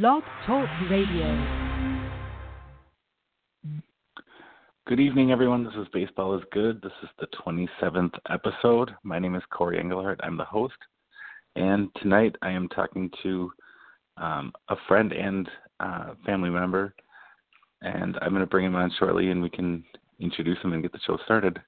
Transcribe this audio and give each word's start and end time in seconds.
Blog 0.00 0.24
Talk 0.44 0.68
Radio. 0.90 1.70
Good 4.88 4.98
evening, 4.98 5.30
everyone. 5.30 5.62
This 5.62 5.74
is 5.74 5.86
Baseball 5.92 6.36
is 6.36 6.42
Good. 6.50 6.82
This 6.82 6.90
is 7.04 7.08
the 7.20 7.28
27th 7.46 8.10
episode. 8.28 8.90
My 9.04 9.20
name 9.20 9.36
is 9.36 9.42
Corey 9.52 9.78
Engelhardt. 9.78 10.18
I'm 10.24 10.36
the 10.36 10.44
host. 10.44 10.74
And 11.54 11.90
tonight 12.02 12.34
I 12.42 12.50
am 12.50 12.68
talking 12.70 13.08
to 13.22 13.52
um, 14.16 14.52
a 14.68 14.74
friend 14.88 15.12
and 15.12 15.48
uh, 15.78 16.14
family 16.26 16.50
member. 16.50 16.92
And 17.82 18.18
I'm 18.20 18.30
going 18.30 18.40
to 18.40 18.46
bring 18.46 18.66
him 18.66 18.74
on 18.74 18.90
shortly 18.98 19.30
and 19.30 19.40
we 19.40 19.48
can 19.48 19.84
introduce 20.18 20.58
him 20.58 20.72
and 20.72 20.82
get 20.82 20.90
the 20.90 20.98
show 21.06 21.18
started. 21.24 21.62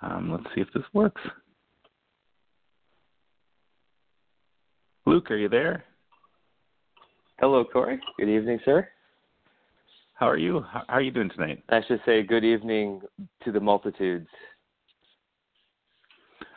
Um, 0.00 0.32
let's 0.32 0.46
see 0.54 0.62
if 0.62 0.68
this 0.72 0.84
works. 0.94 1.20
Luke, 5.04 5.30
are 5.30 5.36
you 5.36 5.50
there? 5.50 5.84
Hello, 7.40 7.64
Corey. 7.64 7.98
Good 8.18 8.28
evening, 8.28 8.60
sir. 8.66 8.86
How 10.12 10.28
are 10.28 10.36
you? 10.36 10.60
How 10.70 10.84
are 10.90 11.00
you 11.00 11.10
doing 11.10 11.30
tonight? 11.30 11.62
I 11.70 11.80
should 11.88 12.02
say 12.04 12.22
good 12.22 12.44
evening 12.44 13.00
to 13.42 13.50
the 13.50 13.58
multitudes. 13.58 14.28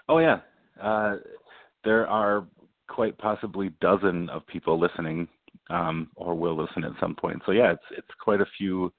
Oh 0.10 0.18
yeah, 0.18 0.42
uh, 0.82 1.16
there 1.86 2.06
are 2.06 2.46
quite 2.90 3.18
possibly 3.18 3.72
dozen 3.80 4.28
of 4.28 4.46
people 4.48 4.78
listening, 4.78 5.30
um, 5.70 6.10
or 6.18 6.36
will 6.36 6.62
listen 6.62 6.84
at 6.84 6.92
some 7.00 7.16
point. 7.16 7.42
So 7.46 7.54
yeah, 7.54 7.72
it's 7.72 7.98
it's 7.98 8.14
quite 8.22 8.42
a 8.42 8.46
few 8.58 8.92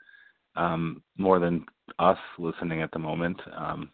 um, 0.57 1.03
more 1.19 1.39
than 1.39 1.67
us 1.99 2.19
listening 2.39 2.81
at 2.81 2.93
the 2.93 2.99
moment. 2.99 3.39
Um, 3.55 3.91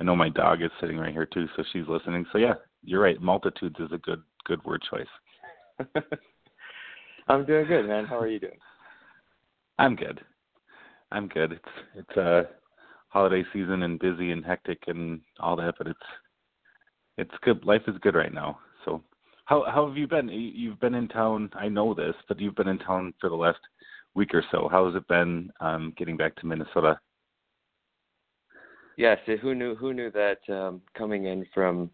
I 0.00 0.02
know 0.02 0.16
my 0.16 0.28
dog 0.28 0.60
is 0.60 0.72
sitting 0.80 0.98
right 0.98 1.12
here 1.12 1.26
too, 1.26 1.46
so 1.54 1.62
she's 1.72 1.86
listening. 1.86 2.26
So 2.32 2.38
yeah, 2.38 2.54
you're 2.82 3.00
right. 3.00 3.22
Multitudes 3.22 3.76
is 3.78 3.92
a 3.92 3.98
good 3.98 4.24
good 4.44 4.64
word 4.64 4.82
choice. 4.90 5.94
I'm 7.30 7.46
doing 7.46 7.68
good, 7.68 7.86
man. 7.86 8.06
How 8.06 8.18
are 8.18 8.26
you 8.26 8.40
doing? 8.40 8.58
I'm 9.78 9.94
good. 9.94 10.20
I'm 11.12 11.28
good. 11.28 11.52
It's 11.52 11.68
it's 11.94 12.16
a 12.16 12.38
uh, 12.38 12.42
holiday 13.06 13.44
season 13.52 13.84
and 13.84 14.00
busy 14.00 14.32
and 14.32 14.44
hectic 14.44 14.80
and 14.88 15.20
all 15.38 15.54
that, 15.54 15.74
but 15.78 15.86
it's 15.86 15.98
it's 17.18 17.34
good. 17.42 17.64
Life 17.64 17.82
is 17.86 17.94
good 18.02 18.16
right 18.16 18.34
now. 18.34 18.58
So, 18.84 19.04
how 19.44 19.64
how 19.72 19.86
have 19.86 19.96
you 19.96 20.08
been? 20.08 20.28
You've 20.28 20.80
been 20.80 20.94
in 20.94 21.06
town. 21.06 21.50
I 21.54 21.68
know 21.68 21.94
this, 21.94 22.16
but 22.26 22.40
you've 22.40 22.56
been 22.56 22.66
in 22.66 22.80
town 22.80 23.14
for 23.20 23.30
the 23.30 23.36
last 23.36 23.60
week 24.16 24.34
or 24.34 24.42
so. 24.50 24.68
How 24.68 24.86
has 24.86 24.96
it 24.96 25.06
been 25.06 25.50
um, 25.60 25.94
getting 25.96 26.16
back 26.16 26.34
to 26.36 26.46
Minnesota? 26.46 26.98
Yes. 28.96 29.18
who 29.40 29.54
knew? 29.54 29.76
Who 29.76 29.94
knew 29.94 30.10
that 30.10 30.40
um, 30.52 30.80
coming 30.98 31.26
in 31.26 31.46
from 31.54 31.90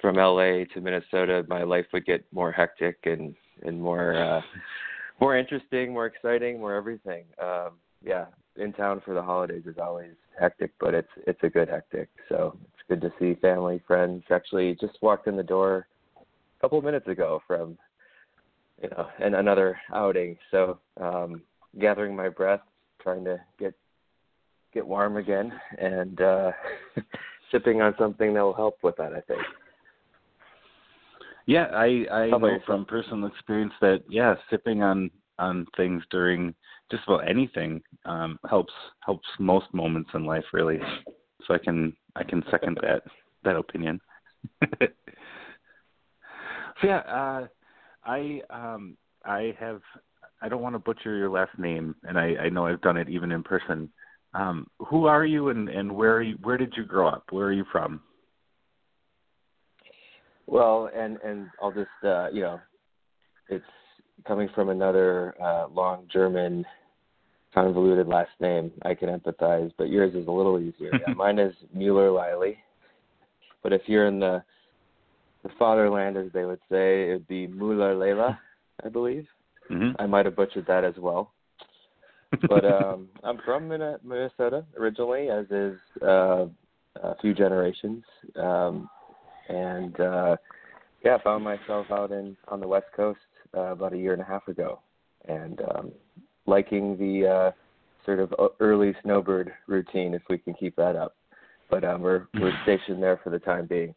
from 0.00 0.14
LA 0.14 0.66
to 0.72 0.80
Minnesota, 0.80 1.44
my 1.48 1.64
life 1.64 1.86
would 1.92 2.06
get 2.06 2.24
more 2.32 2.52
hectic 2.52 2.98
and 3.06 3.34
and 3.62 3.80
more 3.80 4.14
uh, 4.14 4.40
more 5.20 5.36
interesting, 5.36 5.92
more 5.92 6.06
exciting, 6.06 6.58
more 6.58 6.74
everything. 6.74 7.24
Um, 7.40 7.72
yeah, 8.04 8.26
in 8.56 8.72
town 8.72 9.00
for 9.04 9.14
the 9.14 9.22
holidays 9.22 9.62
is 9.66 9.76
always 9.80 10.12
hectic, 10.38 10.72
but 10.80 10.94
it's 10.94 11.08
it's 11.26 11.42
a 11.42 11.48
good 11.48 11.68
hectic. 11.68 12.08
So 12.28 12.56
it's 12.64 12.82
good 12.88 13.00
to 13.00 13.12
see 13.18 13.38
family, 13.40 13.82
friends. 13.86 14.24
Actually, 14.30 14.76
just 14.80 14.98
walked 15.00 15.26
in 15.28 15.36
the 15.36 15.42
door 15.42 15.86
a 16.16 16.60
couple 16.60 16.78
of 16.78 16.84
minutes 16.84 17.08
ago 17.08 17.40
from 17.46 17.78
you 18.82 18.88
know 18.90 19.06
and 19.20 19.34
another 19.34 19.78
outing. 19.94 20.36
So 20.50 20.78
um, 21.00 21.42
gathering 21.80 22.16
my 22.16 22.28
breath, 22.28 22.62
trying 23.00 23.24
to 23.24 23.38
get 23.58 23.74
get 24.74 24.86
warm 24.86 25.16
again, 25.16 25.52
and 25.78 26.20
uh, 26.20 26.52
sipping 27.52 27.80
on 27.80 27.94
something 27.98 28.34
that 28.34 28.42
will 28.42 28.54
help 28.54 28.78
with 28.82 28.96
that. 28.96 29.12
I 29.12 29.20
think. 29.20 29.40
Yeah, 31.46 31.66
I 31.72 32.06
I 32.10 32.30
know 32.30 32.58
from 32.66 32.84
personal 32.84 33.26
experience 33.28 33.72
that 33.80 34.02
yeah, 34.08 34.34
sipping 34.50 34.82
on 34.82 35.10
on 35.38 35.66
things 35.76 36.02
during 36.10 36.54
just 36.90 37.04
about 37.06 37.28
anything 37.28 37.82
um 38.04 38.38
helps 38.48 38.72
helps 39.00 39.26
most 39.38 39.66
moments 39.72 40.10
in 40.14 40.24
life 40.24 40.44
really. 40.52 40.78
So 41.46 41.54
I 41.54 41.58
can 41.58 41.94
I 42.16 42.22
can 42.22 42.44
second 42.50 42.78
that 42.82 43.02
that 43.44 43.56
opinion. 43.56 44.00
so 44.70 44.86
yeah, 46.84 46.98
uh 46.98 47.46
I 48.04 48.40
um 48.50 48.96
I 49.24 49.54
have 49.58 49.80
I 50.40 50.48
don't 50.48 50.62
want 50.62 50.74
to 50.74 50.80
butcher 50.80 51.16
your 51.16 51.30
last 51.30 51.58
name 51.58 51.94
and 52.04 52.18
I 52.18 52.36
I 52.44 52.48
know 52.48 52.66
I've 52.66 52.82
done 52.82 52.96
it 52.96 53.08
even 53.08 53.32
in 53.32 53.42
person. 53.42 53.90
Um 54.34 54.66
who 54.78 55.06
are 55.06 55.24
you 55.24 55.48
and 55.48 55.68
and 55.68 55.90
where 55.90 56.14
are 56.16 56.22
you, 56.22 56.36
where 56.42 56.56
did 56.56 56.74
you 56.76 56.84
grow 56.84 57.08
up? 57.08 57.24
Where 57.30 57.46
are 57.46 57.52
you 57.52 57.64
from? 57.72 58.00
Well, 60.46 60.90
and 60.94 61.18
and 61.24 61.48
I'll 61.60 61.72
just 61.72 61.88
uh, 62.04 62.28
you 62.32 62.42
know, 62.42 62.60
it's 63.48 63.64
coming 64.26 64.48
from 64.54 64.68
another 64.68 65.34
uh, 65.42 65.66
long 65.68 66.06
German 66.12 66.64
convoluted 67.54 68.08
last 68.08 68.30
name. 68.40 68.70
I 68.82 68.94
can 68.94 69.08
empathize, 69.08 69.72
but 69.76 69.88
yours 69.88 70.14
is 70.14 70.26
a 70.26 70.30
little 70.30 70.58
easier. 70.58 70.90
yeah, 71.06 71.14
mine 71.14 71.38
is 71.38 71.54
Muellerleile. 71.76 72.56
But 73.62 73.72
if 73.72 73.82
you're 73.86 74.06
in 74.06 74.20
the 74.20 74.42
the 75.42 75.50
fatherland, 75.58 76.16
as 76.16 76.30
they 76.32 76.44
would 76.44 76.60
say, 76.70 77.10
it 77.10 77.12
would 77.14 77.28
be 77.28 77.48
Muller 77.48 77.96
Lela, 77.96 78.38
I 78.84 78.88
believe. 78.88 79.26
Mm-hmm. 79.70 80.00
I 80.00 80.06
might 80.06 80.24
have 80.24 80.36
butchered 80.36 80.66
that 80.66 80.84
as 80.84 80.94
well. 80.98 81.32
but 82.48 82.64
um 82.64 83.08
I'm 83.24 83.38
from 83.44 83.68
Minnesota 83.68 84.64
originally, 84.78 85.28
as 85.30 85.46
is 85.50 85.78
uh, 86.00 86.46
a 87.02 87.16
few 87.20 87.34
generations. 87.34 88.04
Um 88.36 88.88
and 89.48 89.98
uh, 90.00 90.36
yeah, 91.04 91.18
found 91.22 91.44
myself 91.44 91.86
out 91.90 92.12
in 92.12 92.36
on 92.48 92.60
the 92.60 92.68
West 92.68 92.86
Coast 92.94 93.18
uh, 93.56 93.72
about 93.72 93.92
a 93.92 93.98
year 93.98 94.12
and 94.12 94.22
a 94.22 94.24
half 94.26 94.46
ago, 94.48 94.80
and 95.28 95.60
um, 95.74 95.92
liking 96.46 96.96
the 96.96 97.28
uh, 97.28 97.50
sort 98.04 98.20
of 98.20 98.32
early 98.60 98.94
snowbird 99.02 99.52
routine 99.66 100.14
if 100.14 100.22
we 100.28 100.38
can 100.38 100.54
keep 100.54 100.76
that 100.76 100.96
up. 100.96 101.16
But 101.70 101.84
um, 101.84 102.02
we're 102.02 102.26
we're 102.34 102.52
stationed 102.62 103.02
there 103.02 103.20
for 103.22 103.30
the 103.30 103.38
time 103.38 103.66
being, 103.66 103.94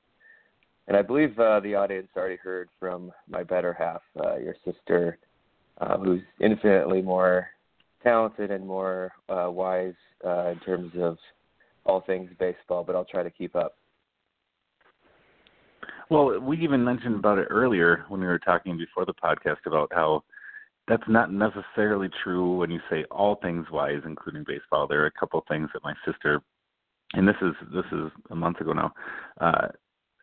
and 0.88 0.98
I 0.98 1.02
believe 1.02 1.38
uh, 1.40 1.60
the 1.60 1.76
audience 1.76 2.08
already 2.16 2.38
heard 2.38 2.70
from 2.80 3.12
my 3.28 3.44
better 3.44 3.74
half, 3.74 4.02
uh, 4.24 4.38
your 4.38 4.56
sister, 4.64 5.18
uh, 5.80 5.98
who's 5.98 6.22
infinitely 6.40 7.02
more 7.02 7.48
talented 8.04 8.52
and 8.52 8.66
more 8.66 9.12
uh, 9.30 9.50
wise 9.50 9.96
uh, 10.26 10.50
in 10.50 10.60
terms 10.60 10.92
of 11.00 11.18
all 11.86 12.02
things 12.02 12.30
baseball. 12.40 12.84
But 12.84 12.96
I'll 12.96 13.06
try 13.06 13.24
to 13.24 13.32
keep 13.32 13.56
up. 13.56 13.76
Well, 16.10 16.40
we 16.40 16.58
even 16.60 16.84
mentioned 16.84 17.16
about 17.16 17.40
it 17.40 17.48
earlier 17.50 18.06
when 18.10 18.22
we 18.22 18.28
were 18.28 18.40
talking 18.40 18.78
before 18.78 19.06
the 19.06 19.14
podcast 19.14 19.66
about 19.66 19.92
how 19.92 20.24
that's 20.88 21.04
not 21.08 21.32
necessarily 21.32 22.10
true 22.24 22.58
when 22.58 22.70
you 22.70 22.80
say 22.90 23.06
all 23.10 23.36
things 23.42 23.66
wise, 23.72 24.02
including 24.06 24.44
baseball. 24.46 24.88
There 24.88 25.02
are 25.02 25.08
a 25.08 25.20
couple 25.20 25.44
things 25.48 25.70
that 25.74 25.84
my 25.84 25.96
sister, 26.06 26.42
and 27.14 27.28
this 27.28 27.36
is 27.42 27.54
this 27.74 27.86
is 27.92 28.12
a 28.30 28.36
month 28.36 28.60
ago 28.62 28.74
now, 28.74 28.94
uh, 29.42 29.70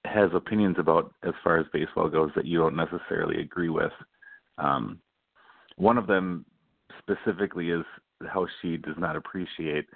has 0.04 0.31
opinions 0.34 0.76
about 0.78 1.12
as 1.25 1.34
far 1.43 1.59
as 1.59 1.66
baseball 1.72 2.09
goes 2.09 2.31
that 2.37 2.47
you 2.47 2.59
don't 2.59 2.76
necessarily 2.76 3.41
agree 3.41 3.70
with. 3.70 3.93
Um, 4.59 5.00
one 5.76 5.99
of 5.99 6.06
them 6.06 6.44
specifically 6.99 7.70
is 7.70 7.84
how 8.32 8.47
she 8.60 8.76
does 8.76 8.94
not 8.99 9.16
appreciate 9.16 9.87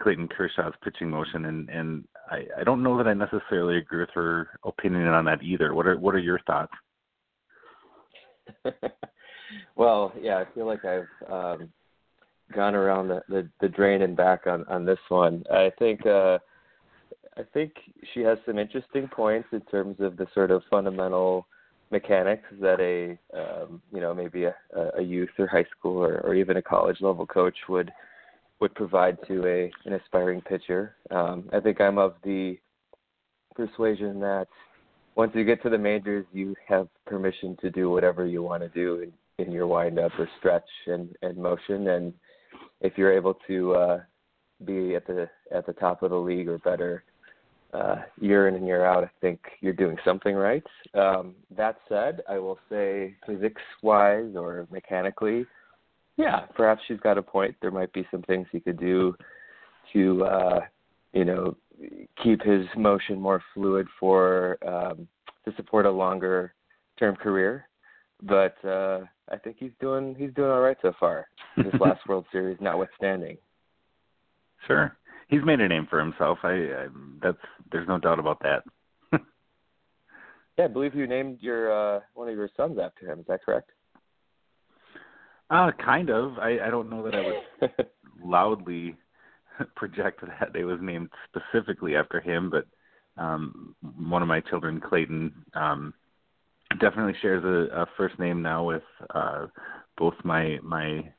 Clayton 0.00 0.28
Kershaw's 0.28 0.74
pitching 0.82 1.10
motion, 1.10 1.44
and 1.44 1.68
and 1.68 2.04
I, 2.30 2.46
I 2.60 2.64
don't 2.64 2.82
know 2.82 2.96
that 2.96 3.08
I 3.08 3.14
necessarily 3.14 3.78
agree 3.78 4.00
with 4.00 4.10
her 4.14 4.48
opinion 4.64 5.08
on 5.08 5.24
that 5.24 5.42
either. 5.42 5.74
What 5.74 5.86
are 5.86 5.98
what 5.98 6.14
are 6.14 6.18
your 6.18 6.40
thoughts? 6.46 6.72
well, 9.76 10.12
yeah, 10.20 10.38
I 10.38 10.44
feel 10.54 10.66
like 10.66 10.84
I've 10.84 11.08
um, 11.30 11.68
gone 12.54 12.74
around 12.74 13.08
the, 13.08 13.22
the 13.28 13.48
the 13.60 13.68
drain 13.68 14.02
and 14.02 14.16
back 14.16 14.46
on 14.46 14.64
on 14.68 14.84
this 14.84 14.98
one. 15.08 15.44
I 15.50 15.72
think 15.78 16.06
uh, 16.06 16.38
I 17.36 17.42
think 17.52 17.72
she 18.14 18.20
has 18.20 18.38
some 18.46 18.58
interesting 18.58 19.08
points 19.08 19.48
in 19.52 19.60
terms 19.62 19.96
of 20.00 20.16
the 20.16 20.26
sort 20.34 20.50
of 20.50 20.62
fundamental 20.70 21.46
mechanics 21.90 22.44
that 22.60 22.80
a 22.80 23.18
um, 23.36 23.82
you 23.92 24.00
know 24.00 24.14
maybe 24.14 24.44
a, 24.44 24.54
a 24.96 25.02
youth 25.02 25.30
or 25.38 25.46
high 25.46 25.66
school 25.76 25.98
or, 25.98 26.20
or 26.20 26.34
even 26.34 26.56
a 26.56 26.62
college 26.62 26.98
level 27.00 27.26
coach 27.26 27.56
would 27.68 27.90
would 28.60 28.74
provide 28.74 29.18
to 29.26 29.46
a 29.46 29.70
an 29.86 29.94
aspiring 29.94 30.40
pitcher. 30.42 30.96
Um, 31.10 31.48
I 31.52 31.60
think 31.60 31.80
I'm 31.80 31.98
of 31.98 32.14
the 32.22 32.58
persuasion 33.54 34.20
that 34.20 34.48
once 35.16 35.32
you 35.34 35.44
get 35.44 35.62
to 35.62 35.70
the 35.70 35.78
majors, 35.78 36.24
you 36.32 36.54
have 36.66 36.88
permission 37.06 37.56
to 37.60 37.70
do 37.70 37.90
whatever 37.90 38.26
you 38.26 38.42
want 38.42 38.62
to 38.62 38.68
do 38.68 39.00
in, 39.02 39.44
in 39.44 39.52
your 39.52 39.66
windup 39.66 40.12
or 40.18 40.28
stretch 40.38 40.68
and, 40.86 41.14
and 41.22 41.36
motion. 41.36 41.88
And 41.88 42.12
if 42.80 42.96
you're 42.96 43.12
able 43.12 43.36
to 43.46 43.74
uh, 43.74 44.00
be 44.64 44.94
at 44.94 45.06
the 45.06 45.28
at 45.52 45.66
the 45.66 45.72
top 45.74 46.02
of 46.02 46.10
the 46.10 46.16
league 46.16 46.48
or 46.48 46.58
better 46.58 47.04
uh, 47.72 47.96
year 48.20 48.48
in 48.48 48.54
and 48.54 48.66
year 48.66 48.84
out, 48.84 49.04
I 49.04 49.10
think 49.20 49.40
you're 49.60 49.72
doing 49.72 49.96
something 50.04 50.34
right. 50.34 50.62
Um, 50.94 51.34
that 51.56 51.76
said, 51.88 52.22
I 52.28 52.38
will 52.38 52.58
say 52.68 53.16
physics 53.26 53.62
wise 53.82 54.34
or 54.34 54.66
mechanically, 54.70 55.46
yeah, 56.20 56.40
perhaps 56.54 56.82
she's 56.86 57.00
got 57.00 57.16
a 57.16 57.22
point. 57.22 57.56
There 57.62 57.70
might 57.70 57.92
be 57.94 58.06
some 58.10 58.22
things 58.22 58.46
he 58.52 58.60
could 58.60 58.78
do 58.78 59.14
to, 59.94 60.24
uh, 60.24 60.60
you 61.14 61.24
know, 61.24 61.56
keep 62.22 62.42
his 62.42 62.66
motion 62.76 63.18
more 63.18 63.42
fluid 63.54 63.86
for 63.98 64.58
um, 64.66 65.08
to 65.46 65.54
support 65.56 65.86
a 65.86 65.90
longer 65.90 66.54
term 66.98 67.16
career. 67.16 67.66
but 68.22 68.62
uh, 68.66 69.00
I 69.32 69.38
think 69.42 69.56
he's 69.58 69.70
doing 69.80 70.14
he's 70.18 70.34
doing 70.34 70.50
all 70.50 70.60
right 70.60 70.76
so 70.82 70.92
far. 71.00 71.26
This 71.56 71.72
last 71.80 72.06
World 72.06 72.26
Series, 72.30 72.58
notwithstanding. 72.60 73.38
Sure, 74.66 74.94
he's 75.28 75.42
made 75.42 75.60
a 75.60 75.68
name 75.68 75.86
for 75.88 75.98
himself. 75.98 76.38
I, 76.42 76.52
I 76.52 76.86
that's 77.22 77.38
there's 77.72 77.88
no 77.88 77.98
doubt 77.98 78.18
about 78.18 78.42
that. 78.42 78.64
yeah, 80.58 80.64
I 80.64 80.68
believe 80.68 80.94
you 80.94 81.06
named 81.06 81.38
your 81.40 81.72
uh, 81.72 82.00
one 82.12 82.28
of 82.28 82.34
your 82.34 82.50
sons 82.58 82.78
after 82.78 83.10
him. 83.10 83.20
Is 83.20 83.26
that 83.28 83.42
correct? 83.42 83.70
Uh, 85.50 85.72
kind 85.84 86.10
of. 86.10 86.38
I, 86.38 86.58
I 86.66 86.70
don't 86.70 86.88
know 86.88 87.02
that 87.02 87.14
I 87.14 87.26
would 87.26 87.86
loudly 88.24 88.96
project 89.76 90.20
that 90.20 90.54
it 90.54 90.64
was 90.64 90.78
named 90.80 91.10
specifically 91.28 91.96
after 91.96 92.20
him, 92.20 92.50
but 92.50 92.66
um, 93.20 93.74
one 93.98 94.22
of 94.22 94.28
my 94.28 94.40
children, 94.40 94.80
Clayton, 94.80 95.32
um, 95.54 95.92
definitely 96.80 97.14
shares 97.20 97.44
a, 97.44 97.82
a 97.82 97.86
first 97.96 98.18
name 98.18 98.42
now 98.42 98.64
with 98.64 98.82
uh, 99.14 99.46
both 99.98 100.14
my 100.24 100.58
my 100.62 101.12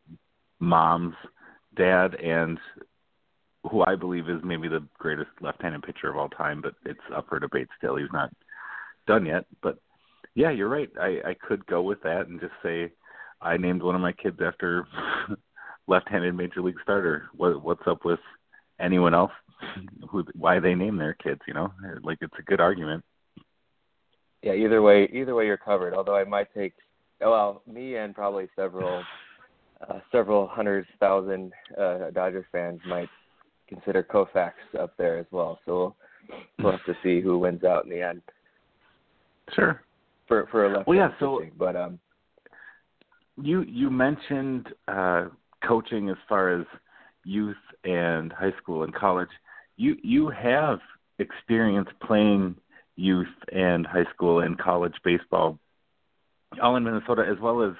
mom's 0.59 1.15
dad 1.75 2.15
and 2.15 2.57
who 3.69 3.83
I 3.83 3.95
believe 3.95 4.29
is 4.29 4.41
maybe 4.43 4.67
the 4.67 4.85
greatest 4.97 5.29
left-handed 5.39 5.83
pitcher 5.83 6.09
of 6.09 6.17
all 6.17 6.29
time, 6.29 6.61
but 6.61 6.73
it's 6.85 6.99
up 7.15 7.27
for 7.29 7.39
debate 7.39 7.67
still. 7.77 7.95
He's 7.95 8.07
not 8.11 8.31
done 9.07 9.25
yet, 9.25 9.45
but 9.61 9.77
yeah, 10.33 10.49
you're 10.49 10.69
right. 10.69 10.89
I, 10.99 11.19
I 11.25 11.35
could 11.47 11.65
go 11.67 11.81
with 11.81 12.01
that 12.03 12.27
and 12.27 12.39
just 12.39 12.53
say 12.63 12.91
I 13.41 13.57
named 13.57 13.81
one 13.81 13.95
of 13.95 14.01
my 14.01 14.11
kids 14.11 14.37
after 14.43 14.87
left-handed 15.87 16.35
major 16.35 16.61
league 16.61 16.75
starter. 16.83 17.29
What 17.35 17.63
what's 17.63 17.87
up 17.87 18.05
with 18.05 18.19
anyone 18.79 19.13
else? 19.13 19.31
Who 20.09 20.23
why 20.35 20.59
they 20.59 20.75
name 20.75 20.97
their 20.97 21.13
kids? 21.13 21.41
You 21.47 21.53
know, 21.53 21.73
like 22.03 22.19
it's 22.21 22.33
a 22.39 22.43
good 22.43 22.59
argument. 22.59 23.03
Yeah, 24.43 24.53
either 24.53 24.81
way, 24.81 25.07
either 25.13 25.35
way 25.35 25.45
you're 25.45 25.57
covered. 25.57 25.93
Although 25.93 26.15
I 26.15 26.23
might 26.23 26.51
take, 26.53 26.73
well, 27.19 27.61
me 27.71 27.97
and 27.97 28.15
probably 28.15 28.47
several, 28.55 29.03
uh, 29.87 29.99
several 30.11 30.47
hundred 30.47 30.87
thousand 30.99 31.51
uh, 31.79 32.09
Dodger 32.11 32.47
fans 32.51 32.79
might 32.87 33.09
consider 33.67 34.03
Koufax 34.03 34.53
up 34.79 34.93
there 34.97 35.19
as 35.19 35.27
well. 35.31 35.59
So 35.65 35.73
we'll, 35.73 35.95
we'll 36.59 36.71
have 36.71 36.85
to 36.85 36.95
see 37.03 37.21
who 37.21 37.37
wins 37.37 37.63
out 37.63 37.83
in 37.83 37.91
the 37.91 38.01
end. 38.01 38.21
Sure. 39.53 39.83
For 40.27 40.47
for 40.49 40.65
a 40.65 40.77
left. 40.77 40.87
Well, 40.87 40.97
yeah. 40.97 41.09
So, 41.19 41.39
pitching, 41.39 41.53
but 41.57 41.75
um, 41.75 41.99
you 43.37 43.61
you 43.63 43.89
mentioned 43.89 44.67
uh, 44.87 45.25
coaching 45.65 46.09
as 46.09 46.17
far 46.27 46.59
as 46.59 46.65
youth 47.23 47.55
and 47.83 48.31
high 48.31 48.53
school 48.61 48.83
and 48.83 48.93
college. 48.93 49.29
You 49.77 49.95
you 50.03 50.29
have 50.29 50.79
experience 51.19 51.89
playing 52.05 52.55
youth 52.95 53.27
and 53.51 53.85
high 53.85 54.05
school 54.13 54.41
and 54.41 54.57
college 54.57 54.95
baseball, 55.03 55.59
all 56.61 56.75
in 56.75 56.83
Minnesota, 56.83 57.25
as 57.29 57.39
well 57.39 57.63
as 57.63 57.73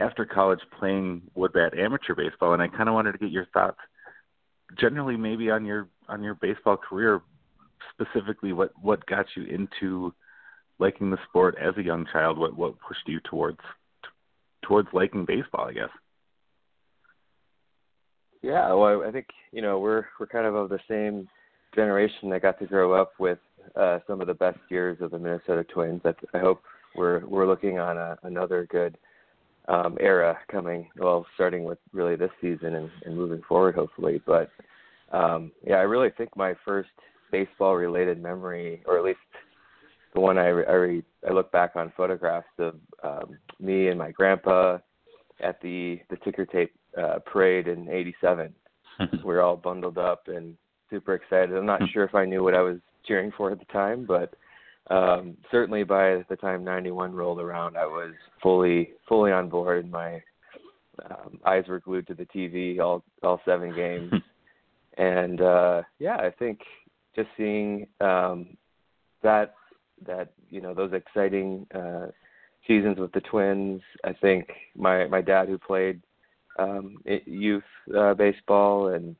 after 0.00 0.24
college 0.24 0.60
playing 0.78 1.22
Woodbat 1.36 1.78
amateur 1.78 2.14
baseball. 2.14 2.52
And 2.52 2.62
I 2.62 2.68
kind 2.68 2.88
of 2.88 2.94
wanted 2.94 3.12
to 3.12 3.18
get 3.18 3.30
your 3.30 3.46
thoughts, 3.46 3.78
generally 4.78 5.16
maybe 5.16 5.50
on 5.50 5.64
your 5.64 5.88
on 6.08 6.22
your 6.22 6.34
baseball 6.34 6.76
career, 6.76 7.22
specifically 7.92 8.52
what 8.52 8.72
what 8.80 9.06
got 9.06 9.26
you 9.36 9.44
into 9.44 10.12
liking 10.78 11.10
the 11.10 11.18
sport 11.28 11.56
as 11.60 11.76
a 11.76 11.82
young 11.82 12.06
child. 12.12 12.38
What 12.38 12.56
what 12.56 12.80
pushed 12.80 13.06
you 13.06 13.20
towards 13.20 13.60
towards 14.62 14.88
liking 14.92 15.24
baseball, 15.24 15.66
I 15.68 15.72
guess. 15.72 15.90
Yeah, 18.42 18.72
well, 18.72 19.04
I 19.06 19.12
think 19.12 19.26
you 19.52 19.62
know 19.62 19.78
we're 19.78 20.06
we're 20.18 20.26
kind 20.26 20.46
of 20.46 20.54
of 20.54 20.68
the 20.68 20.80
same 20.88 21.28
generation 21.74 22.28
that 22.30 22.42
got 22.42 22.58
to 22.58 22.66
grow 22.66 22.92
up 22.92 23.12
with 23.18 23.38
uh, 23.76 24.00
some 24.06 24.20
of 24.20 24.26
the 24.26 24.34
best 24.34 24.58
years 24.68 24.98
of 25.00 25.12
the 25.12 25.18
Minnesota 25.18 25.64
Twins. 25.64 26.00
I, 26.04 26.12
I 26.34 26.40
hope 26.40 26.62
we're 26.96 27.24
we're 27.26 27.46
looking 27.46 27.78
on 27.78 27.96
a, 27.96 28.18
another 28.24 28.66
good 28.70 28.98
um, 29.68 29.96
era 30.00 30.38
coming. 30.50 30.88
Well, 30.96 31.24
starting 31.34 31.64
with 31.64 31.78
really 31.92 32.16
this 32.16 32.30
season 32.40 32.74
and, 32.74 32.90
and 33.04 33.16
moving 33.16 33.42
forward, 33.48 33.76
hopefully. 33.76 34.20
But 34.26 34.50
um, 35.12 35.52
yeah, 35.64 35.76
I 35.76 35.82
really 35.82 36.10
think 36.16 36.36
my 36.36 36.54
first 36.64 36.90
baseball-related 37.30 38.20
memory, 38.20 38.82
or 38.86 38.98
at 38.98 39.04
least 39.04 39.18
the 40.14 40.20
one 40.20 40.38
I 40.38 40.50
I, 40.50 41.02
I 41.28 41.32
look 41.32 41.50
back 41.52 41.72
on 41.76 41.92
photographs 41.96 42.46
of 42.58 42.76
um, 43.02 43.38
me 43.60 43.88
and 43.88 43.98
my 43.98 44.10
grandpa 44.10 44.78
at 45.40 45.60
the 45.60 46.00
the 46.10 46.16
ticker 46.24 46.46
tape 46.46 46.72
uh, 46.98 47.18
parade 47.24 47.68
in 47.68 47.88
'87. 47.88 48.54
we 49.24 49.34
are 49.34 49.40
all 49.40 49.56
bundled 49.56 49.98
up 49.98 50.28
and 50.28 50.56
super 50.90 51.14
excited. 51.14 51.56
I'm 51.56 51.66
not 51.66 51.80
sure 51.92 52.04
if 52.04 52.14
I 52.14 52.24
knew 52.24 52.42
what 52.42 52.54
I 52.54 52.60
was 52.60 52.78
cheering 53.06 53.32
for 53.36 53.50
at 53.50 53.58
the 53.58 53.64
time, 53.66 54.06
but 54.06 54.34
um, 54.94 55.36
certainly 55.50 55.84
by 55.84 56.22
the 56.28 56.36
time 56.36 56.64
'91 56.64 57.14
rolled 57.14 57.40
around, 57.40 57.76
I 57.76 57.86
was 57.86 58.12
fully 58.42 58.90
fully 59.08 59.32
on 59.32 59.48
board. 59.48 59.90
My 59.90 60.22
um, 61.10 61.40
eyes 61.46 61.64
were 61.68 61.80
glued 61.80 62.06
to 62.08 62.14
the 62.14 62.26
TV 62.26 62.78
all 62.80 63.02
all 63.22 63.40
seven 63.44 63.74
games, 63.74 64.12
and 64.98 65.40
uh, 65.40 65.82
yeah, 65.98 66.16
I 66.16 66.30
think 66.30 66.60
just 67.16 67.28
seeing 67.36 67.86
um, 68.00 68.56
that 69.22 69.54
that 70.06 70.32
you 70.50 70.60
know 70.60 70.74
those 70.74 70.92
exciting 70.92 71.66
uh, 71.74 72.06
seasons 72.66 72.98
with 72.98 73.12
the 73.12 73.20
Twins. 73.20 73.82
I 74.04 74.12
think 74.12 74.50
my 74.76 75.06
my 75.06 75.20
dad 75.20 75.48
who 75.48 75.58
played 75.58 76.00
um, 76.58 76.96
youth 77.04 77.64
uh, 77.96 78.14
baseball, 78.14 78.88
and 78.88 79.16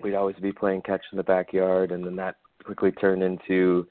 we'd 0.00 0.14
always 0.14 0.36
be 0.36 0.52
playing 0.52 0.82
catch 0.82 1.02
in 1.12 1.16
the 1.16 1.24
backyard, 1.24 1.92
and 1.92 2.04
then 2.04 2.16
that 2.16 2.36
quickly 2.64 2.92
turned 2.92 3.22
into 3.22 3.86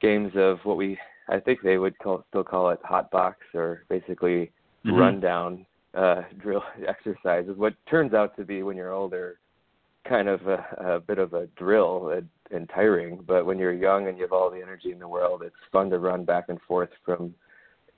games 0.00 0.32
of 0.34 0.58
what 0.64 0.76
we 0.76 0.98
I 1.28 1.40
think 1.40 1.60
they 1.62 1.78
would 1.78 1.98
call 1.98 2.24
still 2.28 2.44
call 2.44 2.70
it 2.70 2.80
hot 2.84 3.10
box 3.10 3.38
or 3.54 3.84
basically 3.88 4.50
mm-hmm. 4.84 4.94
rundown 4.94 5.66
uh, 5.94 6.22
drill 6.38 6.62
exercises. 6.86 7.56
What 7.56 7.74
turns 7.88 8.14
out 8.14 8.36
to 8.36 8.44
be 8.44 8.62
when 8.62 8.76
you're 8.76 8.92
older, 8.92 9.38
kind 10.08 10.28
of 10.28 10.46
a, 10.46 10.64
a 10.78 11.00
bit 11.00 11.18
of 11.18 11.32
a 11.34 11.46
drill 11.56 12.10
and, 12.10 12.28
and 12.50 12.68
tiring. 12.68 13.20
But 13.26 13.46
when 13.46 13.58
you're 13.58 13.72
young 13.72 14.08
and 14.08 14.16
you 14.16 14.24
have 14.24 14.32
all 14.32 14.50
the 14.50 14.60
energy 14.60 14.92
in 14.92 14.98
the 14.98 15.08
world, 15.08 15.42
it's 15.44 15.54
fun 15.70 15.90
to 15.90 15.98
run 15.98 16.24
back 16.24 16.46
and 16.48 16.60
forth 16.66 16.90
from 17.04 17.34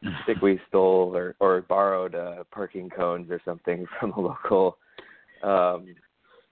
stick 0.24 0.42
we 0.42 0.60
stole 0.68 1.16
or 1.16 1.34
or 1.40 1.62
borrowed 1.62 2.14
uh, 2.14 2.44
parking 2.50 2.90
cones 2.90 3.30
or 3.30 3.40
something 3.44 3.86
from 4.00 4.12
a 4.12 4.20
local 4.20 4.76
um, 5.42 5.94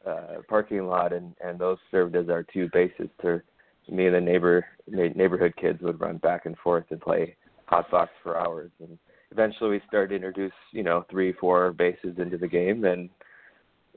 uh, 0.06 0.40
parking 0.48 0.86
lot, 0.86 1.12
and 1.12 1.34
and 1.44 1.58
those 1.58 1.78
served 1.90 2.16
as 2.16 2.28
our 2.28 2.42
two 2.42 2.68
bases 2.72 3.08
to 3.20 3.42
me 3.90 4.06
and 4.06 4.14
the 4.14 4.20
neighbor 4.20 4.64
neighborhood 4.88 5.52
kids 5.60 5.80
would 5.82 6.00
run 6.00 6.16
back 6.18 6.46
and 6.46 6.56
forth 6.58 6.84
and 6.90 7.00
play 7.00 7.36
hot 7.66 7.90
box 7.90 8.10
for 8.22 8.38
hours 8.38 8.70
and 8.80 8.98
eventually 9.30 9.70
we 9.70 9.80
started 9.88 10.08
to 10.10 10.14
introduce 10.14 10.52
you 10.72 10.82
know 10.82 11.04
three 11.10 11.32
four 11.32 11.72
bases 11.72 12.16
into 12.18 12.38
the 12.38 12.46
game 12.46 12.84
and 12.84 13.08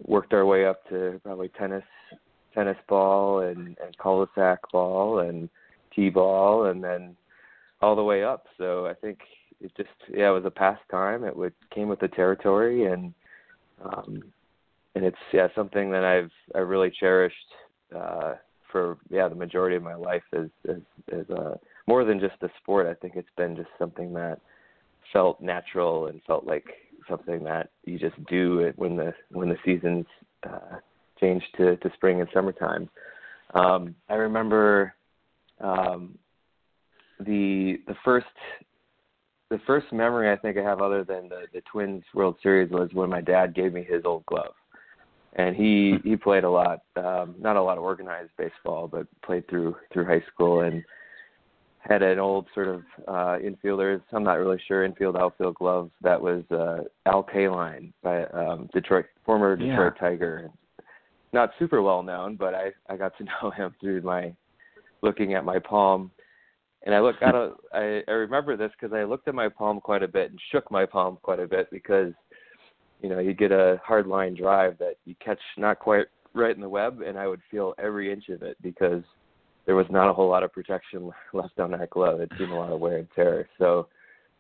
worked 0.04 0.34
our 0.34 0.46
way 0.46 0.66
up 0.66 0.88
to 0.90 1.20
probably 1.24 1.50
tennis 1.50 1.84
tennis 2.54 2.78
ball 2.88 3.40
and 3.42 3.78
and 3.84 3.98
cul-de-sac 3.98 4.60
ball 4.72 5.20
and 5.20 5.50
t-ball 5.96 6.66
and 6.66 6.84
then 6.84 7.16
all 7.82 7.96
the 7.96 8.04
way 8.04 8.24
up. 8.24 8.46
So 8.58 8.88
i 8.88 8.94
think 8.94 9.20
it 9.62 9.72
just 9.78 9.90
yeah 10.10 10.30
it 10.30 10.34
was 10.34 10.46
a 10.46 10.52
pastime. 10.52 11.24
It 11.24 11.36
would 11.36 11.54
came 11.74 11.88
with 11.88 12.00
the 12.00 12.08
territory 12.10 12.86
and 12.86 13.14
um 13.84 14.24
and 14.96 15.04
it's 15.04 15.18
yeah 15.34 15.48
something 15.56 15.92
that 15.92 16.04
i've 16.04 16.32
i 16.56 16.60
really 16.60 16.92
cherished 17.00 17.52
uh 17.96 18.36
for 18.72 18.98
yeah 19.10 19.28
the 19.28 19.36
majority 19.36 19.76
of 19.76 19.84
my 19.84 19.96
life 19.96 20.24
is 20.34 20.50
is 20.66 20.82
is 21.12 21.30
uh 21.30 21.56
more 21.88 22.04
than 22.04 22.20
just 22.20 22.36
a 22.42 22.50
sport. 22.62 22.88
I 22.88 22.94
think 22.96 23.16
it's 23.16 23.28
been 23.38 23.56
just 23.56 23.70
something 23.78 24.14
that 24.14 24.40
felt 25.14 25.40
natural 25.40 26.08
and 26.08 26.22
felt 26.26 26.46
like 26.46 26.66
something 27.10 27.44
that 27.44 27.70
you 27.86 27.98
just 27.98 28.24
do 28.26 28.60
it 28.60 28.78
when 28.78 28.96
the 28.96 29.14
when 29.32 29.50
the 29.50 29.58
seasons 29.66 30.06
uh 30.48 30.78
change 31.20 31.44
to 31.58 31.78
to 31.78 31.92
spring 31.94 32.22
and 32.22 32.30
summertime. 32.34 32.90
Um 33.54 33.96
i 34.10 34.16
remember 34.16 34.94
um 35.62 36.18
the 37.20 37.80
the 37.88 37.96
first 38.04 38.26
the 39.50 39.60
first 39.68 39.92
memory 39.94 40.32
I 40.32 40.36
think 40.36 40.58
I 40.58 40.64
have 40.64 40.82
other 40.82 41.04
than 41.04 41.30
the 41.30 41.44
the 41.54 41.62
Twins 41.72 42.04
World 42.14 42.36
Series 42.42 42.72
was 42.72 42.90
when 42.94 43.10
my 43.10 43.22
dad 43.22 43.54
gave 43.54 43.74
me 43.74 43.84
his 43.84 44.04
old 44.06 44.26
glove. 44.26 44.54
And 45.38 45.56
he 45.56 45.98
he 46.04 46.16
played 46.16 46.46
a 46.46 46.50
lot, 46.50 46.80
um, 46.96 47.36
not 47.38 47.58
a 47.58 47.62
lot 47.62 47.78
of 47.78 47.84
organized 47.84 48.32
baseball, 48.38 48.88
but 48.88 49.06
played 49.22 49.48
through 49.50 49.76
through 49.92 50.06
high 50.06 50.24
school. 50.34 50.62
And 50.62 50.84
had 51.88 52.02
an 52.02 52.20
old 52.20 52.48
sort 52.54 52.68
of 52.68 52.84
uh 53.08 53.38
infielders 53.40 54.02
I'm 54.12 54.24
not 54.24 54.34
really 54.34 54.62
sure 54.68 54.84
infield 54.84 55.16
outfield 55.16 55.56
glove 55.56 55.92
that 56.02 56.20
was 56.20 56.44
uh 56.52 56.84
Al 57.06 57.24
Kaline 57.24 57.94
by 58.02 58.26
um 58.26 58.70
Detroit 58.74 59.06
former 59.26 59.56
Detroit 59.56 59.94
yeah. 59.96 60.10
Tiger. 60.10 60.50
Not 61.34 61.52
super 61.60 61.82
well 61.82 62.02
known, 62.02 62.36
but 62.36 62.54
I 62.54 62.72
I 62.90 62.98
got 62.98 63.18
to 63.18 63.24
know 63.44 63.52
him 63.52 63.76
through 63.80 64.02
my 64.02 64.34
looking 65.02 65.34
at 65.34 65.46
my 65.46 65.60
palm 65.60 66.12
and 66.86 66.94
I 66.94 67.00
look 67.00 67.18
out 67.22 67.36
of 67.36 67.54
I, 67.74 68.02
I 68.08 68.12
remember 68.12 68.58
this 68.58 68.72
because 68.80 68.94
I 68.94 69.04
looked 69.04 69.28
at 69.28 69.36
my 69.36 69.50
palm 69.50 69.80
quite 69.80 70.04
a 70.04 70.08
bit 70.08 70.32
and 70.32 70.40
shook 70.52 70.70
my 70.72 70.86
palm 70.86 71.18
quite 71.22 71.40
a 71.40 71.48
bit 71.48 71.70
because 71.72 72.14
you 73.02 73.10
know 73.10 73.20
you 73.20 73.34
get 73.34 73.52
a 73.52 73.80
hard 73.84 74.08
line 74.08 74.36
drive 74.36 74.78
that 74.80 74.96
you 75.06 75.16
catch 75.24 75.40
not 75.58 75.80
quite 75.80 76.06
right 76.34 76.56
in 76.56 76.62
the 76.62 76.70
web 76.70 77.02
and 77.02 77.18
I 77.18 77.28
would 77.28 77.42
feel 77.52 77.74
every 77.78 78.12
inch 78.12 78.30
of 78.30 78.42
it 78.42 78.58
because 78.62 79.04
there 79.66 79.76
was 79.76 79.88
not 79.90 80.10
a 80.10 80.14
whole 80.14 80.30
lot 80.30 80.44
of 80.44 80.54
protection 80.54 81.12
left 81.34 81.60
on 81.60 81.72
that 81.72 81.90
glove. 81.90 82.22
It'd 82.22 82.38
seen 82.38 82.50
a 82.50 82.58
lot 82.58 82.72
of 82.72 82.80
wear 82.80 82.98
and 82.98 83.08
tear. 83.16 83.48
So 83.58 83.88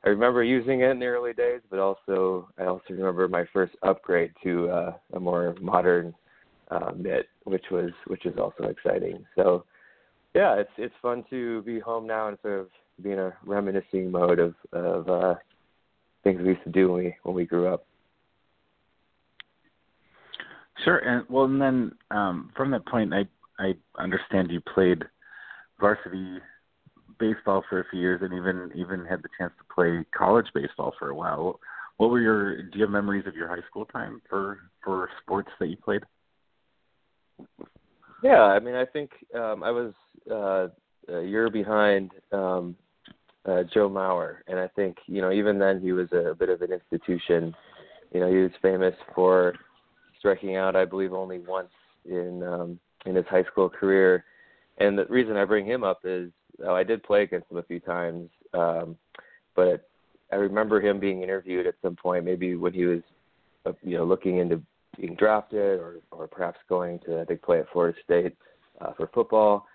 I 0.04 0.10
remember 0.10 0.44
using 0.44 0.82
it 0.82 0.92
in 0.92 1.00
the 1.00 1.08
early 1.08 1.34
days, 1.34 1.62
but 1.70 1.80
also 1.80 2.48
I 2.60 2.66
also 2.66 2.84
remember 2.90 3.28
my 3.28 3.46
first 3.52 3.74
upgrade 3.84 4.32
to 4.44 4.70
uh, 4.70 4.94
a 5.14 5.20
more 5.20 5.56
modern 5.60 6.14
uh, 6.70 6.92
mitt, 6.96 7.28
which 7.44 7.66
was 7.72 7.92
which 8.08 8.26
is 8.26 8.38
also 8.38 8.66
exciting. 8.66 9.26
So 9.36 9.66
yeah, 10.36 10.56
it's 10.56 10.70
it's 10.78 10.94
fun 11.02 11.24
to 11.30 11.62
be 11.64 11.80
home 11.80 12.06
now 12.06 12.28
and 12.28 12.38
sort 12.42 12.60
of 12.60 12.68
be 13.02 13.12
in 13.12 13.20
a 13.20 13.34
reminiscing 13.46 14.12
mode 14.12 14.40
of 14.40 14.54
of 14.74 15.10
uh, 15.10 15.36
things 16.24 16.42
we 16.42 16.50
used 16.50 16.64
to 16.66 16.72
do 16.72 16.92
when 16.92 17.04
we 17.06 17.16
when 17.24 17.36
we 17.36 17.46
grew 17.46 17.68
up. 17.68 17.86
Sure, 20.84 20.98
and 20.98 21.26
well, 21.30 21.46
and 21.46 21.62
then 21.62 21.92
um, 22.12 22.52
from 22.56 22.70
that 22.72 22.86
point, 22.86 23.14
I 23.14 23.26
I 23.58 23.74
understand 23.98 24.52
you 24.52 24.62
played 24.62 25.04
varsity 25.80 26.40
baseball 27.20 27.64
for 27.70 27.80
a 27.80 27.86
few 27.90 28.00
years, 28.00 28.22
and 28.22 28.34
even 28.34 28.72
even 28.76 29.06
had 29.06 29.22
the 29.22 29.30
chance 29.38 29.54
to 29.58 29.74
play 29.74 30.06
college 30.18 30.48
baseball 30.54 30.94
for 31.00 31.10
a 31.10 31.16
while. 31.16 31.60
What 31.98 32.10
were 32.10 32.20
your? 32.20 32.62
Do 32.64 32.78
you 32.78 32.82
have 32.82 32.92
memories 32.92 33.26
of 33.28 33.36
your 33.36 33.48
high 33.48 33.66
school 33.70 33.86
time 33.86 34.22
for 34.30 34.60
for 34.84 35.10
sports 35.22 35.50
that 35.60 35.68
you 35.68 35.78
played? 35.78 36.04
Yeah, 38.24 38.44
I 38.44 38.60
mean, 38.60 38.76
I 38.76 38.86
think 38.86 39.12
um, 39.34 39.64
I 39.64 39.72
was 39.72 39.94
uh, 40.30 40.68
a 41.14 41.22
year 41.22 41.50
behind 41.50 42.12
um, 42.32 42.76
uh, 43.46 43.64
Joe 43.74 43.90
Mauer, 43.90 44.38
and 44.48 44.60
I 44.60 44.68
think 44.70 44.98
you 45.08 45.22
know 45.22 45.32
even 45.32 45.60
then 45.60 45.80
he 45.82 45.92
was 45.92 46.08
a, 46.12 46.32
a 46.32 46.36
bit 46.36 46.50
of 46.50 46.62
an 46.62 46.72
institution. 46.72 47.56
You 48.14 48.22
know, 48.22 48.30
he 48.30 48.38
was 48.38 48.52
famous 48.62 48.96
for 49.14 49.54
striking 50.20 50.56
out, 50.56 50.76
I 50.76 50.86
believe, 50.86 51.14
only 51.14 51.40
once 51.40 51.70
in 52.06 52.44
um, 52.44 52.80
in 53.06 53.16
his 53.16 53.26
high 53.30 53.44
school 53.44 53.70
career. 53.70 54.24
And 54.78 54.98
the 54.98 55.06
reason 55.06 55.38
I 55.38 55.46
bring 55.46 55.66
him 55.66 55.84
up 55.84 56.02
is 56.04 56.32
oh, 56.66 56.76
I 56.76 56.84
did 56.84 57.04
play 57.04 57.24
against 57.24 57.50
him 57.52 57.58
a 57.58 57.64
few 57.64 57.80
times, 57.80 58.30
um, 58.54 58.98
but 59.56 59.88
I 60.32 60.36
remember 60.36 60.82
him 60.82 61.00
being 61.00 61.22
interviewed 61.22 61.68
at 61.68 61.76
some 61.82 61.96
point, 61.96 62.26
maybe 62.26 62.56
when 62.56 62.74
he 62.74 62.86
was, 62.86 63.02
uh, 63.66 63.74
you 63.84 63.98
know, 63.98 64.04
looking 64.04 64.38
into 64.38 64.62
being 64.98 65.16
drafted 65.16 65.80
or 65.80 65.96
or 66.12 66.28
perhaps 66.28 66.60
going 66.70 67.00
to 67.06 67.22
I 67.22 67.26
think 67.26 67.42
play 67.42 67.60
at 67.60 67.70
Florida 67.72 67.98
State 68.04 68.36
uh, 68.82 68.94
for 68.98 69.08
football. 69.14 69.66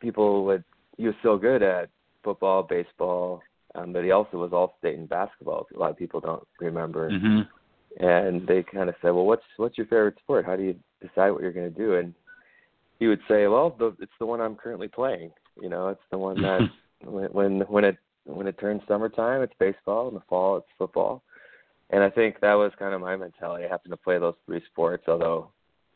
People 0.00 0.44
would 0.44 0.64
he 0.96 1.06
was 1.06 1.14
so 1.22 1.36
good 1.36 1.62
at 1.62 1.88
football, 2.22 2.62
baseball, 2.62 3.42
um, 3.74 3.92
but 3.92 4.04
he 4.04 4.10
also 4.10 4.36
was 4.36 4.52
all 4.52 4.74
state 4.78 4.96
in 4.96 5.06
basketball. 5.06 5.66
A 5.74 5.78
lot 5.78 5.90
of 5.90 5.96
people 5.96 6.20
don't 6.20 6.46
remember. 6.60 7.10
Mm-hmm. 7.10 8.04
And 8.04 8.46
they 8.46 8.62
kind 8.62 8.88
of 8.88 8.94
said, 9.02 9.10
"Well, 9.10 9.26
what's 9.26 9.44
what's 9.56 9.76
your 9.76 9.86
favorite 9.86 10.16
sport? 10.22 10.46
How 10.46 10.56
do 10.56 10.62
you 10.62 10.74
decide 11.00 11.30
what 11.30 11.42
you're 11.42 11.52
going 11.52 11.72
to 11.72 11.78
do?" 11.78 11.94
And 11.96 12.14
he 13.02 13.08
would 13.08 13.20
say, 13.26 13.48
"Well, 13.48 13.74
the, 13.76 13.96
it's 13.98 14.12
the 14.20 14.26
one 14.26 14.40
I'm 14.40 14.54
currently 14.54 14.86
playing. 14.86 15.32
You 15.60 15.68
know, 15.68 15.88
it's 15.88 16.08
the 16.12 16.18
one 16.18 16.40
that 16.40 16.60
when 17.04 17.24
when 17.32 17.60
when 17.62 17.84
it 17.84 17.96
when 18.26 18.46
it 18.46 18.60
turns 18.60 18.80
summertime, 18.86 19.42
it's 19.42 19.52
baseball. 19.58 20.06
In 20.06 20.14
the 20.14 20.22
fall, 20.28 20.58
it's 20.58 20.68
football." 20.78 21.24
And 21.90 22.04
I 22.04 22.10
think 22.10 22.38
that 22.40 22.54
was 22.54 22.70
kind 22.78 22.94
of 22.94 23.00
my 23.00 23.16
mentality. 23.16 23.64
I 23.64 23.68
happened 23.68 23.90
to 23.90 23.96
play 23.96 24.20
those 24.20 24.36
three 24.46 24.62
sports, 24.70 25.02
although 25.08 25.50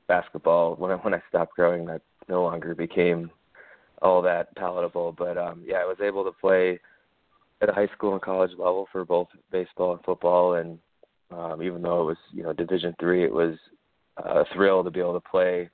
basketball 0.08 0.74
when 0.74 0.90
I 0.90 0.96
when 0.96 1.14
I 1.14 1.22
stopped 1.28 1.54
growing, 1.54 1.86
that 1.86 2.02
no 2.28 2.42
longer 2.42 2.74
became 2.74 3.30
all 4.02 4.20
that 4.22 4.54
palatable. 4.56 5.14
But 5.16 5.38
um 5.38 5.62
yeah, 5.64 5.76
I 5.76 5.84
was 5.84 5.98
able 6.02 6.24
to 6.24 6.32
play 6.32 6.80
at 7.62 7.68
a 7.68 7.72
high 7.72 7.88
school 7.96 8.14
and 8.14 8.20
college 8.20 8.50
level 8.58 8.88
for 8.90 9.04
both 9.04 9.28
baseball 9.52 9.92
and 9.92 10.04
football 10.04 10.54
and 10.54 10.76
um 11.30 11.62
even 11.62 11.82
though 11.82 12.02
it 12.02 12.06
was, 12.06 12.18
you 12.32 12.42
know, 12.42 12.52
division 12.52 12.96
3, 12.98 13.22
it 13.22 13.32
was 13.32 13.56
a 14.16 14.44
thrill 14.52 14.82
to 14.82 14.90
be 14.90 14.98
able 14.98 15.14
to 15.20 15.30
play 15.30 15.70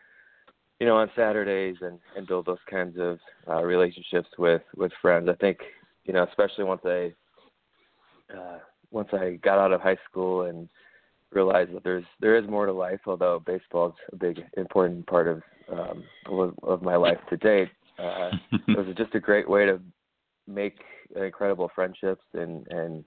you 0.83 0.89
know 0.89 0.97
on 0.97 1.09
Saturdays 1.15 1.77
and 1.81 2.01
and 2.17 2.27
build 2.27 2.47
those 2.47 2.59
kinds 2.69 2.97
of 2.99 3.21
uh 3.49 3.62
relationships 3.62 4.29
with 4.37 4.62
with 4.77 4.91
friends. 5.01 5.29
I 5.29 5.35
think, 5.37 5.59
you 6.05 6.12
know, 6.12 6.25
especially 6.25 6.65
once 6.65 6.83
I 6.85 7.12
uh 8.37 8.59
once 8.91 9.09
I 9.12 9.39
got 9.45 9.61
out 9.61 9.73
of 9.73 9.81
high 9.81 9.99
school 10.11 10.47
and 10.47 10.69
realized 11.31 11.73
that 11.73 11.85
there's 11.85 12.05
there 12.19 12.35
is 12.35 12.51
more 12.51 12.67
to 12.67 12.73
life, 12.73 12.99
although 13.07 13.41
baseball 13.47 13.91
is 13.91 13.95
a 14.12 14.17
big 14.17 14.43
important 14.57 15.07
part 15.07 15.29
of 15.29 15.41
um 15.73 16.03
of 16.65 16.83
my 16.83 16.97
life 16.97 17.19
to 17.31 17.37
date 17.37 17.69
uh, 18.01 18.31
it 18.69 18.77
was 18.77 18.97
just 18.97 19.15
a 19.15 19.21
great 19.21 19.49
way 19.49 19.65
to 19.65 19.81
make 20.49 20.81
incredible 21.15 21.71
friendships 21.77 22.25
and 22.35 22.67
and 22.71 23.05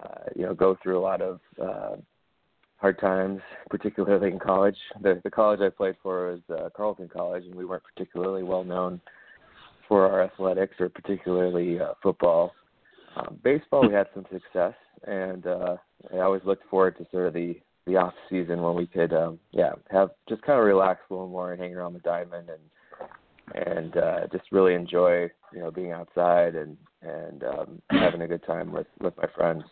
uh, 0.00 0.24
you 0.36 0.42
know 0.42 0.54
go 0.54 0.78
through 0.80 1.00
a 1.00 1.02
lot 1.02 1.20
of 1.20 1.40
uh, 1.60 1.96
hard 2.82 2.98
times, 2.98 3.40
particularly 3.70 4.32
in 4.32 4.40
college. 4.40 4.76
The 5.00 5.20
the 5.22 5.30
college 5.30 5.60
I 5.60 5.70
played 5.70 5.94
for 6.02 6.32
was 6.32 6.40
uh, 6.50 6.68
Carleton 6.76 7.08
College, 7.08 7.44
and 7.44 7.54
we 7.54 7.64
weren't 7.64 7.84
particularly 7.94 8.42
well 8.42 8.64
known 8.64 9.00
for 9.88 10.10
our 10.10 10.22
athletics 10.22 10.74
or 10.80 10.88
particularly 10.88 11.80
uh, 11.80 11.94
football. 12.02 12.52
Um, 13.16 13.38
baseball, 13.44 13.86
we 13.86 13.94
had 13.94 14.08
some 14.14 14.26
success, 14.32 14.74
and 15.06 15.46
uh, 15.46 15.76
I 16.12 16.18
always 16.18 16.42
looked 16.44 16.68
forward 16.68 16.98
to 16.98 17.06
sort 17.12 17.28
of 17.28 17.34
the 17.34 17.54
the 17.86 17.96
off 17.96 18.14
season 18.30 18.62
when 18.62 18.76
we 18.76 18.86
could, 18.86 19.12
um, 19.12 19.40
yeah, 19.50 19.72
have 19.90 20.10
just 20.28 20.42
kind 20.42 20.58
of 20.58 20.64
relax 20.64 21.00
a 21.08 21.14
little 21.14 21.28
more 21.28 21.52
and 21.52 21.60
hang 21.60 21.74
around 21.74 21.94
the 21.94 22.00
diamond 22.00 22.48
and 22.48 23.66
and 23.66 23.96
uh, 23.96 24.20
just 24.32 24.44
really 24.50 24.74
enjoy 24.74 25.28
you 25.52 25.60
know 25.60 25.70
being 25.70 25.92
outside 25.92 26.56
and 26.56 26.76
and 27.02 27.44
um, 27.44 27.82
having 27.90 28.22
a 28.22 28.26
good 28.26 28.44
time 28.44 28.72
with 28.72 28.88
with 29.00 29.16
my 29.16 29.28
friends. 29.36 29.62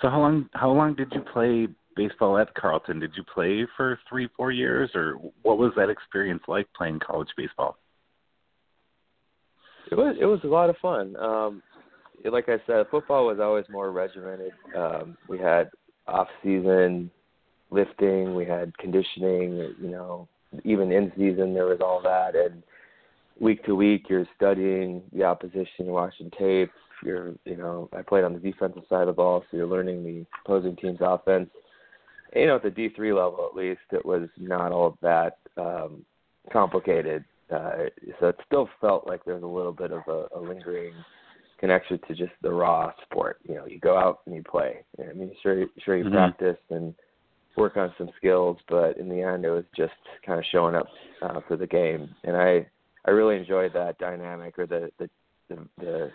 So 0.00 0.08
how 0.08 0.20
long 0.20 0.48
how 0.54 0.70
long 0.70 0.94
did 0.94 1.12
you 1.12 1.20
play 1.20 1.68
baseball 1.96 2.38
at 2.38 2.54
Carleton? 2.54 3.00
Did 3.00 3.12
you 3.16 3.24
play 3.24 3.66
for 3.76 3.98
three 4.08 4.28
four 4.36 4.52
years, 4.52 4.90
or 4.94 5.14
what 5.42 5.58
was 5.58 5.72
that 5.76 5.90
experience 5.90 6.42
like 6.46 6.66
playing 6.76 7.00
college 7.00 7.28
baseball? 7.36 7.76
It 9.90 9.96
was 9.96 10.16
it 10.20 10.26
was 10.26 10.40
a 10.44 10.48
lot 10.48 10.70
of 10.70 10.76
fun. 10.76 11.16
Um, 11.16 11.62
like 12.24 12.48
I 12.48 12.58
said, 12.66 12.86
football 12.90 13.26
was 13.26 13.38
always 13.40 13.64
more 13.70 13.90
regimented. 13.90 14.52
Um, 14.76 15.16
we 15.28 15.38
had 15.38 15.70
off 16.06 16.28
season 16.42 17.10
lifting, 17.70 18.34
we 18.34 18.44
had 18.44 18.76
conditioning, 18.78 19.74
you 19.80 19.90
know, 19.90 20.28
even 20.64 20.90
in 20.90 21.12
season 21.16 21.54
there 21.54 21.66
was 21.66 21.80
all 21.80 22.00
that 22.02 22.34
and 22.34 22.62
week 23.40 23.64
to 23.64 23.74
week 23.74 24.06
you're 24.08 24.26
studying 24.36 25.02
the 25.12 25.22
opposition, 25.22 25.86
watching 25.86 26.30
tape, 26.38 26.70
you're 27.04 27.34
you 27.44 27.56
know, 27.56 27.88
I 27.96 28.02
played 28.02 28.24
on 28.24 28.32
the 28.32 28.38
defensive 28.38 28.82
side 28.88 29.02
of 29.02 29.06
the 29.08 29.12
ball, 29.12 29.44
so 29.50 29.56
you're 29.56 29.66
learning 29.66 30.04
the 30.04 30.26
opposing 30.44 30.76
team's 30.76 30.98
offense. 31.00 31.50
You 32.34 32.46
know, 32.46 32.56
at 32.56 32.62
the 32.62 32.70
D 32.70 32.90
three 32.94 33.12
level 33.12 33.48
at 33.50 33.56
least 33.56 33.80
it 33.92 34.04
was 34.04 34.28
not 34.36 34.72
all 34.72 34.96
that 35.02 35.38
um 35.56 36.04
complicated. 36.52 37.24
Uh 37.50 37.86
so 38.20 38.28
it 38.28 38.36
still 38.46 38.68
felt 38.80 39.06
like 39.06 39.24
there's 39.24 39.42
a 39.42 39.46
little 39.46 39.72
bit 39.72 39.92
of 39.92 40.02
a, 40.08 40.26
a 40.36 40.40
lingering 40.40 40.92
connection 41.58 41.98
to 42.06 42.14
just 42.14 42.32
the 42.42 42.50
raw 42.50 42.92
sport. 43.02 43.38
You 43.48 43.56
know, 43.56 43.66
you 43.66 43.80
go 43.80 43.96
out 43.96 44.20
and 44.26 44.34
you 44.34 44.42
play. 44.42 44.84
I 45.00 45.12
mean 45.12 45.32
sure 45.42 45.66
sure 45.84 45.96
you 45.96 46.04
mm-hmm. 46.04 46.14
practice 46.14 46.58
and 46.70 46.94
work 47.58 47.76
on 47.76 47.92
some 47.98 48.08
skills, 48.16 48.56
but 48.68 48.96
in 48.96 49.08
the 49.08 49.20
end, 49.20 49.44
it 49.44 49.50
was 49.50 49.64
just 49.76 49.92
kind 50.24 50.38
of 50.38 50.44
showing 50.50 50.74
up 50.74 50.86
uh, 51.20 51.40
for 51.46 51.56
the 51.56 51.66
game, 51.66 52.08
and 52.24 52.36
I 52.36 52.66
I 53.04 53.10
really 53.10 53.36
enjoyed 53.36 53.72
that 53.74 53.98
dynamic 53.98 54.58
or 54.58 54.66
the 54.66 54.90
the 54.98 55.10
the, 55.48 55.68
the, 55.78 56.10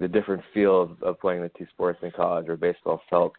the 0.00 0.08
different 0.08 0.42
feel 0.52 0.96
of, 1.02 1.20
playing 1.20 1.42
the 1.42 1.50
two 1.56 1.66
sports 1.72 1.98
in 2.02 2.10
college 2.10 2.48
or 2.48 2.56
baseball 2.56 3.00
felt 3.08 3.32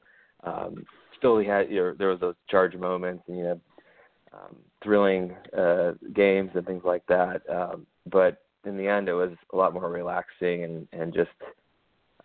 um, 0.44 0.86
still 1.18 1.38
he 1.38 1.48
had 1.48 1.70
you 1.70 1.78
know, 1.78 1.96
there 1.98 2.10
was 2.10 2.20
those 2.20 2.36
charge 2.50 2.76
moments 2.76 3.24
and 3.28 3.38
you 3.38 3.44
know 3.44 3.60
um, 4.34 4.56
thrilling 4.84 5.36
uh, 5.58 5.94
games 6.14 6.52
and 6.56 6.66
things 6.66 6.84
like 6.86 7.06
that, 7.08 7.42
um, 7.50 7.86
but 8.12 8.44
in 8.66 8.78
the 8.78 8.88
end, 8.88 9.08
it 9.08 9.14
was 9.14 9.32
a 9.54 9.56
lot 9.56 9.74
more 9.74 9.90
relaxing 9.90 10.64
and 10.64 10.88
and 10.92 11.14
just 11.14 11.30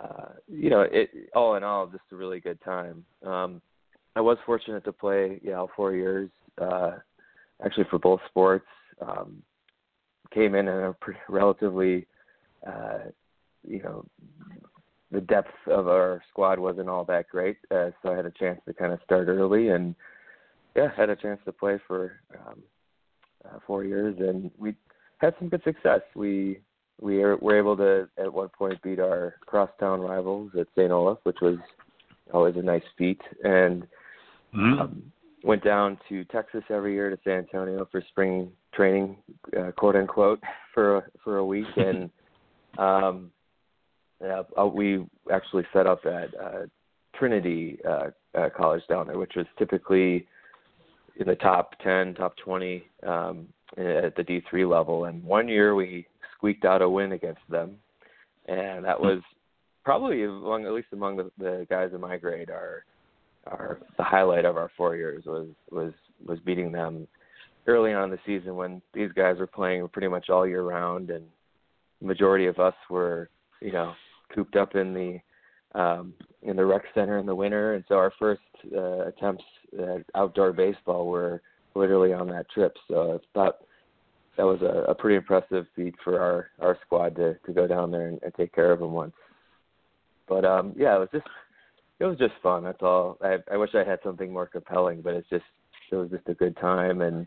uh, 0.00 0.30
you 0.48 0.70
know 0.70 0.80
it 0.80 1.10
all 1.34 1.54
in 1.54 1.62
all 1.62 1.86
just 1.86 2.02
a 2.12 2.16
really 2.16 2.40
good 2.40 2.60
time. 2.62 3.04
Um, 3.24 3.62
I 4.16 4.20
was 4.20 4.38
fortunate 4.44 4.84
to 4.84 4.92
play 4.92 5.40
Yale 5.42 5.70
four 5.76 5.94
years, 5.94 6.30
uh, 6.60 6.92
actually 7.64 7.86
for 7.90 7.98
both 7.98 8.20
sports. 8.28 8.66
Um, 9.00 9.42
came 10.32 10.54
in 10.54 10.68
in 10.68 10.84
a 10.84 10.92
pretty, 11.00 11.20
relatively, 11.28 12.06
uh, 12.66 13.10
you 13.66 13.82
know, 13.82 14.04
the 15.10 15.20
depth 15.20 15.52
of 15.66 15.88
our 15.88 16.22
squad 16.30 16.58
wasn't 16.58 16.88
all 16.88 17.04
that 17.04 17.28
great, 17.28 17.56
uh, 17.70 17.90
so 18.02 18.12
I 18.12 18.16
had 18.16 18.26
a 18.26 18.30
chance 18.30 18.60
to 18.66 18.74
kind 18.74 18.92
of 18.92 19.00
start 19.04 19.28
early 19.28 19.68
and 19.68 19.94
yeah, 20.76 20.88
had 20.96 21.10
a 21.10 21.16
chance 21.16 21.40
to 21.46 21.52
play 21.52 21.78
for 21.86 22.20
um, 22.46 22.62
uh, 23.44 23.58
four 23.66 23.84
years, 23.84 24.14
and 24.20 24.50
we 24.56 24.74
had 25.18 25.34
some 25.38 25.48
good 25.48 25.62
success. 25.64 26.00
We 26.14 26.60
we 27.00 27.18
were 27.18 27.58
able 27.58 27.76
to 27.78 28.08
at 28.18 28.32
one 28.32 28.50
point 28.50 28.80
beat 28.82 29.00
our 29.00 29.34
crosstown 29.46 30.00
rivals 30.00 30.52
at 30.58 30.68
St. 30.76 30.92
Olaf, 30.92 31.18
which 31.24 31.38
was 31.40 31.56
always 32.32 32.54
a 32.56 32.62
nice 32.62 32.82
feat, 32.96 33.20
and 33.42 33.86
Mm-hmm. 34.54 34.80
Um, 34.80 35.12
went 35.42 35.64
down 35.64 35.98
to 36.08 36.24
Texas 36.24 36.62
every 36.70 36.94
year 36.94 37.10
to 37.10 37.18
San 37.24 37.38
Antonio 37.38 37.88
for 37.90 38.02
spring 38.08 38.50
training, 38.74 39.16
uh, 39.58 39.70
quote 39.72 39.96
unquote, 39.96 40.40
for 40.74 41.10
for 41.22 41.38
a 41.38 41.44
week, 41.44 41.66
and 41.76 42.10
um, 42.78 43.30
yeah, 44.22 44.42
uh, 44.58 44.66
we 44.66 45.06
actually 45.32 45.64
set 45.72 45.86
up 45.86 46.04
at 46.04 46.34
uh, 46.38 46.66
Trinity 47.18 47.78
uh, 47.88 48.08
uh, 48.34 48.48
College 48.56 48.82
down 48.88 49.06
there, 49.06 49.18
which 49.18 49.32
was 49.36 49.46
typically 49.58 50.26
in 51.16 51.26
the 51.26 51.36
top 51.36 51.72
ten, 51.82 52.14
top 52.14 52.34
twenty 52.36 52.84
um, 53.06 53.48
at 53.76 54.14
the 54.16 54.24
D 54.26 54.42
three 54.48 54.64
level. 54.64 55.04
And 55.04 55.22
one 55.24 55.48
year 55.48 55.74
we 55.74 56.06
squeaked 56.36 56.64
out 56.64 56.82
a 56.82 56.88
win 56.88 57.12
against 57.12 57.40
them, 57.48 57.76
and 58.46 58.84
that 58.84 59.00
was 59.00 59.20
probably 59.84 60.24
among 60.24 60.66
at 60.66 60.72
least 60.72 60.88
among 60.92 61.16
the, 61.16 61.30
the 61.38 61.66
guys 61.70 61.90
in 61.94 62.00
my 62.00 62.16
grade 62.16 62.50
our 62.50 62.84
our 63.46 63.80
the 63.96 64.04
highlight 64.04 64.44
of 64.44 64.56
our 64.56 64.70
four 64.76 64.96
years 64.96 65.24
was 65.24 65.48
was 65.70 65.92
was 66.26 66.38
beating 66.40 66.70
them 66.70 67.08
early 67.66 67.92
on 67.92 68.04
in 68.04 68.10
the 68.10 68.18
season 68.26 68.56
when 68.56 68.82
these 68.92 69.10
guys 69.12 69.38
were 69.38 69.46
playing 69.46 69.88
pretty 69.88 70.08
much 70.08 70.28
all 70.28 70.46
year 70.46 70.62
round 70.62 71.10
and 71.10 71.24
majority 72.02 72.46
of 72.46 72.58
us 72.58 72.74
were 72.88 73.28
you 73.60 73.72
know 73.72 73.92
cooped 74.34 74.56
up 74.56 74.74
in 74.74 74.94
the 74.94 75.20
um 75.78 76.14
in 76.42 76.56
the 76.56 76.64
rec 76.64 76.82
center 76.94 77.18
in 77.18 77.26
the 77.26 77.34
winter. 77.34 77.74
And 77.74 77.84
so 77.88 77.96
our 77.96 78.12
first 78.18 78.40
uh, 78.74 79.06
attempts 79.06 79.44
at 79.78 80.04
outdoor 80.14 80.52
baseball 80.52 81.06
were 81.06 81.42
literally 81.74 82.12
on 82.12 82.28
that 82.28 82.50
trip. 82.50 82.76
So 82.88 83.14
i 83.14 83.18
thought 83.34 83.58
that 84.36 84.44
was 84.44 84.62
a, 84.62 84.90
a 84.90 84.94
pretty 84.94 85.16
impressive 85.16 85.66
feat 85.76 85.94
for 86.02 86.20
our 86.20 86.50
our 86.60 86.78
squad 86.86 87.16
to 87.16 87.34
to 87.46 87.52
go 87.52 87.66
down 87.66 87.90
there 87.90 88.08
and, 88.08 88.20
and 88.22 88.34
take 88.34 88.54
care 88.54 88.72
of 88.72 88.80
them 88.80 88.92
once. 88.92 89.14
But 90.28 90.44
um 90.44 90.74
yeah 90.76 90.96
it 90.96 91.00
was 91.00 91.08
just 91.12 91.26
it 91.98 92.04
was 92.04 92.18
just 92.18 92.34
fun. 92.42 92.64
That's 92.64 92.82
all. 92.82 93.18
I 93.22 93.36
i 93.52 93.56
wish 93.56 93.74
i 93.74 93.84
had 93.84 94.00
something 94.02 94.32
more 94.32 94.46
compelling 94.46 95.02
but 95.02 95.14
it's 95.14 95.28
just 95.28 95.44
it 95.92 95.96
was 95.96 96.10
just 96.10 96.28
a 96.28 96.34
good 96.34 96.56
time 96.56 97.02
and 97.02 97.26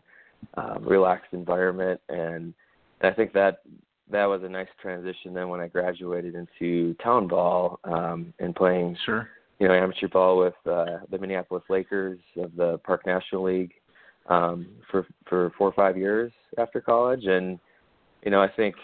um 0.54 0.84
relaxed 0.84 1.32
environment. 1.32 2.00
And, 2.08 2.52
and 3.00 3.12
i 3.12 3.12
think 3.12 3.32
that 3.32 3.62
that 4.10 4.26
was 4.26 4.42
a 4.42 4.48
nice 4.48 4.68
transition 4.80 5.34
then 5.34 5.48
when 5.48 5.60
I 5.60 5.68
graduated 5.68 6.34
into 6.34 6.94
town 7.02 7.26
ball 7.26 7.80
um, 7.84 8.32
and 8.38 8.54
playing 8.54 8.96
sure. 9.04 9.28
you 9.58 9.68
know 9.68 9.74
amateur 9.74 10.08
ball 10.08 10.38
with 10.38 10.54
uh, 10.66 10.98
the 11.10 11.18
Minneapolis 11.18 11.64
Lakers 11.68 12.18
of 12.36 12.54
the 12.56 12.78
Park 12.78 13.06
National 13.06 13.44
League 13.44 13.72
um, 14.28 14.68
for 14.90 15.06
for 15.28 15.52
four 15.56 15.68
or 15.68 15.72
five 15.72 15.96
years 15.96 16.32
after 16.58 16.80
college. 16.80 17.24
And 17.24 17.58
you 18.24 18.30
know 18.30 18.42
I 18.42 18.48
think 18.48 18.74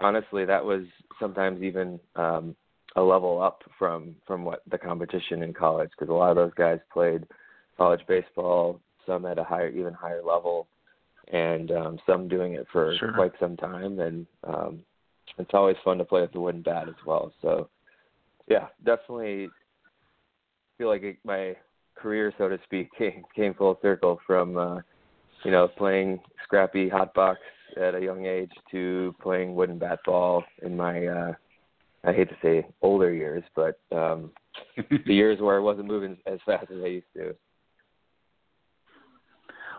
honestly 0.00 0.44
that 0.44 0.64
was 0.64 0.84
sometimes 1.20 1.62
even 1.62 2.00
um, 2.16 2.56
a 2.96 3.02
level 3.02 3.42
up 3.42 3.62
from 3.78 4.16
from 4.26 4.44
what 4.44 4.62
the 4.70 4.78
competition 4.78 5.42
in 5.42 5.52
college 5.52 5.90
because 5.90 6.08
a 6.08 6.16
lot 6.16 6.30
of 6.30 6.36
those 6.36 6.54
guys 6.54 6.78
played 6.92 7.24
college 7.76 8.00
baseball 8.08 8.80
some 9.06 9.26
at 9.26 9.38
a 9.38 9.44
higher 9.44 9.68
even 9.68 9.92
higher 9.92 10.22
level 10.22 10.66
and 11.32 11.70
um, 11.70 11.98
some 12.06 12.28
doing 12.28 12.54
it 12.54 12.66
for 12.72 12.94
sure. 12.98 13.12
quite 13.12 13.32
some 13.40 13.56
time. 13.56 13.98
And 14.00 14.26
um, 14.44 14.80
it's 15.38 15.50
always 15.54 15.76
fun 15.84 15.98
to 15.98 16.04
play 16.04 16.22
with 16.22 16.32
the 16.32 16.40
wooden 16.40 16.62
bat 16.62 16.88
as 16.88 16.94
well. 17.06 17.32
So, 17.42 17.68
yeah, 18.48 18.68
definitely 18.84 19.48
feel 20.78 20.88
like 20.88 21.02
it, 21.02 21.18
my 21.24 21.56
career, 21.94 22.32
so 22.38 22.48
to 22.48 22.58
speak, 22.64 22.88
came, 22.98 23.24
came 23.34 23.54
full 23.54 23.78
circle 23.82 24.20
from 24.26 24.56
uh, 24.56 24.80
you 25.44 25.50
know 25.50 25.68
playing 25.68 26.20
scrappy 26.44 26.88
hot 26.88 27.12
box 27.14 27.40
at 27.80 27.94
a 27.94 28.00
young 28.00 28.24
age 28.26 28.52
to 28.70 29.14
playing 29.20 29.54
wooden 29.54 29.78
bat 29.78 29.98
ball 30.06 30.44
in 30.62 30.76
my 30.76 31.06
uh, 31.06 31.32
I 32.04 32.12
hate 32.12 32.28
to 32.28 32.36
say 32.42 32.66
older 32.82 33.12
years, 33.12 33.42
but 33.54 33.80
um, 33.90 34.30
the 35.06 35.14
years 35.14 35.40
where 35.40 35.56
I 35.56 35.60
wasn't 35.60 35.88
moving 35.88 36.16
as 36.26 36.38
fast 36.46 36.70
as 36.70 36.82
I 36.82 36.86
used 36.86 37.06
to. 37.14 37.34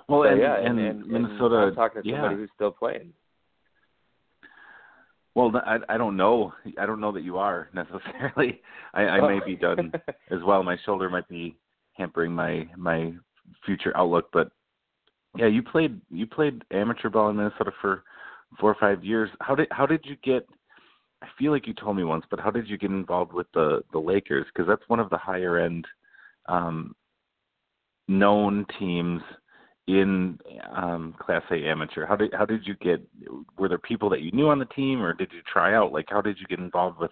Well, 0.08 0.24
so, 0.24 0.30
and, 0.30 0.40
yeah, 0.40 0.58
and, 0.58 0.80
and, 0.80 1.06
Minnesota, 1.06 1.58
and 1.58 1.66
I'm 1.66 1.76
talking 1.76 2.02
to 2.04 2.10
somebody 2.10 2.36
yeah. 2.36 2.40
who's 2.40 2.50
still 2.56 2.72
playing. 2.72 3.14
Well, 5.36 5.52
I, 5.56 5.78
I 5.88 5.98
don't 5.98 6.18
know. 6.18 6.54
I 6.80 6.86
don't 6.86 7.00
know 7.00 7.12
that 7.12 7.22
you 7.22 7.38
are 7.38 7.70
necessarily. 7.74 8.62
I, 8.94 9.04
I 9.04 9.20
Oh. 9.20 9.28
may 9.28 9.46
be 9.46 9.56
done 9.56 9.92
as 10.32 10.40
well. 10.46 10.64
My 10.64 10.78
shoulder 10.86 11.10
might 11.10 11.28
be 11.28 11.58
hampering 11.94 12.32
my 12.32 12.68
my 12.76 13.14
future 13.66 13.96
outlook, 13.96 14.30
but 14.34 14.52
yeah, 15.38 15.48
you 15.48 15.62
played 15.62 16.00
you 16.10 16.26
played 16.26 16.64
amateur 16.72 17.10
ball 17.10 17.30
in 17.30 17.36
Minnesota 17.38 17.72
for 17.82 18.04
four 18.60 18.72
or 18.72 18.78
five 18.80 19.04
years. 19.04 19.30
How 19.42 19.56
did 19.56 19.68
how 19.72 19.86
did 19.86 20.06
you 20.06 20.16
get? 20.24 20.48
I 21.22 21.28
feel 21.38 21.52
like 21.52 21.68
you 21.68 21.74
told 21.74 21.98
me 21.98 22.04
once, 22.04 22.26
but 22.30 22.40
how 22.40 22.52
did 22.52 22.68
you 22.68 22.78
get 22.78 22.92
involved 22.92 23.34
with 23.34 23.48
the 23.54 23.84
the 23.92 24.00
Lakers? 24.00 24.46
Because 24.48 24.68
that's 24.68 24.88
one 24.88 25.00
of 25.00 25.10
the 25.10 25.18
higher 25.18 25.60
end 25.60 25.86
um, 26.48 26.96
known 28.08 28.66
teams 28.80 29.22
in 29.88 30.38
um 30.76 31.16
class 31.20 31.44
A 31.52 31.56
amateur. 31.56 32.06
How 32.06 32.16
did 32.16 32.34
how 32.34 32.46
did 32.46 32.66
you 32.68 32.76
get 32.76 33.02
were 33.58 33.70
there 33.70 33.78
people 33.78 34.10
that 34.10 34.22
you 34.22 34.32
knew 34.32 34.50
on 34.50 34.60
the 34.60 34.66
team 34.66 35.02
or 35.02 35.14
did 35.14 35.32
you 35.32 35.42
try 35.52 35.74
out? 35.76 35.94
Like 35.94 36.08
how 36.10 36.22
did 36.22 36.38
you 36.40 36.46
get 36.48 36.60
involved 36.60 37.00
with 37.00 37.12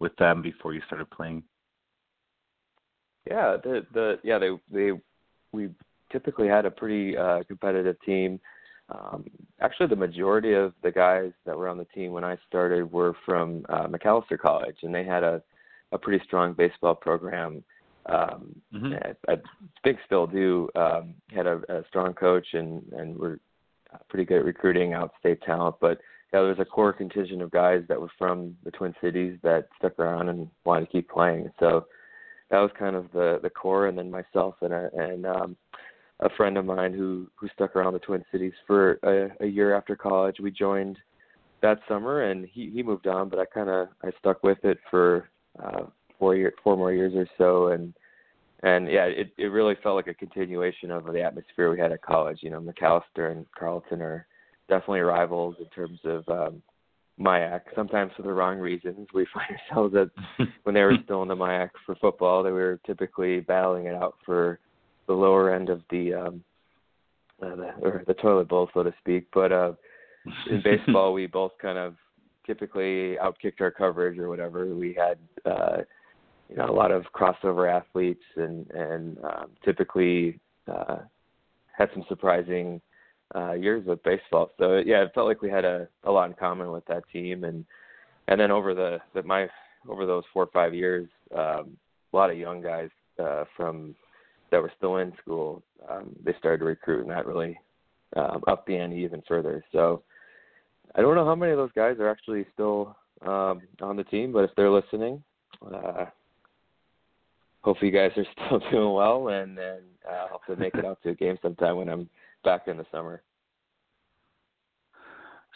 with 0.00 0.14
them 0.16 0.42
before 0.42 0.74
you 0.74 0.80
started 0.86 1.10
playing? 1.10 1.42
Yeah, 3.28 3.56
the 3.62 3.86
the 3.92 4.18
yeah 4.22 4.38
they 4.38 4.50
they 4.70 4.92
we 5.52 5.70
typically 6.12 6.48
had 6.48 6.66
a 6.66 6.70
pretty 6.70 7.16
uh, 7.16 7.42
competitive 7.48 7.96
team. 8.04 8.40
Um, 8.90 9.24
actually, 9.60 9.88
the 9.88 9.96
majority 9.96 10.52
of 10.52 10.74
the 10.82 10.92
guys 10.92 11.32
that 11.46 11.56
were 11.56 11.68
on 11.68 11.78
the 11.78 11.86
team 11.86 12.12
when 12.12 12.22
I 12.24 12.36
started 12.46 12.92
were 12.92 13.14
from 13.24 13.64
uh, 13.68 13.86
Macalester 13.86 14.38
College, 14.38 14.76
and 14.82 14.94
they 14.94 15.04
had 15.04 15.22
a 15.22 15.42
a 15.92 15.98
pretty 15.98 16.22
strong 16.24 16.52
baseball 16.52 16.94
program. 16.94 17.62
Um, 18.06 18.60
Mhm. 18.72 19.16
I, 19.28 19.32
I 19.32 19.36
think 19.82 19.98
still 20.04 20.26
do. 20.26 20.68
Um, 20.74 21.14
had 21.34 21.46
a, 21.46 21.62
a 21.68 21.84
strong 21.88 22.12
coach, 22.14 22.46
and 22.54 22.82
and 22.92 23.16
were 23.16 23.40
uh, 23.92 23.98
pretty 24.08 24.24
good 24.24 24.38
at 24.38 24.44
recruiting 24.44 24.92
out-state 24.92 25.40
talent. 25.42 25.76
But 25.80 26.00
yeah, 26.32 26.40
there 26.40 26.48
was 26.50 26.58
a 26.58 26.64
core 26.64 26.92
contingent 26.92 27.42
of 27.42 27.50
guys 27.50 27.82
that 27.88 28.00
were 28.00 28.10
from 28.18 28.56
the 28.64 28.70
Twin 28.70 28.94
Cities 29.00 29.38
that 29.42 29.68
stuck 29.78 29.98
around 29.98 30.28
and 30.28 30.48
wanted 30.64 30.86
to 30.86 30.92
keep 30.92 31.08
playing. 31.08 31.50
So 31.60 31.86
that 32.50 32.58
was 32.58 32.70
kind 32.78 32.96
of 32.96 33.10
the 33.12 33.40
the 33.42 33.50
core, 33.50 33.86
and 33.86 33.96
then 33.96 34.10
myself 34.10 34.56
and 34.60 34.74
a 34.74 34.90
and 34.94 35.26
um, 35.26 35.56
a 36.20 36.28
friend 36.30 36.58
of 36.58 36.64
mine 36.64 36.92
who 36.92 37.30
who 37.36 37.48
stuck 37.48 37.74
around 37.74 37.94
the 37.94 38.00
Twin 38.00 38.24
Cities 38.30 38.52
for 38.66 38.98
a, 39.02 39.44
a 39.44 39.46
year 39.46 39.74
after 39.74 39.96
college. 39.96 40.40
We 40.40 40.50
joined 40.50 40.98
that 41.62 41.80
summer, 41.88 42.22
and 42.24 42.44
he 42.46 42.70
he 42.70 42.82
moved 42.82 43.06
on, 43.06 43.28
but 43.28 43.38
I 43.38 43.46
kind 43.46 43.70
of 43.70 43.88
I 44.02 44.10
stuck 44.18 44.42
with 44.42 44.62
it 44.64 44.78
for 44.90 45.30
uh, 45.62 45.84
four 46.18 46.36
year 46.36 46.52
four 46.62 46.76
more 46.76 46.92
years 46.92 47.12
or 47.14 47.26
so, 47.38 47.68
and 47.68 47.94
and 48.62 48.90
yeah, 48.90 49.04
it 49.04 49.32
it 49.36 49.46
really 49.46 49.76
felt 49.82 49.96
like 49.96 50.06
a 50.06 50.14
continuation 50.14 50.90
of 50.90 51.04
the 51.04 51.22
atmosphere 51.22 51.70
we 51.70 51.78
had 51.78 51.92
at 51.92 52.02
college. 52.02 52.38
You 52.40 52.50
know, 52.50 52.60
Macalester 52.60 53.32
and 53.32 53.46
Carleton 53.56 54.00
are 54.00 54.26
definitely 54.68 55.00
rivals 55.00 55.56
in 55.58 55.66
terms 55.66 56.00
of 56.04 56.28
um, 56.28 56.62
MIAC. 57.20 57.60
Sometimes 57.74 58.12
for 58.16 58.22
the 58.22 58.32
wrong 58.32 58.58
reasons. 58.58 59.08
We 59.14 59.26
find 59.34 59.58
ourselves 59.58 59.94
that 59.94 60.10
when 60.64 60.74
they 60.74 60.82
were 60.82 60.96
still 61.04 61.22
in 61.22 61.28
the 61.28 61.36
MIAC 61.36 61.70
for 61.86 61.94
football, 61.96 62.42
they 62.42 62.50
were 62.50 62.80
typically 62.86 63.40
battling 63.40 63.86
it 63.86 63.94
out 63.94 64.16
for 64.24 64.58
the 65.06 65.12
lower 65.12 65.54
end 65.54 65.68
of 65.68 65.82
the 65.90 66.14
um, 66.14 66.44
uh, 67.42 67.56
the, 67.56 67.70
or 67.82 68.04
the 68.06 68.14
toilet 68.14 68.48
bowl, 68.48 68.70
so 68.72 68.82
to 68.82 68.94
speak. 69.00 69.26
But 69.32 69.52
uh, 69.52 69.72
in 70.50 70.62
baseball, 70.62 71.12
we 71.12 71.26
both 71.26 71.52
kind 71.60 71.78
of 71.78 71.94
typically 72.46 73.16
outkicked 73.22 73.60
our 73.60 73.70
coverage 73.70 74.18
or 74.18 74.28
whatever. 74.28 74.74
We 74.74 74.94
had 74.94 75.18
uh, 75.50 75.82
you 76.48 76.56
know 76.56 76.66
a 76.66 76.72
lot 76.72 76.90
of 76.90 77.04
crossover 77.14 77.70
athletes 77.70 78.24
and 78.36 78.70
and 78.70 79.18
um, 79.24 79.50
typically 79.64 80.38
uh, 80.70 80.98
had 81.76 81.88
some 81.92 82.04
surprising 82.08 82.80
uh, 83.34 83.52
years 83.52 83.84
with 83.86 84.02
baseball. 84.02 84.50
So 84.58 84.82
yeah, 84.84 85.02
it 85.02 85.12
felt 85.14 85.26
like 85.26 85.42
we 85.42 85.50
had 85.50 85.64
a, 85.64 85.88
a 86.04 86.10
lot 86.10 86.28
in 86.28 86.34
common 86.34 86.70
with 86.70 86.84
that 86.86 87.02
team, 87.12 87.44
and 87.44 87.64
and 88.28 88.40
then 88.40 88.50
over 88.50 88.74
the, 88.74 88.98
the 89.14 89.22
my 89.22 89.48
over 89.88 90.06
those 90.06 90.24
four 90.32 90.44
or 90.44 90.50
five 90.52 90.74
years, 90.74 91.08
um, 91.36 91.76
a 92.12 92.16
lot 92.16 92.30
of 92.30 92.38
young 92.38 92.62
guys 92.62 92.88
uh, 93.22 93.44
from 93.56 93.94
that 94.50 94.62
were 94.62 94.72
still 94.76 94.98
in 94.98 95.12
school, 95.20 95.62
um, 95.90 96.14
they 96.24 96.34
started 96.38 96.58
to 96.58 96.64
recruit, 96.64 97.02
and 97.02 97.10
that 97.10 97.26
really 97.26 97.58
um, 98.16 98.42
upped 98.46 98.66
the 98.66 98.76
ante 98.76 98.96
even 98.96 99.22
further. 99.26 99.64
So 99.72 100.02
I 100.94 101.00
don't 101.00 101.16
know 101.16 101.24
how 101.24 101.34
many 101.34 101.52
of 101.52 101.58
those 101.58 101.72
guys 101.74 101.96
are 101.98 102.08
actually 102.08 102.46
still 102.52 102.96
um, 103.22 103.62
on 103.80 103.96
the 103.96 104.04
team, 104.04 104.32
but 104.32 104.44
if 104.44 104.50
they're 104.56 104.70
listening, 104.70 105.22
uh, 105.74 106.06
hopefully 107.64 107.90
you 107.90 107.96
guys 107.96 108.12
are 108.16 108.26
still 108.46 108.60
doing 108.70 108.92
well, 108.92 109.28
and 109.28 109.58
and 109.58 109.82
uh, 110.08 110.28
hope 110.30 110.44
to 110.46 110.56
make 110.56 110.74
it 110.74 110.84
out 110.84 111.02
to 111.02 111.10
a 111.10 111.14
game 111.14 111.38
sometime 111.42 111.76
when 111.76 111.88
I'm 111.88 112.08
back 112.44 112.68
in 112.68 112.76
the 112.76 112.86
summer. 112.92 113.22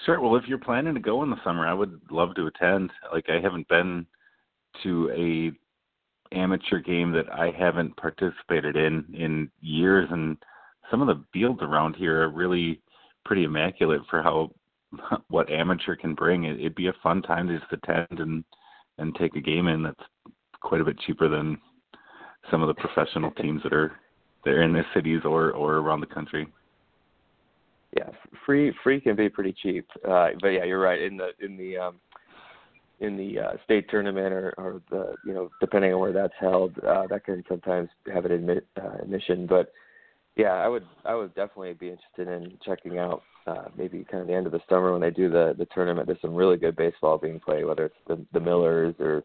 Sure. 0.07 0.21
Well, 0.21 0.37
if 0.37 0.45
you're 0.47 0.59
planning 0.59 0.95
to 0.95 1.01
go 1.01 1.23
in 1.23 1.31
the 1.31 1.43
summer, 1.45 1.67
I 1.67 1.75
would 1.75 2.01
love 2.11 2.35
to 2.37 2.47
attend. 2.47 2.91
Like 3.13 3.29
I 3.29 3.41
haven't 3.41 3.69
been 3.69 4.07
to 4.83 5.11
a 5.11 6.35
amateur 6.35 6.79
game 6.79 7.13
that 7.13 7.33
I 7.33 7.51
haven't 7.51 7.97
participated 7.97 8.77
in 8.77 9.05
in 9.13 9.51
years, 9.61 10.09
and 10.11 10.37
some 10.91 11.03
of 11.03 11.09
the 11.09 11.23
fields 11.33 11.61
around 11.63 11.95
here 11.95 12.23
are 12.23 12.31
really 12.31 12.81
pretty 13.25 13.45
immaculate 13.45 14.01
for 14.09 14.23
how 14.23 14.51
what 15.29 15.51
amateur 15.51 15.95
can 15.95 16.15
bring. 16.15 16.45
It, 16.45 16.59
it'd 16.59 16.75
be 16.75 16.89
a 16.89 16.95
fun 17.03 17.21
time 17.23 17.49
to 17.49 17.59
just 17.59 17.73
attend 17.73 18.21
and 18.21 18.45
and 18.99 19.15
take 19.17 19.37
a 19.37 19.41
game 19.41 19.67
in. 19.69 19.83
That's 19.83 20.01
quite 20.61 20.81
a 20.81 20.85
bit 20.85 20.99
cheaper 21.01 21.29
than 21.29 21.59
some 22.51 22.63
of 22.63 22.69
the 22.69 22.75
professional 22.75 23.31
teams 23.33 23.63
that 23.63 23.73
are 23.73 23.93
there 24.45 24.63
in 24.63 24.73
the 24.73 24.83
cities 24.95 25.21
or 25.25 25.51
or 25.53 25.77
around 25.77 26.01
the 26.01 26.07
country. 26.07 26.47
Yeah, 27.97 28.11
free 28.45 28.73
free 28.83 29.01
can 29.01 29.17
be 29.17 29.29
pretty 29.29 29.55
cheap, 29.63 29.87
uh, 30.07 30.29
but 30.41 30.49
yeah, 30.49 30.65
you're 30.65 30.81
right. 30.81 31.01
In 31.01 31.17
the 31.17 31.31
in 31.41 31.57
the 31.57 31.79
um, 31.79 32.01
in 33.01 33.17
the 33.17 33.39
uh, 33.39 33.53
state 33.65 33.89
tournament 33.89 34.33
or, 34.33 34.55
or 34.59 34.83
the 34.91 35.15
you 35.25 35.33
know 35.33 35.51
depending 35.61 35.95
on 35.95 36.01
where 36.01 36.13
that's 36.13 36.35
held, 36.39 36.79
uh, 36.81 37.07
that 37.09 37.25
can 37.25 37.43
sometimes 37.49 37.89
have 38.13 38.25
an 38.25 38.33
admit 38.33 38.67
uh, 38.81 39.03
admission. 39.03 39.47
But 39.47 39.73
yeah, 40.37 40.53
I 40.53 40.69
would 40.69 40.85
I 41.05 41.15
would 41.15 41.35
definitely 41.35 41.75
be 41.75 41.91
interested 41.91 42.29
in 42.29 42.59
checking 42.65 42.99
out 42.99 43.23
uh, 43.47 43.65
maybe 43.77 44.05
kind 44.11 44.21
of 44.21 44.27
the 44.27 44.35
end 44.35 44.47
of 44.47 44.53
the 44.53 44.61
summer 44.69 44.93
when 44.93 45.01
they 45.01 45.11
do 45.11 45.31
the 45.31 45.55
the 45.57 45.67
tournament. 45.75 46.07
There's 46.07 46.21
some 46.21 46.35
really 46.35 46.57
good 46.57 46.77
baseball 46.77 47.19
being 47.19 47.41
played, 47.41 47.65
whether 47.65 47.87
it's 47.87 47.97
the 48.07 48.25
the 48.33 48.41
Millers 48.41 48.95
or 49.01 49.25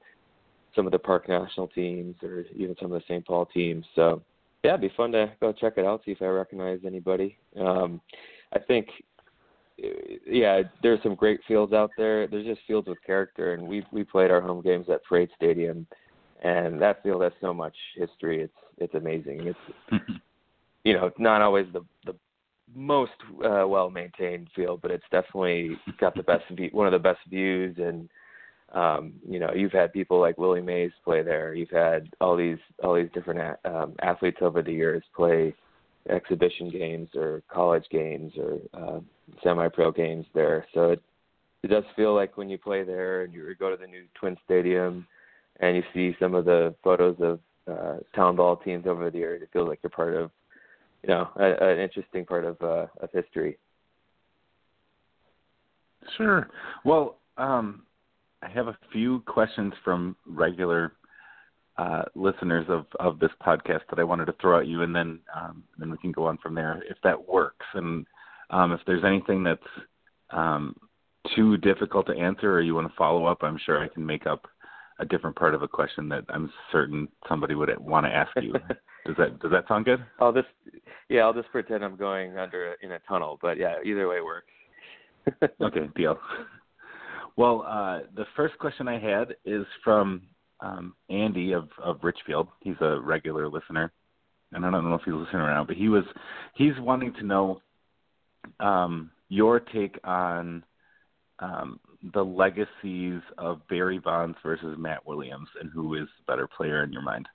some 0.75 0.85
of 0.85 0.91
the 0.91 0.99
Park 0.99 1.29
National 1.29 1.67
teams 1.67 2.15
or 2.23 2.45
even 2.55 2.75
some 2.81 2.91
of 2.91 2.99
the 2.99 3.05
St. 3.07 3.25
Paul 3.25 3.45
teams. 3.45 3.85
So 3.95 4.21
yeah, 4.63 4.71
it'd 4.71 4.81
be 4.81 4.93
fun 4.95 5.11
to 5.11 5.31
go 5.41 5.51
check 5.51 5.73
it 5.77 5.85
out, 5.85 6.01
see 6.05 6.11
if 6.11 6.21
I 6.21 6.25
recognize 6.25 6.79
anybody. 6.85 7.37
Um, 7.59 8.01
I 8.53 8.59
think 8.59 8.87
yeah, 10.27 10.61
there's 10.81 11.01
some 11.03 11.15
great 11.15 11.41
fields 11.47 11.73
out 11.73 11.91
there. 11.97 12.27
There's 12.27 12.45
just 12.45 12.61
fields 12.67 12.87
with 12.87 13.01
character, 13.05 13.53
and 13.53 13.67
we 13.67 13.85
we 13.91 14.03
played 14.03 14.31
our 14.31 14.41
home 14.41 14.61
games 14.61 14.87
at 14.89 15.03
Parade 15.03 15.29
Stadium, 15.35 15.87
and 16.43 16.81
that 16.81 17.01
field 17.03 17.23
has 17.23 17.33
so 17.41 17.53
much 17.53 17.75
history. 17.95 18.41
It's 18.41 18.53
it's 18.77 18.93
amazing. 18.93 19.47
It's 19.47 20.03
you 20.83 20.93
know 20.93 21.11
not 21.17 21.41
always 21.41 21.65
the 21.73 21.83
the 22.05 22.15
most 22.75 23.11
uh, 23.43 23.67
well 23.67 23.89
maintained 23.89 24.47
field, 24.55 24.79
but 24.81 24.91
it's 24.91 25.03
definitely 25.11 25.77
got 25.99 26.15
the 26.15 26.23
best 26.23 26.43
view, 26.51 26.69
one 26.71 26.87
of 26.87 26.93
the 26.93 26.99
best 26.99 27.19
views 27.29 27.75
and 27.77 28.09
um, 28.73 29.13
you 29.27 29.39
know, 29.39 29.51
you've 29.53 29.71
had 29.71 29.93
people 29.93 30.19
like 30.19 30.37
Willie 30.37 30.61
Mays 30.61 30.91
play 31.03 31.21
there. 31.21 31.53
You've 31.53 31.69
had 31.69 32.09
all 32.19 32.35
these 32.35 32.57
all 32.83 32.95
these 32.95 33.09
different 33.13 33.39
a- 33.39 33.69
um, 33.71 33.93
athletes 34.01 34.37
over 34.41 34.61
the 34.61 34.71
years 34.71 35.03
play 35.15 35.53
exhibition 36.09 36.69
games 36.69 37.09
or 37.15 37.43
college 37.47 37.85
games 37.89 38.33
or 38.37 38.57
uh, 38.73 38.99
semi-pro 39.43 39.91
games 39.91 40.25
there. 40.33 40.65
So 40.73 40.91
it 40.91 41.01
it 41.61 41.67
does 41.67 41.83
feel 41.95 42.15
like 42.15 42.35
when 42.35 42.49
you 42.49 42.57
play 42.57 42.83
there 42.83 43.23
and 43.23 43.33
you 43.33 43.53
go 43.57 43.69
to 43.69 43.77
the 43.77 43.87
new 43.87 44.03
Twin 44.15 44.37
Stadium 44.43 45.07
and 45.59 45.77
you 45.77 45.83
see 45.93 46.15
some 46.19 46.33
of 46.33 46.45
the 46.45 46.75
photos 46.83 47.15
of 47.19 47.39
uh, 47.71 47.99
town 48.15 48.35
ball 48.35 48.57
teams 48.57 48.85
over 48.85 49.09
the 49.09 49.17
years, 49.17 49.41
it 49.41 49.49
feels 49.53 49.69
like 49.69 49.79
you're 49.83 49.89
part 49.89 50.15
of 50.15 50.31
you 51.03 51.09
know 51.09 51.29
a, 51.35 51.69
an 51.69 51.79
interesting 51.79 52.25
part 52.25 52.43
of 52.43 52.59
uh, 52.61 52.87
of 53.01 53.09
history. 53.13 53.57
Sure. 56.17 56.49
Well, 56.83 57.17
um, 57.37 57.83
I 58.43 58.49
have 58.49 58.67
a 58.67 58.77
few 58.91 59.21
questions 59.21 59.73
from 59.83 60.15
regular 60.25 60.93
uh, 61.77 62.03
listeners 62.15 62.65
of, 62.69 62.85
of 62.99 63.19
this 63.19 63.31
podcast 63.45 63.81
that 63.89 63.99
I 63.99 64.03
wanted 64.03 64.25
to 64.25 64.35
throw 64.41 64.59
at 64.59 64.67
you, 64.67 64.83
and 64.83 64.95
then 64.95 65.19
um, 65.35 65.63
then 65.77 65.89
we 65.89 65.97
can 65.97 66.11
go 66.11 66.25
on 66.25 66.37
from 66.37 66.53
there 66.53 66.83
if 66.89 66.97
that 67.03 67.27
works. 67.27 67.65
And 67.73 68.05
um, 68.49 68.71
if 68.71 68.81
there's 68.85 69.03
anything 69.03 69.43
that's 69.43 69.61
um, 70.31 70.75
too 71.35 71.57
difficult 71.57 72.05
to 72.07 72.13
answer, 72.13 72.53
or 72.53 72.61
you 72.61 72.75
want 72.75 72.87
to 72.87 72.93
follow 72.95 73.25
up, 73.25 73.39
I'm 73.41 73.59
sure 73.65 73.81
I 73.81 73.87
can 73.87 74.05
make 74.05 74.27
up 74.27 74.45
a 74.99 75.05
different 75.05 75.35
part 75.35 75.55
of 75.55 75.63
a 75.63 75.67
question 75.67 76.07
that 76.09 76.23
I'm 76.29 76.51
certain 76.71 77.07
somebody 77.27 77.55
would 77.55 77.69
want 77.79 78.05
to 78.05 78.11
ask 78.11 78.31
you. 78.41 78.53
does 79.05 79.15
that 79.17 79.39
does 79.39 79.51
that 79.51 79.67
sound 79.67 79.85
good? 79.85 80.03
I'll 80.19 80.33
just 80.33 80.47
yeah, 81.09 81.21
I'll 81.21 81.33
just 81.33 81.51
pretend 81.51 81.83
I'm 81.83 81.95
going 81.95 82.37
under 82.37 82.75
in 82.81 82.91
a 82.91 82.99
tunnel. 83.07 83.39
But 83.41 83.57
yeah, 83.57 83.75
either 83.83 84.07
way 84.07 84.21
works. 84.21 84.51
okay, 85.61 85.89
deal. 85.95 86.19
Well, 87.35 87.65
uh, 87.67 88.01
the 88.15 88.25
first 88.35 88.57
question 88.59 88.87
I 88.87 88.99
had 88.99 89.35
is 89.45 89.65
from 89.83 90.21
um, 90.59 90.93
Andy 91.09 91.53
of, 91.53 91.67
of 91.81 91.99
Richfield. 92.03 92.47
He's 92.61 92.75
a 92.81 92.99
regular 92.99 93.49
listener, 93.49 93.91
and 94.51 94.65
I 94.65 94.71
don't 94.71 94.87
know 94.87 94.95
if 94.95 95.01
he's 95.03 95.13
listening 95.13 95.41
now, 95.41 95.63
but 95.65 95.75
he 95.75 95.89
was 95.89 96.03
he's 96.55 96.79
wanting 96.79 97.13
to 97.13 97.23
know 97.23 97.61
um, 98.59 99.11
your 99.29 99.59
take 99.59 99.99
on 100.03 100.63
um, 101.39 101.79
the 102.13 102.23
legacies 102.23 103.21
of 103.37 103.67
Barry 103.67 103.99
Bonds 103.99 104.37
versus 104.43 104.75
Matt 104.77 105.05
Williams, 105.05 105.49
and 105.59 105.71
who 105.71 105.95
is 105.95 106.07
the 106.17 106.31
better 106.31 106.47
player 106.47 106.83
in 106.83 106.93
your 106.93 107.01
mind? 107.01 107.27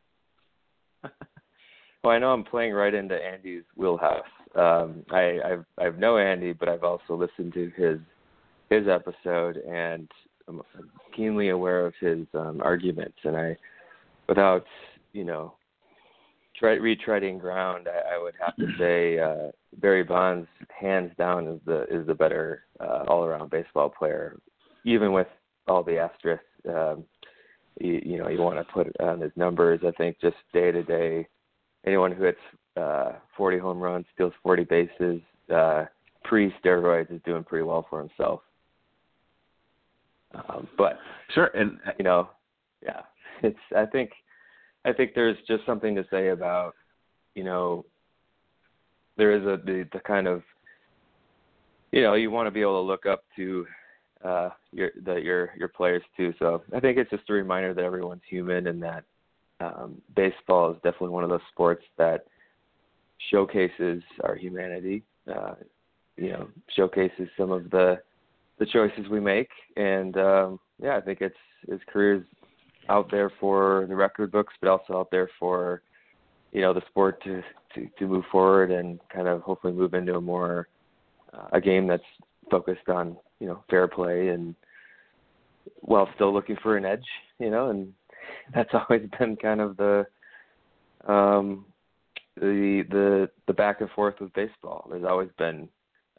well, 1.02 2.12
I 2.12 2.18
know 2.18 2.30
I'm 2.30 2.44
playing 2.44 2.72
right 2.72 2.94
into 2.94 3.16
Andy's 3.16 3.64
wheelhouse. 3.76 4.22
Um, 4.54 5.04
I 5.10 5.38
I've 5.44 5.64
I've 5.78 5.98
know 5.98 6.18
Andy, 6.18 6.52
but 6.52 6.68
I've 6.68 6.84
also 6.84 7.16
listened 7.16 7.52
to 7.54 7.70
his 7.76 7.98
his 8.70 8.86
episode, 8.88 9.56
and 9.58 10.08
I'm 10.46 10.62
keenly 11.14 11.50
aware 11.50 11.86
of 11.86 11.94
his 12.00 12.26
um, 12.34 12.60
arguments. 12.62 13.18
And 13.24 13.36
I, 13.36 13.56
without 14.28 14.64
you 15.12 15.24
know, 15.24 15.54
try, 16.58 16.76
retreading 16.76 17.40
ground, 17.40 17.88
I, 17.88 18.14
I 18.14 18.22
would 18.22 18.34
have 18.44 18.56
to 18.56 18.66
say 18.78 19.18
uh, 19.18 19.50
Barry 19.80 20.04
Bonds, 20.04 20.48
hands 20.68 21.12
down, 21.18 21.46
is 21.46 21.60
the 21.66 21.82
is 21.84 22.06
the 22.06 22.14
better 22.14 22.62
uh, 22.80 23.04
all-around 23.08 23.50
baseball 23.50 23.88
player, 23.88 24.38
even 24.84 25.12
with 25.12 25.28
all 25.66 25.82
the 25.82 25.98
asterisks. 25.98 26.44
Um, 26.68 27.04
you, 27.80 28.00
you 28.04 28.18
know, 28.18 28.28
you 28.28 28.40
want 28.40 28.58
to 28.58 28.72
put 28.72 28.88
on 29.00 29.20
his 29.20 29.32
numbers. 29.36 29.80
I 29.86 29.92
think 29.92 30.20
just 30.20 30.36
day 30.52 30.72
to 30.72 30.82
day, 30.82 31.28
anyone 31.86 32.12
who 32.12 32.24
hits 32.24 32.38
uh, 32.76 33.12
40 33.36 33.58
home 33.58 33.78
runs, 33.78 34.04
steals 34.14 34.32
40 34.42 34.64
bases, 34.64 35.20
uh, 35.54 35.84
pre 36.24 36.52
steroids 36.62 37.12
is 37.12 37.20
doing 37.24 37.44
pretty 37.44 37.64
well 37.64 37.86
for 37.88 38.00
himself. 38.00 38.40
Um, 40.34 40.68
but 40.76 40.98
sure, 41.34 41.50
and 41.54 41.78
you 41.98 42.04
know, 42.04 42.28
yeah, 42.82 43.00
it's. 43.42 43.58
I 43.76 43.86
think, 43.86 44.10
I 44.84 44.92
think 44.92 45.12
there's 45.14 45.36
just 45.46 45.64
something 45.66 45.94
to 45.94 46.04
say 46.10 46.28
about, 46.28 46.74
you 47.34 47.44
know, 47.44 47.84
there 49.16 49.32
is 49.32 49.42
a 49.42 49.62
the, 49.64 49.88
the 49.92 50.00
kind 50.00 50.26
of, 50.26 50.42
you 51.92 52.02
know, 52.02 52.14
you 52.14 52.30
want 52.30 52.46
to 52.46 52.50
be 52.50 52.60
able 52.60 52.82
to 52.82 52.86
look 52.86 53.06
up 53.06 53.24
to 53.36 53.66
uh 54.24 54.50
your 54.72 54.90
the 55.04 55.14
your 55.14 55.50
your 55.56 55.68
players 55.68 56.02
too. 56.16 56.34
So 56.38 56.62
I 56.74 56.80
think 56.80 56.98
it's 56.98 57.10
just 57.10 57.30
a 57.30 57.32
reminder 57.32 57.72
that 57.72 57.84
everyone's 57.84 58.22
human 58.28 58.66
and 58.66 58.82
that 58.82 59.04
um 59.60 60.00
baseball 60.16 60.70
is 60.72 60.76
definitely 60.76 61.10
one 61.10 61.24
of 61.24 61.30
those 61.30 61.40
sports 61.52 61.84
that 61.98 62.24
showcases 63.30 64.02
our 64.24 64.34
humanity. 64.34 65.04
Uh 65.32 65.54
you 66.16 66.30
know, 66.30 66.48
showcases 66.74 67.28
some 67.38 67.52
of 67.52 67.70
the 67.70 68.00
the 68.58 68.66
choices 68.66 69.08
we 69.10 69.20
make, 69.20 69.50
and 69.76 70.16
um, 70.16 70.60
yeah, 70.82 70.96
I 70.96 71.00
think 71.00 71.20
it's 71.20 71.36
his 71.68 71.80
career's 71.90 72.24
out 72.88 73.10
there 73.10 73.30
for 73.40 73.86
the 73.88 73.94
record 73.94 74.32
books, 74.32 74.54
but 74.60 74.70
also 74.70 74.98
out 74.98 75.10
there 75.10 75.30
for 75.38 75.82
you 76.52 76.60
know 76.60 76.72
the 76.72 76.82
sport 76.88 77.22
to 77.24 77.42
to, 77.74 77.88
to 77.98 78.06
move 78.06 78.24
forward 78.30 78.70
and 78.70 78.98
kind 79.12 79.28
of 79.28 79.42
hopefully 79.42 79.72
move 79.72 79.94
into 79.94 80.14
a 80.16 80.20
more 80.20 80.68
uh, 81.32 81.48
a 81.52 81.60
game 81.60 81.86
that's 81.86 82.02
focused 82.50 82.88
on 82.88 83.16
you 83.40 83.46
know 83.46 83.62
fair 83.68 83.86
play 83.86 84.28
and 84.28 84.54
while 85.80 86.08
still 86.14 86.32
looking 86.32 86.56
for 86.62 86.76
an 86.76 86.84
edge, 86.84 87.04
you 87.38 87.50
know, 87.50 87.70
and 87.70 87.92
that's 88.54 88.70
always 88.90 89.08
been 89.18 89.36
kind 89.36 89.60
of 89.60 89.76
the 89.76 90.06
um 91.06 91.64
the 92.36 92.84
the 92.90 93.30
the 93.46 93.52
back 93.52 93.80
and 93.80 93.90
forth 93.90 94.14
with 94.20 94.32
baseball. 94.32 94.86
There's 94.90 95.04
always 95.04 95.30
been 95.38 95.68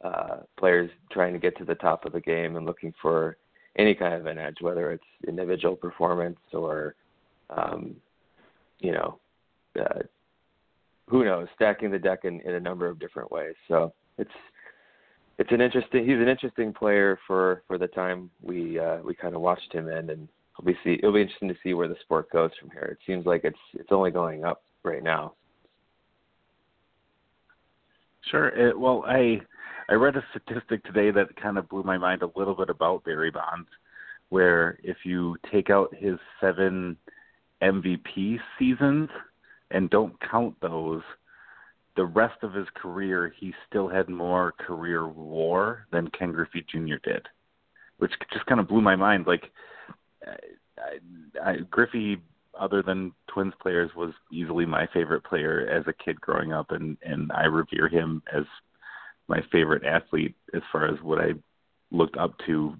uh, 0.04 0.38
players 0.58 0.90
trying 1.10 1.32
to 1.32 1.38
get 1.38 1.56
to 1.58 1.64
the 1.64 1.74
top 1.74 2.04
of 2.04 2.12
the 2.12 2.20
game 2.20 2.56
and 2.56 2.66
looking 2.66 2.92
for 3.00 3.36
any 3.76 3.94
kind 3.94 4.14
of 4.14 4.26
an 4.26 4.38
edge, 4.38 4.56
whether 4.60 4.92
it's 4.92 5.04
individual 5.28 5.76
performance 5.76 6.38
or, 6.52 6.94
um, 7.50 7.94
you 8.78 8.92
know, 8.92 9.18
uh, 9.80 10.00
who 11.06 11.24
knows, 11.24 11.48
stacking 11.54 11.90
the 11.90 11.98
deck 11.98 12.20
in, 12.24 12.40
in 12.42 12.54
a 12.54 12.60
number 12.60 12.86
of 12.86 12.98
different 12.98 13.30
ways. 13.30 13.54
So 13.68 13.92
it's 14.18 14.30
it's 15.38 15.52
an 15.52 15.60
interesting. 15.60 16.06
He's 16.06 16.18
an 16.18 16.28
interesting 16.28 16.72
player 16.72 17.18
for 17.26 17.62
for 17.66 17.78
the 17.78 17.86
time 17.88 18.30
we 18.42 18.78
uh, 18.78 18.98
we 18.98 19.14
kind 19.14 19.34
of 19.34 19.40
watched 19.40 19.72
him 19.72 19.88
in, 19.88 20.10
and 20.10 20.28
it'll 20.52 20.66
be 20.66 20.76
see 20.84 20.94
it'll 20.94 21.14
be 21.14 21.22
interesting 21.22 21.48
to 21.48 21.56
see 21.62 21.74
where 21.74 21.88
the 21.88 21.96
sport 22.02 22.30
goes 22.30 22.50
from 22.60 22.70
here. 22.70 22.84
It 22.92 22.98
seems 23.06 23.26
like 23.26 23.44
it's 23.44 23.58
it's 23.74 23.90
only 23.90 24.10
going 24.10 24.44
up 24.44 24.62
right 24.82 25.02
now. 25.02 25.32
Sure. 28.30 28.48
It, 28.48 28.78
well, 28.78 29.02
I 29.06 29.40
I 29.90 29.94
read 29.94 30.16
a 30.16 30.24
statistic 30.30 30.84
today 30.84 31.10
that 31.10 31.34
kind 31.34 31.58
of 31.58 31.68
blew 31.68 31.82
my 31.82 31.98
mind 31.98 32.22
a 32.22 32.30
little 32.38 32.54
bit 32.54 32.70
about 32.70 33.02
Barry 33.02 33.32
Bonds, 33.32 33.68
where 34.28 34.78
if 34.84 34.98
you 35.04 35.36
take 35.50 35.68
out 35.68 35.92
his 35.92 36.16
seven 36.40 36.96
MVP 37.60 38.38
seasons 38.56 39.08
and 39.72 39.90
don't 39.90 40.14
count 40.20 40.54
those, 40.62 41.02
the 41.96 42.04
rest 42.04 42.36
of 42.44 42.54
his 42.54 42.68
career 42.76 43.34
he 43.36 43.52
still 43.68 43.88
had 43.88 44.08
more 44.08 44.52
career 44.52 45.08
WAR 45.08 45.88
than 45.90 46.08
Ken 46.10 46.30
Griffey 46.30 46.64
Jr. 46.70 46.98
did, 47.02 47.26
which 47.98 48.12
just 48.32 48.46
kind 48.46 48.60
of 48.60 48.68
blew 48.68 48.80
my 48.80 48.94
mind. 48.94 49.26
Like 49.26 49.50
I, 50.24 51.44
I, 51.44 51.56
Griffey, 51.68 52.22
other 52.58 52.80
than 52.80 53.10
Twins 53.26 53.54
players, 53.60 53.90
was 53.96 54.12
easily 54.30 54.66
my 54.66 54.86
favorite 54.94 55.24
player 55.24 55.68
as 55.68 55.82
a 55.88 56.04
kid 56.04 56.20
growing 56.20 56.52
up, 56.52 56.70
and 56.70 56.96
and 57.02 57.32
I 57.32 57.46
revere 57.46 57.88
him 57.88 58.22
as 58.32 58.44
my 59.30 59.40
favorite 59.52 59.84
athlete 59.84 60.34
as 60.52 60.62
far 60.72 60.86
as 60.86 61.00
what 61.02 61.20
I 61.20 61.30
looked 61.92 62.16
up 62.16 62.34
to, 62.46 62.74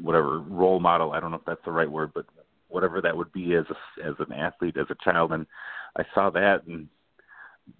whatever 0.00 0.38
role 0.38 0.78
model. 0.78 1.12
I 1.12 1.18
don't 1.18 1.30
know 1.30 1.38
if 1.38 1.46
that's 1.46 1.64
the 1.64 1.72
right 1.72 1.90
word, 1.90 2.12
but 2.14 2.26
whatever 2.68 3.00
that 3.00 3.16
would 3.16 3.32
be 3.32 3.54
as 3.54 3.64
a, 3.70 4.06
as 4.06 4.14
an 4.18 4.32
athlete, 4.32 4.76
as 4.76 4.86
a 4.90 5.04
child, 5.04 5.32
and 5.32 5.46
I 5.96 6.04
saw 6.14 6.30
that, 6.30 6.66
and 6.66 6.88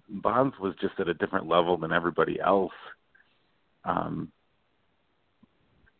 Bonds 0.09 0.55
was 0.59 0.73
just 0.81 0.99
at 0.99 1.07
a 1.07 1.13
different 1.13 1.47
level 1.47 1.77
than 1.77 1.91
everybody 1.91 2.39
else. 2.39 2.71
Um, 3.85 4.31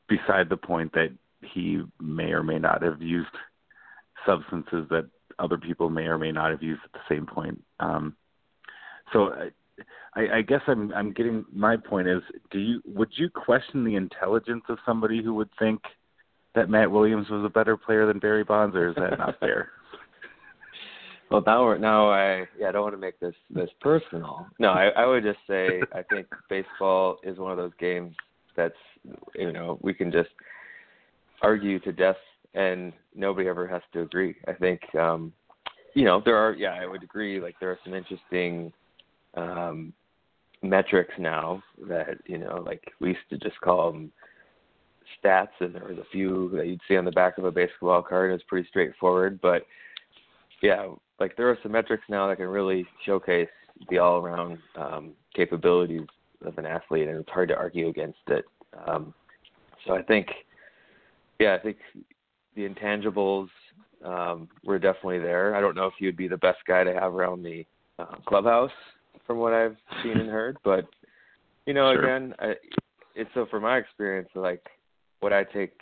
beside 0.08 0.50
the 0.50 0.58
point 0.58 0.94
that 0.94 1.10
he 1.42 1.82
may 2.02 2.32
or 2.32 2.44
may 2.44 2.60
not 2.60 2.82
have 2.82 3.02
used 3.02 3.36
substances 4.26 4.88
that 4.90 5.10
other 5.40 5.58
people 5.58 5.90
may 5.90 6.04
or 6.04 6.18
may 6.18 6.32
not 6.32 6.52
have 6.52 6.64
used 6.64 6.82
at 6.86 6.94
the 6.94 7.14
same 7.14 7.26
point. 7.26 7.62
Um, 7.80 8.16
so, 9.12 9.28
uh, 9.28 9.50
I, 10.16 10.38
I 10.38 10.42
guess 10.42 10.62
I'm 10.68 10.94
I'm 10.94 11.12
getting 11.12 11.46
my 11.52 11.78
point 11.78 12.08
is 12.08 12.22
do 12.52 12.60
you 12.60 12.82
would 12.86 13.10
you 13.16 13.30
question 13.30 13.84
the 13.84 13.96
intelligence 13.96 14.64
of 14.70 14.78
somebody 14.86 15.24
who 15.24 15.34
would 15.36 15.50
think 15.60 15.82
that 16.56 16.70
Matt 16.70 16.92
Williams 16.92 17.30
was 17.30 17.44
a 17.46 17.50
better 17.50 17.76
player 17.78 18.06
than 18.06 18.20
Barry 18.20 18.44
Bonds, 18.44 18.76
or 18.76 18.90
is 18.90 18.96
that 18.96 19.18
not 19.18 19.40
fair? 19.40 19.70
well, 21.32 21.42
now 21.46 21.64
we're, 21.64 21.78
now 21.78 22.10
I 22.10 22.46
yeah 22.60 22.70
I 22.70 22.72
don't 22.72 22.84
want 22.84 22.94
to 22.94 23.00
make 23.00 23.20
this 23.20 23.36
this 23.50 23.70
personal. 23.82 24.48
No, 24.60 24.70
I, 24.70 24.90
I 24.90 25.06
would 25.06 25.24
just 25.24 25.40
say 25.48 25.82
I 25.94 26.04
think 26.04 26.28
baseball 26.50 27.18
is 27.24 27.38
one 27.40 27.52
of 27.52 27.58
those 27.58 27.74
games 27.80 28.16
that's 28.56 28.76
you 29.36 29.52
know 29.52 29.80
we 29.82 29.94
can 29.94 30.12
just 30.12 30.30
argue 31.42 31.80
to 31.80 31.92
death 31.92 32.16
and 32.54 32.94
nobody 33.16 33.48
ever 33.48 33.68
has 33.68 33.82
to 33.94 34.02
agree. 34.02 34.36
I 34.48 34.54
think 34.54 34.82
um 34.96 35.34
you 35.96 36.06
know 36.06 36.22
there 36.24 36.38
are 36.38 36.54
yeah 36.54 36.76
I 36.80 36.86
would 36.86 37.04
agree 37.04 37.40
like 37.40 37.56
there 37.60 37.72
are 37.72 37.80
some 37.84 37.94
interesting 37.94 38.72
um 39.36 39.94
metrics 40.62 41.14
now 41.20 41.62
that 41.88 42.18
you 42.26 42.38
know 42.38 42.64
like 42.66 42.84
we 43.00 43.10
used 43.10 43.30
to 43.30 43.38
just 43.38 43.60
call 43.62 43.92
them 43.92 44.12
stats, 45.24 45.50
and 45.60 45.76
there 45.76 45.86
was 45.86 45.98
a 45.98 46.12
few 46.12 46.50
that 46.56 46.68
you'd 46.68 46.82
see 46.88 46.98
on 46.98 47.06
the 47.06 47.12
back 47.12 47.38
of 47.38 47.46
a 47.46 47.52
basketball 47.52 48.02
card. 48.02 48.32
It's 48.32 48.44
pretty 48.48 48.68
straightforward, 48.70 49.40
but 49.42 49.66
yeah, 50.62 50.88
like 51.20 51.36
there 51.36 51.50
are 51.50 51.58
some 51.62 51.74
metrics 51.74 52.04
now 52.10 52.28
that 52.28 52.38
can 52.38 52.48
really 52.48 52.86
showcase 53.06 53.50
the 53.90 53.98
all-around 53.98 54.58
um, 54.76 55.12
capabilities 55.36 56.08
of 56.46 56.58
an 56.58 56.66
athlete, 56.66 57.08
and 57.08 57.20
it's 57.20 57.30
hard 57.30 57.50
to 57.50 57.56
argue 57.56 57.90
against 57.90 58.20
it. 58.28 58.46
Um, 58.88 59.14
so 59.86 59.94
I 59.94 60.02
think, 60.02 60.28
yeah, 61.40 61.56
I 61.56 61.60
think 61.60 61.78
the 62.56 62.68
intangibles 62.68 63.50
um, 64.04 64.48
were 64.64 64.80
definitely 64.80 65.20
there. 65.20 65.56
I 65.56 65.62
don't 65.62 65.76
know 65.76 65.88
if 65.88 65.94
you'd 66.00 66.18
be 66.18 66.28
the 66.28 66.38
best 66.38 66.60
guy 66.68 66.84
to 66.84 66.94
have 66.94 67.14
around 67.14 67.44
the 67.44 67.66
uh, 68.00 68.16
clubhouse, 68.26 68.72
from 69.26 69.38
what 69.38 69.54
I've 69.54 69.78
seen 70.02 70.18
and 70.18 70.30
heard, 70.30 70.58
but 70.64 70.86
you 71.66 71.74
know, 71.74 71.94
sure. 71.94 72.04
again, 72.04 72.34
I, 72.40 72.54
it's 73.16 73.30
so 73.34 73.46
from 73.50 73.64
my 73.64 73.78
experience, 73.78 74.30
like 74.36 74.64
what 75.20 75.34
I 75.34 75.44
take? 75.44 75.74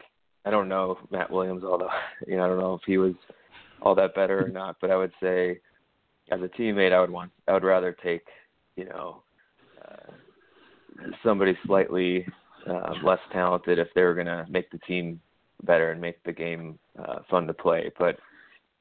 I 0.46 0.50
don't 0.50 0.70
know 0.70 0.98
Matt 1.12 1.32
Williams, 1.32 1.64
although 1.64 1.90
you 2.28 2.38
know 2.38 2.46
I 2.46 2.48
don't 2.48 2.60
know 2.60 2.76
if 2.76 2.82
he 2.86 2.98
was 2.98 3.14
all 3.82 3.96
that 3.96 4.16
better 4.16 4.46
or 4.46 4.50
not. 4.50 4.78
But 4.82 4.92
I 4.92 4.96
would 4.96 5.12
say, 5.22 5.60
as 6.32 6.42
a 6.42 6.50
teammate, 6.60 6.94
I 6.94 7.02
would 7.02 7.10
want 7.10 7.32
I 7.48 7.54
would 7.54 7.64
rather 7.64 7.96
take 8.04 8.26
you 8.76 8.86
know 8.86 9.24
uh, 9.82 10.12
somebody 11.24 11.58
slightly 11.66 12.26
uh, 12.68 12.94
less 13.04 13.20
talented 13.32 13.80
if 13.80 13.88
they 13.96 14.04
were 14.04 14.16
going 14.16 14.28
to 14.28 14.46
make 14.50 14.70
the 14.72 14.80
team 14.80 15.20
better 15.64 15.92
and 15.92 16.02
make 16.02 16.22
the 16.24 16.32
game 16.32 16.78
uh, 17.00 17.20
fun 17.30 17.48
to 17.48 17.54
play. 17.54 17.92
But 17.98 18.18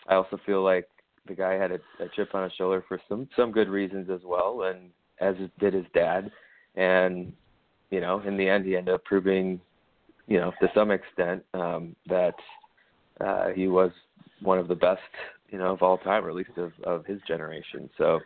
I 0.09 0.15
also 0.15 0.39
feel 0.45 0.63
like 0.63 0.89
the 1.27 1.35
guy 1.35 1.55
had 1.55 1.71
a, 1.71 1.79
a 2.03 2.09
chip 2.15 2.35
on 2.35 2.45
his 2.45 2.53
shoulder 2.55 2.85
for 2.89 3.01
some 3.09 3.29
some 3.37 3.53
good 3.53 3.69
reasons 3.69 4.11
as 4.11 4.21
well, 4.25 4.63
and 4.63 4.91
as 5.21 5.35
did 5.59 5.75
his 5.75 5.87
dad. 5.95 6.31
And 6.77 7.33
you 7.91 8.01
know, 8.01 8.21
in 8.21 8.37
the 8.37 8.49
end, 8.49 8.65
he 8.65 8.77
ended 8.77 8.95
up 8.95 9.05
proving 9.05 9.61
you 10.31 10.39
know, 10.39 10.53
to 10.63 10.71
some 10.75 10.93
extent, 10.93 11.43
um, 11.55 11.95
that 12.09 12.37
uh, 13.21 13.49
he 13.49 13.67
was 13.67 13.91
one 14.41 14.59
of 14.59 14.69
the 14.69 14.75
best, 14.75 15.01
you 15.51 15.59
know, 15.59 15.73
of 15.73 15.83
all 15.83 15.99
time, 15.99 16.25
or 16.25 16.31
at 16.31 16.37
least 16.37 16.57
of, 16.57 16.73
of 16.85 17.05
his 17.05 17.21
generation. 17.27 17.91
So, 17.99 18.21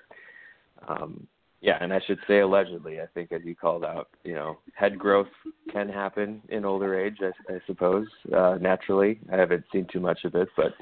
um, 0.86 1.26
yeah, 1.62 1.78
and 1.80 1.94
I 1.94 2.00
should 2.06 2.18
say 2.28 2.40
allegedly. 2.40 3.00
I 3.00 3.06
think, 3.14 3.32
as 3.32 3.40
you 3.42 3.56
called 3.56 3.86
out, 3.86 4.10
you 4.22 4.34
know, 4.34 4.58
head 4.74 4.98
growth 4.98 5.28
can 5.72 5.88
happen 5.88 6.42
in 6.50 6.66
older 6.66 7.00
age, 7.00 7.16
I, 7.22 7.54
I 7.54 7.58
suppose, 7.66 8.06
uh, 8.36 8.58
naturally. 8.60 9.18
I 9.32 9.36
haven't 9.36 9.64
seen 9.72 9.86
too 9.90 10.00
much 10.00 10.24
of 10.24 10.34
it, 10.34 10.48
but 10.58 10.74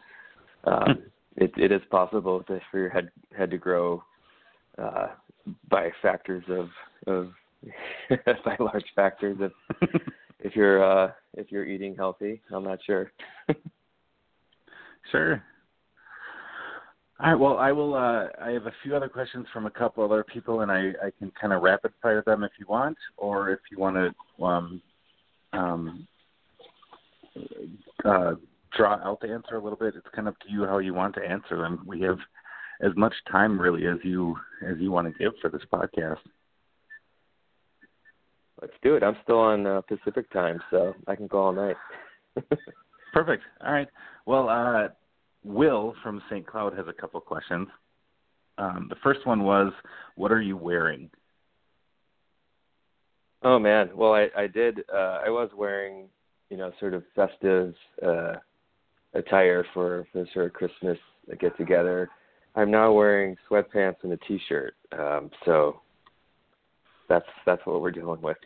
um, 0.64 1.05
it, 1.37 1.53
it 1.57 1.73
is 1.73 1.83
possible 1.90 2.42
to, 2.45 2.61
for 2.71 2.79
your 2.79 2.90
head 2.90 3.11
head 3.37 3.51
to 3.51 3.59
grow 3.59 4.03
uh, 4.79 5.09
by 5.68 5.90
factors 6.01 6.45
of 6.49 6.68
of 7.07 7.31
by 8.45 8.57
large 8.59 8.85
factors 8.95 9.38
of 9.40 9.53
if 10.40 10.57
you're 10.57 10.83
uh 10.85 11.12
if 11.35 11.51
you're 11.51 11.66
eating 11.66 11.95
healthy. 11.95 12.40
I'm 12.53 12.64
not 12.64 12.81
sure. 12.85 13.12
sure. 15.11 15.42
All 17.21 17.31
right. 17.31 17.38
Well, 17.38 17.59
I 17.59 17.71
will. 17.71 17.95
Uh, 17.95 18.27
I 18.40 18.51
have 18.51 18.66
a 18.66 18.73
few 18.83 18.97
other 18.97 19.09
questions 19.09 19.47
from 19.53 19.66
a 19.66 19.71
couple 19.71 20.03
other 20.03 20.25
people, 20.25 20.62
and 20.62 20.73
I, 20.73 20.92
I 21.05 21.11
can 21.18 21.31
kind 21.40 21.53
of 21.53 21.62
rapid 21.62 21.92
fire 22.03 22.23
them 22.27 22.42
if 22.42 22.51
you 22.59 22.66
want, 22.68 22.99
or 23.16 23.51
if 23.51 23.61
you 23.71 23.79
want 23.79 23.97
to 23.97 24.45
um, 24.45 24.83
um, 25.53 26.09
uh, 28.05 28.33
draw 28.76 28.94
out 29.04 29.20
the 29.20 29.28
answer 29.28 29.56
a 29.56 29.62
little 29.62 29.78
bit. 29.78 29.94
It's 29.96 30.06
kind 30.14 30.28
of 30.28 30.35
up 30.35 30.40
to 30.40 30.52
you 30.52 30.64
how 30.64 30.78
you 30.78 30.94
want 30.94 31.14
to 31.16 31.24
answer 31.24 31.56
them. 31.56 31.82
We 31.87 32.00
have 32.02 32.18
as 32.82 32.92
much 32.96 33.14
time 33.30 33.61
really 33.61 33.87
as 33.87 33.98
you 34.02 34.37
as 34.66 34.76
you 34.78 34.90
want 34.90 35.06
to 35.12 35.18
give 35.18 35.32
for 35.40 35.50
this 35.50 35.62
podcast. 35.72 36.18
Let's 38.61 38.74
do 38.82 38.94
it. 38.94 39.02
I'm 39.02 39.16
still 39.24 39.38
on 39.38 39.66
uh, 39.66 39.80
Pacific 39.82 40.30
time, 40.30 40.61
so 40.70 40.94
I 41.08 41.16
can 41.16 41.26
go 41.26 41.38
all 41.38 41.52
night. 41.52 41.76
Perfect. 43.12 43.42
All 43.64 43.72
right. 43.72 43.88
Well, 44.24 44.48
uh, 44.48 44.88
Will 45.42 45.94
from 46.02 46.22
St. 46.30 46.46
Cloud 46.46 46.76
has 46.76 46.87
a 46.88 46.92
couple 46.92 47.20
questions. 47.20 47.66
Um, 48.58 48.87
the 48.88 48.96
first 49.02 49.26
one 49.26 49.42
was, 49.42 49.72
"What 50.14 50.30
are 50.30 50.40
you 50.40 50.56
wearing?" 50.56 51.11
Oh 53.42 53.58
man, 53.58 53.90
well 53.94 54.14
I 54.14 54.28
I 54.37 54.46
did 54.46 54.80
uh, 54.92 55.20
I 55.26 55.30
was 55.30 55.50
wearing 55.56 56.08
you 56.50 56.56
know 56.56 56.70
sort 56.78 56.94
of 56.94 57.02
festive 57.16 57.74
uh, 58.04 58.35
attire 59.14 59.64
for 59.75 60.07
for 60.12 60.27
sort 60.33 60.46
of 60.46 60.53
Christmas 60.53 60.98
get 61.40 61.57
together. 61.57 62.11
I'm 62.55 62.70
now 62.70 62.92
wearing 62.92 63.37
sweatpants 63.51 63.96
and 64.03 64.12
a 64.12 64.16
t-shirt. 64.18 64.75
Um, 64.98 65.31
so 65.44 65.81
that's 67.09 67.27
that's 67.46 67.64
what 67.64 67.81
we're 67.81 67.90
dealing 67.90 68.20
with 68.20 68.37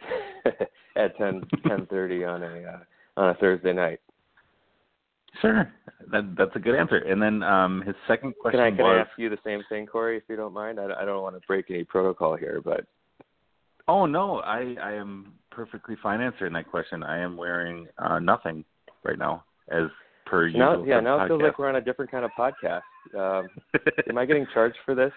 at 0.97 1.17
ten 1.17 1.43
ten 1.67 1.87
thirty 1.87 2.25
on 2.25 2.43
a 2.43 2.63
uh, 2.65 3.21
on 3.21 3.31
a 3.31 3.35
Thursday 3.35 3.73
night. 3.73 4.01
Sure, 5.41 5.73
that 6.11 6.35
that's 6.37 6.55
a 6.55 6.59
good 6.59 6.75
answer. 6.75 6.99
And 6.99 7.21
then 7.21 7.43
um, 7.43 7.83
his 7.87 7.95
second 8.07 8.35
question 8.41 8.59
can 8.59 8.73
I, 8.73 8.77
can 8.77 8.85
was, 8.85 8.97
I 8.99 9.11
ask 9.11 9.19
you 9.19 9.29
the 9.29 9.39
same 9.45 9.63
thing, 9.69 9.87
Corey, 9.87 10.17
if 10.17 10.23
you 10.29 10.37
don't 10.37 10.55
mind? 10.55 10.81
I, 10.81 11.03
I 11.03 11.05
don't 11.05 11.23
want 11.23 11.35
to 11.41 11.47
break 11.47 11.67
any 11.71 11.85
protocol 11.85 12.37
here, 12.37 12.61
but 12.65 12.87
oh 13.89 14.07
no, 14.07 14.39
I 14.41 14.77
I 14.83 14.93
am 14.93 15.35
perfectly 15.51 15.97
fine 16.03 16.21
answering 16.21 16.53
that 16.55 16.71
question. 16.71 17.03
I 17.03 17.19
am 17.19 17.37
wearing 17.37 17.87
uh, 17.99 18.19
nothing 18.19 18.65
right 19.05 19.19
now, 19.19 19.45
as 19.69 19.89
per 20.27 20.49
now. 20.51 20.85
Yeah, 20.85 21.01
now 21.01 21.25
it 21.25 21.29
feels 21.29 21.43
like 21.43 21.59
we're 21.59 21.69
on 21.69 21.77
a 21.77 21.81
different 21.81 22.11
kind 22.11 22.25
of 22.25 22.31
podcast. 22.39 22.83
Um, 23.17 23.49
am 24.09 24.19
I 24.19 24.25
getting 24.27 24.47
charged 24.53 24.77
for 24.85 24.95
this? 24.95 25.13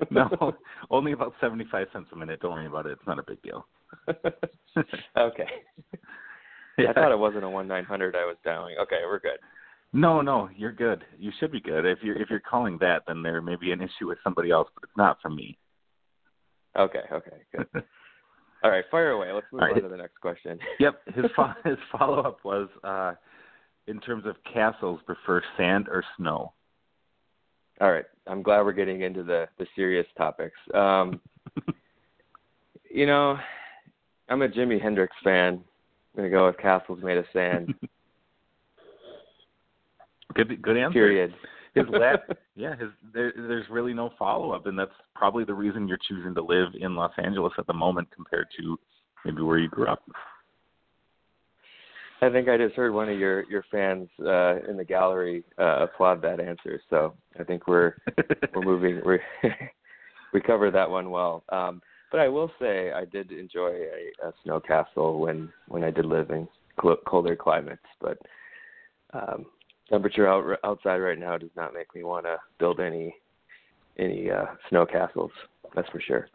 no, 0.10 0.54
only 0.90 1.12
about 1.12 1.34
seventy-five 1.40 1.88
cents 1.92 2.08
a 2.12 2.16
minute. 2.16 2.40
Don't 2.40 2.52
worry 2.52 2.66
about 2.66 2.86
it. 2.86 2.92
It's 2.92 3.06
not 3.06 3.18
a 3.18 3.22
big 3.22 3.40
deal. 3.42 3.66
okay. 5.18 5.46
Yeah. 6.78 6.90
I 6.90 6.92
thought 6.94 7.12
it 7.12 7.18
wasn't 7.18 7.44
a 7.44 7.50
one 7.50 7.68
nine 7.68 7.84
hundred 7.84 8.16
I 8.16 8.24
was 8.24 8.36
dialing. 8.44 8.76
Okay, 8.80 9.00
we're 9.04 9.20
good. 9.20 9.38
No, 9.92 10.20
no, 10.20 10.48
you're 10.56 10.72
good. 10.72 11.04
You 11.18 11.32
should 11.38 11.52
be 11.52 11.60
good. 11.60 11.84
If 11.84 11.98
you're 12.02 12.16
if 12.20 12.30
you're 12.30 12.40
calling 12.40 12.78
that, 12.80 13.02
then 13.06 13.22
there 13.22 13.42
may 13.42 13.56
be 13.56 13.72
an 13.72 13.80
issue 13.80 14.06
with 14.06 14.18
somebody 14.24 14.50
else, 14.50 14.68
but 14.74 14.84
it's 14.84 14.96
not 14.96 15.18
from 15.20 15.36
me. 15.36 15.58
Okay. 16.78 17.02
Okay. 17.12 17.36
Good. 17.54 17.84
All 18.62 18.70
right, 18.70 18.84
fire 18.90 19.10
away. 19.10 19.32
Let's 19.32 19.46
move 19.52 19.62
right. 19.62 19.74
on 19.74 19.82
to 19.82 19.88
the 19.88 19.96
next 19.96 20.20
question. 20.20 20.58
yep. 20.78 21.00
His 21.14 21.24
fo- 21.34 21.54
his 21.64 21.78
follow 21.90 22.20
up 22.20 22.38
was, 22.44 22.68
uh, 22.84 23.14
in 23.90 24.00
terms 24.00 24.24
of 24.24 24.36
castles, 24.50 25.00
prefer 25.04 25.42
sand 25.56 25.88
or 25.88 26.04
snow. 26.16 26.52
All 27.80 27.90
right. 27.90 28.04
I'm 28.26 28.42
glad 28.42 28.62
we're 28.62 28.72
getting 28.72 29.02
into 29.02 29.24
the 29.24 29.48
the 29.58 29.66
serious 29.74 30.06
topics. 30.16 30.56
Um, 30.74 31.20
you 32.90 33.06
know, 33.06 33.38
I'm 34.28 34.42
a 34.42 34.48
Jimi 34.48 34.80
Hendrix 34.80 35.14
fan. 35.24 35.54
I'm 35.54 36.16
gonna 36.16 36.30
go 36.30 36.46
with 36.46 36.58
Castles 36.58 37.00
Made 37.02 37.18
of 37.18 37.24
Sand. 37.32 37.74
good, 40.34 40.62
good 40.62 40.76
answer. 40.76 40.92
Period. 40.92 41.34
His 41.74 41.86
last, 41.88 42.18
yeah, 42.56 42.74
his 42.74 42.88
there, 43.14 43.32
there's 43.36 43.70
really 43.70 43.94
no 43.94 44.10
follow 44.18 44.50
up, 44.50 44.66
and 44.66 44.76
that's 44.76 44.90
probably 45.14 45.44
the 45.44 45.54
reason 45.54 45.86
you're 45.86 46.00
choosing 46.08 46.34
to 46.34 46.42
live 46.42 46.70
in 46.74 46.96
Los 46.96 47.12
Angeles 47.16 47.52
at 47.58 47.66
the 47.68 47.72
moment 47.72 48.08
compared 48.12 48.48
to 48.58 48.76
maybe 49.24 49.40
where 49.42 49.56
you 49.56 49.68
grew 49.68 49.86
up. 49.86 50.02
I 52.22 52.28
think 52.28 52.48
I 52.48 52.56
just 52.58 52.74
heard 52.74 52.92
one 52.92 53.08
of 53.08 53.18
your 53.18 53.48
your 53.50 53.64
fans 53.70 54.08
uh, 54.20 54.56
in 54.68 54.76
the 54.76 54.84
gallery 54.84 55.42
uh, 55.58 55.84
applaud 55.84 56.20
that 56.22 56.40
answer. 56.40 56.80
So 56.90 57.14
I 57.38 57.44
think 57.44 57.66
we're 57.66 57.94
we're 58.54 58.62
moving. 58.62 59.00
We 59.06 59.18
we 60.32 60.40
covered 60.40 60.74
that 60.74 60.90
one 60.90 61.10
well. 61.10 61.44
Um, 61.50 61.80
but 62.10 62.20
I 62.20 62.28
will 62.28 62.50
say 62.60 62.92
I 62.92 63.04
did 63.04 63.30
enjoy 63.32 63.70
a, 63.70 64.28
a 64.28 64.32
snow 64.42 64.60
castle 64.60 65.20
when 65.20 65.50
when 65.68 65.82
I 65.82 65.90
did 65.90 66.04
live 66.04 66.30
in 66.30 66.46
cl- 66.80 66.98
colder 67.06 67.36
climates. 67.36 67.82
But 68.00 68.18
um, 69.14 69.46
temperature 69.88 70.28
out, 70.28 70.58
outside 70.64 70.98
right 70.98 71.18
now 71.18 71.38
does 71.38 71.50
not 71.56 71.72
make 71.72 71.94
me 71.94 72.02
want 72.04 72.26
to 72.26 72.36
build 72.58 72.80
any 72.80 73.14
any 73.98 74.30
uh, 74.30 74.46
snow 74.68 74.84
castles. 74.84 75.30
That's 75.74 75.88
for 75.88 76.00
sure. 76.00 76.28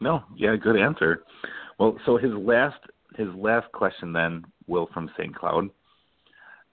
No, 0.00 0.22
yeah, 0.36 0.54
good 0.54 0.76
answer. 0.76 1.24
Well, 1.78 1.98
so 2.06 2.16
his 2.16 2.32
last 2.32 2.78
his 3.16 3.28
last 3.34 3.70
question 3.72 4.12
then, 4.12 4.44
Will 4.66 4.88
from 4.92 5.10
St. 5.16 5.34
Cloud. 5.34 5.70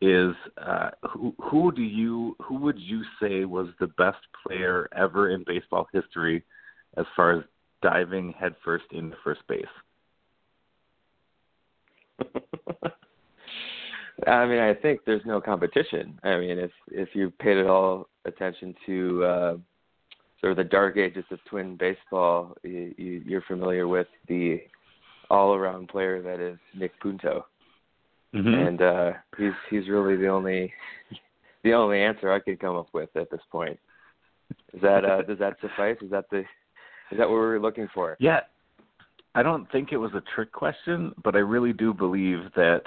is 0.02 0.36
uh, 0.58 0.90
who 1.10 1.34
who 1.40 1.72
do 1.72 1.82
you 1.82 2.36
who 2.44 2.56
would 2.58 2.78
you 2.78 3.02
say 3.22 3.46
was 3.46 3.68
the 3.80 3.88
best 3.98 4.18
player 4.46 4.90
ever 4.96 5.30
in 5.30 5.44
baseball 5.48 5.88
history 5.94 6.44
as 6.98 7.06
far 7.16 7.32
as 7.38 7.44
diving 7.82 8.34
headfirst 8.38 8.86
into 8.92 9.16
first 9.24 9.42
base? 9.48 9.66
I 14.28 14.46
mean, 14.46 14.60
I 14.60 14.74
think 14.74 15.02
there's 15.06 15.26
no 15.26 15.42
competition. 15.42 16.20
I 16.24 16.38
mean, 16.38 16.58
if 16.60 16.72
if 16.88 17.10
you 17.14 17.32
paid 17.32 17.58
at 17.58 17.68
all 17.68 18.08
attention 18.26 18.76
to 18.86 19.24
uh, 19.24 19.58
sort 20.40 20.52
of 20.52 20.58
the 20.58 20.64
dark 20.64 20.98
ages 20.98 21.26
of 21.32 21.40
twin 21.46 21.76
baseball, 21.78 22.56
you, 22.64 22.94
you, 22.98 23.24
you're 23.26 23.42
familiar 23.42 23.88
with 23.88 24.08
the 24.28 24.62
all-around 25.30 25.90
player 25.90 26.22
that 26.22 26.40
is 26.40 26.58
Nick 26.78 27.00
Punto, 27.00 27.46
mm-hmm. 28.34 28.68
and 28.68 28.82
uh, 28.82 29.12
he's 29.38 29.54
he's 29.70 29.90
really 29.90 30.16
the 30.16 30.28
only 30.28 30.74
the 31.64 31.74
only 31.74 32.02
answer 32.02 32.32
I 32.32 32.40
could 32.40 32.60
come 32.60 32.76
up 32.76 32.88
with 32.94 33.10
at 33.16 33.30
this 33.32 33.42
point. 33.52 33.80
Is 34.74 34.82
that 34.82 35.06
uh, 35.06 35.22
does 35.24 35.40
that 35.40 35.58
suffice? 35.62 35.98
Is 36.02 36.12
that 36.12 36.30
the 36.30 36.40
is 36.40 37.18
that 37.18 37.30
what 37.30 37.32
we 37.32 37.36
were 37.36 37.60
looking 37.60 37.88
for? 37.94 38.18
Yeah, 38.20 38.42
I 39.34 39.44
don't 39.44 39.70
think 39.72 39.92
it 39.92 39.98
was 39.98 40.12
a 40.14 40.24
trick 40.34 40.52
question, 40.52 41.14
but 41.24 41.36
I 41.36 41.40
really 41.40 41.74
do 41.74 41.94
believe 41.94 42.40
that 42.56 42.84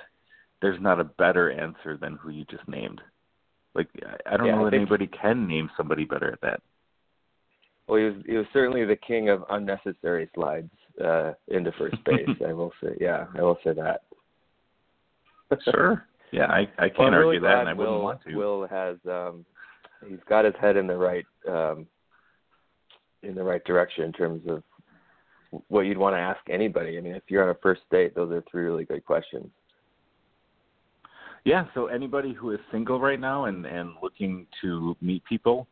there's 0.61 0.81
not 0.81 1.01
a 1.01 1.05
better 1.05 1.51
answer 1.51 1.97
than 1.97 2.17
who 2.17 2.31
you 2.31 2.45
just 2.51 2.67
named. 2.69 3.01
Like 3.75 3.89
I 4.27 4.37
don't 4.37 4.47
yeah, 4.47 4.55
know 4.57 4.67
I 4.67 4.71
that 4.71 4.77
anybody 4.77 5.07
can 5.07 5.47
name 5.47 5.71
somebody 5.77 6.05
better 6.05 6.33
at 6.33 6.41
that. 6.41 6.61
Well, 7.87 7.99
he 7.99 8.05
was 8.05 8.15
he 8.27 8.37
was 8.37 8.47
certainly 8.53 8.85
the 8.85 8.97
king 8.97 9.29
of 9.29 9.45
unnecessary 9.51 10.29
slides 10.35 10.71
uh, 11.05 11.33
into 11.49 11.73
first 11.73 11.97
base. 12.05 12.29
I 12.47 12.53
will 12.53 12.73
say, 12.83 12.91
yeah, 13.01 13.27
I 13.37 13.43
will 13.43 13.59
say 13.65 13.73
that. 13.75 14.03
sure. 15.65 16.05
Yeah, 16.31 16.47
I 16.47 16.69
I 16.79 16.89
can't 16.89 17.13
well, 17.13 17.21
really 17.21 17.37
argue 17.37 17.49
that, 17.49 17.61
and 17.61 17.69
I 17.69 17.73
Will, 17.73 17.87
wouldn't 17.87 18.03
want 18.03 18.25
to. 18.25 18.35
Will 18.35 18.67
has 18.69 18.97
um, 19.07 19.45
he's 20.07 20.19
got 20.29 20.45
his 20.45 20.55
head 20.61 20.77
in 20.77 20.87
the 20.87 20.97
right 20.97 21.25
um, 21.49 21.87
in 23.23 23.35
the 23.35 23.43
right 23.43 23.65
direction 23.65 24.05
in 24.05 24.13
terms 24.13 24.43
of 24.49 24.63
what 25.69 25.83
you'd 25.83 25.97
want 25.97 26.15
to 26.15 26.19
ask 26.19 26.41
anybody. 26.51 26.99
I 26.99 27.01
mean, 27.01 27.15
if 27.15 27.23
you're 27.29 27.43
on 27.43 27.49
a 27.49 27.59
first 27.63 27.81
date, 27.91 28.15
those 28.15 28.31
are 28.31 28.45
three 28.51 28.65
really 28.65 28.85
good 28.85 29.05
questions. 29.07 29.49
Yeah, 31.45 31.65
so 31.73 31.87
anybody 31.87 32.35
who 32.35 32.51
is 32.51 32.59
single 32.71 33.01
right 33.01 33.21
now 33.21 33.47
and 33.47 33.65
and 33.65 33.93
looking 34.03 34.47
to 34.61 34.97
meet 35.01 35.25
people, 35.25 35.67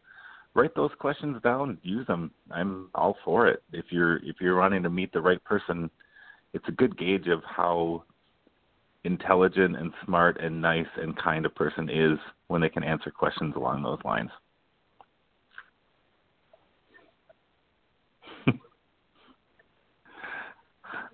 write 0.56 0.74
those 0.74 0.90
questions 0.98 1.36
down, 1.42 1.78
use 1.82 2.06
them. 2.06 2.30
I'm 2.50 2.88
all 2.94 3.16
for 3.24 3.46
it. 3.46 3.62
If 3.72 3.86
you're 3.90 4.16
if 4.16 4.36
you're 4.40 4.58
wanting 4.58 4.82
to 4.82 4.90
meet 4.90 5.12
the 5.12 5.20
right 5.20 5.42
person, 5.44 5.90
it's 6.54 6.66
a 6.68 6.72
good 6.72 6.96
gauge 6.98 7.28
of 7.28 7.42
how 7.44 8.04
intelligent 9.04 9.76
and 9.76 9.92
smart 10.04 10.40
and 10.40 10.60
nice 10.60 10.86
and 10.96 11.16
kind 11.18 11.46
a 11.46 11.50
person 11.50 11.88
is 11.88 12.18
when 12.48 12.60
they 12.60 12.68
can 12.68 12.82
answer 12.82 13.10
questions 13.10 13.54
along 13.54 13.82
those 13.82 14.00
lines. 14.04 14.30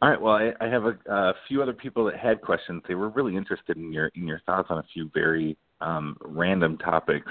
All 0.00 0.08
right. 0.08 0.20
Well, 0.20 0.34
I, 0.34 0.52
I 0.60 0.68
have 0.68 0.84
a, 0.84 0.96
a 1.12 1.34
few 1.48 1.60
other 1.62 1.74
people 1.74 2.04
that 2.06 2.16
had 2.16 2.40
questions. 2.40 2.82
They 2.86 2.94
were 2.94 3.10
really 3.10 3.36
interested 3.36 3.76
in 3.76 3.92
your 3.92 4.06
in 4.14 4.26
your 4.26 4.40
thoughts 4.46 4.68
on 4.70 4.78
a 4.78 4.84
few 4.94 5.10
very 5.12 5.56
um, 5.80 6.16
random 6.20 6.78
topics. 6.78 7.30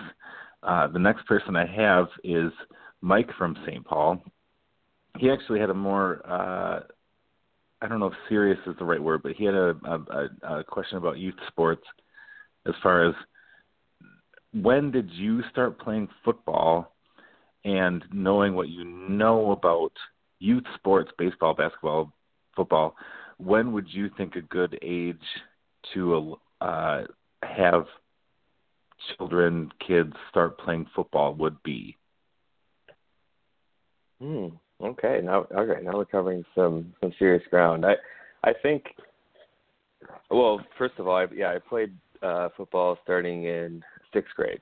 Uh, 0.64 0.88
the 0.88 1.00
next 1.00 1.26
person 1.26 1.56
I 1.56 1.66
have 1.66 2.08
is 2.24 2.52
Mike 3.02 3.30
from 3.38 3.58
St. 3.66 3.84
Paul. 3.86 4.22
He 5.18 5.30
actually 5.30 5.60
had 5.60 5.70
a 5.70 5.74
more 5.74 6.22
uh, 6.28 6.82
I 7.82 7.88
don't 7.88 8.00
know 8.00 8.08
if 8.08 8.14
serious 8.30 8.60
is 8.68 8.76
the 8.78 8.86
right 8.86 9.02
word, 9.02 9.24
but 9.24 9.34
he 9.34 9.44
had 9.44 9.56
a, 9.56 9.76
a, 9.86 10.58
a 10.60 10.64
question 10.64 10.98
about 10.98 11.18
youth 11.18 11.36
sports 11.48 11.84
as 12.68 12.76
far 12.84 13.08
as 13.08 13.16
when 14.54 14.92
did 14.92 15.10
you 15.12 15.42
start 15.50 15.80
playing 15.80 16.08
football 16.24 16.94
and 17.66 18.04
knowing 18.12 18.54
what 18.54 18.70
you 18.70 18.84
know 18.86 19.52
about 19.52 19.94
youth 20.40 20.64
sports, 20.76 21.12
baseball, 21.18 21.56
basketball, 21.56 22.12
football, 22.56 22.96
when 23.38 23.72
would 23.72 23.88
you 23.90 24.10
think 24.16 24.36
a 24.36 24.42
good 24.42 24.78
age 24.84 25.18
to 25.94 26.38
uh, 26.60 27.02
have 27.44 27.86
children, 29.18 29.72
kids 29.86 30.14
start 30.30 30.58
playing 30.60 30.88
football 30.96 31.34
would 31.36 31.62
be? 31.64 31.98
Hmm. 34.22 34.48
Okay. 34.84 35.22
Now, 35.24 35.48
okay. 35.56 35.84
Now 35.84 35.94
we're 35.94 36.06
covering 36.06 36.44
some 36.56 36.94
some 37.02 37.14
serious 37.18 37.44
ground. 37.50 37.86
I, 37.86 37.96
I 38.44 38.54
think. 38.62 38.84
Well, 40.30 40.62
first 40.78 40.96
of 40.98 41.08
all, 41.08 41.16
I, 41.16 41.28
yeah, 41.34 41.52
I 41.52 41.60
played 41.60 41.94
uh, 42.22 42.50
football 42.58 42.98
starting 43.04 43.46
in 43.46 43.84
sixth 44.14 44.34
grade. 44.36 44.60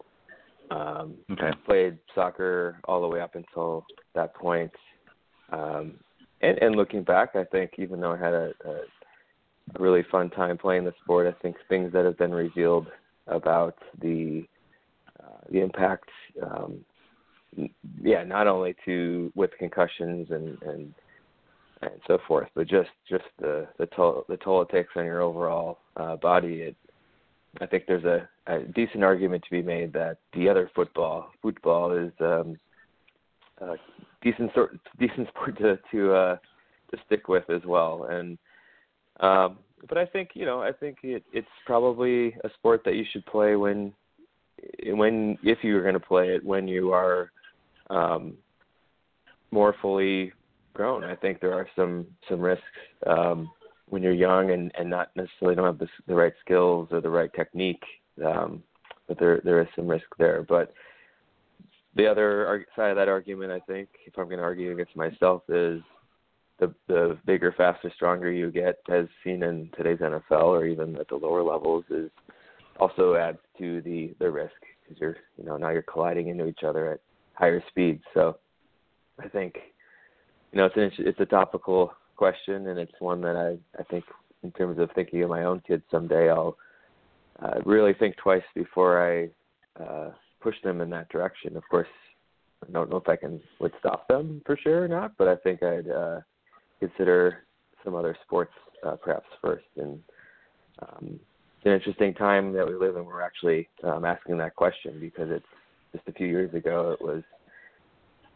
Um, 0.71 1.15
okay. 1.31 1.51
Played 1.65 1.97
soccer 2.13 2.79
all 2.85 3.01
the 3.01 3.07
way 3.07 3.21
up 3.21 3.35
until 3.35 3.85
that 4.15 4.33
point. 4.35 4.71
Um, 5.51 5.93
and, 6.41 6.57
and 6.59 6.75
looking 6.75 7.03
back, 7.03 7.35
I 7.35 7.43
think 7.45 7.71
even 7.77 7.99
though 7.99 8.13
I 8.13 8.17
had 8.17 8.33
a, 8.33 8.51
a, 8.65 8.71
a 9.75 9.79
really 9.79 10.05
fun 10.11 10.29
time 10.29 10.57
playing 10.57 10.85
the 10.85 10.93
sport, 11.03 11.27
I 11.27 11.41
think 11.41 11.55
things 11.67 11.91
that 11.93 12.05
have 12.05 12.17
been 12.17 12.31
revealed 12.31 12.87
about 13.29 13.75
the 14.01 14.45
uh, 15.19 15.37
the 15.51 15.59
impact, 15.59 16.09
um, 16.41 16.83
yeah, 18.01 18.23
not 18.23 18.47
only 18.47 18.75
to 18.85 19.31
with 19.35 19.51
concussions 19.57 20.27
and 20.31 20.61
and 20.63 20.93
and 21.81 21.91
so 22.07 22.19
forth, 22.27 22.49
but 22.55 22.67
just 22.67 22.89
just 23.09 23.25
the 23.39 23.67
the 23.77 23.85
toll 23.87 24.25
the 24.27 24.37
toll 24.37 24.61
it 24.61 24.69
takes 24.69 24.89
on 24.95 25.05
your 25.05 25.21
overall 25.21 25.79
uh, 25.97 26.15
body. 26.15 26.61
It, 26.61 26.75
I 27.61 27.65
think 27.65 27.85
there's 27.87 28.03
a, 28.03 28.29
a 28.47 28.59
decent 28.59 29.03
argument 29.03 29.43
to 29.43 29.51
be 29.51 29.63
made 29.63 29.91
that 29.93 30.17
the 30.33 30.47
other 30.47 30.69
football 30.75 31.31
football 31.41 31.91
is 31.91 32.11
um, 32.19 32.57
uh, 33.61 33.75
decent 34.21 34.53
sort 34.53 34.77
decent 34.99 35.27
sport 35.29 35.57
to 35.57 35.79
to 35.91 36.13
uh 36.13 36.37
to 36.91 36.97
stick 37.05 37.27
with 37.27 37.49
as 37.49 37.61
well 37.65 38.07
and 38.09 38.37
um 39.19 39.57
but 39.87 39.97
I 39.97 40.05
think 40.05 40.31
you 40.33 40.45
know 40.45 40.61
I 40.61 40.71
think 40.71 40.97
it 41.03 41.23
it's 41.31 41.47
probably 41.65 42.35
a 42.43 42.49
sport 42.57 42.81
that 42.85 42.95
you 42.95 43.05
should 43.11 43.25
play 43.25 43.55
when 43.55 43.93
when 44.85 45.37
if 45.43 45.59
you're 45.63 45.81
going 45.81 45.93
to 45.93 45.99
play 45.99 46.29
it 46.29 46.43
when 46.43 46.67
you 46.67 46.91
are 46.91 47.31
um 47.89 48.35
more 49.51 49.75
fully 49.81 50.31
grown. 50.73 51.03
I 51.03 51.15
think 51.15 51.39
there 51.39 51.53
are 51.53 51.67
some 51.75 52.07
some 52.29 52.39
risks 52.39 52.63
um 53.07 53.49
when 53.87 54.03
you're 54.03 54.13
young 54.13 54.51
and 54.51 54.71
and 54.77 54.89
not 54.89 55.15
necessarily 55.15 55.55
don't 55.55 55.65
have 55.65 55.79
the, 55.79 55.87
the 56.07 56.15
right 56.15 56.33
skills 56.43 56.89
or 56.91 57.01
the 57.01 57.09
right 57.09 57.33
technique 57.33 57.83
um 58.25 58.63
but 59.09 59.19
there 59.19 59.41
there 59.43 59.61
is 59.61 59.67
some 59.75 59.87
risk 59.87 60.05
there. 60.17 60.45
But 60.47 60.71
the 61.95 62.07
other 62.07 62.65
side 62.75 62.91
of 62.91 62.95
that 62.95 63.09
argument, 63.09 63.51
I 63.51 63.59
think, 63.59 63.89
if 64.05 64.17
I'm 64.17 64.25
going 64.25 64.37
to 64.37 64.43
argue 64.43 64.71
against 64.71 64.95
myself, 64.95 65.41
is 65.49 65.81
the 66.59 66.73
the 66.87 67.17
bigger, 67.25 67.53
faster, 67.55 67.91
stronger 67.95 68.31
you 68.31 68.51
get, 68.51 68.79
as 68.89 69.05
seen 69.23 69.43
in 69.43 69.69
today's 69.75 69.99
NFL 69.99 70.43
or 70.43 70.65
even 70.65 70.95
at 70.97 71.07
the 71.07 71.15
lower 71.15 71.43
levels, 71.43 71.85
is 71.89 72.09
also 72.79 73.15
adds 73.15 73.39
to 73.57 73.81
the 73.81 74.13
the 74.19 74.29
risk 74.29 74.53
because 74.83 74.99
you're 74.99 75.17
you 75.37 75.45
know 75.45 75.57
now 75.57 75.69
you're 75.69 75.81
colliding 75.81 76.27
into 76.27 76.47
each 76.47 76.63
other 76.65 76.93
at 76.93 76.99
higher 77.33 77.63
speeds. 77.69 78.03
So 78.13 78.37
I 79.19 79.27
think 79.27 79.55
you 80.51 80.57
know 80.57 80.65
it's 80.65 80.77
an 80.77 81.05
it's 81.05 81.19
a 81.19 81.25
topical 81.25 81.93
question 82.15 82.67
and 82.67 82.79
it's 82.79 82.99
one 82.99 83.21
that 83.21 83.35
I 83.35 83.79
I 83.79 83.83
think 83.83 84.05
in 84.43 84.51
terms 84.51 84.79
of 84.79 84.89
thinking 84.93 85.23
of 85.23 85.29
my 85.29 85.43
own 85.43 85.61
kids 85.65 85.83
someday 85.91 86.29
I'll 86.29 86.57
uh, 87.41 87.61
really 87.65 87.93
think 87.93 88.17
twice 88.17 88.43
before 88.55 89.01
I 89.01 89.81
uh, 89.81 90.11
push 90.41 90.55
them 90.63 90.81
in 90.81 90.89
that 90.89 91.09
direction. 91.09 91.55
Of 91.55 91.63
course, 91.69 91.87
I 92.67 92.71
don't 92.71 92.89
know 92.89 92.97
if 92.97 93.07
I 93.07 93.15
can 93.15 93.39
would 93.59 93.73
stop 93.79 94.07
them 94.07 94.41
for 94.45 94.57
sure 94.57 94.83
or 94.83 94.87
not, 94.87 95.13
but 95.17 95.27
I 95.27 95.35
think 95.37 95.63
I'd 95.63 95.89
uh, 95.89 96.19
consider 96.79 97.45
some 97.83 97.95
other 97.95 98.17
sports 98.25 98.53
uh, 98.85 98.95
perhaps 98.95 99.27
first. 99.41 99.65
And 99.77 99.99
um, 100.81 101.19
it's 101.57 101.65
an 101.65 101.73
interesting 101.73 102.13
time 102.13 102.53
that 102.53 102.67
we 102.67 102.75
live 102.75 102.95
in. 102.95 103.05
We're 103.05 103.21
actually 103.21 103.67
um, 103.83 104.05
asking 104.05 104.37
that 104.37 104.55
question 104.55 104.99
because 104.99 105.29
it's 105.29 105.45
just 105.93 106.07
a 106.07 106.13
few 106.13 106.27
years 106.27 106.53
ago 106.53 106.95
it 106.99 107.03
was 107.03 107.23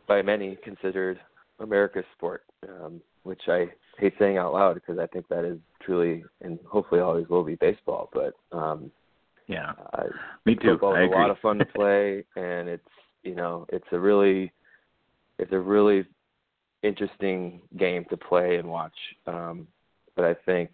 by 0.07 0.21
many 0.21 0.57
considered 0.63 1.19
America's 1.59 2.05
sport, 2.17 2.43
um, 2.67 3.01
which 3.23 3.41
I 3.47 3.67
hate 3.97 4.13
saying 4.19 4.37
out 4.37 4.53
loud 4.53 4.75
because 4.75 4.97
I 4.99 5.07
think 5.07 5.27
that 5.29 5.45
is 5.45 5.57
truly 5.81 6.23
and 6.41 6.59
hopefully 6.67 7.01
always 7.01 7.27
will 7.29 7.43
be 7.43 7.55
baseball. 7.55 8.09
But 8.11 8.33
um, 8.51 8.91
yeah, 9.47 9.71
uh, 9.93 10.03
me 10.45 10.55
too. 10.55 10.71
Football 10.73 10.95
is 10.95 11.11
a 11.11 11.15
lot 11.15 11.29
of 11.29 11.37
fun 11.39 11.59
to 11.59 11.65
play, 11.75 12.23
and 12.35 12.67
it's 12.67 12.83
you 13.23 13.35
know 13.35 13.65
it's 13.69 13.87
a 13.91 13.99
really 13.99 14.51
it's 15.39 15.51
a 15.51 15.59
really 15.59 16.05
interesting 16.83 17.61
game 17.77 18.05
to 18.09 18.17
play 18.17 18.57
and 18.57 18.67
watch. 18.67 18.95
Um, 19.25 19.67
but 20.15 20.25
I 20.25 20.35
think 20.45 20.71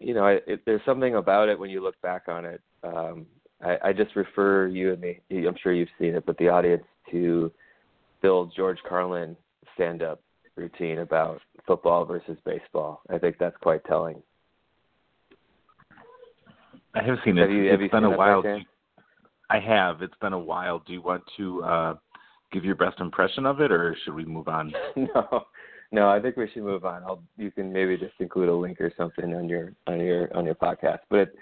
you 0.00 0.14
know 0.14 0.26
it, 0.26 0.44
it, 0.46 0.60
there's 0.66 0.80
something 0.84 1.14
about 1.14 1.48
it 1.48 1.58
when 1.58 1.70
you 1.70 1.82
look 1.82 2.00
back 2.02 2.22
on 2.28 2.44
it. 2.44 2.60
Um, 2.82 3.26
I, 3.62 3.76
I 3.84 3.92
just 3.92 4.16
refer 4.16 4.66
you 4.66 4.92
and 4.92 5.00
me. 5.00 5.20
I'm 5.30 5.56
sure 5.62 5.72
you've 5.72 5.88
seen 5.98 6.14
it, 6.14 6.24
but 6.26 6.38
the 6.38 6.48
audience 6.48 6.84
to 7.10 7.52
Bill 8.22 8.50
George 8.56 8.78
Carlin 8.88 9.36
stand-up 9.74 10.20
routine 10.56 10.98
about 10.98 11.40
football 11.66 12.04
versus 12.04 12.36
baseball. 12.44 13.02
I 13.10 13.18
think 13.18 13.36
that's 13.38 13.56
quite 13.60 13.84
telling. 13.84 14.22
I 16.94 17.02
have 17.04 17.18
seen 17.24 17.38
it. 17.38 17.42
Have 17.42 17.50
you, 17.50 17.70
have 17.70 17.80
it's 17.80 17.92
been 17.92 18.04
a 18.04 18.16
while. 18.16 18.42
I 19.50 19.60
have. 19.60 20.02
It's 20.02 20.14
been 20.20 20.32
a 20.32 20.38
while. 20.38 20.82
Do 20.86 20.92
you 20.92 21.02
want 21.02 21.22
to 21.36 21.62
uh 21.62 21.94
give 22.52 22.64
your 22.64 22.74
best 22.74 23.00
impression 23.00 23.46
of 23.46 23.60
it, 23.60 23.70
or 23.70 23.96
should 24.04 24.14
we 24.14 24.24
move 24.24 24.48
on? 24.48 24.72
no, 24.96 25.46
no. 25.92 26.08
I 26.08 26.20
think 26.20 26.36
we 26.36 26.48
should 26.52 26.62
move 26.62 26.84
on. 26.84 27.02
I'll. 27.04 27.22
You 27.36 27.50
can 27.50 27.72
maybe 27.72 27.96
just 27.96 28.14
include 28.18 28.48
a 28.48 28.54
link 28.54 28.80
or 28.80 28.92
something 28.96 29.34
on 29.34 29.48
your 29.48 29.72
on 29.86 30.00
your 30.00 30.34
on 30.36 30.44
your 30.44 30.54
podcast. 30.54 31.00
But 31.10 31.18
it, 31.18 31.34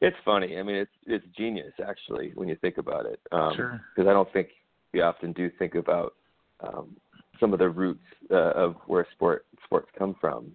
it's 0.00 0.16
funny. 0.24 0.58
I 0.58 0.62
mean, 0.62 0.76
it's 0.76 0.90
it's 1.06 1.26
genius 1.36 1.72
actually 1.86 2.32
when 2.34 2.48
you 2.48 2.56
think 2.56 2.78
about 2.78 3.06
it. 3.06 3.20
Um, 3.32 3.52
sure. 3.56 3.80
Because 3.94 4.08
I 4.08 4.12
don't 4.12 4.32
think 4.32 4.48
we 4.92 5.00
often 5.00 5.32
do 5.32 5.50
think 5.58 5.74
about 5.74 6.14
um, 6.60 6.96
some 7.40 7.52
of 7.52 7.58
the 7.58 7.68
roots 7.68 8.04
uh, 8.30 8.52
of 8.52 8.76
where 8.86 9.06
sport 9.12 9.46
sports 9.64 9.88
come 9.98 10.16
from, 10.20 10.52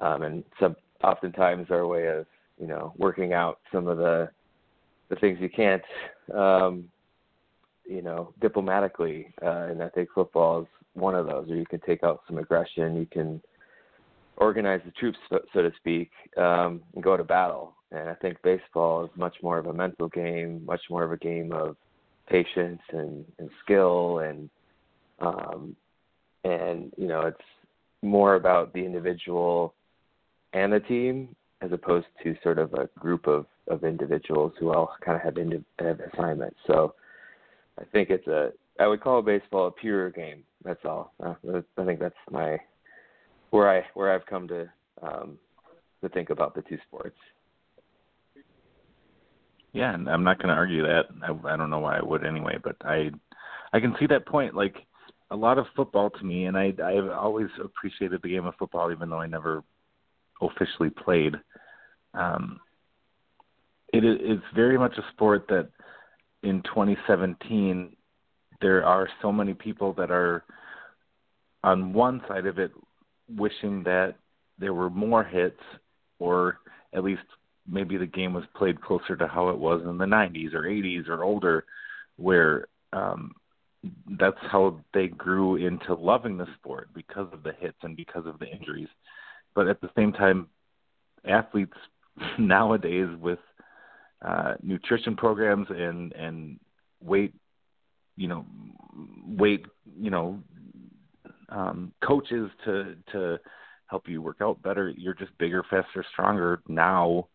um, 0.00 0.22
and 0.22 0.44
some 0.60 0.76
oftentimes 1.02 1.68
our 1.70 1.86
way 1.86 2.06
of 2.06 2.26
you 2.60 2.66
know 2.66 2.92
working 2.96 3.32
out 3.32 3.60
some 3.72 3.86
of 3.86 3.98
the 3.98 4.30
the 5.10 5.16
things 5.16 5.38
you 5.40 5.48
can't 5.48 5.82
um, 6.34 6.88
you 7.88 8.02
know 8.02 8.32
diplomatically, 8.40 9.32
uh, 9.42 9.68
and 9.70 9.82
I 9.82 9.88
think 9.88 10.10
football 10.14 10.62
is 10.62 10.68
one 10.94 11.14
of 11.14 11.26
those. 11.26 11.48
Where 11.48 11.58
you 11.58 11.66
can 11.66 11.80
take 11.80 12.04
out 12.04 12.22
some 12.26 12.38
aggression, 12.38 12.96
you 12.96 13.06
can 13.06 13.40
organize 14.36 14.80
the 14.84 14.92
troops, 14.92 15.18
so, 15.28 15.40
so 15.52 15.62
to 15.62 15.72
speak, 15.76 16.10
um, 16.36 16.80
and 16.94 17.02
go 17.02 17.16
to 17.16 17.24
battle. 17.24 17.74
And 17.90 18.08
I 18.08 18.14
think 18.14 18.36
baseball 18.42 19.04
is 19.04 19.10
much 19.16 19.36
more 19.42 19.58
of 19.58 19.66
a 19.66 19.72
mental 19.72 20.08
game, 20.08 20.64
much 20.64 20.82
more 20.90 21.02
of 21.02 21.12
a 21.12 21.16
game 21.16 21.52
of 21.52 21.76
patience 22.28 22.82
and, 22.92 23.24
and 23.38 23.50
skill 23.64 24.18
and 24.18 24.50
um, 25.20 25.74
and 26.44 26.92
you 26.96 27.08
know 27.08 27.22
it's 27.22 27.38
more 28.02 28.34
about 28.34 28.72
the 28.72 28.84
individual 28.84 29.74
and 30.52 30.72
the 30.72 30.80
team 30.80 31.34
as 31.60 31.72
opposed 31.72 32.06
to 32.22 32.36
sort 32.42 32.58
of 32.58 32.72
a 32.74 32.88
group 32.98 33.26
of 33.26 33.46
of 33.68 33.84
individuals 33.84 34.52
who 34.58 34.72
all 34.72 34.94
kind 35.04 35.16
of 35.16 35.22
have, 35.22 35.36
indi- 35.36 35.64
have 35.78 36.00
assignments. 36.00 36.56
So 36.66 36.94
I 37.78 37.84
think 37.92 38.10
it's 38.10 38.26
a 38.26 38.52
I 38.80 38.86
would 38.86 39.00
call 39.00 39.22
baseball 39.22 39.66
a 39.66 39.70
pure 39.70 40.10
game. 40.10 40.44
That's 40.64 40.84
all. 40.84 41.12
Uh, 41.22 41.34
I 41.76 41.84
think 41.84 42.00
that's 42.00 42.14
my 42.30 42.58
where 43.50 43.70
I 43.70 43.84
where 43.94 44.12
I've 44.12 44.26
come 44.26 44.48
to 44.48 44.68
um, 45.02 45.38
to 46.02 46.08
think 46.08 46.30
about 46.30 46.54
the 46.54 46.62
two 46.62 46.78
sports. 46.86 47.16
Yeah, 49.72 49.94
and 49.94 50.08
I'm 50.08 50.24
not 50.24 50.38
going 50.38 50.48
to 50.48 50.54
argue 50.54 50.82
that. 50.82 51.06
I, 51.22 51.52
I 51.52 51.56
don't 51.56 51.70
know 51.70 51.78
why 51.78 51.98
I 51.98 52.02
would 52.02 52.24
anyway, 52.24 52.56
but 52.62 52.76
I 52.82 53.10
I 53.72 53.80
can 53.80 53.94
see 53.98 54.06
that 54.06 54.26
point. 54.26 54.54
Like 54.54 54.74
a 55.30 55.36
lot 55.36 55.58
of 55.58 55.66
football 55.76 56.10
to 56.10 56.24
me, 56.24 56.46
and 56.46 56.56
I 56.56 56.72
I've 56.84 57.10
always 57.10 57.48
appreciated 57.62 58.22
the 58.22 58.28
game 58.28 58.46
of 58.46 58.54
football, 58.56 58.90
even 58.90 59.10
though 59.10 59.20
I 59.20 59.26
never 59.26 59.62
officially 60.40 60.90
played. 60.90 61.34
Um, 62.14 62.60
it 63.92 64.04
is 64.04 64.16
it's 64.20 64.44
very 64.54 64.78
much 64.78 64.96
a 64.98 65.04
sport 65.12 65.46
that 65.48 65.70
in 66.42 66.62
2017 66.62 67.94
there 68.60 68.84
are 68.84 69.08
so 69.22 69.30
many 69.30 69.54
people 69.54 69.92
that 69.94 70.10
are 70.10 70.44
on 71.62 71.92
one 71.92 72.20
side 72.28 72.46
of 72.46 72.58
it 72.58 72.72
wishing 73.28 73.82
that 73.84 74.14
there 74.58 74.74
were 74.74 74.90
more 74.90 75.24
hits 75.24 75.60
or 76.18 76.58
at 76.92 77.04
least 77.04 77.22
maybe 77.70 77.96
the 77.96 78.06
game 78.06 78.32
was 78.32 78.44
played 78.56 78.80
closer 78.80 79.16
to 79.16 79.26
how 79.26 79.48
it 79.50 79.58
was 79.58 79.82
in 79.82 79.98
the 79.98 80.04
90s 80.04 80.54
or 80.54 80.62
80s 80.62 81.08
or 81.08 81.22
older 81.22 81.64
where 82.16 82.66
um 82.92 83.34
that's 84.18 84.38
how 84.50 84.80
they 84.92 85.06
grew 85.08 85.56
into 85.56 85.94
loving 85.94 86.36
the 86.36 86.46
sport 86.56 86.88
because 86.94 87.28
of 87.32 87.42
the 87.42 87.52
hits 87.60 87.78
and 87.82 87.96
because 87.96 88.26
of 88.26 88.38
the 88.38 88.46
injuries. 88.46 88.88
But 89.54 89.68
at 89.68 89.80
the 89.80 89.90
same 89.96 90.12
time 90.12 90.48
athletes 91.24 91.76
nowadays 92.38 93.08
with 93.20 93.38
uh 94.24 94.54
nutrition 94.62 95.16
programs 95.16 95.66
and 95.70 96.12
and 96.12 96.58
weight 97.00 97.34
you 98.16 98.28
know 98.28 98.44
weight 99.26 99.64
you 99.98 100.10
know 100.10 100.40
um 101.50 101.92
coaches 102.02 102.50
to 102.64 102.96
to 103.12 103.38
help 103.88 104.08
you 104.08 104.22
work 104.22 104.38
out 104.40 104.62
better. 104.62 104.90
You're 104.90 105.14
just 105.14 105.36
bigger 105.38 105.64
faster 105.68 106.04
stronger 106.12 106.60
now 106.68 107.28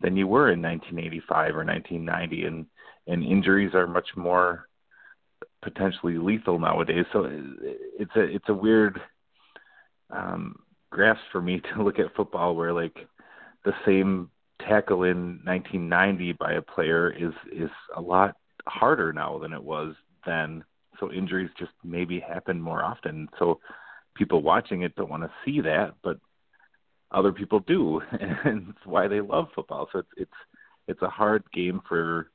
than 0.00 0.16
you 0.16 0.26
were 0.26 0.50
in 0.50 0.60
1985 0.60 1.56
or 1.56 1.64
1990 1.64 2.44
and 2.44 2.66
and 3.06 3.22
injuries 3.22 3.74
are 3.74 3.86
much 3.86 4.08
more 4.16 4.66
potentially 5.62 6.18
lethal 6.18 6.58
nowadays. 6.58 7.06
So 7.12 7.28
it's 7.98 8.14
a 8.16 8.22
it's 8.22 8.48
a 8.48 8.54
weird 8.54 9.00
um 10.10 10.56
grasp 10.90 11.20
for 11.32 11.40
me 11.40 11.60
to 11.74 11.82
look 11.82 11.98
at 11.98 12.14
football 12.14 12.54
where 12.54 12.72
like 12.72 12.96
the 13.64 13.72
same 13.86 14.30
tackle 14.60 15.04
in 15.04 15.40
1990 15.44 16.32
by 16.32 16.52
a 16.52 16.62
player 16.62 17.10
is 17.10 17.32
is 17.52 17.70
a 17.96 18.00
lot 18.00 18.36
harder 18.66 19.12
now 19.12 19.38
than 19.38 19.52
it 19.52 19.62
was 19.62 19.94
then. 20.26 20.64
So 21.00 21.10
injuries 21.10 21.50
just 21.58 21.72
maybe 21.82 22.20
happen 22.20 22.60
more 22.60 22.84
often. 22.84 23.28
So 23.38 23.60
people 24.14 24.42
watching 24.42 24.82
it 24.82 24.94
don't 24.94 25.10
want 25.10 25.24
to 25.24 25.30
see 25.44 25.60
that, 25.60 25.94
but 26.02 26.18
other 27.10 27.32
people 27.32 27.60
do, 27.60 28.00
and 28.44 28.68
it's 28.70 28.86
why 28.86 29.08
they 29.08 29.20
love 29.20 29.48
football. 29.54 29.88
So 29.92 30.00
it's 30.00 30.08
it's 30.16 30.32
it's 30.86 31.02
a 31.02 31.08
hard 31.08 31.44
game 31.52 31.80
for 31.88 32.30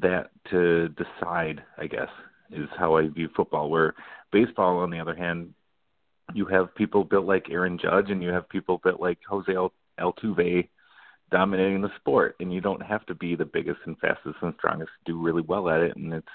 that 0.00 0.30
to 0.50 0.88
decide. 0.90 1.62
I 1.78 1.86
guess 1.86 2.08
is 2.50 2.68
how 2.78 2.96
I 2.96 3.08
view 3.08 3.28
football. 3.36 3.70
Where 3.70 3.94
baseball, 4.32 4.78
on 4.78 4.90
the 4.90 5.00
other 5.00 5.14
hand, 5.14 5.54
you 6.34 6.46
have 6.46 6.74
people 6.74 7.04
built 7.04 7.26
like 7.26 7.50
Aaron 7.50 7.78
Judge, 7.78 8.10
and 8.10 8.22
you 8.22 8.30
have 8.30 8.48
people 8.48 8.80
built 8.82 9.00
like 9.00 9.18
Jose 9.28 9.52
Altuve 10.00 10.68
dominating 11.30 11.80
the 11.80 11.90
sport, 11.96 12.36
and 12.40 12.52
you 12.52 12.60
don't 12.60 12.82
have 12.82 13.04
to 13.06 13.14
be 13.14 13.34
the 13.34 13.44
biggest 13.44 13.78
and 13.86 13.98
fastest 13.98 14.36
and 14.42 14.54
strongest 14.58 14.90
to 15.04 15.12
do 15.12 15.22
really 15.22 15.42
well 15.42 15.68
at 15.68 15.80
it. 15.80 15.96
And 15.96 16.12
it's 16.12 16.26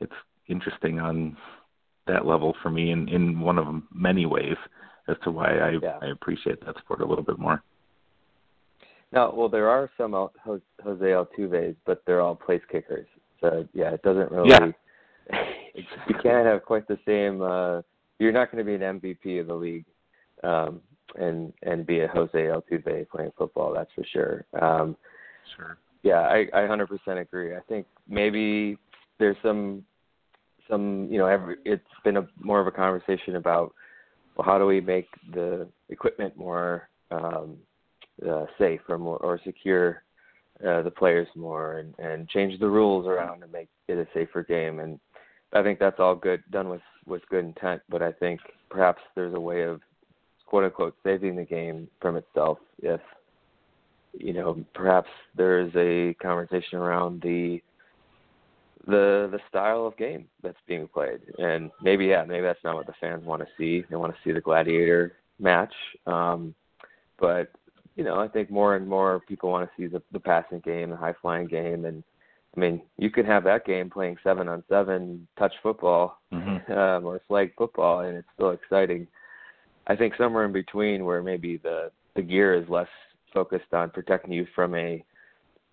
it's 0.00 0.12
interesting 0.48 0.98
on 0.98 1.36
that 2.06 2.26
level 2.26 2.54
for 2.62 2.70
me 2.70 2.90
in 2.90 3.08
in 3.08 3.40
one 3.40 3.58
of 3.58 3.66
many 3.94 4.26
ways 4.26 4.56
as 5.08 5.16
to 5.24 5.30
why 5.30 5.58
I 5.58 5.70
yeah. 5.82 5.98
I 6.00 6.06
appreciate 6.06 6.64
that 6.64 6.76
sport 6.78 7.00
a 7.00 7.06
little 7.06 7.24
bit 7.24 7.38
more. 7.38 7.62
No, 9.12 9.32
well, 9.36 9.48
there 9.48 9.68
are 9.68 9.90
some 9.98 10.12
Jose 10.12 10.64
Altuve's, 10.84 11.76
but 11.84 12.02
they're 12.06 12.22
all 12.22 12.34
place 12.34 12.62
kickers. 12.70 13.06
So 13.40 13.68
yeah, 13.74 13.90
it 13.90 14.02
doesn't 14.02 14.30
really. 14.30 14.50
Yeah. 14.50 14.70
you 15.74 16.14
can't 16.22 16.46
have 16.46 16.64
quite 16.64 16.88
the 16.88 16.98
same. 17.06 17.42
uh 17.42 17.82
You're 18.18 18.32
not 18.32 18.50
going 18.50 18.64
to 18.64 18.78
be 18.78 18.82
an 18.82 19.00
MVP 19.00 19.40
of 19.40 19.46
the 19.48 19.54
league, 19.54 19.84
um, 20.42 20.80
and 21.18 21.52
and 21.62 21.86
be 21.86 22.00
a 22.00 22.08
Jose 22.08 22.32
Altuve 22.38 23.08
playing 23.08 23.32
football. 23.36 23.72
That's 23.74 23.90
for 23.94 24.04
sure. 24.12 24.44
Um, 24.60 24.96
sure. 25.56 25.78
Yeah, 26.02 26.20
I, 26.20 26.48
I 26.52 26.60
100% 26.62 26.88
agree. 27.20 27.54
I 27.54 27.60
think 27.68 27.86
maybe 28.08 28.76
there's 29.18 29.36
some 29.42 29.84
some 30.68 31.08
you 31.10 31.18
know 31.18 31.26
every 31.26 31.56
it's 31.64 31.82
been 32.04 32.16
a 32.16 32.26
more 32.40 32.60
of 32.60 32.66
a 32.66 32.70
conversation 32.70 33.36
about 33.36 33.74
well 34.36 34.44
how 34.44 34.58
do 34.58 34.66
we 34.66 34.80
make 34.80 35.08
the 35.32 35.68
equipment 35.90 36.36
more 36.36 36.88
um 37.10 37.56
uh, 38.28 38.46
safe 38.58 38.80
or 38.88 38.98
more 38.98 39.18
or 39.18 39.40
secure 39.44 40.02
uh, 40.66 40.82
the 40.82 40.90
players 40.90 41.28
more 41.34 41.78
and 41.78 41.94
and 41.98 42.28
change 42.28 42.58
the 42.58 42.68
rules 42.68 43.06
around 43.06 43.40
to 43.40 43.46
make 43.48 43.68
it 43.88 43.98
a 43.98 44.06
safer 44.14 44.42
game 44.42 44.80
and 44.80 44.98
I 45.52 45.62
think 45.62 45.78
that's 45.78 46.00
all 46.00 46.14
good 46.14 46.42
done 46.50 46.68
with 46.68 46.82
with 47.06 47.22
good 47.28 47.44
intent 47.44 47.82
but 47.88 48.02
I 48.02 48.12
think 48.12 48.40
perhaps 48.70 49.02
there's 49.14 49.34
a 49.34 49.40
way 49.40 49.62
of 49.62 49.80
quote 50.52 50.64
unquote 50.64 50.94
saving 51.02 51.34
the 51.34 51.44
game 51.44 51.88
from 51.98 52.14
itself 52.14 52.58
if 52.82 53.00
you 54.12 54.34
know 54.34 54.62
perhaps 54.74 55.08
there's 55.34 55.72
a 55.76 56.12
conversation 56.22 56.76
around 56.76 57.22
the 57.22 57.58
the 58.86 59.30
the 59.32 59.38
style 59.48 59.86
of 59.86 59.96
game 59.96 60.26
that's 60.42 60.58
being 60.66 60.86
played. 60.88 61.20
And 61.38 61.70
maybe 61.80 62.04
yeah, 62.04 62.24
maybe 62.24 62.42
that's 62.42 62.62
not 62.64 62.74
what 62.74 62.86
the 62.86 62.92
fans 63.00 63.24
want 63.24 63.40
to 63.40 63.48
see. 63.56 63.82
They 63.88 63.96
want 63.96 64.12
to 64.12 64.18
see 64.22 64.32
the 64.32 64.42
gladiator 64.42 65.14
match. 65.38 65.72
Um 66.06 66.54
but 67.18 67.50
you 67.96 68.04
know, 68.04 68.20
I 68.20 68.28
think 68.28 68.50
more 68.50 68.76
and 68.76 68.86
more 68.86 69.20
people 69.20 69.48
want 69.48 69.70
to 69.70 69.74
see 69.80 69.86
the 69.86 70.02
the 70.12 70.20
passing 70.20 70.60
game, 70.60 70.90
the 70.90 70.96
high 70.96 71.14
flying 71.22 71.46
game 71.46 71.86
and 71.86 72.04
I 72.54 72.60
mean, 72.60 72.82
you 72.98 73.08
could 73.08 73.24
have 73.24 73.44
that 73.44 73.64
game 73.64 73.88
playing 73.88 74.18
seven 74.22 74.48
on 74.48 74.62
seven 74.68 75.26
touch 75.38 75.54
football 75.62 76.18
mm-hmm. 76.30 76.70
um, 76.78 77.06
or 77.06 77.22
flag 77.26 77.54
football, 77.56 78.00
and 78.00 78.18
it's 78.18 78.28
still 78.34 78.50
exciting. 78.50 79.06
I 79.86 79.96
think 79.96 80.14
somewhere 80.16 80.44
in 80.44 80.52
between, 80.52 81.04
where 81.04 81.22
maybe 81.22 81.56
the 81.58 81.90
the 82.14 82.22
gear 82.22 82.54
is 82.54 82.68
less 82.68 82.88
focused 83.32 83.72
on 83.72 83.90
protecting 83.90 84.32
you 84.32 84.46
from 84.54 84.74
a 84.74 85.04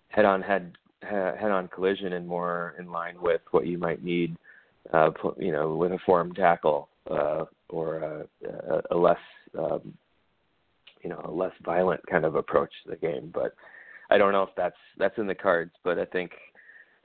head-on 0.08 0.42
head 0.42 0.72
head-on 1.02 1.68
collision 1.68 2.12
and 2.12 2.26
more 2.26 2.74
in 2.78 2.90
line 2.90 3.16
with 3.20 3.40
what 3.52 3.66
you 3.66 3.78
might 3.78 4.04
need, 4.04 4.36
uh, 4.92 5.10
you 5.38 5.52
know, 5.52 5.74
with 5.76 5.92
a 5.92 5.98
form 6.04 6.32
tackle 6.34 6.88
uh, 7.10 7.44
or 7.68 7.96
a, 7.96 8.82
a 8.90 8.96
less, 8.96 9.18
um, 9.58 9.94
you 11.02 11.08
know, 11.08 11.20
a 11.24 11.30
less 11.30 11.52
violent 11.64 12.04
kind 12.06 12.24
of 12.24 12.34
approach 12.34 12.70
to 12.84 12.90
the 12.90 12.96
game. 12.96 13.30
But 13.32 13.54
I 14.10 14.18
don't 14.18 14.32
know 14.32 14.42
if 14.42 14.50
that's 14.56 14.76
that's 14.98 15.16
in 15.18 15.26
the 15.26 15.34
cards. 15.34 15.72
But 15.84 15.98
I 15.98 16.04
think 16.04 16.32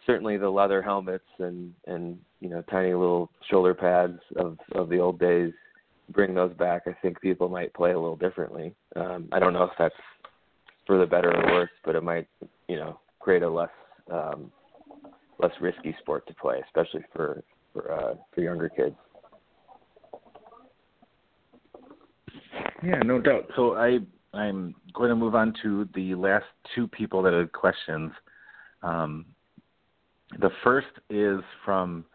certainly 0.06 0.38
the 0.38 0.50
leather 0.50 0.82
helmets 0.82 1.24
and 1.40 1.74
and 1.88 2.20
you 2.40 2.50
know 2.50 2.62
tiny 2.64 2.94
little 2.94 3.30
shoulder 3.50 3.74
pads 3.74 4.20
of 4.36 4.58
of 4.74 4.90
the 4.90 5.00
old 5.00 5.20
days 5.20 5.54
bring 6.10 6.34
those 6.34 6.54
back. 6.54 6.84
I 6.88 6.96
think 7.02 7.20
people 7.22 7.50
might 7.50 7.74
play 7.74 7.92
a 7.92 8.00
little 8.00 8.16
differently. 8.16 8.74
Um, 8.96 9.28
I 9.32 9.40
don't 9.40 9.54
know 9.54 9.64
if 9.64 9.72
that's 9.78 9.96
for 10.86 10.98
the 11.00 11.06
better 11.06 11.36
or 11.36 11.54
worse, 11.54 11.70
but 11.84 11.96
it 11.96 12.04
might 12.04 12.28
you 12.68 12.78
know 12.78 13.00
create 13.20 13.44
a 13.44 13.50
less 13.50 13.70
um, 14.12 14.52
less 15.40 15.52
risky 15.62 15.96
sport 16.00 16.28
to 16.28 16.34
play, 16.36 16.62
especially 16.66 17.04
for 17.14 17.44
for 17.74 17.92
uh, 17.92 18.16
for 18.34 18.42
younger 18.42 18.70
kids. 18.70 18.96
Yeah, 22.84 23.00
no 23.04 23.20
doubt. 23.20 23.50
So 23.56 23.76
I 23.76 24.00
I'm 24.34 24.76
going 24.94 25.10
to 25.10 25.16
move 25.16 25.36
on 25.36 25.54
to 25.64 25.88
the 25.96 26.16
last 26.16 26.46
two 26.76 26.88
people 26.88 27.22
that 27.24 27.34
had 27.34 27.52
questions. 27.52 28.12
Um, 28.84 29.26
the 30.40 30.50
first 30.64 30.88
is 31.10 31.40
from 31.64 32.06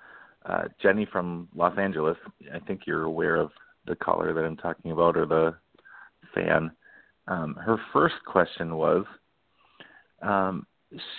uh, 0.45 0.65
Jenny 0.83 1.07
from 1.11 1.49
Los 1.55 1.77
Angeles. 1.79 2.17
I 2.55 2.59
think 2.61 2.83
you're 2.87 3.05
aware 3.05 3.37
of 3.37 3.51
the 3.91 3.97
caller 3.97 4.33
that 4.33 4.45
I'm 4.45 4.57
talking 4.57 4.93
about 4.93 5.17
or 5.17 5.27
the 5.27 5.55
fan. 6.35 6.71
Um, 7.29 7.55
her 7.57 7.77
first 7.93 8.15
question 8.25 8.77
was 8.77 9.05
um, 10.23 10.67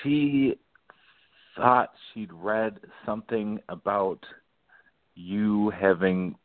she 0.01 0.55
thought 1.55 1.91
she'd 2.13 2.32
read 2.32 2.80
something 3.05 3.59
about 3.69 4.19
you 5.15 5.69
having 5.72 6.36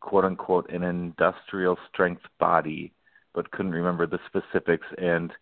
quote 0.00 0.24
unquote 0.24 0.70
an 0.70 0.82
industrial 0.82 1.76
strength 1.92 2.22
body 2.40 2.92
but 3.34 3.50
couldn't 3.50 3.72
remember 3.72 4.06
the 4.06 4.18
specifics 4.26 4.86
and 4.96 5.32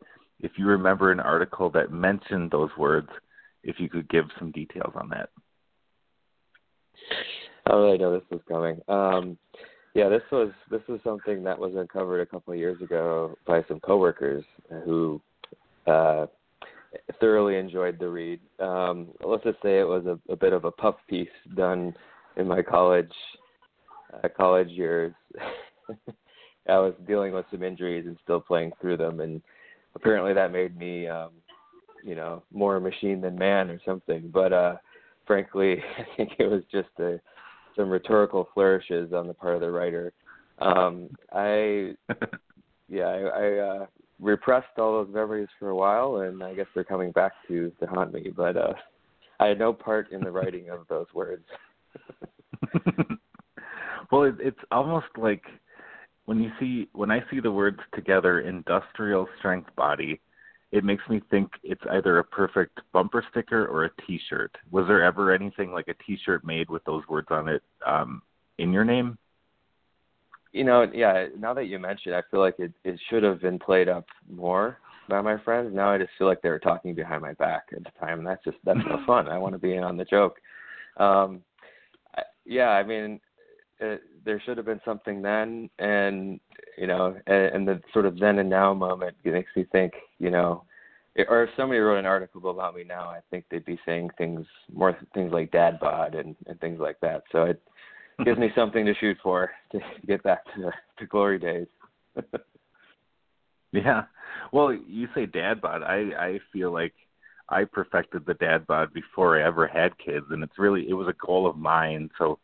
if 0.40 0.52
you 0.56 0.66
remember 0.66 1.12
an 1.12 1.20
article 1.20 1.70
that 1.70 1.92
mentioned 1.92 2.50
those 2.50 2.70
words 2.76 3.08
if 3.62 3.78
you 3.78 3.88
could 3.88 4.08
give 4.08 4.24
some 4.38 4.50
details 4.50 4.92
on 4.96 5.08
that 5.08 5.28
oh 7.66 7.92
I 7.92 7.96
know 7.96 8.12
this 8.12 8.28
was 8.30 8.40
coming. 8.48 8.80
Um, 8.88 9.38
yeah, 9.94 10.08
this 10.08 10.22
was 10.32 10.50
this 10.70 10.82
was 10.88 11.00
something 11.04 11.44
that 11.44 11.58
was 11.58 11.72
uncovered 11.76 12.20
a 12.20 12.26
couple 12.26 12.52
of 12.52 12.58
years 12.58 12.80
ago 12.82 13.36
by 13.46 13.64
some 13.68 13.78
coworkers 13.80 14.44
who 14.84 15.20
uh, 15.86 16.26
thoroughly 17.20 17.56
enjoyed 17.56 17.98
the 17.98 18.08
read. 18.08 18.40
Um, 18.58 19.08
let's 19.24 19.44
just 19.44 19.62
say 19.62 19.78
it 19.78 19.88
was 19.88 20.04
a, 20.06 20.18
a 20.32 20.36
bit 20.36 20.52
of 20.52 20.64
a 20.64 20.70
puff 20.70 20.96
piece 21.08 21.28
done 21.56 21.94
in 22.36 22.48
my 22.48 22.60
college 22.60 23.12
uh, 24.12 24.28
college 24.36 24.68
years. 24.68 25.14
I 26.68 26.78
was 26.78 26.94
dealing 27.06 27.32
with 27.32 27.44
some 27.50 27.62
injuries 27.62 28.06
and 28.06 28.16
still 28.24 28.40
playing 28.40 28.72
through 28.80 28.96
them, 28.96 29.20
and 29.20 29.42
apparently 29.94 30.32
that 30.32 30.50
made 30.50 30.76
me, 30.78 31.06
um, 31.06 31.30
you 32.02 32.14
know, 32.14 32.42
more 32.52 32.80
machine 32.80 33.20
than 33.20 33.36
man 33.36 33.70
or 33.70 33.78
something. 33.84 34.30
But 34.32 34.52
uh, 34.52 34.76
frankly, 35.26 35.76
I 35.98 36.16
think 36.16 36.32
it 36.38 36.46
was 36.46 36.62
just 36.72 36.88
a, 36.98 37.20
some 37.76 37.90
rhetorical 37.90 38.48
flourishes 38.54 39.12
on 39.12 39.26
the 39.26 39.34
part 39.34 39.54
of 39.54 39.60
the 39.60 39.70
writer. 39.70 40.12
Um, 40.58 41.08
I, 41.32 41.94
yeah, 42.88 43.04
I, 43.04 43.20
I 43.20 43.58
uh, 43.58 43.86
repressed 44.20 44.78
all 44.78 45.04
those 45.04 45.12
memories 45.12 45.48
for 45.58 45.70
a 45.70 45.76
while, 45.76 46.16
and 46.16 46.42
I 46.42 46.54
guess 46.54 46.66
they're 46.74 46.84
coming 46.84 47.12
back 47.12 47.32
to 47.48 47.72
to 47.80 47.86
haunt 47.86 48.12
me. 48.12 48.32
But 48.34 48.56
uh, 48.56 48.74
I 49.40 49.46
had 49.46 49.58
no 49.58 49.72
part 49.72 50.12
in 50.12 50.20
the 50.20 50.30
writing 50.32 50.70
of 50.70 50.86
those 50.88 51.06
words. 51.14 51.44
well, 54.10 54.24
it, 54.24 54.36
it's 54.38 54.58
almost 54.70 55.06
like 55.16 55.42
when 56.26 56.40
you 56.40 56.50
see 56.60 56.88
when 56.92 57.10
I 57.10 57.20
see 57.30 57.40
the 57.40 57.52
words 57.52 57.80
together, 57.94 58.40
industrial 58.40 59.28
strength 59.38 59.74
body 59.76 60.20
it 60.74 60.82
makes 60.82 61.04
me 61.08 61.22
think 61.30 61.52
it's 61.62 61.80
either 61.92 62.18
a 62.18 62.24
perfect 62.24 62.80
bumper 62.92 63.24
sticker 63.30 63.64
or 63.66 63.84
a 63.84 63.90
T-shirt. 64.04 64.50
Was 64.72 64.88
there 64.88 65.04
ever 65.04 65.32
anything 65.32 65.70
like 65.70 65.86
a 65.86 65.94
T-shirt 66.04 66.44
made 66.44 66.68
with 66.68 66.82
those 66.82 67.04
words 67.08 67.28
on 67.30 67.48
it 67.48 67.62
um, 67.86 68.20
in 68.58 68.72
your 68.72 68.84
name? 68.84 69.16
You 70.50 70.64
know, 70.64 70.90
yeah. 70.92 71.26
Now 71.38 71.54
that 71.54 71.66
you 71.66 71.78
mention, 71.78 72.12
it, 72.12 72.16
I 72.16 72.22
feel 72.28 72.40
like 72.40 72.56
it 72.58 72.72
it 72.82 72.98
should 73.08 73.22
have 73.22 73.40
been 73.40 73.60
played 73.60 73.88
up 73.88 74.06
more 74.28 74.78
by 75.08 75.20
my 75.20 75.38
friends. 75.44 75.72
Now 75.72 75.92
I 75.92 75.98
just 75.98 76.10
feel 76.18 76.26
like 76.26 76.42
they 76.42 76.48
were 76.48 76.58
talking 76.58 76.92
behind 76.92 77.22
my 77.22 77.34
back 77.34 77.66
at 77.70 77.84
the 77.84 77.90
time, 78.00 78.18
and 78.18 78.26
that's 78.26 78.42
just 78.42 78.56
that's 78.64 78.80
no 78.88 78.98
fun. 79.06 79.28
I 79.28 79.38
want 79.38 79.54
to 79.54 79.60
be 79.60 79.74
in 79.74 79.84
on 79.84 79.96
the 79.96 80.04
joke. 80.04 80.38
Um, 80.96 81.42
I, 82.16 82.22
yeah, 82.44 82.70
I 82.70 82.82
mean, 82.82 83.20
it, 83.78 84.02
there 84.24 84.40
should 84.44 84.56
have 84.56 84.66
been 84.66 84.80
something 84.84 85.22
then, 85.22 85.68
and 85.78 86.40
you 86.78 86.86
know, 86.86 87.16
and, 87.26 87.36
and 87.36 87.68
the 87.68 87.80
sort 87.92 88.06
of 88.06 88.18
then 88.18 88.38
and 88.38 88.50
now 88.50 88.74
moment 88.74 89.16
makes 89.24 89.50
me 89.56 89.66
think, 89.72 89.92
you 90.18 90.30
know, 90.30 90.64
or 91.28 91.44
if 91.44 91.50
somebody 91.56 91.78
wrote 91.78 91.98
an 91.98 92.06
article 92.06 92.50
about 92.50 92.74
me 92.74 92.84
now, 92.84 93.08
I 93.08 93.20
think 93.30 93.44
they'd 93.50 93.64
be 93.64 93.78
saying 93.86 94.10
things 94.18 94.44
more 94.72 94.96
things 95.14 95.32
like 95.32 95.52
dad 95.52 95.78
bod 95.80 96.14
and, 96.14 96.34
and 96.46 96.58
things 96.60 96.80
like 96.80 96.98
that. 97.00 97.22
So 97.30 97.44
it 97.44 97.62
gives 98.24 98.38
me 98.38 98.50
something 98.56 98.84
to 98.84 98.94
shoot 98.94 99.16
for 99.22 99.50
to 99.72 99.80
get 100.06 100.22
back 100.22 100.44
to 100.56 100.70
to 100.98 101.06
glory 101.06 101.38
days. 101.38 101.66
yeah, 103.72 104.04
well, 104.52 104.72
you 104.72 105.08
say 105.14 105.26
dad 105.26 105.60
bod. 105.60 105.82
I 105.82 106.10
I 106.18 106.38
feel 106.52 106.72
like 106.72 106.94
I 107.48 107.64
perfected 107.64 108.26
the 108.26 108.34
dad 108.34 108.66
bod 108.66 108.92
before 108.92 109.38
I 109.38 109.46
ever 109.46 109.68
had 109.68 109.96
kids, 109.98 110.26
and 110.30 110.42
it's 110.42 110.58
really 110.58 110.88
it 110.88 110.94
was 110.94 111.08
a 111.08 111.26
goal 111.26 111.46
of 111.46 111.56
mine. 111.56 112.10
So 112.18 112.40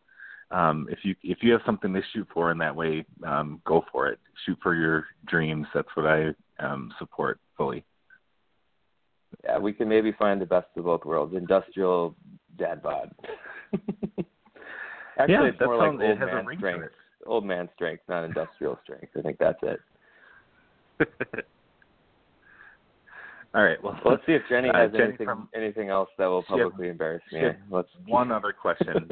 um, 0.50 0.88
if 0.90 0.98
you 1.04 1.14
if 1.22 1.38
you 1.42 1.52
have 1.52 1.60
something 1.64 1.92
to 1.92 2.02
shoot 2.12 2.26
for 2.32 2.50
in 2.50 2.58
that 2.58 2.74
way, 2.74 3.04
um, 3.26 3.60
go 3.64 3.84
for 3.92 4.08
it. 4.08 4.18
Shoot 4.46 4.58
for 4.62 4.74
your 4.74 5.06
dreams. 5.26 5.66
That's 5.74 5.88
what 5.94 6.06
I 6.06 6.34
um, 6.58 6.92
support 6.98 7.38
fully. 7.56 7.84
Yeah, 9.44 9.58
we 9.58 9.72
can 9.72 9.88
maybe 9.88 10.12
find 10.12 10.40
the 10.40 10.46
best 10.46 10.66
of 10.76 10.84
both 10.84 11.04
worlds. 11.04 11.34
Industrial 11.36 12.16
dad 12.58 12.82
bod. 12.82 13.12
Actually, 15.18 15.34
yeah, 15.34 15.44
it's 15.44 15.60
more 15.60 15.76
like 15.76 15.88
old 15.88 16.00
man 16.18 16.46
strength. 16.56 16.88
Old 17.26 17.44
man 17.44 17.68
strength, 17.74 18.02
not 18.08 18.24
industrial 18.24 18.78
strength. 18.84 19.10
I 19.16 19.22
think 19.22 19.38
that's 19.38 19.58
it. 19.62 19.80
All 23.54 23.64
right. 23.64 23.82
Well, 23.82 23.98
let's 24.04 24.22
see 24.26 24.32
if 24.32 24.42
Jenny 24.48 24.68
uh, 24.70 24.76
has 24.76 24.92
Jenny 24.92 25.04
anything 25.04 25.26
from, 25.26 25.48
anything 25.54 25.88
else 25.88 26.08
that 26.18 26.26
will 26.26 26.42
publicly 26.42 26.88
embarrass 26.88 27.22
me. 27.32 27.42
Let's 27.70 27.88
one 28.06 28.30
other 28.30 28.52
question. 28.52 29.10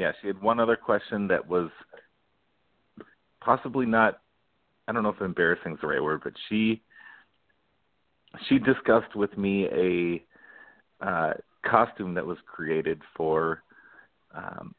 Yeah, 0.00 0.12
she 0.20 0.28
had 0.28 0.40
one 0.40 0.58
other 0.58 0.76
question 0.76 1.28
that 1.28 1.46
was 1.46 1.68
possibly 3.44 3.84
not. 3.84 4.20
I 4.88 4.92
don't 4.92 5.02
know 5.02 5.10
if 5.10 5.20
embarrassing 5.20 5.74
is 5.74 5.78
the 5.82 5.88
right 5.88 6.02
word, 6.02 6.22
but 6.24 6.32
she 6.48 6.80
she 8.48 8.58
discussed 8.58 9.14
with 9.14 9.36
me 9.36 9.66
a 11.02 11.06
uh, 11.06 11.34
costume 11.66 12.14
that 12.14 12.24
was 12.24 12.38
created 12.46 13.02
for 13.14 13.62
um, 14.34 14.74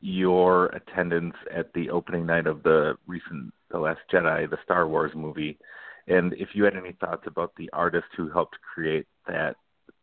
your 0.00 0.66
attendance 0.66 1.34
at 1.54 1.70
the 1.74 1.90
opening 1.90 2.24
night 2.24 2.46
of 2.46 2.62
the 2.62 2.94
recent 3.06 3.52
The 3.70 3.78
Last 3.78 4.00
Jedi, 4.10 4.48
the 4.48 4.58
Star 4.64 4.88
Wars 4.88 5.12
movie, 5.14 5.58
and 6.08 6.32
if 6.34 6.48
you 6.54 6.64
had 6.64 6.76
any 6.76 6.92
thoughts 6.92 7.24
about 7.26 7.52
the 7.56 7.68
artist 7.74 8.06
who 8.16 8.30
helped 8.30 8.56
create 8.74 9.06
that 9.26 9.56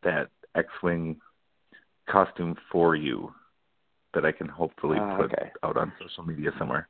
that 0.03 0.30
X-wing 0.53 1.20
costume 2.07 2.55
for 2.72 2.95
you 2.95 3.34
that 4.14 4.26
I 4.26 4.32
can 4.32 4.47
hopefully 4.47 4.97
uh, 4.99 5.16
put 5.16 5.34
okay. 5.34 5.51
out 5.64 5.78
on 5.78 5.91
social 6.01 6.24
media 6.24 6.51
somewhere. 6.57 6.88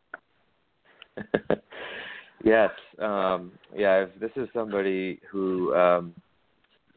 yes, 2.43 2.71
um, 2.99 3.51
yeah. 3.75 4.05
This 4.19 4.31
is 4.35 4.47
somebody 4.53 5.19
who, 5.29 5.73
um, 5.75 6.13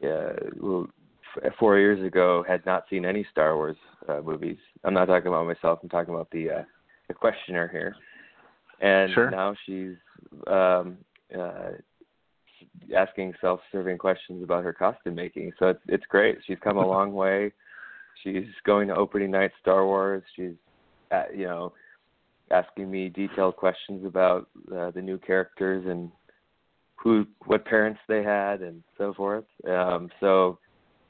yeah, 0.01 0.33
who 0.59 0.89
four 1.59 1.79
years 1.79 2.05
ago 2.05 2.45
had 2.47 2.65
not 2.67 2.85
seen 2.89 3.05
any 3.05 3.27
Star 3.31 3.57
Wars 3.57 3.77
uh, 4.09 4.21
movies. 4.21 4.59
I'm 4.85 4.95
not 4.95 5.07
talking 5.07 5.29
about 5.29 5.47
myself. 5.47 5.81
I'm 5.83 5.89
talking 5.89 6.15
about 6.15 6.31
the 6.31 6.51
uh, 6.51 6.63
the 7.09 7.15
questioner 7.15 7.69
here, 7.69 7.97
and 8.81 9.13
sure. 9.13 9.31
now 9.31 9.55
she's 9.67 9.97
um, 10.47 10.99
uh, 11.39 11.73
asking 12.97 13.35
self-serving 13.41 13.99
questions 13.99 14.43
about 14.43 14.65
her 14.65 14.73
costume 14.73 15.15
making. 15.15 15.53
So 15.59 15.69
it's 15.69 15.81
it's 15.89 16.07
great. 16.09 16.39
She's 16.47 16.59
come 16.63 16.77
a 16.77 16.87
long 16.87 17.13
way. 17.13 17.53
She's 18.23 18.47
going 18.65 18.89
to 18.89 18.97
opening 18.97 19.31
night 19.31 19.53
Star 19.61 19.85
Wars. 19.87 20.23
She's, 20.37 20.53
at, 21.11 21.29
uh, 21.29 21.33
you 21.35 21.45
know, 21.45 21.73
asking 22.51 22.91
me 22.91 23.09
detailed 23.09 23.57
questions 23.57 24.05
about 24.07 24.49
uh, 24.75 24.91
the 24.91 25.03
new 25.03 25.19
characters 25.19 25.85
and 25.87 26.11
who, 26.97 27.27
what 27.47 27.65
parents 27.65 28.01
they 28.09 28.23
had, 28.23 28.63
and 28.63 28.83
so 28.97 29.13
forth. 29.15 29.45
Um, 29.69 30.09
so 30.21 30.59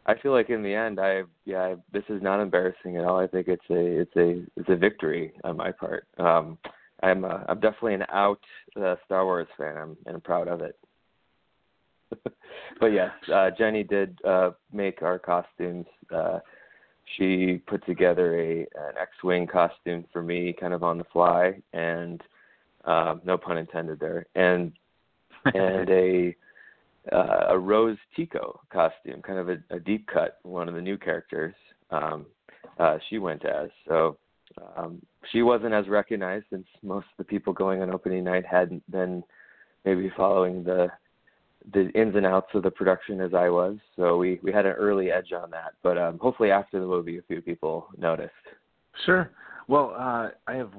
I 0.06 0.14
feel 0.18 0.32
like 0.32 0.50
in 0.50 0.62
the 0.62 0.74
end, 0.74 1.00
I 1.00 1.22
yeah, 1.44 1.60
I, 1.60 1.76
this 1.92 2.04
is 2.08 2.22
not 2.22 2.40
embarrassing 2.40 2.96
at 2.96 3.04
all. 3.04 3.18
I 3.18 3.26
think 3.26 3.48
it's 3.48 3.64
a 3.70 4.00
it's 4.00 4.16
a 4.16 4.42
it's 4.56 4.68
a 4.68 4.76
victory 4.76 5.32
on 5.44 5.56
my 5.56 5.72
part. 5.72 6.06
Um, 6.18 6.58
I'm 7.02 7.24
a, 7.24 7.44
I'm 7.48 7.60
definitely 7.60 7.94
an 7.94 8.04
out 8.12 8.40
uh, 8.80 8.96
Star 9.06 9.24
Wars 9.24 9.48
fan. 9.56 9.76
I'm 9.76 9.96
and 10.06 10.16
I'm 10.16 10.20
proud 10.20 10.48
of 10.48 10.60
it. 10.60 10.78
but 12.80 12.86
yes, 12.86 13.10
uh, 13.32 13.50
Jenny 13.56 13.82
did 13.82 14.18
uh, 14.24 14.50
make 14.72 15.02
our 15.02 15.18
costumes. 15.18 15.86
Uh, 16.14 16.40
she 17.16 17.60
put 17.66 17.84
together 17.86 18.38
a 18.40 18.60
an 18.60 18.94
X-wing 19.00 19.46
costume 19.46 20.04
for 20.12 20.22
me, 20.22 20.54
kind 20.58 20.74
of 20.74 20.82
on 20.82 20.98
the 20.98 21.04
fly, 21.12 21.60
and 21.72 22.22
uh, 22.84 23.16
no 23.24 23.36
pun 23.36 23.58
intended 23.58 24.00
there, 24.00 24.26
and 24.34 24.72
and 25.54 25.88
a 25.90 26.36
uh, 27.12 27.46
a 27.48 27.58
Rose 27.58 27.98
Tico 28.16 28.60
costume, 28.72 29.20
kind 29.22 29.38
of 29.38 29.48
a, 29.50 29.58
a 29.70 29.78
deep 29.78 30.06
cut, 30.06 30.38
one 30.42 30.68
of 30.68 30.74
the 30.74 30.80
new 30.80 30.96
characters. 30.96 31.54
Um, 31.90 32.26
uh, 32.78 32.98
she 33.08 33.18
went 33.18 33.44
as 33.44 33.70
so. 33.86 34.16
Um, 34.76 35.02
she 35.32 35.42
wasn't 35.42 35.74
as 35.74 35.88
recognized 35.88 36.46
since 36.50 36.66
most 36.82 37.06
of 37.06 37.16
the 37.18 37.24
people 37.24 37.52
going 37.52 37.82
on 37.82 37.90
opening 37.90 38.24
night 38.24 38.44
hadn't 38.46 38.88
been 38.90 39.24
maybe 39.84 40.12
following 40.16 40.62
the 40.62 40.88
the 41.72 41.90
ins 41.90 42.14
and 42.14 42.26
outs 42.26 42.48
of 42.54 42.62
the 42.62 42.70
production 42.70 43.20
as 43.20 43.32
I 43.34 43.48
was, 43.48 43.76
so 43.96 44.16
we 44.16 44.38
we 44.42 44.52
had 44.52 44.66
an 44.66 44.72
early 44.72 45.10
edge 45.10 45.32
on 45.32 45.50
that. 45.50 45.72
But 45.82 45.96
um, 45.98 46.18
hopefully 46.18 46.50
after 46.50 46.78
the 46.78 46.86
movie, 46.86 47.18
a 47.18 47.22
few 47.22 47.40
people 47.40 47.88
noticed. 47.96 48.32
Sure. 49.06 49.30
Well, 49.66 49.94
uh, 49.98 50.28
I 50.46 50.54
have 50.54 50.70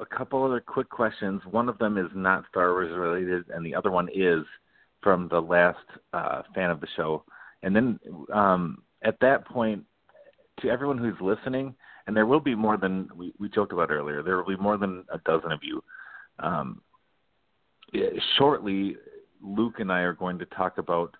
a 0.00 0.06
couple 0.06 0.44
other 0.44 0.60
quick 0.60 0.88
questions. 0.88 1.42
One 1.50 1.68
of 1.68 1.78
them 1.78 1.98
is 1.98 2.06
not 2.14 2.44
Star 2.50 2.70
Wars 2.70 2.96
related, 2.96 3.44
and 3.52 3.66
the 3.66 3.74
other 3.74 3.90
one 3.90 4.08
is 4.14 4.44
from 5.02 5.28
the 5.28 5.40
last 5.40 5.78
uh, 6.12 6.42
fan 6.54 6.70
of 6.70 6.80
the 6.80 6.88
show. 6.96 7.24
And 7.62 7.74
then 7.74 7.98
um, 8.32 8.82
at 9.02 9.18
that 9.20 9.46
point, 9.46 9.84
to 10.60 10.68
everyone 10.68 10.98
who's 10.98 11.14
listening, 11.20 11.74
and 12.06 12.16
there 12.16 12.26
will 12.26 12.40
be 12.40 12.54
more 12.54 12.76
than 12.76 13.08
we, 13.14 13.32
we 13.38 13.48
joked 13.48 13.72
about 13.72 13.90
earlier, 13.90 14.22
there 14.22 14.36
will 14.36 14.56
be 14.56 14.62
more 14.62 14.76
than 14.76 15.04
a 15.12 15.18
dozen 15.18 15.52
of 15.52 15.60
you. 15.62 15.82
Um, 16.38 16.80
shortly, 18.36 18.96
Luke 19.42 19.74
and 19.78 19.92
I 19.92 20.00
are 20.00 20.12
going 20.12 20.38
to 20.38 20.46
talk 20.46 20.78
about 20.78 21.14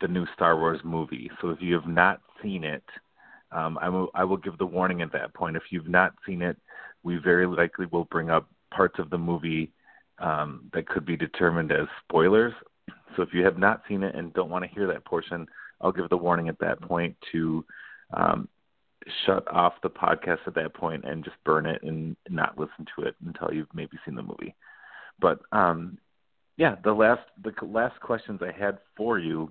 the 0.00 0.08
new 0.08 0.26
Star 0.34 0.56
Wars 0.56 0.80
movie. 0.84 1.30
So 1.40 1.50
if 1.50 1.60
you 1.60 1.74
have 1.74 1.86
not 1.86 2.20
seen 2.42 2.64
it, 2.64 2.84
um, 3.52 3.78
I 3.80 3.88
will 3.88 4.10
I 4.14 4.24
will 4.24 4.36
give 4.36 4.58
the 4.58 4.66
warning 4.66 5.02
at 5.02 5.12
that 5.12 5.34
point. 5.34 5.56
If 5.56 5.64
you've 5.70 5.88
not 5.88 6.14
seen 6.26 6.42
it, 6.42 6.56
we 7.02 7.16
very 7.16 7.46
likely 7.46 7.86
will 7.86 8.04
bring 8.04 8.30
up 8.30 8.48
parts 8.70 8.98
of 8.98 9.10
the 9.10 9.18
movie 9.18 9.72
um, 10.18 10.70
that 10.72 10.88
could 10.88 11.04
be 11.04 11.16
determined 11.16 11.72
as 11.72 11.86
spoilers. 12.04 12.52
So 13.16 13.22
if 13.22 13.34
you 13.34 13.44
have 13.44 13.58
not 13.58 13.82
seen 13.88 14.02
it 14.02 14.14
and 14.14 14.32
don't 14.34 14.50
want 14.50 14.64
to 14.64 14.70
hear 14.70 14.86
that 14.86 15.04
portion, 15.04 15.46
I'll 15.80 15.92
give 15.92 16.08
the 16.08 16.16
warning 16.16 16.48
at 16.48 16.58
that 16.60 16.80
point 16.80 17.16
to 17.32 17.64
um, 18.12 18.48
shut 19.26 19.50
off 19.52 19.74
the 19.82 19.90
podcast 19.90 20.40
at 20.46 20.54
that 20.54 20.74
point 20.74 21.04
and 21.04 21.24
just 21.24 21.36
burn 21.44 21.66
it 21.66 21.82
and 21.82 22.16
not 22.28 22.58
listen 22.58 22.86
to 22.96 23.06
it 23.06 23.16
until 23.26 23.52
you've 23.52 23.74
maybe 23.74 23.98
seen 24.04 24.14
the 24.14 24.22
movie. 24.22 24.54
But 25.18 25.40
um, 25.52 25.98
yeah, 26.60 26.76
the 26.84 26.92
last 26.92 27.22
the 27.42 27.54
last 27.64 27.98
questions 28.00 28.40
I 28.42 28.52
had 28.52 28.76
for 28.94 29.18
you 29.18 29.50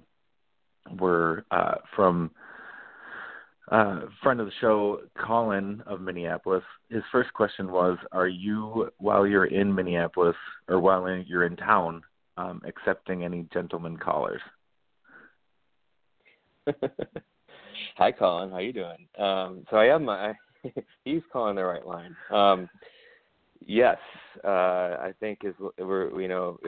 were 0.99 1.43
uh, 1.49 1.77
from 1.95 2.29
uh, 3.71 4.01
friend 4.21 4.39
of 4.39 4.45
the 4.45 4.51
show, 4.61 4.99
Colin 5.17 5.81
of 5.87 6.01
Minneapolis. 6.01 6.61
His 6.91 7.01
first 7.11 7.33
question 7.33 7.71
was: 7.71 7.97
Are 8.11 8.27
you, 8.27 8.91
while 8.99 9.25
you're 9.25 9.45
in 9.45 9.73
Minneapolis 9.73 10.35
or 10.67 10.79
while 10.79 11.07
in, 11.07 11.25
you're 11.27 11.47
in 11.47 11.55
town, 11.55 12.03
um, 12.37 12.61
accepting 12.63 13.23
any 13.23 13.47
gentleman 13.51 13.97
callers? 13.97 14.41
Hi, 17.97 18.11
Colin. 18.11 18.51
How 18.51 18.59
you 18.59 18.73
doing? 18.73 19.07
Um, 19.17 19.65
so 19.71 19.77
I 19.77 19.85
am. 19.85 20.05
my. 20.05 20.35
he's 21.05 21.23
calling 21.33 21.55
the 21.55 21.63
right 21.63 21.87
line. 21.87 22.15
Um, 22.29 22.69
yes, 23.65 23.97
uh, 24.43 24.47
I 24.47 25.13
think 25.19 25.39
is 25.43 25.53
we're 25.77 26.19
you 26.21 26.27
know 26.27 26.59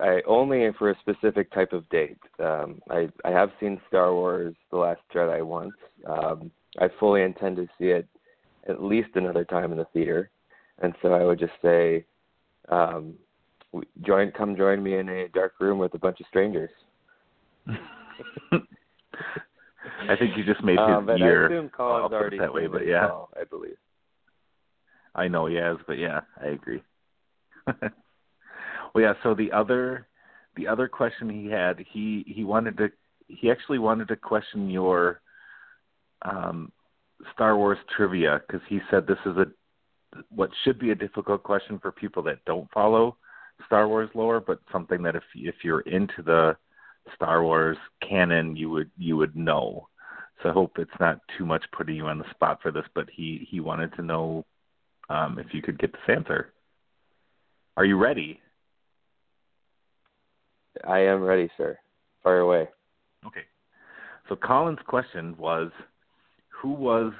I 0.00 0.20
only 0.26 0.68
for 0.78 0.90
a 0.90 0.98
specific 1.00 1.52
type 1.52 1.72
of 1.72 1.88
date. 1.90 2.18
Um, 2.38 2.80
I 2.90 3.08
I 3.24 3.30
have 3.30 3.50
seen 3.60 3.80
Star 3.88 4.14
Wars: 4.14 4.54
The 4.70 4.78
Last 4.78 5.00
Jedi 5.14 5.44
once. 5.44 5.74
Um, 6.06 6.50
I 6.78 6.88
fully 6.98 7.22
intend 7.22 7.56
to 7.56 7.66
see 7.78 7.86
it 7.86 8.06
at 8.68 8.82
least 8.82 9.10
another 9.14 9.44
time 9.44 9.72
in 9.72 9.78
the 9.78 9.86
theater, 9.92 10.30
and 10.80 10.94
so 11.02 11.12
I 11.12 11.24
would 11.24 11.38
just 11.38 11.52
say, 11.62 12.04
um, 12.68 13.14
join 14.02 14.30
come 14.32 14.56
join 14.56 14.82
me 14.82 14.96
in 14.98 15.08
a 15.08 15.28
dark 15.28 15.54
room 15.60 15.78
with 15.78 15.94
a 15.94 15.98
bunch 15.98 16.20
of 16.20 16.26
strangers. 16.26 16.70
I 20.08 20.16
think 20.16 20.36
you 20.36 20.44
just 20.44 20.62
made 20.62 20.78
his 20.78 20.80
uh, 20.80 21.00
but 21.00 21.20
ear 21.20 21.44
I 21.44 21.54
assume 21.54 21.68
Colin's 21.70 22.12
already 22.12 22.38
that 22.38 22.52
way, 22.52 22.66
but 22.66 22.86
yeah, 22.86 23.08
call, 23.08 23.30
I 23.38 23.44
believe. 23.44 23.76
I 25.14 25.28
know 25.28 25.46
he 25.46 25.56
has, 25.56 25.76
but 25.86 25.98
yeah, 25.98 26.20
I 26.40 26.48
agree. 26.48 26.82
well, 27.66 27.82
yeah. 28.96 29.14
So 29.22 29.34
the 29.34 29.52
other, 29.52 30.06
the 30.56 30.68
other 30.68 30.88
question 30.88 31.28
he 31.28 31.50
had, 31.50 31.84
he 31.92 32.24
he 32.26 32.44
wanted 32.44 32.76
to, 32.78 32.90
he 33.28 33.50
actually 33.50 33.78
wanted 33.78 34.08
to 34.08 34.16
question 34.16 34.70
your 34.70 35.20
um, 36.22 36.72
Star 37.34 37.56
Wars 37.56 37.78
trivia 37.96 38.40
because 38.46 38.62
he 38.68 38.80
said 38.90 39.06
this 39.06 39.18
is 39.26 39.36
a 39.36 39.46
what 40.30 40.50
should 40.64 40.78
be 40.78 40.90
a 40.90 40.94
difficult 40.94 41.42
question 41.42 41.78
for 41.78 41.92
people 41.92 42.22
that 42.24 42.44
don't 42.44 42.70
follow 42.72 43.16
Star 43.66 43.88
Wars 43.88 44.10
lore, 44.14 44.40
but 44.40 44.60
something 44.72 45.02
that 45.02 45.16
if 45.16 45.22
if 45.34 45.56
you're 45.62 45.80
into 45.80 46.22
the 46.22 46.56
Star 47.14 47.42
Wars 47.42 47.76
canon, 48.06 48.56
you 48.56 48.70
would 48.70 48.90
you 48.98 49.16
would 49.16 49.36
know. 49.36 49.88
So 50.42 50.48
I 50.48 50.52
hope 50.52 50.78
it's 50.78 50.90
not 50.98 51.20
too 51.36 51.44
much 51.44 51.64
putting 51.76 51.96
you 51.96 52.06
on 52.06 52.18
the 52.18 52.30
spot 52.30 52.60
for 52.62 52.70
this, 52.70 52.86
but 52.94 53.08
he 53.14 53.46
he 53.50 53.60
wanted 53.60 53.92
to 53.94 54.02
know 54.02 54.46
um, 55.10 55.38
if 55.38 55.52
you 55.52 55.60
could 55.60 55.78
get 55.78 55.92
this 55.92 56.16
answer. 56.16 56.52
Are 57.76 57.84
you 57.84 57.98
ready? 57.98 58.40
I 60.86 61.00
am 61.00 61.22
ready, 61.22 61.50
sir. 61.56 61.78
Fire 62.22 62.40
away. 62.40 62.68
Okay. 63.26 63.42
So 64.28 64.36
Colin's 64.36 64.78
question 64.86 65.36
was, 65.36 65.70
who 66.48 66.72
was 66.72 67.12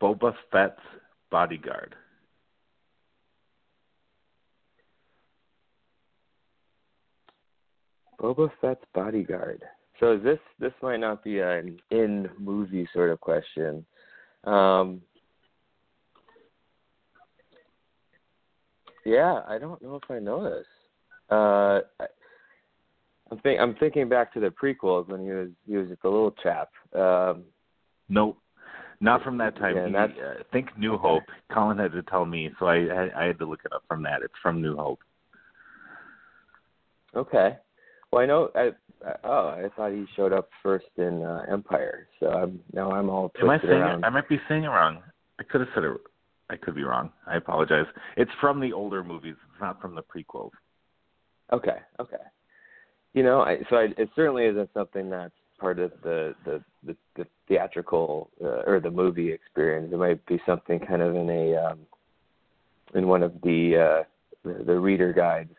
Boba 0.00 0.34
Fett's 0.50 0.80
bodyguard? 1.30 1.94
Boba 8.20 8.50
Fett's 8.60 8.84
bodyguard. 8.94 9.62
So 10.00 10.18
this 10.18 10.38
this 10.58 10.72
might 10.82 11.00
not 11.00 11.22
be 11.22 11.40
an 11.40 11.78
in 11.90 12.28
movie 12.38 12.88
sort 12.92 13.10
of 13.10 13.20
question. 13.20 13.84
Um, 14.44 15.02
yeah, 19.06 19.42
I 19.46 19.58
don't 19.58 19.80
know 19.80 19.96
if 20.02 20.10
I 20.10 20.18
know 20.18 20.42
this. 20.42 20.66
Uh, 21.30 21.80
I, 22.00 22.06
I'm 23.30 23.38
think 23.38 23.60
I'm 23.60 23.74
thinking 23.76 24.08
back 24.08 24.32
to 24.34 24.40
the 24.40 24.48
prequels 24.48 25.08
when 25.08 25.22
he 25.22 25.30
was 25.30 25.48
he 25.66 25.76
was 25.76 25.88
just 25.88 26.04
a 26.04 26.08
little 26.08 26.34
chap. 26.42 26.70
Um, 26.94 27.44
nope, 28.08 28.36
not 29.00 29.22
from 29.22 29.38
that 29.38 29.56
time. 29.56 29.76
Yeah, 29.76 29.86
he, 29.86 29.92
that's, 29.92 30.12
uh, 30.12 30.42
think 30.52 30.76
New 30.76 30.96
Hope. 30.96 31.22
Colin 31.52 31.78
had 31.78 31.92
to 31.92 32.02
tell 32.02 32.24
me, 32.24 32.50
so 32.58 32.66
I, 32.66 32.76
I 32.76 33.22
I 33.22 33.26
had 33.26 33.38
to 33.38 33.46
look 33.46 33.60
it 33.64 33.72
up 33.72 33.84
from 33.88 34.02
that. 34.02 34.22
It's 34.22 34.34
from 34.42 34.60
New 34.60 34.76
Hope. 34.76 35.00
Okay. 37.14 37.56
Well, 38.12 38.22
I 38.22 38.26
know. 38.26 38.50
I, 38.54 38.70
I 39.06 39.14
oh, 39.24 39.48
I 39.48 39.68
thought 39.76 39.92
he 39.92 40.04
showed 40.16 40.32
up 40.32 40.48
first 40.62 40.86
in 40.96 41.22
uh, 41.22 41.44
Empire. 41.50 42.08
So 42.20 42.28
I'm 42.28 42.60
now 42.72 42.90
I'm 42.90 43.08
all 43.08 43.32
Am 43.40 43.50
I 43.50 43.58
saying 43.60 43.72
around. 43.72 44.04
I 44.04 44.08
might 44.10 44.28
be 44.28 44.40
saying 44.48 44.64
it 44.64 44.68
wrong. 44.68 45.02
I 45.38 45.44
could 45.44 45.60
have 45.60 45.70
said 45.74 45.84
it. 45.84 46.00
I 46.48 46.56
could 46.56 46.74
be 46.74 46.84
wrong. 46.84 47.10
I 47.26 47.36
apologize. 47.36 47.86
It's 48.16 48.30
from 48.40 48.60
the 48.60 48.72
older 48.72 49.02
movies. 49.02 49.34
It's 49.34 49.60
not 49.60 49.80
from 49.80 49.94
the 49.94 50.02
prequels. 50.02 50.52
Okay, 51.52 51.78
okay. 52.00 52.16
You 53.14 53.22
know, 53.22 53.40
I, 53.40 53.58
so 53.70 53.76
I, 53.76 53.88
it 53.96 54.10
certainly 54.14 54.44
isn't 54.44 54.70
something 54.74 55.10
that's 55.10 55.32
part 55.58 55.78
of 55.78 55.92
the 56.02 56.34
the 56.44 56.62
the, 56.84 56.96
the 57.16 57.26
theatrical 57.48 58.30
uh, 58.42 58.62
or 58.66 58.80
the 58.80 58.90
movie 58.90 59.32
experience. 59.32 59.92
It 59.92 59.96
might 59.96 60.24
be 60.26 60.40
something 60.46 60.78
kind 60.80 61.02
of 61.02 61.16
in 61.16 61.30
a 61.30 61.56
um, 61.56 61.78
in 62.94 63.08
one 63.08 63.22
of 63.22 63.32
the 63.42 64.04
uh, 64.04 64.04
the, 64.44 64.64
the 64.64 64.78
reader 64.78 65.12
guides. 65.12 65.50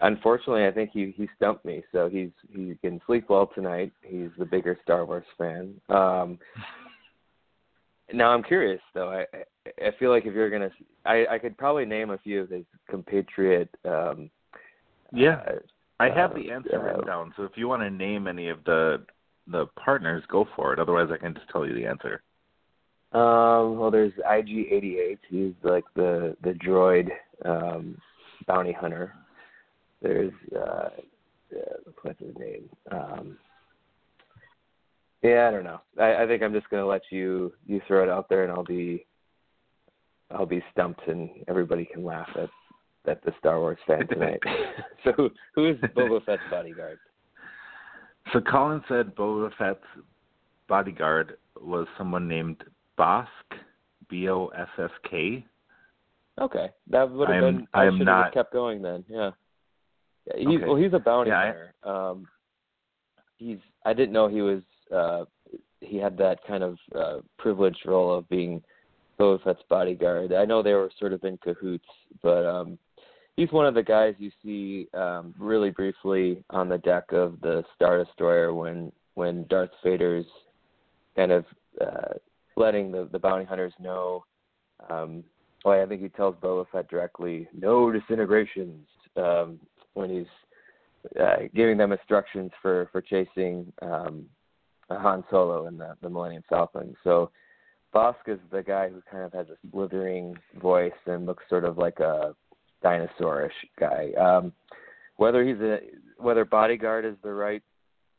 Unfortunately, 0.00 0.66
I 0.66 0.70
think 0.70 0.90
he 0.92 1.12
he 1.16 1.28
stumped 1.36 1.64
me. 1.64 1.82
So 1.92 2.08
he's 2.08 2.30
he 2.50 2.76
can 2.80 3.00
sleep 3.06 3.26
well 3.28 3.50
tonight. 3.54 3.92
He's 4.02 4.30
the 4.38 4.44
bigger 4.44 4.78
Star 4.82 5.04
Wars 5.04 5.26
fan. 5.36 5.74
Um, 5.88 6.38
now 8.12 8.30
I'm 8.30 8.42
curious 8.42 8.80
though. 8.94 9.10
I 9.10 9.24
I 9.66 9.90
feel 9.98 10.10
like 10.10 10.26
if 10.26 10.34
you're 10.34 10.50
gonna, 10.50 10.70
I 11.04 11.26
I 11.30 11.38
could 11.38 11.56
probably 11.56 11.84
name 11.84 12.10
a 12.10 12.18
few 12.18 12.42
of 12.42 12.50
his 12.50 12.64
compatriot. 12.88 13.68
Um, 13.84 14.30
Yeah. 15.12 15.42
uh, 15.46 15.52
I 16.00 16.10
have 16.10 16.32
uh, 16.32 16.34
the 16.34 16.50
answer 16.50 16.78
uh, 16.78 16.82
written 16.82 17.06
down. 17.06 17.32
So 17.36 17.44
if 17.44 17.52
you 17.56 17.68
want 17.68 17.82
to 17.82 17.90
name 17.90 18.26
any 18.26 18.48
of 18.48 18.62
the 18.64 19.04
the 19.46 19.66
partners, 19.82 20.22
go 20.28 20.46
for 20.56 20.72
it. 20.72 20.78
Otherwise, 20.78 21.08
I 21.12 21.18
can 21.18 21.34
just 21.34 21.48
tell 21.50 21.66
you 21.66 21.74
the 21.74 21.86
answer. 21.86 22.22
Um, 23.12 23.78
well, 23.78 23.90
there's 23.90 24.12
IG88. 24.28 25.18
He's 25.28 25.54
like 25.62 25.84
the 25.94 26.36
the 26.42 26.52
droid 26.52 27.08
um, 27.44 27.96
bounty 28.46 28.72
hunter. 28.72 29.14
There's 30.02 30.32
uh, 30.54 30.88
uh, 31.56 31.90
what's 32.02 32.20
his 32.20 32.34
name? 32.36 32.68
Um, 32.90 33.38
yeah, 35.22 35.48
I 35.48 35.50
don't 35.50 35.64
know. 35.64 35.80
I, 35.98 36.24
I 36.24 36.26
think 36.26 36.42
I'm 36.42 36.52
just 36.52 36.68
gonna 36.68 36.86
let 36.86 37.02
you 37.10 37.52
you 37.66 37.80
throw 37.86 38.02
it 38.02 38.10
out 38.10 38.28
there, 38.28 38.42
and 38.42 38.52
I'll 38.52 38.64
be 38.64 39.06
I'll 40.34 40.46
be 40.46 40.62
stumped, 40.72 41.06
and 41.06 41.30
everybody 41.48 41.84
can 41.92 42.04
laugh 42.04 42.28
at 42.36 42.50
at 43.06 43.22
the 43.24 43.32
Star 43.38 43.60
Wars 43.60 43.78
fan 43.86 44.06
tonight. 44.08 44.40
so 45.04 45.12
who 45.12 45.30
who 45.54 45.70
is 45.70 45.76
Boba 45.96 46.24
Fett's 46.24 46.42
bodyguard? 46.50 46.98
So 48.32 48.40
Colin 48.40 48.82
said 48.88 49.14
Boba 49.14 49.50
Fett's 49.58 49.84
bodyguard 50.68 51.36
was 51.60 51.86
someone 51.98 52.26
named 52.26 52.64
Bossk, 52.98 53.26
B 54.08 54.28
O 54.28 54.48
S 54.48 54.68
S 54.78 54.90
K. 55.10 55.44
Okay, 56.40 56.68
that 56.90 57.10
would 57.10 57.28
have 57.28 57.44
I 57.44 57.46
am- 57.46 57.56
been. 57.56 57.68
I 57.74 57.84
am 57.84 57.92
should 57.98 58.06
have 58.08 58.16
not- 58.16 58.24
just 58.26 58.34
kept 58.34 58.52
going 58.52 58.82
then. 58.82 59.04
Yeah. 59.08 59.30
yeah 60.26 60.36
he's 60.38 60.58
Okay. 60.58 60.64
well. 60.66 60.76
He's 60.76 60.92
a 60.94 60.98
bounty 60.98 61.30
Yeah, 61.30 61.38
I- 61.38 61.46
hunter. 61.46 61.74
Um, 61.84 62.28
he's. 63.36 63.58
I 63.84 63.92
didn't 63.92 64.12
know 64.12 64.28
he 64.28 64.40
was. 64.42 64.62
Uh, 64.90 65.24
he 65.80 65.98
had 65.98 66.16
that 66.16 66.38
kind 66.46 66.62
of 66.64 66.78
uh, 66.94 67.18
privileged 67.38 67.84
role 67.86 68.12
of 68.16 68.26
being 68.30 68.62
Boba 69.18 69.56
bodyguard. 69.68 70.32
I 70.32 70.44
know 70.44 70.62
they 70.62 70.72
were 70.72 70.90
sort 70.98 71.12
of 71.12 71.24
in 71.24 71.38
cahoots, 71.38 71.88
but 72.22 72.46
um, 72.46 72.78
he's 73.36 73.52
one 73.52 73.66
of 73.66 73.74
the 73.74 73.82
guys 73.82 74.14
you 74.18 74.30
see 74.42 74.88
um, 74.94 75.34
really 75.38 75.70
briefly 75.70 76.44
on 76.50 76.68
the 76.68 76.78
deck 76.78 77.12
of 77.12 77.40
the 77.40 77.64
Star 77.74 78.02
Destroyer 78.02 78.54
when 78.54 78.92
when 79.14 79.46
Darth 79.48 79.70
Vader's 79.84 80.26
kind 81.16 81.32
of 81.32 81.44
uh, 81.80 82.14
letting 82.56 82.90
the 82.90 83.08
the 83.12 83.18
bounty 83.18 83.44
hunters 83.44 83.72
know. 83.78 84.24
Um, 84.90 85.24
well, 85.64 85.80
I 85.80 85.86
think 85.86 86.02
he 86.02 86.08
tells 86.08 86.34
Boba 86.36 86.66
Fett 86.70 86.88
directly, 86.88 87.48
"No 87.56 87.90
disintegrations," 87.90 88.86
um, 89.16 89.58
when 89.94 90.10
he's 90.10 91.20
uh, 91.20 91.48
giving 91.54 91.76
them 91.76 91.92
instructions 91.92 92.50
for 92.60 92.88
for 92.92 93.00
chasing 93.00 93.72
um, 93.82 94.26
Han 94.90 95.24
Solo 95.30 95.66
and 95.66 95.78
the, 95.78 95.96
the 96.02 96.10
Millennium 96.10 96.42
Falcon. 96.48 96.94
So 97.04 97.30
Bossk 97.94 98.26
is 98.26 98.38
the 98.50 98.62
guy 98.62 98.88
who 98.88 99.02
kind 99.10 99.24
of 99.24 99.32
has 99.32 99.46
a 99.48 99.70
slithering 99.70 100.36
voice 100.60 100.92
and 101.06 101.26
looks 101.26 101.44
sort 101.48 101.64
of 101.64 101.78
like 101.78 102.00
a 102.00 102.34
dinosaurish 102.84 103.52
guy. 103.78 104.10
Um, 104.20 104.52
whether 105.16 105.44
he's 105.44 105.60
a 105.60 105.78
whether 106.18 106.44
bodyguard 106.44 107.04
is 107.04 107.14
the 107.22 107.32
right 107.32 107.62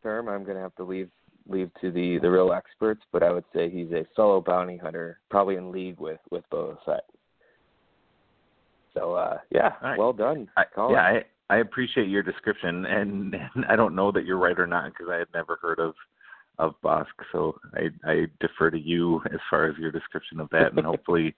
term, 0.01 0.29
I'm 0.29 0.43
going 0.43 0.55
to 0.55 0.61
have 0.61 0.75
to 0.75 0.83
leave 0.83 1.09
leave 1.47 1.69
to 1.81 1.91
the 1.91 2.19
the 2.19 2.31
real 2.31 2.53
experts. 2.53 3.01
But 3.11 3.21
I 3.21 3.31
would 3.31 3.43
say 3.53 3.69
he's 3.69 3.91
a 3.91 4.05
fellow 4.15 4.41
bounty 4.41 4.77
hunter, 4.77 5.19
probably 5.29 5.55
in 5.55 5.71
league 5.71 5.99
with 5.99 6.19
with 6.31 6.43
Boba 6.51 6.77
Fett. 6.85 7.03
So 8.93 9.13
uh, 9.13 9.39
yeah, 9.51 9.73
right. 9.83 9.99
well 9.99 10.13
done. 10.13 10.47
I, 10.55 10.63
Colin. 10.73 10.93
yeah, 10.93 11.01
I, 11.01 11.55
I 11.55 11.57
appreciate 11.57 12.07
your 12.07 12.23
description, 12.23 12.85
and, 12.85 13.35
and 13.55 13.65
I 13.65 13.75
don't 13.75 13.93
know 13.93 14.11
that 14.11 14.25
you're 14.25 14.39
right 14.39 14.57
or 14.57 14.67
not 14.67 14.91
because 14.91 15.07
I 15.11 15.17
had 15.17 15.27
never 15.33 15.59
heard 15.61 15.79
of 15.79 15.93
of 16.59 16.75
Bossk, 16.83 17.05
so 17.31 17.57
I 17.73 17.89
I 18.09 18.25
defer 18.39 18.69
to 18.71 18.79
you 18.79 19.21
as 19.33 19.39
far 19.49 19.65
as 19.65 19.77
your 19.77 19.91
description 19.91 20.39
of 20.39 20.49
that, 20.51 20.73
and 20.75 20.85
hopefully, 20.85 21.35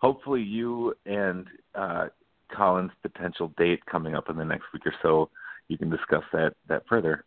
hopefully 0.00 0.42
you 0.42 0.94
and 1.06 1.46
uh, 1.74 2.08
Colin's 2.54 2.92
potential 3.02 3.52
date 3.56 3.84
coming 3.86 4.14
up 4.14 4.28
in 4.28 4.36
the 4.36 4.44
next 4.44 4.64
week 4.72 4.86
or 4.86 4.94
so, 5.02 5.30
you 5.68 5.78
can 5.78 5.90
discuss 5.90 6.24
that 6.32 6.54
that 6.68 6.82
further. 6.88 7.24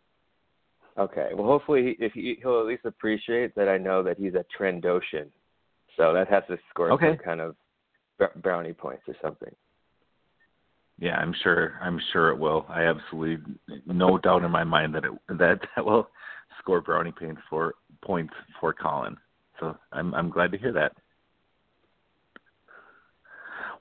Okay. 0.98 1.30
Well, 1.34 1.46
hopefully, 1.46 1.96
if 2.00 2.12
he, 2.12 2.38
he'll 2.40 2.60
at 2.60 2.66
least 2.66 2.84
appreciate 2.86 3.54
that 3.54 3.68
I 3.68 3.76
know 3.76 4.02
that 4.02 4.18
he's 4.18 4.34
a 4.34 4.44
Trandoshan, 4.58 5.28
so 5.96 6.12
that 6.14 6.28
has 6.28 6.42
to 6.48 6.58
score 6.70 6.90
okay. 6.92 7.10
some 7.10 7.18
kind 7.18 7.40
of 7.40 7.56
brownie 8.42 8.72
points 8.72 9.02
or 9.06 9.14
something. 9.22 9.54
Yeah, 10.98 11.16
I'm 11.16 11.34
sure. 11.42 11.78
I'm 11.82 12.00
sure 12.12 12.30
it 12.30 12.38
will. 12.38 12.64
I 12.70 12.84
absolutely 12.84 13.44
no 13.86 14.16
doubt 14.16 14.44
in 14.44 14.50
my 14.50 14.64
mind 14.64 14.94
that 14.94 15.04
it 15.04 15.12
that 15.28 15.60
that 15.76 15.84
will 15.84 16.08
score 16.66 16.80
brownie 16.80 17.12
points 17.12 17.40
for 17.48 17.74
points 18.02 18.34
for 18.60 18.72
Colin. 18.72 19.16
So 19.60 19.76
I'm 19.92 20.12
I'm 20.14 20.30
glad 20.30 20.50
to 20.50 20.58
hear 20.58 20.72
that. 20.72 20.92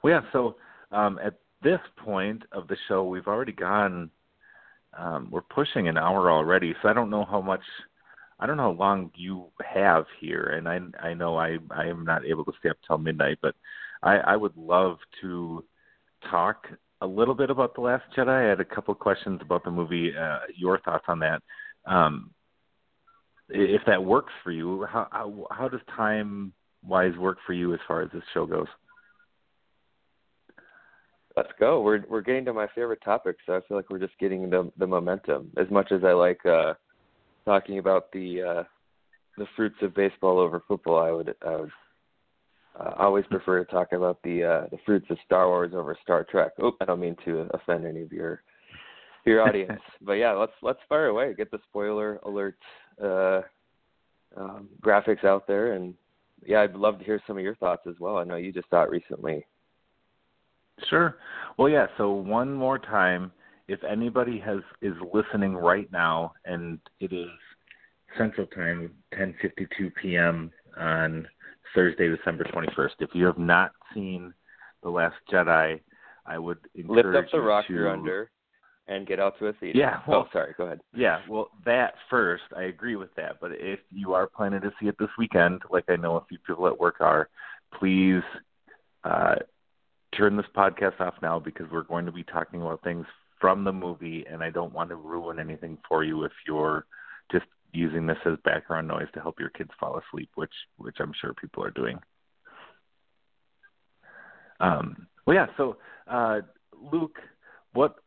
Well, 0.03 0.13
yeah. 0.13 0.21
So 0.31 0.57
um, 0.91 1.19
at 1.23 1.39
this 1.63 1.79
point 1.97 2.43
of 2.51 2.67
the 2.67 2.77
show, 2.87 3.03
we've 3.03 3.27
already 3.27 3.51
gone. 3.51 4.11
Um, 4.97 5.29
we're 5.31 5.41
pushing 5.41 5.87
an 5.87 5.97
hour 5.97 6.31
already, 6.31 6.73
so 6.81 6.87
I 6.87 6.93
don't 6.93 7.09
know 7.09 7.25
how 7.25 7.41
much. 7.41 7.63
I 8.39 8.45
don't 8.45 8.57
know 8.57 8.73
how 8.73 8.79
long 8.79 9.11
you 9.15 9.47
have 9.65 10.05
here, 10.19 10.43
and 10.43 10.69
I 10.69 10.79
I 11.05 11.13
know 11.15 11.37
I 11.37 11.57
I 11.71 11.87
am 11.87 12.05
not 12.05 12.23
able 12.23 12.45
to 12.45 12.53
stay 12.59 12.69
up 12.69 12.77
till 12.85 12.99
midnight, 12.99 13.39
but 13.41 13.55
I 14.03 14.17
I 14.17 14.35
would 14.35 14.55
love 14.55 14.97
to 15.21 15.65
talk 16.29 16.67
a 17.01 17.07
little 17.07 17.33
bit 17.35 17.49
about 17.49 17.73
the 17.73 17.81
Last 17.81 18.03
Jedi. 18.15 18.45
I 18.45 18.49
had 18.49 18.61
a 18.61 18.65
couple 18.65 18.93
questions 18.93 19.41
about 19.41 19.63
the 19.63 19.71
movie. 19.71 20.15
Uh, 20.15 20.39
your 20.55 20.79
thoughts 20.79 21.05
on 21.07 21.19
that? 21.19 21.41
Um, 21.85 22.31
if 23.49 23.81
that 23.85 24.03
works 24.03 24.33
for 24.43 24.51
you, 24.51 24.85
how 24.85 25.07
how, 25.11 25.47
how 25.51 25.67
does 25.67 25.81
time 25.95 26.53
wise 26.83 27.15
work 27.17 27.37
for 27.45 27.53
you 27.53 27.73
as 27.73 27.79
far 27.87 28.01
as 28.01 28.09
this 28.11 28.23
show 28.33 28.45
goes? 28.45 28.67
Let's 31.35 31.51
go. 31.59 31.81
We're 31.81 32.03
we're 32.09 32.21
getting 32.21 32.45
to 32.45 32.53
my 32.53 32.67
favorite 32.73 33.01
topic, 33.03 33.37
so 33.45 33.53
I 33.55 33.59
feel 33.67 33.77
like 33.77 33.89
we're 33.89 33.99
just 33.99 34.17
getting 34.19 34.49
the 34.49 34.71
the 34.77 34.87
momentum. 34.87 35.51
As 35.57 35.69
much 35.69 35.91
as 35.91 36.03
I 36.03 36.13
like 36.13 36.45
uh 36.45 36.73
talking 37.45 37.79
about 37.79 38.11
the 38.11 38.41
uh 38.41 38.63
the 39.37 39.45
fruits 39.55 39.75
of 39.81 39.93
baseball 39.93 40.39
over 40.39 40.63
football, 40.67 40.99
I 40.99 41.11
would 41.11 41.35
I 41.45 41.55
would 41.57 41.71
uh, 42.79 42.93
always 42.97 43.25
prefer 43.29 43.63
to 43.63 43.71
talk 43.71 43.91
about 43.91 44.19
the 44.23 44.43
uh 44.43 44.67
the 44.71 44.77
fruits 44.85 45.07
of 45.09 45.17
Star 45.25 45.47
Wars 45.47 45.73
over 45.75 45.97
Star 46.01 46.25
Trek. 46.29 46.53
Oh, 46.61 46.71
I 46.79 46.85
don't 46.85 47.01
mean 47.01 47.17
to 47.25 47.49
offend 47.53 47.85
any 47.85 48.01
of 48.01 48.13
your 48.13 48.41
your 49.25 49.41
audience, 49.47 49.81
but 50.01 50.13
yeah, 50.13 50.31
let's 50.31 50.53
let's 50.61 50.79
fire 50.87 51.07
away. 51.07 51.33
Get 51.33 51.51
the 51.51 51.59
spoiler 51.69 52.19
alert 52.23 52.57
uh 53.03 53.41
um, 54.37 54.67
graphics 54.81 55.23
out 55.23 55.47
there, 55.47 55.73
and 55.73 55.93
yeah, 56.45 56.61
I'd 56.61 56.75
love 56.75 56.99
to 56.99 57.05
hear 57.05 57.21
some 57.25 57.37
of 57.37 57.43
your 57.43 57.55
thoughts 57.55 57.83
as 57.87 57.95
well. 57.99 58.17
I 58.17 58.23
know 58.23 58.35
you 58.35 58.51
just 58.51 58.69
saw 58.69 58.83
it 58.83 58.89
recently. 58.89 59.45
Sure. 60.89 61.17
Well, 61.57 61.69
yeah. 61.69 61.87
So 61.97 62.11
one 62.11 62.53
more 62.53 62.77
time, 62.77 63.31
if 63.67 63.83
anybody 63.83 64.39
has 64.39 64.59
is 64.81 64.93
listening 65.13 65.55
right 65.55 65.89
now, 65.91 66.33
and 66.45 66.79
it 66.99 67.13
is 67.13 67.29
Central 68.17 68.47
Time, 68.47 68.91
10:52 69.13 69.91
p.m. 70.01 70.51
on 70.77 71.27
Thursday, 71.73 72.09
December 72.09 72.43
21st. 72.45 72.91
If 72.99 73.09
you 73.13 73.25
have 73.25 73.37
not 73.37 73.71
seen 73.93 74.33
The 74.83 74.89
Last 74.89 75.15
Jedi, 75.31 75.79
I 76.25 76.37
would 76.37 76.59
encourage 76.75 77.05
lift 77.05 77.25
up 77.25 77.31
the 77.31 77.41
rock 77.41 77.67
to, 77.67 77.73
you're 77.73 77.89
under 77.89 78.29
and 78.87 79.07
get 79.07 79.19
out 79.19 79.37
to 79.39 79.47
a 79.47 79.53
theater. 79.53 79.77
Yeah. 79.77 80.01
Well, 80.07 80.25
oh, 80.27 80.29
sorry. 80.31 80.53
Go 80.57 80.65
ahead. 80.65 80.81
Yeah. 80.93 81.19
Well, 81.27 81.49
that 81.65 81.95
first, 82.09 82.43
I 82.55 82.63
agree 82.63 82.95
with 82.95 83.13
that. 83.15 83.37
But 83.41 83.51
if 83.53 83.79
you 83.91 84.13
are 84.13 84.27
planning 84.27 84.61
to 84.61 84.71
see 84.79 84.87
it 84.87 84.95
this 84.99 85.09
weekend, 85.17 85.61
like 85.71 85.85
I 85.89 85.95
know 85.95 86.17
a 86.17 86.25
few 86.27 86.37
people 86.45 86.67
at 86.67 86.79
work 86.79 87.01
are, 87.01 87.29
please 87.79 88.21
uh, 89.03 89.35
turn 90.15 90.37
this 90.37 90.45
podcast 90.55 90.99
off 90.99 91.15
now 91.21 91.39
because 91.39 91.65
we're 91.71 91.83
going 91.83 92.05
to 92.05 92.11
be 92.11 92.23
talking 92.23 92.61
about 92.61 92.83
things 92.83 93.05
from 93.41 93.63
the 93.63 93.73
movie, 93.73 94.25
and 94.31 94.43
I 94.43 94.49
don't 94.49 94.73
want 94.73 94.89
to 94.89 94.95
ruin 94.95 95.39
anything 95.39 95.77
for 95.87 96.03
you 96.03 96.23
if 96.23 96.31
you're 96.47 96.85
just 97.31 97.45
using 97.73 98.05
this 98.07 98.17
as 98.25 98.37
background 98.45 98.87
noise 98.87 99.07
to 99.13 99.19
help 99.19 99.39
your 99.39 99.49
kids 99.49 99.71
fall 99.79 99.99
asleep, 99.99 100.29
which 100.35 100.53
which 100.77 100.95
I'm 100.99 101.11
sure 101.19 101.33
people 101.33 101.63
are 101.63 101.71
doing. 101.71 101.99
Um, 104.59 105.07
well, 105.25 105.35
yeah. 105.35 105.47
So, 105.57 105.77
uh, 106.07 106.41
Luke, 106.91 107.19
what 107.73 107.97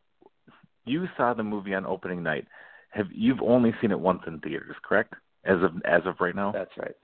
you 0.89 1.07
saw 1.15 1.33
the 1.33 1.43
movie 1.43 1.73
on 1.73 1.85
opening 1.85 2.23
night? 2.23 2.47
Have 2.89 3.07
you've 3.11 3.41
only 3.41 3.73
seen 3.79 3.91
it 3.91 3.99
once 3.99 4.21
in 4.27 4.39
theaters, 4.39 4.75
correct? 4.83 5.13
As 5.45 5.61
of 5.63 5.81
as 5.85 6.01
of 6.05 6.15
right 6.19 6.35
now. 6.35 6.51
That's 6.51 6.75
right. 6.77 6.95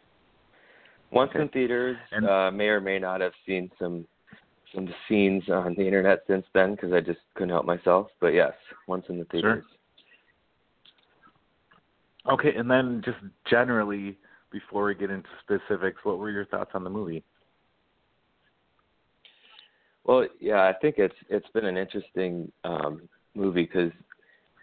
Once 1.11 1.31
Okay. 1.31 1.41
in 1.41 1.49
theaters, 1.49 1.97
And- 2.11 2.27
uh, 2.27 2.51
may 2.51 2.67
or 2.67 2.81
may 2.81 2.99
not 2.99 3.21
have 3.21 3.33
seen 3.45 3.71
some 3.79 4.07
some 4.73 4.93
scenes 5.07 5.47
on 5.49 5.75
the 5.75 5.85
internet 5.85 6.25
since 6.27 6.45
then 6.53 6.71
because 6.71 6.91
I 6.91 6.99
just 6.99 7.19
couldn't 7.35 7.49
help 7.49 7.65
myself. 7.65 8.11
But 8.19 8.33
yes, 8.33 8.53
once 8.87 9.07
in 9.09 9.19
the 9.19 9.25
theaters. 9.25 9.63
Sure. 9.63 12.33
Okay, 12.33 12.55
and 12.55 12.69
then 12.69 13.01
just 13.05 13.19
generally, 13.45 14.17
before 14.49 14.85
we 14.85 14.95
get 14.95 15.11
into 15.11 15.29
specifics, 15.41 16.03
what 16.03 16.17
were 16.17 16.31
your 16.31 16.45
thoughts 16.45 16.71
on 16.73 16.83
the 16.83 16.89
movie? 16.89 17.23
Well, 20.03 20.27
yeah, 20.39 20.67
I 20.67 20.73
think 20.73 20.97
it's 20.97 21.15
it's 21.29 21.47
been 21.49 21.65
an 21.65 21.77
interesting 21.77 22.51
um, 22.63 23.07
movie 23.35 23.63
because 23.63 23.91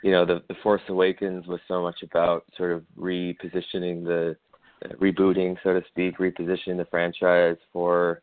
you 0.02 0.10
know 0.10 0.24
the 0.24 0.42
the 0.48 0.54
Force 0.62 0.82
Awakens 0.88 1.46
was 1.46 1.60
so 1.68 1.82
much 1.82 2.02
about 2.02 2.44
sort 2.56 2.72
of 2.72 2.82
repositioning 2.98 4.04
the 4.04 4.36
uh, 4.84 4.94
rebooting, 4.94 5.56
so 5.62 5.72
to 5.74 5.82
speak, 5.88 6.18
repositioning 6.18 6.76
the 6.76 6.86
franchise 6.90 7.56
for 7.72 8.20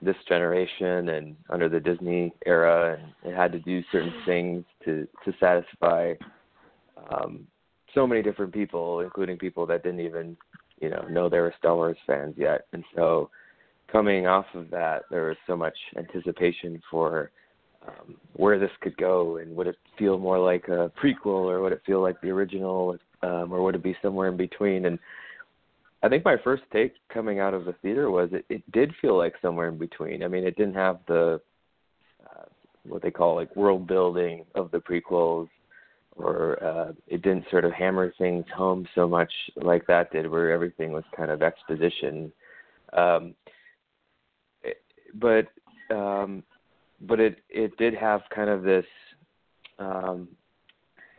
this 0.00 0.16
generation 0.28 1.08
and 1.08 1.36
under 1.50 1.68
the 1.68 1.80
Disney 1.80 2.32
era, 2.46 2.98
and 2.98 3.32
it 3.32 3.36
had 3.36 3.52
to 3.52 3.58
do 3.58 3.82
certain 3.90 4.12
things 4.26 4.64
to 4.84 5.08
to 5.24 5.32
satisfy 5.40 6.14
um, 7.10 7.46
so 7.94 8.06
many 8.06 8.22
different 8.22 8.52
people, 8.52 9.00
including 9.00 9.38
people 9.38 9.66
that 9.66 9.82
didn't 9.82 10.00
even 10.00 10.36
you 10.80 10.90
know 10.90 11.06
know 11.08 11.28
they 11.28 11.38
were 11.38 11.54
Star 11.58 11.74
Wars 11.74 11.96
fans 12.06 12.34
yet, 12.36 12.66
and 12.72 12.84
so 12.94 13.30
coming 13.90 14.26
off 14.26 14.46
of 14.54 14.70
that, 14.70 15.02
there 15.10 15.28
was 15.28 15.36
so 15.46 15.56
much 15.56 15.76
anticipation 15.96 16.80
for 16.90 17.30
um, 17.88 18.16
where 18.34 18.58
this 18.58 18.70
could 18.80 18.96
go, 18.96 19.38
and 19.38 19.54
would 19.56 19.66
it 19.66 19.76
feel 19.98 20.18
more 20.18 20.38
like 20.38 20.68
a 20.68 20.90
prequel, 21.02 21.48
or 21.50 21.60
would 21.62 21.72
it 21.72 21.82
feel 21.86 22.02
like 22.02 22.20
the 22.20 22.30
original, 22.30 22.96
um, 23.22 23.52
or 23.52 23.62
would 23.62 23.74
it 23.74 23.82
be 23.82 23.96
somewhere 24.02 24.28
in 24.28 24.36
between? 24.36 24.86
And 24.86 24.98
I 26.02 26.08
think 26.08 26.24
my 26.24 26.36
first 26.44 26.62
take 26.72 26.94
coming 27.12 27.40
out 27.40 27.54
of 27.54 27.64
the 27.64 27.74
theater 27.82 28.10
was 28.10 28.30
it, 28.32 28.44
it 28.48 28.62
did 28.72 28.94
feel 29.00 29.16
like 29.16 29.34
somewhere 29.42 29.68
in 29.68 29.78
between. 29.78 30.22
I 30.22 30.28
mean, 30.28 30.44
it 30.44 30.56
didn't 30.56 30.74
have 30.74 30.98
the 31.08 31.40
uh, 32.24 32.44
what 32.84 33.02
they 33.02 33.10
call 33.10 33.34
like 33.34 33.54
world 33.56 33.86
building 33.86 34.44
of 34.54 34.70
the 34.70 34.78
prequels, 34.78 35.48
or 36.16 36.62
uh, 36.62 36.92
it 37.06 37.22
didn't 37.22 37.44
sort 37.50 37.64
of 37.64 37.72
hammer 37.72 38.12
things 38.18 38.44
home 38.54 38.86
so 38.94 39.08
much 39.08 39.32
like 39.56 39.86
that 39.86 40.12
did, 40.12 40.30
where 40.30 40.52
everything 40.52 40.92
was 40.92 41.04
kind 41.16 41.30
of 41.30 41.42
exposition. 41.42 42.32
Um, 42.92 43.34
but 45.14 45.46
um 45.90 46.42
but 47.00 47.20
it 47.20 47.38
it 47.48 47.76
did 47.76 47.94
have 47.94 48.22
kind 48.34 48.50
of 48.50 48.62
this 48.62 48.86
um 49.78 50.28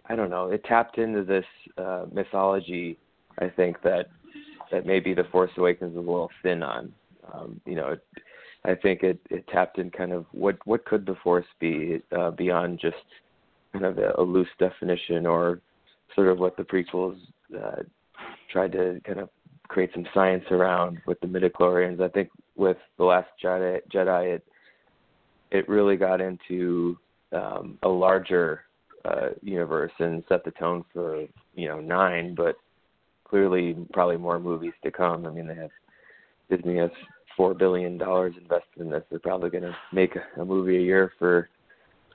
I 0.08 0.16
don't 0.16 0.30
know, 0.30 0.50
it 0.50 0.64
tapped 0.64 0.98
into 0.98 1.24
this 1.24 1.46
uh 1.78 2.06
mythology 2.12 2.98
I 3.40 3.50
think 3.50 3.82
that 3.84 4.10
that 4.72 4.86
maybe 4.86 5.14
the 5.14 5.24
Force 5.26 5.52
Awakens 5.58 5.96
was 5.96 6.06
a 6.06 6.10
little 6.10 6.32
thin 6.44 6.62
on. 6.62 6.94
Um, 7.34 7.60
you 7.66 7.76
know, 7.76 7.90
it, 7.90 8.04
I 8.66 8.76
think 8.76 9.04
it 9.04 9.20
it 9.30 9.48
tapped 9.48 9.78
in 9.78 9.90
kind 9.90 10.12
of 10.12 10.26
what 10.32 10.58
what 10.66 10.86
could 10.86 11.06
the 11.06 11.16
Force 11.24 11.46
be 11.60 12.02
uh, 12.18 12.32
beyond 12.32 12.80
just 12.80 12.98
kind 13.74 13.86
of 13.86 13.98
a, 13.98 14.14
a 14.18 14.22
loose 14.22 14.50
definition 14.60 15.26
or 15.26 15.62
sort 16.16 16.28
of 16.28 16.40
what 16.40 16.58
the 16.58 16.64
prequels 16.64 17.18
uh, 17.56 17.84
tried 18.52 18.72
to 18.74 19.00
kind 19.06 19.20
of 19.20 19.30
create 19.68 19.92
some 19.94 20.06
science 20.14 20.44
around 20.52 20.98
with 21.06 21.20
the 21.22 21.28
midichlorians. 21.28 22.02
I 22.02 22.10
think 22.10 22.30
with 22.56 22.78
the 22.98 23.04
Last 23.04 23.30
Jedi, 23.44 23.80
Jedi 23.94 24.36
it 24.36 24.46
it 25.52 25.68
really 25.68 25.96
got 25.96 26.22
into 26.22 26.98
um, 27.32 27.78
a 27.84 27.90
larger 27.90 28.62
uh, 29.06 29.30
universe 29.42 29.92
and 30.00 30.24
set 30.30 30.44
the 30.44 30.52
tone 30.52 30.84
for 30.94 31.26
you 31.56 31.68
know 31.68 31.80
nine, 31.80 32.36
but 32.36 32.56
clearly 33.24 33.76
probably 33.94 34.18
more 34.18 34.40
movies 34.40 34.74
to 34.84 34.92
come. 34.92 35.26
I 35.26 35.32
mean, 35.32 35.48
they 35.48 35.56
have 35.56 35.72
Disney 36.50 36.78
has 36.78 36.92
four 37.38 37.54
billion 37.54 37.98
dollars 37.98 38.34
invested 38.40 38.82
in 38.82 38.90
this. 38.90 39.04
They're 39.10 39.20
probably 39.20 39.50
going 39.50 39.64
to 39.64 39.76
make 39.94 40.16
a, 40.16 40.46
movie 40.46 40.78
a 40.78 40.82
year 40.82 41.12
for 41.18 41.50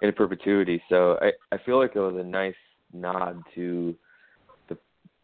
in 0.03 0.13
perpetuity. 0.13 0.83
So 0.89 1.19
I 1.21 1.33
I 1.53 1.59
feel 1.65 1.79
like 1.79 1.93
it 1.95 2.01
was 2.01 2.17
a 2.17 2.27
nice 2.27 2.55
nod 2.93 3.43
to 3.55 3.95
the 4.69 4.77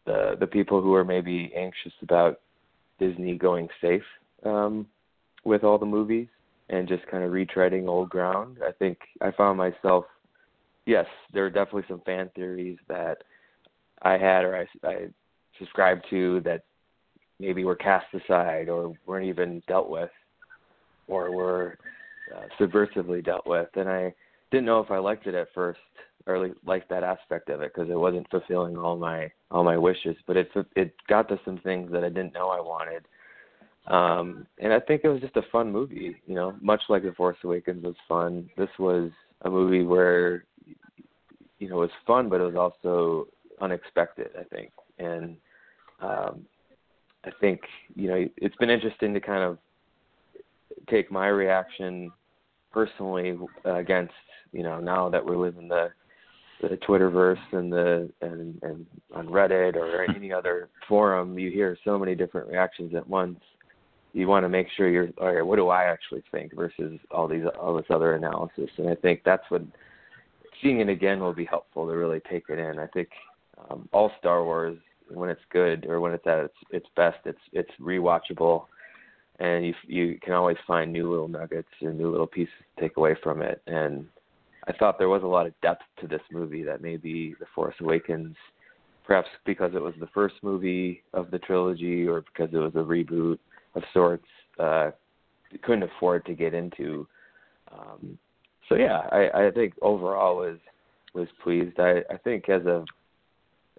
the 0.05 0.37
the 0.39 0.47
people 0.47 0.81
who 0.81 0.93
are 0.95 1.05
maybe 1.05 1.51
anxious 1.55 1.93
about 2.01 2.39
Disney 2.99 3.37
going 3.37 3.67
safe 3.81 4.03
um, 4.43 4.87
with 5.43 5.63
all 5.63 5.77
the 5.77 5.85
movies 5.85 6.27
and 6.71 6.87
just 6.87 7.05
kind 7.07 7.23
of 7.23 7.31
retreading 7.31 7.87
old 7.87 8.09
ground. 8.09 8.57
I 8.65 8.71
think 8.71 8.97
I 9.21 9.31
found 9.31 9.57
myself 9.57 10.05
yes, 10.85 11.05
there 11.33 11.45
are 11.45 11.49
definitely 11.49 11.85
some 11.87 12.01
fan 12.05 12.29
theories 12.35 12.77
that 12.87 13.19
I 14.01 14.13
had 14.13 14.43
or 14.43 14.55
I, 14.55 14.87
I 14.87 15.07
subscribed 15.59 16.05
to 16.09 16.41
that 16.41 16.63
maybe 17.39 17.63
were 17.63 17.75
cast 17.75 18.07
aside 18.13 18.69
or 18.69 18.93
weren't 19.05 19.27
even 19.27 19.61
dealt 19.67 19.89
with 19.89 20.09
or 21.07 21.31
were 21.31 21.77
uh, 22.35 22.43
subversively 22.59 23.23
dealt 23.23 23.45
with. 23.45 23.69
And 23.75 23.89
I 23.89 24.13
didn't 24.51 24.65
know 24.65 24.79
if 24.79 24.91
I 24.91 24.97
liked 24.97 25.27
it 25.27 25.35
at 25.35 25.47
first 25.53 25.79
or 26.27 26.49
liked 26.65 26.89
that 26.89 27.03
aspect 27.03 27.49
of 27.49 27.61
it 27.61 27.73
because 27.73 27.89
it 27.89 27.97
wasn't 27.97 28.29
fulfilling 28.29 28.77
all 28.77 28.95
my 28.95 29.31
all 29.49 29.63
my 29.63 29.77
wishes. 29.77 30.15
But 30.27 30.37
it 30.37 30.49
it 30.75 30.93
got 31.07 31.27
to 31.29 31.39
some 31.43 31.57
things 31.59 31.91
that 31.91 32.03
I 32.03 32.09
didn't 32.09 32.33
know 32.33 32.49
I 32.49 32.59
wanted. 32.59 33.07
Um, 33.87 34.45
and 34.59 34.71
I 34.71 34.79
think 34.79 35.01
it 35.03 35.09
was 35.09 35.21
just 35.21 35.35
a 35.37 35.41
fun 35.51 35.71
movie, 35.71 36.15
you 36.27 36.35
know, 36.35 36.55
much 36.61 36.81
like 36.87 37.03
The 37.03 37.13
Force 37.13 37.37
Awakens 37.43 37.83
was 37.83 37.95
fun. 38.07 38.49
This 38.55 38.69
was 38.77 39.09
a 39.41 39.49
movie 39.49 39.83
where 39.83 40.45
you 41.61 41.69
know, 41.69 41.77
it 41.77 41.81
was 41.81 41.89
fun, 42.07 42.27
but 42.27 42.41
it 42.41 42.43
was 42.43 42.55
also 42.55 43.27
unexpected, 43.61 44.31
I 44.37 44.43
think. 44.43 44.71
And 44.97 45.37
um, 46.01 46.45
I 47.23 47.29
think, 47.39 47.61
you 47.95 48.09
know, 48.09 48.27
it's 48.35 48.55
been 48.55 48.71
interesting 48.71 49.13
to 49.13 49.19
kind 49.19 49.43
of 49.43 49.59
take 50.89 51.11
my 51.11 51.27
reaction 51.27 52.11
personally 52.73 53.37
against, 53.63 54.13
you 54.51 54.63
know, 54.63 54.79
now 54.79 55.07
that 55.09 55.23
we're 55.23 55.37
living 55.37 55.67
the 55.67 55.89
the 56.61 56.77
Twitterverse 56.87 57.39
and 57.53 57.73
the 57.73 58.09
and 58.21 58.59
and 58.61 58.85
on 59.15 59.27
Reddit 59.27 59.75
or 59.75 60.03
any 60.03 60.33
other 60.33 60.69
forum, 60.87 61.37
you 61.37 61.51
hear 61.51 61.77
so 61.85 61.97
many 61.97 62.15
different 62.15 62.47
reactions 62.47 62.95
at 62.95 63.07
once. 63.07 63.39
You 64.13 64.27
want 64.27 64.43
to 64.43 64.49
make 64.49 64.67
sure 64.75 64.89
you're 64.89 65.09
all 65.19 65.33
right. 65.33 65.45
What 65.45 65.55
do 65.55 65.69
I 65.69 65.85
actually 65.85 66.23
think 66.31 66.53
versus 66.53 66.99
all 67.11 67.27
these 67.27 67.43
all 67.59 67.75
this 67.75 67.85
other 67.89 68.15
analysis? 68.15 68.69
And 68.77 68.89
I 68.89 68.95
think 68.95 69.21
that's 69.23 69.43
what 69.49 69.61
seeing 70.61 70.79
it 70.81 70.89
again 70.89 71.19
will 71.19 71.33
be 71.33 71.45
helpful 71.45 71.87
to 71.87 71.93
really 71.93 72.19
take 72.29 72.43
it 72.49 72.59
in. 72.59 72.79
I 72.79 72.87
think 72.87 73.09
um, 73.69 73.87
all 73.93 74.11
Star 74.19 74.43
Wars, 74.43 74.77
when 75.09 75.29
it's 75.29 75.41
good 75.49 75.85
or 75.85 75.99
when 76.01 76.13
it's 76.13 76.27
at 76.27 76.39
its 76.39 76.53
its 76.71 76.87
best, 76.95 77.19
it's 77.25 77.39
it's 77.53 77.71
rewatchable, 77.79 78.65
and 79.39 79.65
you 79.65 79.73
you 79.87 80.19
can 80.21 80.33
always 80.33 80.57
find 80.67 80.91
new 80.91 81.09
little 81.09 81.27
nuggets 81.29 81.69
and 81.81 81.97
new 81.97 82.11
little 82.11 82.27
pieces 82.27 82.53
to 82.75 82.81
take 82.81 82.97
away 82.97 83.15
from 83.23 83.41
it. 83.41 83.61
And 83.67 84.05
I 84.67 84.73
thought 84.73 84.99
there 84.99 85.09
was 85.09 85.23
a 85.23 85.27
lot 85.27 85.47
of 85.47 85.53
depth 85.61 85.83
to 86.01 86.07
this 86.07 86.21
movie 86.31 86.63
that 86.63 86.81
maybe 86.81 87.33
The 87.39 87.45
Force 87.55 87.75
Awakens, 87.79 88.35
perhaps 89.05 89.29
because 89.45 89.71
it 89.73 89.81
was 89.81 89.95
the 89.99 90.07
first 90.07 90.35
movie 90.43 91.01
of 91.13 91.31
the 91.31 91.39
trilogy 91.39 92.07
or 92.07 92.21
because 92.21 92.53
it 92.53 92.57
was 92.57 92.75
a 92.75 92.79
reboot 92.79 93.39
of 93.75 93.83
sorts, 93.93 94.25
uh, 94.59 94.91
couldn't 95.63 95.83
afford 95.83 96.25
to 96.25 96.33
get 96.33 96.53
into. 96.53 97.07
Um, 97.71 98.17
so 98.69 98.75
yeah, 98.75 99.01
I, 99.11 99.47
I 99.47 99.51
think 99.51 99.73
overall 99.81 100.37
was 100.37 100.57
was 101.13 101.27
pleased. 101.43 101.79
I, 101.79 102.03
I 102.09 102.17
think 102.23 102.49
as 102.49 102.65
a 102.65 102.85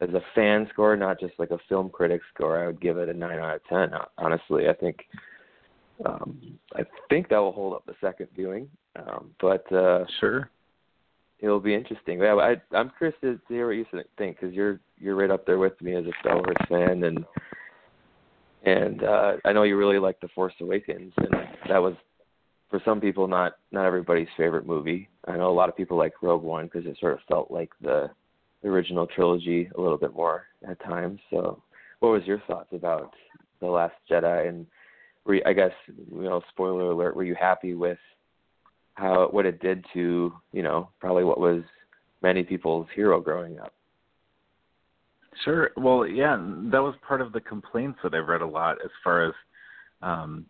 as 0.01 0.11
a 0.11 0.23
fan 0.35 0.67
score, 0.73 0.97
not 0.97 1.21
just 1.21 1.35
like 1.39 1.51
a 1.51 1.59
film 1.69 1.89
critic 1.89 2.21
score, 2.35 2.63
I 2.63 2.67
would 2.67 2.81
give 2.81 2.99
it 2.99 3.09
a 3.09 3.15
nine 3.15 3.39
out 3.39 3.57
of 3.57 3.65
ten. 3.69 3.91
Honestly, 4.19 4.69
I 4.69 4.75
think 4.75 5.07
um, 6.05 6.59
I 6.75 6.83
think 7.09 7.29
that 7.29 7.39
will 7.39 7.53
hold 7.53 7.75
up 7.75 7.87
the 7.87 7.95
second 8.01 8.29
viewing. 8.35 8.69
Um, 8.97 9.31
but 9.41 9.71
uh, 9.73 10.05
sure, 10.21 10.51
it'll 11.41 11.61
be 11.61 11.75
interesting. 11.75 12.19
Yeah, 12.19 12.35
I, 12.35 12.57
I'm 12.77 12.93
curious 12.99 13.19
to 13.23 13.39
hear 13.49 13.67
what 13.67 13.77
you 13.77 13.87
think 14.19 14.41
because 14.41 14.55
you're 14.55 14.81
you're 14.99 15.17
right 15.17 15.31
up 15.31 15.47
there 15.47 15.59
with 15.59 15.81
me 15.81 15.95
as 15.95 16.05
a 16.05 16.13
Star 16.21 16.37
Wars 16.37 16.57
fan, 16.69 17.05
and 17.05 17.25
and 18.65 19.03
uh, 19.03 19.33
I 19.45 19.53
know 19.53 19.65
you 19.65 19.77
really 19.77 19.99
like 19.99 20.21
The 20.21 20.29
Force 20.29 20.55
Awakens, 20.61 21.13
and 21.17 21.33
that 21.69 21.79
was 21.79 21.95
for 22.71 22.81
some 22.85 23.01
people 23.01 23.27
not 23.27 23.55
not 23.71 23.87
everybody's 23.87 24.29
favorite 24.37 24.67
movie. 24.67 25.09
I 25.27 25.37
know 25.37 25.51
a 25.51 25.53
lot 25.53 25.69
of 25.69 25.77
people 25.77 25.99
like 25.99 26.23
Rogue 26.23 26.43
One 26.43 26.67
because 26.67 26.87
it 26.87 26.97
sort 27.01 27.15
of 27.15 27.21
felt 27.29 27.51
like 27.51 27.71
the 27.81 28.11
original 28.65 29.07
trilogy 29.07 29.69
a 29.77 29.81
little 29.81 29.99
bit 29.99 30.15
more 30.15 30.47
at 30.69 30.83
times. 30.83 31.21
So, 31.31 31.63
what 32.01 32.11
was 32.11 32.23
your 32.25 32.41
thoughts 32.47 32.73
about 32.73 33.15
the 33.61 33.67
Last 33.67 33.95
Jedi? 34.11 34.49
And 34.49 34.67
were 35.25 35.37
you, 35.37 35.43
I 35.45 35.53
guess 35.53 35.73
you 35.89 36.23
know, 36.23 36.43
spoiler 36.51 36.91
alert, 36.91 37.17
were 37.17 37.25
you 37.25 37.37
happy 37.39 37.75
with 37.75 37.99
how 38.95 39.29
what 39.31 39.47
it 39.47 39.61
did 39.61 39.85
to 39.95 40.33
you 40.53 40.63
know 40.63 40.89
probably 41.01 41.25
what 41.25 41.41
was 41.41 41.63
many 42.23 42.43
people's 42.43 42.87
hero 42.95 43.21
growing 43.21 43.59
up? 43.59 43.75
Sure. 45.45 45.71
Well, 45.77 46.07
yeah, 46.07 46.37
that 46.71 46.83
was 46.83 46.95
part 47.07 47.21
of 47.21 47.33
the 47.33 47.41
complaints 47.41 47.99
that 48.03 48.15
I've 48.15 48.29
read 48.29 48.43
a 48.43 48.47
lot 48.47 48.79
as 48.85 48.91
far 49.03 49.25
as 49.27 49.35
um 50.03 50.47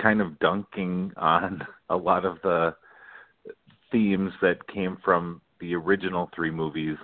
kind 0.00 0.20
of 0.20 0.38
dunking 0.40 1.12
on 1.16 1.62
a 1.88 1.96
lot 1.96 2.24
of 2.24 2.38
the 2.42 2.74
themes 3.92 4.32
that 4.42 4.66
came 4.68 4.98
from 5.04 5.40
the 5.60 5.74
original 5.74 6.30
three 6.34 6.50
movies. 6.50 6.96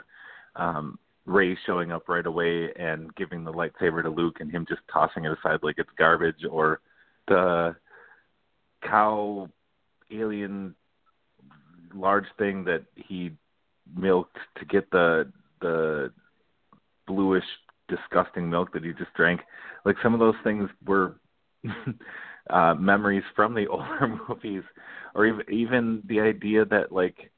Um, 0.57 0.99
Rey 1.27 1.57
showing 1.67 1.93
up 1.93 2.09
right 2.09 2.27
away 2.27 2.71
and 2.77 3.15
giving 3.15 3.45
the 3.45 3.53
lightsaber 3.53 4.03
to 4.03 4.11
Luke 4.11 4.39
and 4.41 4.51
him 4.51 4.67
just 4.69 4.81
tossing 4.93 5.25
it 5.25 5.33
aside 5.39 5.61
like 5.63 5.77
it's 5.79 5.91
garbage, 5.97 6.45
or 6.51 6.81
the 7.29 7.77
cow 8.83 9.49
alien 10.11 10.75
large 11.95 12.25
thing 12.39 12.65
that 12.65 12.85
he 12.97 13.31
milked 13.97 14.39
to 14.59 14.65
get 14.65 14.91
the 14.91 15.31
the 15.61 16.11
bluish 17.11 17.45
disgusting 17.89 18.49
milk 18.49 18.73
that 18.73 18.85
he 18.85 18.93
just 18.93 19.13
drank. 19.15 19.41
Like 19.85 19.97
some 20.03 20.15
of 20.15 20.21
those 20.21 20.37
things 20.45 20.71
were 20.87 21.17
uh, 22.51 22.75
memories 22.75 23.25
from 23.35 23.55
the 23.55 23.67
older 23.69 24.21
movies, 24.29 24.63
or 25.15 25.27
even 25.27 25.51
even 25.51 26.03
the 26.07 26.21
idea 26.21 26.65
that 26.67 26.93
like 26.93 27.33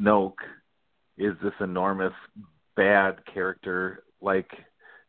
Snoke 0.00 0.42
is 1.16 1.34
this 1.42 1.52
enormous 1.60 2.12
bad 2.76 3.24
character 3.32 4.02
like 4.20 4.50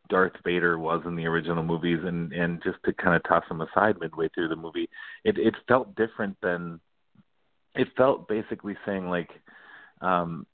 Darth 0.09 0.33
Vader 0.43 0.77
was 0.77 1.01
in 1.05 1.15
the 1.15 1.25
original 1.25 1.63
movies, 1.63 1.99
and 2.03 2.31
and 2.31 2.61
just 2.63 2.77
to 2.85 2.93
kind 2.93 3.15
of 3.15 3.23
toss 3.23 3.43
him 3.49 3.61
aside 3.61 3.95
midway 3.99 4.29
through 4.29 4.49
the 4.49 4.55
movie, 4.55 4.89
it 5.23 5.37
it 5.37 5.55
felt 5.67 5.95
different 5.95 6.37
than 6.43 6.79
it 7.73 7.87
felt 7.97 8.27
basically 8.27 8.75
saying 8.85 9.09
like 9.09 9.29
um 10.01 10.45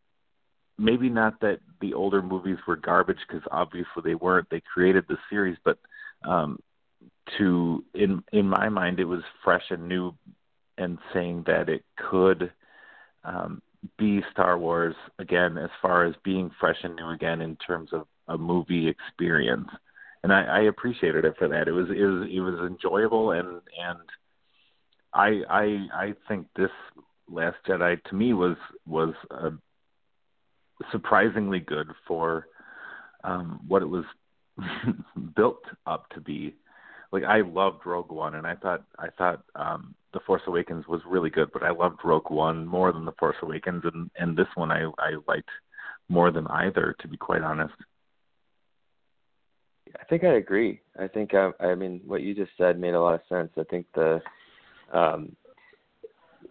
maybe 0.78 1.10
not 1.10 1.40
that 1.42 1.60
the 1.82 1.94
older 1.94 2.22
movies 2.22 2.58
were 2.68 2.76
garbage 2.76 3.20
because 3.28 3.44
obviously 3.52 4.02
they 4.04 4.16
weren't 4.16 4.50
they 4.50 4.62
created 4.62 5.06
the 5.08 5.18
series 5.30 5.58
but 5.64 5.78
um 6.26 6.60
to 7.38 7.84
in 7.94 8.24
in 8.32 8.48
my 8.48 8.70
mind 8.70 9.00
it 9.00 9.06
was 9.06 9.22
fresh 9.44 9.64
and 9.70 9.88
new 9.88 10.14
and 10.78 10.98
saying 11.14 11.44
that 11.48 11.70
it 11.70 11.84
could 11.98 12.52
um 13.24 13.62
be 13.98 14.22
Star 14.32 14.58
Wars 14.58 14.96
again 15.20 15.58
as 15.58 15.70
far 15.82 16.06
as 16.06 16.16
being 16.24 16.52
fresh 16.60 16.78
and 16.84 16.96
new 16.96 17.10
again 17.10 17.42
in 17.42 17.56
terms 17.58 17.90
of 17.94 18.08
a 18.28 18.38
movie 18.38 18.88
experience. 18.88 19.70
And 20.24 20.34
I, 20.34 20.44
I 20.44 20.60
appreciated 20.62 21.26
it 21.26 21.36
for 21.38 21.48
that. 21.48 21.68
It 21.68 21.72
was 21.72 21.88
it 21.90 22.04
was 22.04 22.28
it 22.32 22.40
was 22.40 22.70
enjoyable 22.70 23.32
and 23.32 23.62
and 23.80 24.00
I 25.14 25.42
I 25.50 25.88
I 25.94 26.16
think 26.28 26.48
this 26.56 26.72
Last 27.30 27.58
Jedi 27.68 28.02
to 28.06 28.16
me 28.16 28.34
was 28.34 28.56
was 28.86 29.14
uh, 29.32 29.52
surprisingly 30.92 31.60
good 31.60 31.88
for 32.08 32.48
um 33.24 33.60
what 33.68 33.82
it 33.82 33.88
was 33.88 34.06
built 35.36 35.64
up 35.86 36.10
to 36.10 36.22
be 36.22 36.56
like 37.12 37.24
I 37.24 37.42
loved 37.42 37.86
Rogue 37.86 38.12
One, 38.12 38.36
and 38.36 38.46
I 38.46 38.56
thought 38.56 38.84
I 39.00 39.08
thought 39.18 39.44
um, 39.56 39.96
The 40.14 40.20
Force 40.26 40.42
Awakens 40.48 40.88
was 40.88 41.02
really 41.08 41.30
good, 41.30 41.50
but 41.54 41.64
I 41.64 41.72
loved 41.72 42.00
Rogue 42.04 42.30
One 42.30 42.66
more 42.66 42.92
than 42.92 43.06
The 43.06 43.14
Force 43.14 43.38
Awakens, 43.42 43.84
and 43.86 44.10
and 44.18 44.36
this 44.36 44.48
one 44.56 44.72
I 44.72 44.84
I 44.98 45.14
liked 45.28 45.50
more 46.10 46.32
than 46.32 46.48
either, 46.48 46.96
to 47.00 47.08
be 47.08 47.18
quite 47.18 47.42
honest. 47.42 47.74
I 50.00 50.04
think 50.06 50.24
I 50.24 50.34
agree. 50.34 50.82
I 51.00 51.08
think 51.08 51.34
I, 51.34 51.52
I 51.62 51.76
mean 51.76 52.02
what 52.06 52.22
you 52.22 52.36
just 52.36 52.52
said 52.58 52.80
made 52.80 52.94
a 52.94 53.02
lot 53.02 53.16
of 53.16 53.22
sense. 53.30 53.52
I 53.58 53.64
think 53.64 53.86
the 53.96 54.22
um, 54.94 55.36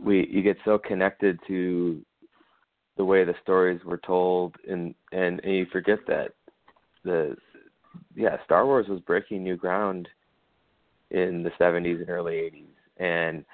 we 0.02 0.26
you 0.30 0.42
get 0.42 0.56
so 0.64 0.78
connected 0.78 1.38
to 1.48 2.02
the 2.96 3.04
way 3.04 3.24
the 3.24 3.34
stories 3.42 3.80
were 3.84 3.98
told, 3.98 4.56
and 4.68 4.94
and, 5.12 5.40
and 5.44 5.54
you 5.54 5.66
forget 5.72 5.98
that 6.06 6.32
the 7.04 7.36
yeah 8.14 8.36
Star 8.44 8.66
Wars 8.66 8.88
was 8.88 9.00
breaking 9.00 9.42
new 9.42 9.56
ground 9.56 10.08
in 11.10 11.42
the 11.42 11.50
70s 11.60 12.00
and 12.00 12.10
early 12.10 12.34
80s, 12.34 13.02
and 13.02 13.44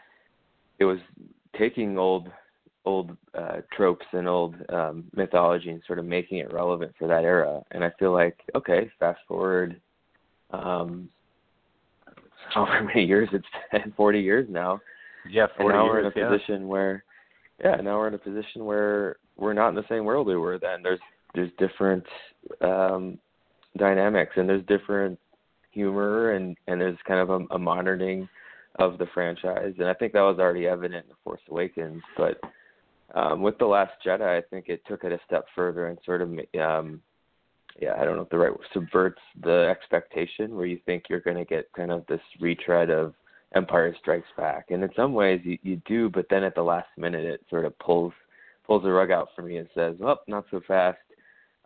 it 0.78 0.84
was 0.84 0.98
taking 1.58 1.98
old 1.98 2.28
old 2.84 3.16
uh, 3.34 3.58
tropes 3.76 4.06
and 4.12 4.28
old 4.28 4.56
um, 4.70 5.04
mythology 5.14 5.70
and 5.70 5.82
sort 5.86 5.98
of 5.98 6.04
making 6.04 6.38
it 6.38 6.52
relevant 6.52 6.92
for 6.98 7.06
that 7.06 7.24
era. 7.24 7.62
And 7.70 7.84
I 7.84 7.90
feel 7.98 8.12
like 8.12 8.38
okay, 8.54 8.90
fast 8.98 9.20
forward. 9.28 9.80
Um, 10.50 11.08
however 12.52 12.84
many 12.94 13.04
years 13.04 13.28
it's 13.32 13.46
been, 13.70 13.92
40 13.96 14.20
years 14.20 14.46
now. 14.50 14.80
Yeah, 15.28 15.46
40 15.56 15.62
and 15.62 15.68
now 15.68 15.84
years, 15.84 15.92
we're 15.92 16.00
in 16.00 16.06
a 16.06 16.12
yeah. 16.16 16.36
position 16.36 16.68
where, 16.68 17.04
yeah, 17.62 17.76
now 17.76 17.98
we're 17.98 18.08
in 18.08 18.14
a 18.14 18.18
position 18.18 18.64
where 18.64 19.16
we're 19.42 19.52
not 19.52 19.70
in 19.70 19.74
the 19.74 19.84
same 19.88 20.04
world 20.04 20.28
we 20.28 20.36
were 20.36 20.58
then. 20.58 20.82
There's 20.82 21.00
there's 21.34 21.50
different 21.58 22.04
um, 22.60 23.18
dynamics 23.76 24.32
and 24.36 24.48
there's 24.48 24.64
different 24.66 25.18
humor 25.72 26.32
and 26.32 26.56
and 26.68 26.80
there's 26.80 26.98
kind 27.06 27.20
of 27.20 27.30
a, 27.30 27.54
a 27.54 27.58
moderning 27.58 28.28
of 28.76 28.98
the 28.98 29.06
franchise. 29.12 29.74
And 29.78 29.88
I 29.88 29.94
think 29.94 30.12
that 30.12 30.20
was 30.20 30.38
already 30.38 30.66
evident 30.66 31.04
in 31.04 31.10
The 31.10 31.16
Force 31.24 31.40
Awakens, 31.50 32.02
but 32.16 32.40
um, 33.14 33.42
with 33.42 33.58
the 33.58 33.66
Last 33.66 33.92
Jedi, 34.06 34.38
I 34.38 34.40
think 34.48 34.68
it 34.68 34.82
took 34.86 35.04
it 35.04 35.12
a 35.12 35.20
step 35.26 35.44
further 35.54 35.88
and 35.88 35.98
sort 36.06 36.22
of, 36.22 36.30
um, 36.58 37.02
yeah, 37.78 37.94
I 37.98 38.04
don't 38.04 38.16
know 38.16 38.22
if 38.22 38.30
the 38.30 38.38
right 38.38 38.50
word, 38.50 38.66
subverts 38.72 39.20
the 39.42 39.68
expectation 39.70 40.56
where 40.56 40.64
you 40.64 40.78
think 40.86 41.04
you're 41.10 41.20
going 41.20 41.36
to 41.36 41.44
get 41.44 41.70
kind 41.76 41.90
of 41.90 42.06
this 42.06 42.22
retread 42.40 42.88
of 42.88 43.12
Empire 43.54 43.94
Strikes 44.00 44.28
Back, 44.38 44.70
and 44.70 44.82
in 44.82 44.88
some 44.96 45.12
ways 45.12 45.42
you, 45.44 45.58
you 45.62 45.82
do, 45.84 46.08
but 46.08 46.24
then 46.30 46.42
at 46.42 46.54
the 46.54 46.62
last 46.62 46.88
minute 46.96 47.26
it 47.26 47.44
sort 47.50 47.66
of 47.66 47.78
pulls 47.78 48.14
pulls 48.66 48.82
the 48.82 48.90
rug 48.90 49.10
out 49.10 49.28
for 49.34 49.42
me 49.42 49.56
and 49.58 49.68
says, 49.74 49.96
"Well, 49.98 50.20
not 50.26 50.44
so 50.50 50.60
fast." 50.66 50.98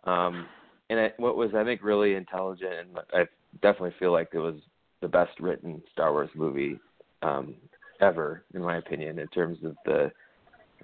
Um, 0.03 0.47
and 0.89 0.99
it, 0.99 1.15
what 1.17 1.35
was 1.35 1.51
I 1.55 1.63
think 1.63 1.83
really 1.83 2.15
intelligent, 2.15 2.73
and 2.73 2.99
I 3.13 3.25
definitely 3.61 3.95
feel 3.99 4.11
like 4.11 4.29
it 4.33 4.39
was 4.39 4.55
the 5.01 5.07
best 5.07 5.39
written 5.39 5.81
Star 5.93 6.11
Wars 6.11 6.29
movie 6.35 6.79
um, 7.21 7.55
ever, 8.01 8.43
in 8.53 8.61
my 8.61 8.77
opinion, 8.77 9.19
in 9.19 9.27
terms 9.27 9.57
of 9.63 9.75
the 9.85 10.11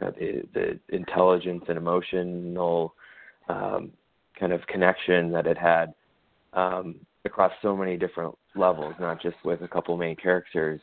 uh, 0.01 0.11
the, 0.19 0.43
the 0.53 0.79
intelligence 0.95 1.63
and 1.67 1.77
emotional 1.77 2.95
um, 3.47 3.91
kind 4.39 4.51
of 4.51 4.65
connection 4.67 5.31
that 5.31 5.45
it 5.45 5.57
had 5.57 5.93
um, 6.53 6.95
across 7.25 7.51
so 7.61 7.75
many 7.75 7.95
different 7.97 8.35
levels, 8.55 8.93
not 8.99 9.21
just 9.21 9.35
with 9.45 9.61
a 9.61 9.67
couple 9.67 9.95
main 9.97 10.15
characters. 10.15 10.81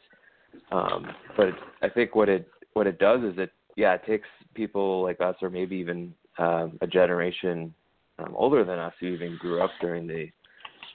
Um, 0.73 1.07
but 1.37 1.49
I 1.83 1.89
think 1.89 2.15
what 2.15 2.29
it 2.29 2.49
what 2.75 2.87
it 2.87 2.99
does 2.99 3.23
is 3.23 3.39
it 3.39 3.51
yeah 3.77 3.95
it 3.95 4.03
takes 4.07 4.29
people 4.55 5.03
like 5.03 5.21
us 5.21 5.37
or 5.43 5.51
maybe 5.51 5.77
even 5.77 6.15
um, 6.39 6.79
a 6.81 6.87
generation 6.87 7.73
um, 8.19 8.35
older 8.37 8.65
than 8.65 8.79
us 8.79 8.93
who 9.01 9.07
even 9.07 9.37
grew 9.41 9.63
up 9.63 9.71
during 9.81 10.07
the 10.07 10.29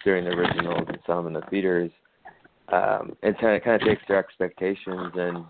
during 0.03 0.23
the 0.23 0.31
originals 0.31 0.85
and 0.87 0.99
some 1.05 1.27
in 1.27 1.33
the 1.33 1.41
theaters 1.49 1.91
um, 2.71 3.15
and 3.23 3.37
kind 3.37 3.55
of, 3.55 3.63
kind 3.63 3.81
of 3.81 3.87
takes 3.87 4.01
their 4.07 4.17
expectations 4.17 5.11
and 5.15 5.45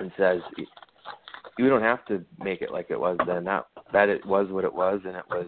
and 0.00 0.12
says 0.16 0.40
you 1.58 1.68
don't 1.68 1.82
have 1.82 2.04
to 2.06 2.24
make 2.42 2.62
it 2.62 2.72
like 2.72 2.90
it 2.90 2.98
was 2.98 3.18
then. 3.26 3.44
That 3.44 3.66
that 3.92 4.08
it 4.08 4.24
was 4.26 4.48
what 4.50 4.64
it 4.64 4.72
was, 4.72 5.00
and 5.04 5.16
it 5.16 5.24
was 5.28 5.46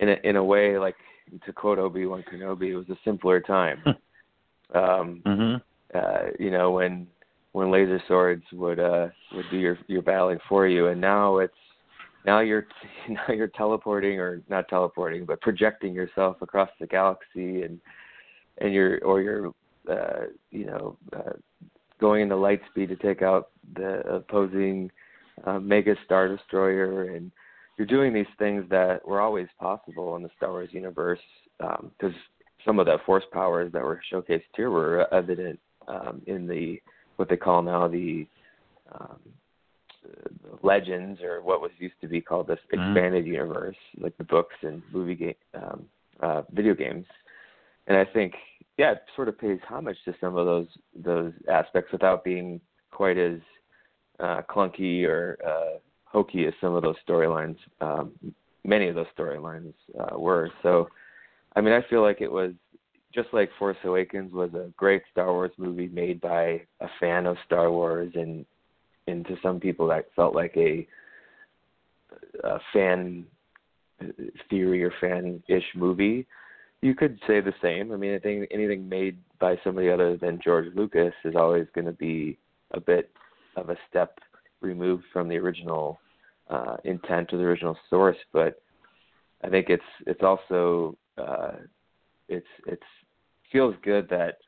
in 0.00 0.08
a, 0.10 0.16
in 0.24 0.36
a 0.36 0.44
way 0.44 0.78
like 0.78 0.96
to 1.44 1.52
quote 1.52 1.78
Obi 1.78 2.06
Wan 2.06 2.24
Kenobi, 2.30 2.70
it 2.70 2.76
was 2.76 2.88
a 2.90 2.98
simpler 3.04 3.40
time. 3.40 3.82
um, 4.74 5.22
hmm 5.24 5.54
uh, 5.94 6.30
you 6.38 6.50
know 6.50 6.72
when 6.72 7.06
when 7.54 7.70
laser 7.70 8.02
swords 8.08 8.42
would 8.52 8.80
uh 8.80 9.06
would 9.32 9.44
do 9.50 9.56
your 9.56 9.78
your 9.86 10.02
battling 10.02 10.38
for 10.48 10.66
you, 10.66 10.88
and 10.88 11.00
now 11.00 11.38
it's 11.38 11.54
now 12.26 12.40
you're 12.40 12.66
now 13.08 13.32
you're 13.32 13.48
teleporting 13.48 14.18
or 14.18 14.42
not 14.48 14.68
teleporting, 14.68 15.24
but 15.24 15.40
projecting 15.40 15.94
yourself 15.94 16.36
across 16.42 16.68
the 16.80 16.86
galaxy 16.86 17.62
and 17.62 17.80
and 18.58 18.74
you're 18.74 18.98
or 19.04 19.22
you're 19.22 19.52
uh, 19.88 20.26
you 20.50 20.66
know 20.66 20.98
uh, 21.16 21.32
going 22.00 22.22
into 22.22 22.36
light 22.36 22.60
speed 22.70 22.88
to 22.88 22.96
take 22.96 23.22
out 23.22 23.50
the 23.76 24.00
opposing 24.00 24.90
uh, 25.44 25.60
mega 25.60 25.94
star 26.04 26.26
destroyer. 26.26 27.14
And 27.14 27.30
you're 27.78 27.86
doing 27.86 28.12
these 28.12 28.26
things 28.36 28.64
that 28.70 29.06
were 29.06 29.20
always 29.20 29.48
possible 29.60 30.16
in 30.16 30.22
the 30.22 30.30
Star 30.36 30.50
Wars 30.50 30.70
universe 30.72 31.20
because 31.58 31.80
um, 32.02 32.14
some 32.64 32.80
of 32.80 32.86
the 32.86 32.98
force 33.06 33.24
powers 33.32 33.70
that 33.72 33.82
were 33.82 34.00
showcased 34.12 34.42
here 34.56 34.70
were 34.70 35.12
evident 35.14 35.60
um, 35.86 36.20
in 36.26 36.48
the 36.48 36.80
what 37.16 37.28
they 37.28 37.36
call 37.36 37.62
now 37.62 37.88
the 37.88 38.26
um, 38.92 39.18
legends 40.62 41.20
or 41.22 41.42
what 41.42 41.60
was 41.60 41.70
used 41.78 41.94
to 42.00 42.08
be 42.08 42.20
called 42.20 42.46
this 42.46 42.58
expanded 42.72 43.24
mm-hmm. 43.24 43.32
universe, 43.32 43.76
like 43.98 44.16
the 44.18 44.24
books 44.24 44.54
and 44.62 44.82
movie 44.92 45.14
game, 45.14 45.34
um, 45.54 45.84
uh, 46.20 46.42
video 46.52 46.74
games. 46.74 47.06
And 47.86 47.96
I 47.96 48.04
think, 48.04 48.34
yeah, 48.78 48.92
it 48.92 49.02
sort 49.14 49.28
of 49.28 49.38
pays 49.38 49.58
homage 49.68 49.98
to 50.04 50.14
some 50.20 50.36
of 50.36 50.46
those 50.46 50.66
those 50.94 51.32
aspects 51.50 51.92
without 51.92 52.24
being 52.24 52.60
quite 52.90 53.18
as 53.18 53.38
uh, 54.20 54.42
clunky 54.48 55.04
or 55.04 55.38
uh, 55.46 55.78
hokey 56.04 56.46
as 56.46 56.54
some 56.60 56.74
of 56.74 56.82
those 56.82 56.96
storylines. 57.06 57.56
Um, 57.80 58.12
many 58.64 58.88
of 58.88 58.94
those 58.94 59.06
storylines 59.16 59.74
uh, 59.98 60.18
were. 60.18 60.50
So, 60.62 60.88
I 61.56 61.60
mean, 61.60 61.74
I 61.74 61.82
feel 61.88 62.02
like 62.02 62.20
it 62.20 62.30
was 62.30 62.52
just 63.14 63.28
like 63.32 63.50
Force 63.58 63.76
Awakens 63.84 64.32
was 64.32 64.52
a 64.54 64.70
great 64.76 65.02
Star 65.12 65.32
Wars 65.32 65.52
movie 65.56 65.88
made 65.88 66.20
by 66.20 66.62
a 66.80 66.88
fan 67.00 67.26
of 67.26 67.36
Star 67.46 67.70
Wars, 67.70 68.12
and 68.14 68.44
and 69.06 69.26
to 69.26 69.36
some 69.42 69.60
people 69.60 69.86
that 69.88 70.06
felt 70.16 70.34
like 70.34 70.56
a, 70.56 70.86
a 72.42 72.58
fan 72.72 73.26
theory 74.48 74.82
or 74.82 74.92
fan-ish 75.00 75.64
movie. 75.74 76.26
You 76.80 76.94
could 76.94 77.18
say 77.26 77.40
the 77.40 77.54
same. 77.62 77.92
I 77.92 77.96
mean, 77.96 78.14
I 78.14 78.18
think 78.18 78.48
anything 78.50 78.88
made 78.88 79.18
by 79.38 79.56
somebody 79.62 79.90
other 79.90 80.16
than 80.16 80.40
George 80.42 80.74
Lucas 80.74 81.14
is 81.24 81.34
always 81.36 81.66
going 81.74 81.86
to 81.86 81.92
be 81.92 82.38
a 82.72 82.80
bit 82.80 83.10
of 83.56 83.70
a 83.70 83.76
step 83.88 84.18
removed 84.60 85.04
from 85.12 85.28
the 85.28 85.36
original 85.36 86.00
uh, 86.50 86.76
intent 86.84 87.32
or 87.32 87.38
the 87.38 87.44
original 87.44 87.76
source. 87.88 88.16
But 88.32 88.60
I 89.42 89.48
think 89.48 89.68
it's 89.68 89.82
it's 90.06 90.22
also 90.22 90.96
uh, 91.16 91.52
it's 92.28 92.46
it's 92.66 92.82
feels 93.54 93.76
good 93.82 94.08
that 94.10 94.38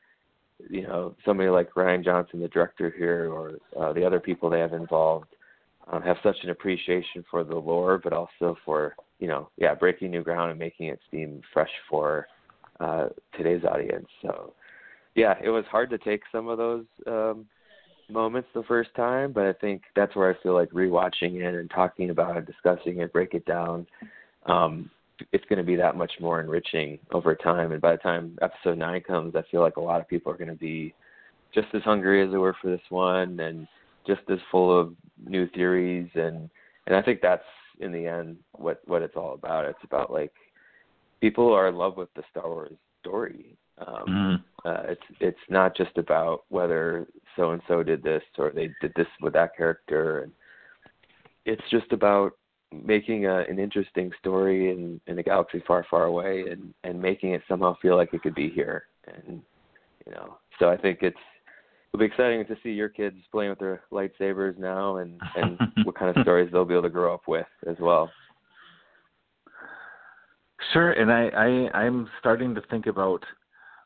you 0.69 0.83
know 0.83 1.15
somebody 1.25 1.49
like 1.49 1.73
Rian 1.73 2.03
Johnson, 2.03 2.41
the 2.41 2.49
director 2.49 2.93
here, 2.95 3.31
or 3.31 3.53
uh, 3.79 3.93
the 3.93 4.05
other 4.05 4.19
people 4.19 4.49
they 4.49 4.59
have 4.59 4.73
involved, 4.73 5.27
um, 5.91 6.01
have 6.01 6.17
such 6.21 6.35
an 6.43 6.49
appreciation 6.49 7.23
for 7.31 7.43
the 7.43 7.55
lore, 7.55 7.99
but 8.03 8.11
also 8.11 8.57
for 8.65 8.95
you 9.19 9.27
know 9.27 9.49
yeah 9.57 9.73
breaking 9.73 10.11
new 10.11 10.23
ground 10.23 10.51
and 10.51 10.59
making 10.59 10.87
it 10.87 10.99
seem 11.09 11.41
fresh 11.53 11.71
for 11.89 12.27
uh, 12.81 13.07
today's 13.35 13.63
audience. 13.63 14.07
So 14.21 14.53
yeah, 15.15 15.35
it 15.41 15.49
was 15.49 15.63
hard 15.71 15.89
to 15.91 15.97
take 15.97 16.21
some 16.31 16.49
of 16.49 16.57
those 16.57 16.85
um, 17.07 17.45
moments 18.09 18.49
the 18.53 18.63
first 18.63 18.93
time, 18.93 19.31
but 19.31 19.45
I 19.45 19.53
think 19.53 19.83
that's 19.95 20.15
where 20.15 20.29
I 20.29 20.43
feel 20.43 20.53
like 20.53 20.69
rewatching 20.71 21.35
it 21.35 21.55
and 21.55 21.69
talking 21.69 22.09
about 22.09 22.35
it, 22.35 22.45
discussing 22.45 22.99
it, 22.99 23.13
break 23.13 23.33
it 23.33 23.45
down. 23.45 23.87
Um, 24.45 24.91
it's 25.31 25.45
going 25.45 25.57
to 25.57 25.63
be 25.63 25.75
that 25.75 25.95
much 25.95 26.11
more 26.19 26.39
enriching 26.39 26.99
over 27.11 27.35
time. 27.35 27.71
And 27.71 27.81
by 27.81 27.93
the 27.93 27.97
time 27.97 28.37
episode 28.41 28.77
nine 28.77 29.01
comes, 29.01 29.35
I 29.35 29.43
feel 29.49 29.61
like 29.61 29.77
a 29.77 29.81
lot 29.81 29.99
of 29.99 30.07
people 30.07 30.31
are 30.31 30.37
going 30.37 30.49
to 30.49 30.55
be 30.55 30.93
just 31.53 31.67
as 31.73 31.81
hungry 31.83 32.23
as 32.23 32.31
they 32.31 32.37
were 32.37 32.55
for 32.61 32.69
this 32.69 32.81
one, 32.89 33.39
and 33.39 33.67
just 34.05 34.21
as 34.29 34.39
full 34.51 34.77
of 34.77 34.93
new 35.25 35.47
theories. 35.49 36.09
And 36.15 36.49
and 36.85 36.95
I 36.95 37.01
think 37.01 37.21
that's 37.21 37.43
in 37.79 37.91
the 37.91 38.05
end 38.05 38.37
what 38.53 38.81
what 38.85 39.01
it's 39.01 39.15
all 39.15 39.33
about. 39.33 39.65
It's 39.65 39.83
about 39.83 40.11
like 40.11 40.33
people 41.21 41.53
are 41.53 41.67
in 41.67 41.75
love 41.75 41.97
with 41.97 42.13
the 42.15 42.23
Star 42.31 42.47
Wars 42.47 42.73
story. 43.01 43.57
Um, 43.79 44.05
mm. 44.07 44.43
uh, 44.65 44.91
it's 44.91 45.01
it's 45.19 45.49
not 45.49 45.75
just 45.75 45.97
about 45.97 46.43
whether 46.49 47.07
so 47.35 47.51
and 47.51 47.61
so 47.67 47.83
did 47.83 48.01
this 48.01 48.23
or 48.37 48.51
they 48.51 48.69
did 48.81 48.93
this 48.95 49.07
with 49.21 49.33
that 49.33 49.55
character, 49.55 50.21
and 50.21 50.31
it's 51.45 51.61
just 51.69 51.91
about 51.91 52.33
making 52.71 53.25
a, 53.25 53.39
an 53.39 53.59
interesting 53.59 54.11
story 54.19 54.71
in 54.71 54.99
in 55.07 55.19
a 55.19 55.23
galaxy 55.23 55.63
far, 55.67 55.85
far 55.89 56.05
away, 56.05 56.45
and 56.49 56.73
and 56.83 57.01
making 57.01 57.31
it 57.31 57.41
somehow 57.47 57.75
feel 57.81 57.95
like 57.95 58.13
it 58.13 58.21
could 58.21 58.35
be 58.35 58.49
here. 58.49 58.85
And 59.07 59.41
you 60.05 60.11
know, 60.11 60.37
so 60.59 60.69
I 60.69 60.77
think 60.77 60.99
it's 61.01 61.17
it'll 61.93 61.99
be 61.99 62.05
exciting 62.05 62.45
to 62.45 62.57
see 62.63 62.71
your 62.71 62.89
kids 62.89 63.17
playing 63.31 63.51
with 63.51 63.59
their 63.59 63.83
lightsabers 63.91 64.57
now, 64.57 64.97
and 64.97 65.19
and 65.35 65.57
what 65.83 65.97
kind 65.97 66.15
of 66.15 66.21
stories 66.23 66.49
they'll 66.51 66.65
be 66.65 66.73
able 66.73 66.83
to 66.83 66.89
grow 66.89 67.13
up 67.13 67.27
with 67.27 67.47
as 67.69 67.77
well. 67.79 68.09
Sure, 70.73 70.91
and 70.91 71.11
I, 71.11 71.27
I 71.29 71.79
I'm 71.85 72.09
starting 72.19 72.53
to 72.55 72.61
think 72.69 72.87
about 72.87 73.23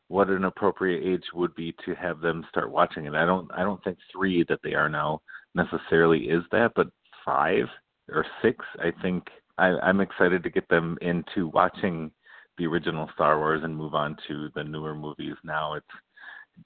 what 0.08 0.28
an 0.28 0.44
appropriate 0.44 1.02
age 1.06 1.24
would 1.32 1.54
be 1.54 1.74
to 1.86 1.94
have 1.94 2.20
them 2.20 2.44
start 2.50 2.70
watching 2.70 3.06
it. 3.06 3.14
I 3.14 3.24
don't 3.24 3.50
I 3.52 3.62
don't 3.62 3.82
think 3.84 3.98
three 4.12 4.44
that 4.48 4.60
they 4.64 4.74
are 4.74 4.88
now 4.88 5.22
necessarily 5.54 6.24
is 6.24 6.42
that, 6.50 6.72
but 6.74 6.88
five 7.24 7.66
or 8.08 8.24
six, 8.42 8.64
I 8.78 8.92
think 9.02 9.24
I, 9.58 9.68
I'm 9.82 10.00
excited 10.00 10.42
to 10.42 10.50
get 10.50 10.68
them 10.68 10.98
into 11.00 11.48
watching 11.48 12.10
the 12.58 12.66
original 12.66 13.08
Star 13.14 13.38
Wars 13.38 13.62
and 13.64 13.76
move 13.76 13.94
on 13.94 14.16
to 14.28 14.48
the 14.54 14.64
newer 14.64 14.94
movies. 14.94 15.34
Now 15.44 15.74
it's 15.74 15.86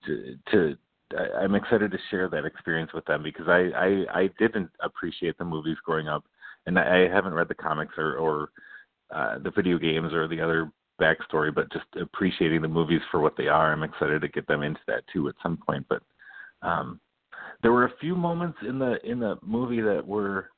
to, 0.07 0.37
to 0.51 0.77
I'm 1.39 1.55
excited 1.55 1.93
to 1.93 1.99
share 2.11 2.29
that 2.29 2.45
experience 2.45 2.93
with 2.93 3.05
them 3.05 3.23
because 3.23 3.47
I, 3.49 3.71
I 3.77 4.21
I 4.23 4.31
didn't 4.39 4.71
appreciate 4.81 5.39
the 5.39 5.45
movies 5.45 5.77
growing 5.85 6.09
up, 6.09 6.25
and 6.67 6.79
I 6.79 7.09
haven't 7.09 7.35
read 7.35 7.49
the 7.49 7.55
comics 7.55 7.95
or 7.97 8.17
or 8.17 8.51
uh, 9.15 9.39
the 9.39 9.53
video 9.53 9.79
games 9.79 10.13
or 10.13 10.27
the 10.27 10.41
other 10.41 10.73
backstory, 11.01 11.55
but 11.55 11.71
just 11.73 11.85
appreciating 12.01 12.63
the 12.63 12.69
movies 12.69 13.03
for 13.11 13.21
what 13.21 13.37
they 13.37 13.47
are. 13.47 13.73
I'm 13.73 13.83
excited 13.83 14.21
to 14.23 14.29
get 14.29 14.47
them 14.49 14.63
into 14.63 14.81
that 14.87 15.05
too 15.13 15.29
at 15.29 15.35
some 15.43 15.59
point. 15.59 15.87
But 15.89 16.03
um, 16.63 17.01
there 17.63 17.73
were 17.73 17.85
a 17.85 17.97
few 18.01 18.17
moments 18.17 18.59
in 18.67 18.79
the 18.79 18.99
in 19.09 19.21
the 19.21 19.37
movie 19.43 19.81
that 19.81 20.05
were, 20.05 20.51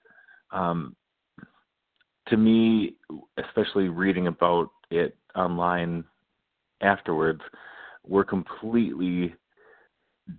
um, 0.50 0.96
to 2.28 2.36
me, 2.36 2.96
especially 3.38 3.88
reading 3.88 4.26
about 4.26 4.70
it 4.90 5.16
online 5.34 6.04
afterwards, 6.80 7.40
were 8.06 8.24
completely 8.24 9.34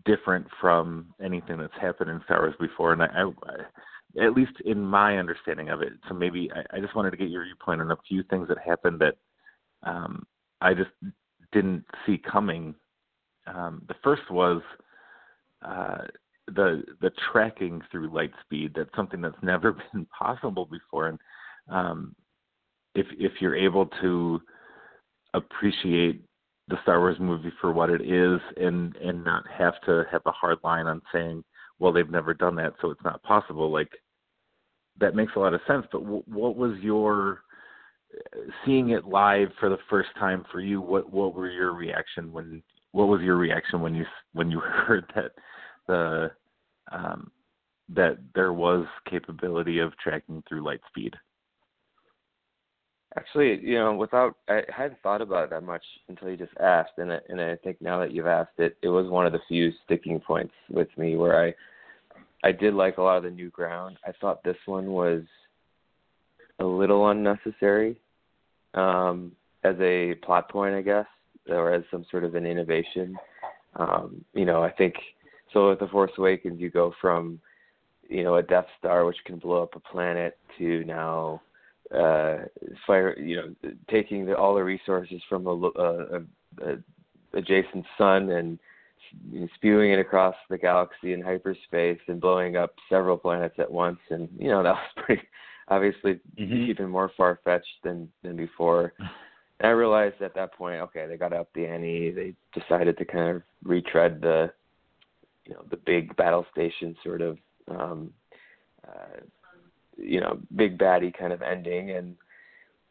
different 0.05 0.45
from 0.61 1.13
anything 1.23 1.57
that's 1.57 1.73
happened 1.81 2.09
in 2.09 2.21
Star 2.25 2.41
Wars 2.41 2.55
before. 2.59 2.93
And 2.93 3.01
I, 3.01 3.07
I 3.07 4.23
at 4.23 4.33
least 4.33 4.53
in 4.65 4.83
my 4.83 5.17
understanding 5.17 5.69
of 5.69 5.81
it, 5.81 5.93
so 6.07 6.13
maybe 6.13 6.49
I, 6.55 6.77
I 6.77 6.79
just 6.79 6.95
wanted 6.95 7.11
to 7.11 7.17
get 7.17 7.29
your 7.29 7.43
viewpoint 7.43 7.81
on 7.81 7.91
a 7.91 7.97
few 8.07 8.23
things 8.23 8.47
that 8.47 8.57
happened 8.59 8.99
that 9.01 9.17
um, 9.83 10.25
I 10.61 10.73
just 10.73 10.89
didn't 11.51 11.85
see 12.05 12.17
coming. 12.17 12.75
Um, 13.47 13.83
the 13.87 13.95
first 14.03 14.29
was 14.29 14.61
uh, 15.63 16.03
the 16.55 16.83
the 17.01 17.11
tracking 17.31 17.81
through 17.91 18.13
light 18.13 18.31
speed. 18.43 18.73
That's 18.75 18.89
something 18.95 19.21
that's 19.21 19.41
never 19.41 19.73
been 19.93 20.05
possible 20.07 20.65
before, 20.65 21.07
and 21.07 21.19
um, 21.69 22.15
if 22.95 23.07
if 23.17 23.33
you're 23.39 23.55
able 23.55 23.87
to 24.01 24.41
appreciate 25.33 26.23
the 26.67 26.77
Star 26.83 26.99
Wars 26.99 27.17
movie 27.19 27.51
for 27.61 27.71
what 27.71 27.89
it 27.89 28.01
is, 28.01 28.39
and 28.57 28.95
and 28.97 29.23
not 29.23 29.43
have 29.47 29.79
to 29.85 30.03
have 30.11 30.21
a 30.25 30.31
hard 30.31 30.57
line 30.63 30.87
on 30.87 31.01
saying, 31.13 31.43
well, 31.79 31.91
they've 31.91 32.09
never 32.09 32.33
done 32.33 32.55
that, 32.55 32.73
so 32.81 32.91
it's 32.91 33.03
not 33.03 33.23
possible. 33.23 33.71
Like 33.71 33.91
that 34.99 35.15
makes 35.15 35.33
a 35.35 35.39
lot 35.39 35.53
of 35.53 35.61
sense. 35.67 35.85
But 35.91 36.03
w- 36.03 36.23
what 36.27 36.55
was 36.55 36.77
your 36.81 37.41
seeing 38.65 38.89
it 38.89 39.05
live 39.05 39.49
for 39.59 39.69
the 39.69 39.77
first 39.89 40.09
time 40.17 40.45
for 40.51 40.59
you? 40.59 40.81
What 40.81 41.11
what 41.11 41.33
were 41.33 41.49
your 41.49 41.73
reaction 41.73 42.31
when? 42.31 42.61
What 42.91 43.07
was 43.07 43.21
your 43.21 43.37
reaction 43.37 43.81
when 43.81 43.95
you 43.95 44.05
when 44.33 44.51
you 44.51 44.59
heard 44.63 45.05
that 45.15 45.31
the 45.89 46.31
um, 46.91 47.31
that 47.89 48.17
there 48.35 48.53
was 48.53 48.85
capability 49.09 49.79
of 49.79 49.97
tracking 49.97 50.43
through 50.47 50.63
light 50.63 50.81
speed? 50.87 51.15
Actually, 53.17 53.59
you 53.63 53.75
know, 53.75 53.95
without 53.95 54.35
I 54.47 54.61
hadn't 54.69 55.01
thought 55.01 55.21
about 55.21 55.45
it 55.45 55.49
that 55.49 55.63
much 55.63 55.83
until 56.07 56.29
you 56.29 56.37
just 56.37 56.55
asked, 56.59 56.97
and 56.97 57.11
I, 57.11 57.19
and 57.27 57.41
I 57.41 57.55
think 57.55 57.81
now 57.81 57.99
that 57.99 58.13
you've 58.13 58.27
asked 58.27 58.59
it, 58.59 58.77
it 58.83 58.87
was 58.87 59.09
one 59.09 59.25
of 59.25 59.33
the 59.33 59.39
few 59.47 59.71
sticking 59.83 60.19
points 60.19 60.53
with 60.69 60.89
me 60.95 61.15
where 61.15 61.43
I 61.43 61.53
I 62.47 62.51
did 62.51 62.73
like 62.73 62.97
a 62.97 63.01
lot 63.01 63.17
of 63.17 63.23
the 63.23 63.31
new 63.31 63.49
ground. 63.49 63.97
I 64.07 64.11
thought 64.21 64.43
this 64.43 64.57
one 64.65 64.91
was 64.91 65.23
a 66.59 66.65
little 66.65 67.09
unnecessary 67.09 67.99
um, 68.75 69.31
as 69.63 69.75
a 69.81 70.15
plot 70.23 70.49
point, 70.49 70.75
I 70.75 70.81
guess, 70.81 71.07
or 71.49 71.73
as 71.73 71.83
some 71.89 72.05
sort 72.11 72.23
of 72.23 72.35
an 72.35 72.45
innovation. 72.45 73.17
Um, 73.75 74.23
you 74.33 74.45
know, 74.45 74.63
I 74.63 74.71
think 74.71 74.93
so. 75.53 75.69
With 75.69 75.79
the 75.79 75.87
Force 75.87 76.11
Awakens, 76.17 76.59
you 76.59 76.69
go 76.69 76.93
from 77.01 77.39
you 78.09 78.23
know 78.23 78.35
a 78.35 78.43
Death 78.43 78.67
Star, 78.79 79.05
which 79.05 79.17
can 79.25 79.37
blow 79.37 79.63
up 79.63 79.75
a 79.75 79.79
planet, 79.79 80.37
to 80.57 80.83
now 80.85 81.41
uh, 81.93 82.37
fire. 82.85 83.17
You 83.17 83.35
know, 83.35 83.71
taking 83.89 84.25
the, 84.25 84.35
all 84.35 84.55
the 84.55 84.63
resources 84.63 85.21
from 85.27 85.47
a, 85.47 85.51
a, 85.51 86.15
a, 86.17 86.21
a 86.63 86.77
adjacent 87.33 87.85
sun 87.97 88.29
and 88.31 88.59
spewing 89.55 89.91
it 89.91 89.99
across 89.99 90.35
the 90.49 90.57
galaxy 90.57 91.13
in 91.13 91.21
hyperspace 91.21 91.99
and 92.07 92.21
blowing 92.21 92.57
up 92.57 92.75
several 92.89 93.17
planets 93.17 93.55
at 93.57 93.71
once 93.71 93.97
and 94.09 94.29
you 94.37 94.49
know 94.49 94.61
that 94.63 94.73
was 94.73 95.05
pretty 95.05 95.23
obviously 95.69 96.19
mm-hmm. 96.37 96.69
even 96.69 96.89
more 96.89 97.11
far 97.15 97.39
fetched 97.43 97.83
than 97.83 98.09
than 98.23 98.35
before. 98.35 98.93
And 99.59 99.67
I 99.67 99.71
realized 99.71 100.21
at 100.21 100.35
that 100.35 100.53
point, 100.53 100.81
okay, 100.81 101.05
they 101.07 101.17
got 101.17 101.33
up 101.33 101.49
the 101.53 101.65
ante. 101.65 102.11
They 102.11 102.33
decided 102.59 102.97
to 102.97 103.05
kind 103.05 103.35
of 103.35 103.43
retread 103.63 104.21
the, 104.21 104.51
you 105.49 105.55
know, 105.55 105.63
the 105.71 105.77
big 105.77 106.15
battle 106.15 106.45
station 106.51 106.95
sort 107.03 107.21
of, 107.21 107.37
um, 107.67 108.13
uh, 108.87 109.19
you 109.97 110.21
know, 110.21 110.37
big 110.55 110.77
baddie 110.77 111.17
kind 111.17 111.33
of 111.33 111.41
ending, 111.41 111.91
and 111.91 112.15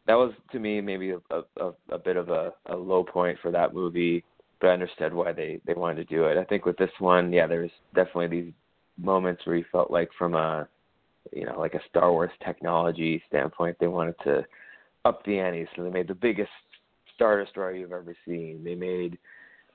that 0.05 0.15
was 0.15 0.33
to 0.51 0.59
me 0.59 0.81
maybe 0.81 1.11
a, 1.11 1.41
a, 1.61 1.71
a 1.89 1.97
bit 1.97 2.17
of 2.17 2.29
a, 2.29 2.51
a 2.65 2.75
low 2.75 3.03
point 3.03 3.37
for 3.41 3.49
that 3.49 3.73
movie. 3.73 4.23
But 4.59 4.67
I 4.67 4.73
understood 4.73 5.13
why 5.13 5.31
they 5.31 5.61
they 5.65 5.73
wanted 5.73 6.07
to 6.07 6.15
do 6.15 6.25
it. 6.25 6.37
I 6.37 6.43
think 6.43 6.65
with 6.65 6.77
this 6.77 6.91
one, 6.99 7.31
yeah, 7.31 7.47
there's 7.47 7.71
definitely 7.95 8.27
these 8.27 8.53
moments 8.97 9.45
where 9.45 9.55
you 9.55 9.65
felt 9.71 9.89
like 9.89 10.09
from 10.17 10.35
a 10.35 10.67
you 11.31 11.45
know, 11.45 11.57
like 11.59 11.75
a 11.75 11.81
Star 11.89 12.11
Wars 12.11 12.31
technology 12.45 13.21
standpoint, 13.27 13.77
they 13.79 13.87
wanted 13.87 14.15
to 14.23 14.43
up 15.05 15.23
the 15.25 15.39
ante. 15.39 15.67
So 15.75 15.83
they 15.83 15.89
made 15.89 16.07
the 16.07 16.15
biggest 16.15 16.49
Star 17.15 17.41
Destroyer 17.41 17.75
you've 17.75 17.93
ever 17.93 18.15
seen. 18.25 18.63
They 18.63 18.75
made 18.75 19.17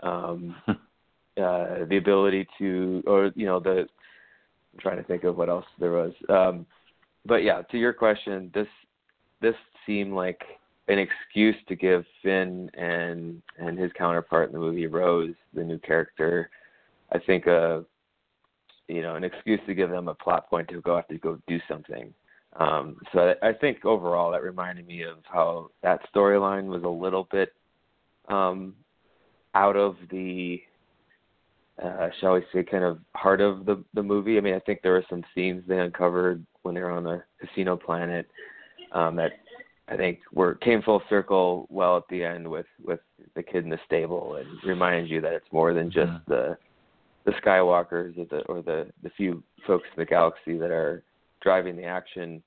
um, 0.01 0.57
uh, 1.37 1.85
the 1.89 1.97
ability 1.97 2.47
to, 2.59 3.03
or 3.07 3.33
you 3.35 3.47
know, 3.47 3.61
the. 3.61 3.87
I'm 4.73 4.81
trying 4.81 4.97
to 4.97 5.05
think 5.05 5.23
of 5.23 5.37
what 5.37 5.49
else 5.49 5.67
there 5.79 5.93
was. 5.93 6.13
Um, 6.29 6.67
but 7.25 7.45
yeah, 7.45 7.63
to 7.63 7.79
your 7.79 7.93
question, 7.93 8.51
this 8.55 8.67
this 9.41 9.55
seemed 9.87 10.13
like 10.13 10.43
an 10.89 10.99
excuse 10.99 11.57
to 11.69 11.77
give 11.77 12.05
Finn 12.23 12.71
and 12.75 13.43
and 13.59 13.79
his 13.79 13.91
counterpart 13.97 14.49
in 14.49 14.53
the 14.53 14.59
movie 14.59 14.87
Rose, 14.87 15.35
the 15.55 15.65
new 15.65 15.79
character, 15.79 16.51
I 17.13 17.19
think 17.19 17.47
a 17.47 17.85
you 18.89 19.03
know 19.03 19.15
an 19.15 19.25
excuse 19.25 19.61
to 19.67 19.75
give 19.75 19.91
them 19.91 20.09
a 20.09 20.15
plot 20.15 20.51
point 20.51 20.69
to 20.69 20.81
go 20.81 20.97
have 20.97 21.09
to 21.09 21.19
go 21.19 21.39
do 21.47 21.59
something. 21.69 22.13
Um, 22.57 22.99
so 23.13 23.35
I, 23.43 23.49
I 23.49 23.53
think 23.53 23.85
overall 23.85 24.31
that 24.33 24.43
reminded 24.43 24.87
me 24.87 25.03
of 25.03 25.19
how 25.25 25.71
that 25.83 26.01
storyline 26.15 26.67
was 26.67 26.85
a 26.85 26.89
little 26.89 27.27
bit 27.31 27.53
um, 28.29 28.75
out 29.55 29.77
of 29.77 29.97
the 30.11 30.61
uh, 31.83 32.09
shall 32.21 32.35
we 32.35 32.45
say 32.53 32.63
kind 32.63 32.85
of 32.85 32.99
heart 33.15 33.41
of 33.41 33.67
the 33.67 33.83
the 33.95 34.03
movie. 34.03 34.39
I 34.39 34.41
mean 34.41 34.55
I 34.55 34.61
think 34.61 34.81
there 34.83 34.93
were 34.93 35.05
some 35.11 35.25
scenes 35.35 35.63
they 35.67 35.79
uncovered 35.79 36.45
when 36.63 36.75
they 36.75 36.81
were 36.81 36.91
on 36.91 37.05
the 37.05 37.23
casino 37.41 37.77
planet 37.77 38.27
um, 38.93 39.17
that 39.17 39.33
I 39.89 39.97
think 39.97 40.21
were 40.33 40.55
came 40.57 40.83
full 40.83 41.03
circle 41.09 41.67
well 41.71 41.97
at 41.97 42.09
the 42.09 42.25
end 42.25 42.49
with 42.49 42.67
with 42.83 43.01
the 43.35 43.43
kid 43.43 43.65
in 43.65 43.71
the 43.71 43.79
stable 43.87 44.37
and 44.37 44.47
reminded 44.65 45.11
you 45.11 45.21
that 45.21 45.33
it's 45.33 45.53
more 45.53 45.75
than 45.75 45.91
just 45.91 46.11
mm-hmm. 46.11 46.33
the 46.33 46.57
the 47.25 47.33
Skywalkers 47.33 48.19
or 48.19 48.25
the 48.25 48.41
or 48.47 48.63
the 48.63 48.87
the 49.03 49.11
few 49.11 49.43
folks 49.67 49.89
in 49.97 50.01
the 50.01 50.07
galaxy 50.07 50.57
that 50.59 50.71
are 50.71 51.03
driving 51.43 51.77
the 51.77 51.85
action. 51.85 52.43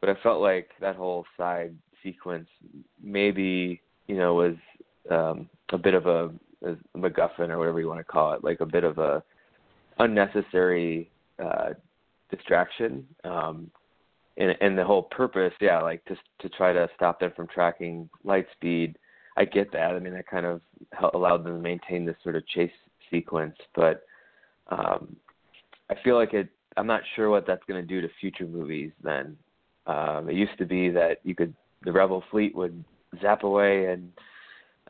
But 0.00 0.10
I 0.10 0.14
felt 0.22 0.40
like 0.40 0.70
that 0.80 0.96
whole 0.96 1.24
side 1.36 1.74
sequence 2.02 2.48
maybe 3.02 3.80
you 4.06 4.16
know 4.16 4.34
was 4.34 4.56
um, 5.10 5.48
a 5.70 5.78
bit 5.78 5.94
of 5.94 6.06
a, 6.06 6.30
a 6.62 6.76
MacGuffin 6.96 7.50
or 7.50 7.58
whatever 7.58 7.80
you 7.80 7.88
want 7.88 8.00
to 8.00 8.04
call 8.04 8.32
it, 8.34 8.44
like 8.44 8.60
a 8.60 8.66
bit 8.66 8.84
of 8.84 8.98
a 8.98 9.22
unnecessary 9.98 11.10
uh, 11.42 11.70
distraction. 12.30 13.06
Um, 13.24 13.70
and, 14.36 14.56
and 14.60 14.76
the 14.76 14.84
whole 14.84 15.04
purpose, 15.04 15.52
yeah, 15.60 15.80
like 15.80 16.04
just 16.06 16.20
to 16.40 16.48
try 16.48 16.72
to 16.72 16.88
stop 16.96 17.20
them 17.20 17.32
from 17.36 17.46
tracking 17.46 18.08
light 18.24 18.46
speed. 18.52 18.98
I 19.36 19.44
get 19.44 19.72
that. 19.72 19.92
I 19.92 19.98
mean, 19.98 20.14
that 20.14 20.26
kind 20.26 20.46
of 20.46 20.60
allowed 21.14 21.44
them 21.44 21.56
to 21.56 21.62
maintain 21.62 22.04
this 22.04 22.16
sort 22.22 22.36
of 22.36 22.46
chase 22.48 22.70
sequence, 23.10 23.56
but 23.74 24.04
um, 24.68 25.16
I 25.90 25.94
feel 26.02 26.16
like 26.16 26.34
it. 26.34 26.48
I'm 26.76 26.86
not 26.88 27.02
sure 27.14 27.30
what 27.30 27.46
that's 27.46 27.62
going 27.68 27.80
to 27.80 27.86
do 27.86 28.00
to 28.00 28.08
future 28.20 28.46
movies. 28.46 28.90
Then 29.02 29.36
um, 29.86 30.28
it 30.28 30.34
used 30.34 30.58
to 30.58 30.66
be 30.66 30.90
that 30.90 31.18
you 31.22 31.34
could 31.34 31.54
the 31.84 31.92
rebel 31.92 32.24
fleet 32.30 32.54
would 32.54 32.84
zap 33.20 33.44
away, 33.44 33.86
and 33.86 34.12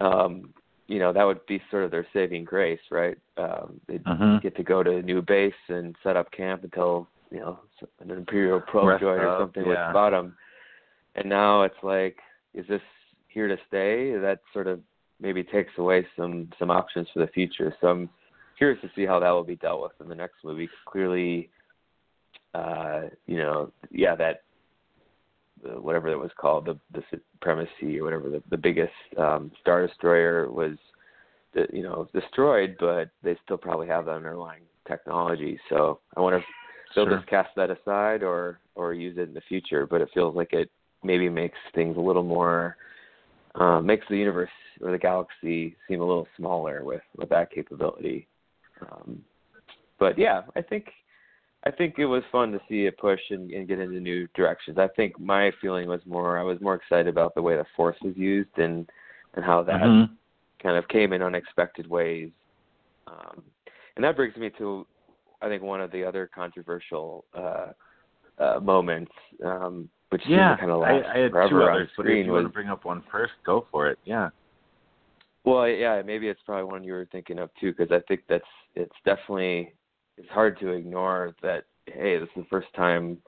um, 0.01 0.55
you 0.87 0.99
know 0.99 1.13
that 1.13 1.25
would 1.25 1.45
be 1.47 1.63
sort 1.71 1.85
of 1.85 1.91
their 1.91 2.07
saving 2.13 2.45
grace, 2.45 2.81
right? 2.91 3.17
Um, 3.37 3.81
they'd 3.87 4.03
uh-huh. 4.07 4.39
get 4.43 4.57
to 4.57 4.63
go 4.63 4.83
to 4.83 4.97
a 4.97 5.03
new 5.03 5.23
base 5.23 5.53
and 5.69 5.97
set 6.03 6.17
up 6.17 6.31
camp 6.33 6.65
until 6.65 7.09
you 7.31 7.41
know 7.41 7.59
an 8.01 8.11
imperial 8.11 8.61
probe 8.61 9.01
droid 9.01 9.25
or 9.25 9.39
something 9.41 9.65
yeah. 9.67 9.91
spot 9.91 10.13
them. 10.13 10.37
And 11.17 11.29
now 11.29 11.63
it's 11.63 11.75
like, 11.83 12.19
is 12.55 12.67
this 12.69 12.83
here 13.29 13.49
to 13.49 13.57
stay? 13.69 14.13
That 14.19 14.41
sort 14.53 14.67
of 14.67 14.81
maybe 15.21 15.43
takes 15.43 15.73
away 15.79 16.07
some 16.17 16.51
some 16.59 16.71
options 16.71 17.09
for 17.13 17.21
the 17.21 17.33
future. 17.33 17.75
So 17.81 17.89
I'm 17.89 18.11
curious 18.59 18.81
to 18.83 18.91
see 18.95 19.07
how 19.07 19.19
that 19.21 19.31
will 19.31 19.45
be 19.45 19.57
dealt 19.57 19.83
with 19.83 19.93
in 20.01 20.09
the 20.09 20.15
next 20.15 20.37
movie. 20.45 20.69
Clearly, 20.87 21.51
uh, 22.55 23.03
you 23.27 23.39
know, 23.39 23.73
yeah, 23.91 24.15
that 24.17 24.44
uh, 25.65 25.81
whatever 25.81 26.09
it 26.09 26.19
was 26.19 26.31
called, 26.37 26.67
the 26.67 26.79
the 26.93 27.03
supremacy 27.11 27.99
or 27.99 28.05
whatever 28.05 28.31
the 28.31 28.43
the 28.51 28.57
biggest 28.57 28.93
um, 29.19 29.51
star 29.61 29.87
destroyer 29.87 30.51
was, 30.51 30.77
the, 31.55 31.67
you 31.73 31.83
know, 31.83 32.09
destroyed, 32.13 32.77
but 32.79 33.11
they 33.23 33.37
still 33.45 33.59
probably 33.59 33.87
have 33.87 34.07
the 34.07 34.13
underlying 34.13 34.63
technology. 34.87 35.59
So 35.69 36.01
I 36.17 36.21
wonder 36.21 36.39
if 36.39 36.45
they'll 36.95 37.07
sure. 37.07 37.17
just 37.17 37.29
cast 37.29 37.51
that 37.57 37.71
aside 37.71 38.23
or 38.23 38.61
or 38.75 38.95
use 38.95 39.17
it 39.19 39.29
in 39.29 39.35
the 39.35 39.43
future. 39.49 39.87
But 39.87 40.01
it 40.01 40.09
feels 40.15 40.35
like 40.35 40.53
it 40.53 40.71
maybe 41.03 41.29
makes 41.29 41.59
things 41.75 41.97
a 41.97 42.01
little 42.01 42.23
more 42.23 42.77
uh, 43.55 43.81
makes 43.81 44.07
the 44.09 44.17
universe 44.17 44.51
or 44.81 44.91
the 44.91 44.99
galaxy 44.99 45.77
seem 45.89 46.01
a 46.01 46.05
little 46.05 46.27
smaller 46.37 46.85
with 46.85 47.03
with 47.17 47.29
that 47.29 47.51
capability. 47.51 48.27
Um, 48.81 49.23
but 49.99 50.19
yeah, 50.19 50.43
I 50.57 50.63
think 50.63 50.87
I 51.67 51.71
think 51.71 51.99
it 51.99 52.05
was 52.07 52.23
fun 52.31 52.53
to 52.53 52.61
see 52.69 52.85
it 52.87 52.99
push 52.99 53.21
and, 53.31 53.51
and 53.51 53.67
get 53.67 53.79
into 53.79 53.99
new 53.99 54.29
directions. 54.35 54.77
I 54.79 54.89
think 54.89 55.19
my 55.19 55.51
feeling 55.61 55.89
was 55.89 56.01
more 56.05 56.39
I 56.39 56.43
was 56.43 56.61
more 56.61 56.75
excited 56.75 57.09
about 57.09 57.35
the 57.35 57.43
way 57.43 57.57
the 57.57 57.65
force 57.77 57.97
was 58.03 58.17
used 58.17 58.57
and 58.59 58.89
and 59.35 59.45
how 59.45 59.63
that 59.65 59.81
Mhm. 59.81 60.11
kind 60.63 60.77
of 60.77 60.87
came 60.89 61.13
in 61.13 61.23
unexpected 61.23 61.89
ways. 61.89 62.31
Um, 63.07 63.43
and 63.97 64.05
that 64.05 64.17
brings 64.17 64.37
me 64.37 64.51
to 64.59 64.87
I 65.41 65.49
think 65.49 65.63
one 65.63 65.81
of 65.81 65.91
the 65.91 66.05
other 66.05 66.27
controversial 66.35 67.25
uh, 67.35 67.73
uh, 68.39 68.61
moments, 68.61 69.13
um, 69.43 69.89
which 70.11 70.27
Yeah, 70.27 70.57
kind 70.57 70.71
of 70.71 70.83
I, 70.83 70.93
last 70.99 71.07
I 71.07 71.19
had 71.19 71.31
forever 71.33 71.49
two 71.49 71.63
on 71.63 71.71
others, 71.71 71.91
but 71.97 72.07
if 72.07 72.27
you 72.27 72.33
was 72.33 72.43
want 72.43 72.47
to 72.47 72.53
bring 72.53 72.69
up 72.69 72.85
one 72.85 73.03
first, 73.11 73.33
go 73.45 73.67
for 73.71 73.89
it. 73.89 73.99
Yeah. 74.05 74.31
Well, 75.45 75.69
yeah, 75.69 76.01
maybe 76.03 76.29
it's 76.29 76.41
probably 76.47 76.65
one 76.65 76.85
you 76.85 76.95
were 76.95 77.07
thinking 77.13 77.39
of 77.39 77.51
too, 77.61 77.73
because 77.73 77.93
I 77.93 78.01
think 78.09 78.23
that's 78.29 78.45
it's 78.75 78.95
definitely 79.05 79.75
it's 80.17 80.29
hard 80.31 80.59
to 80.61 80.69
ignore 80.71 81.35
that. 81.43 81.65
Hey, 81.87 82.19
this 82.19 82.29
is 82.37 82.43
the 82.45 82.47
first 82.51 82.69
time 82.75 83.19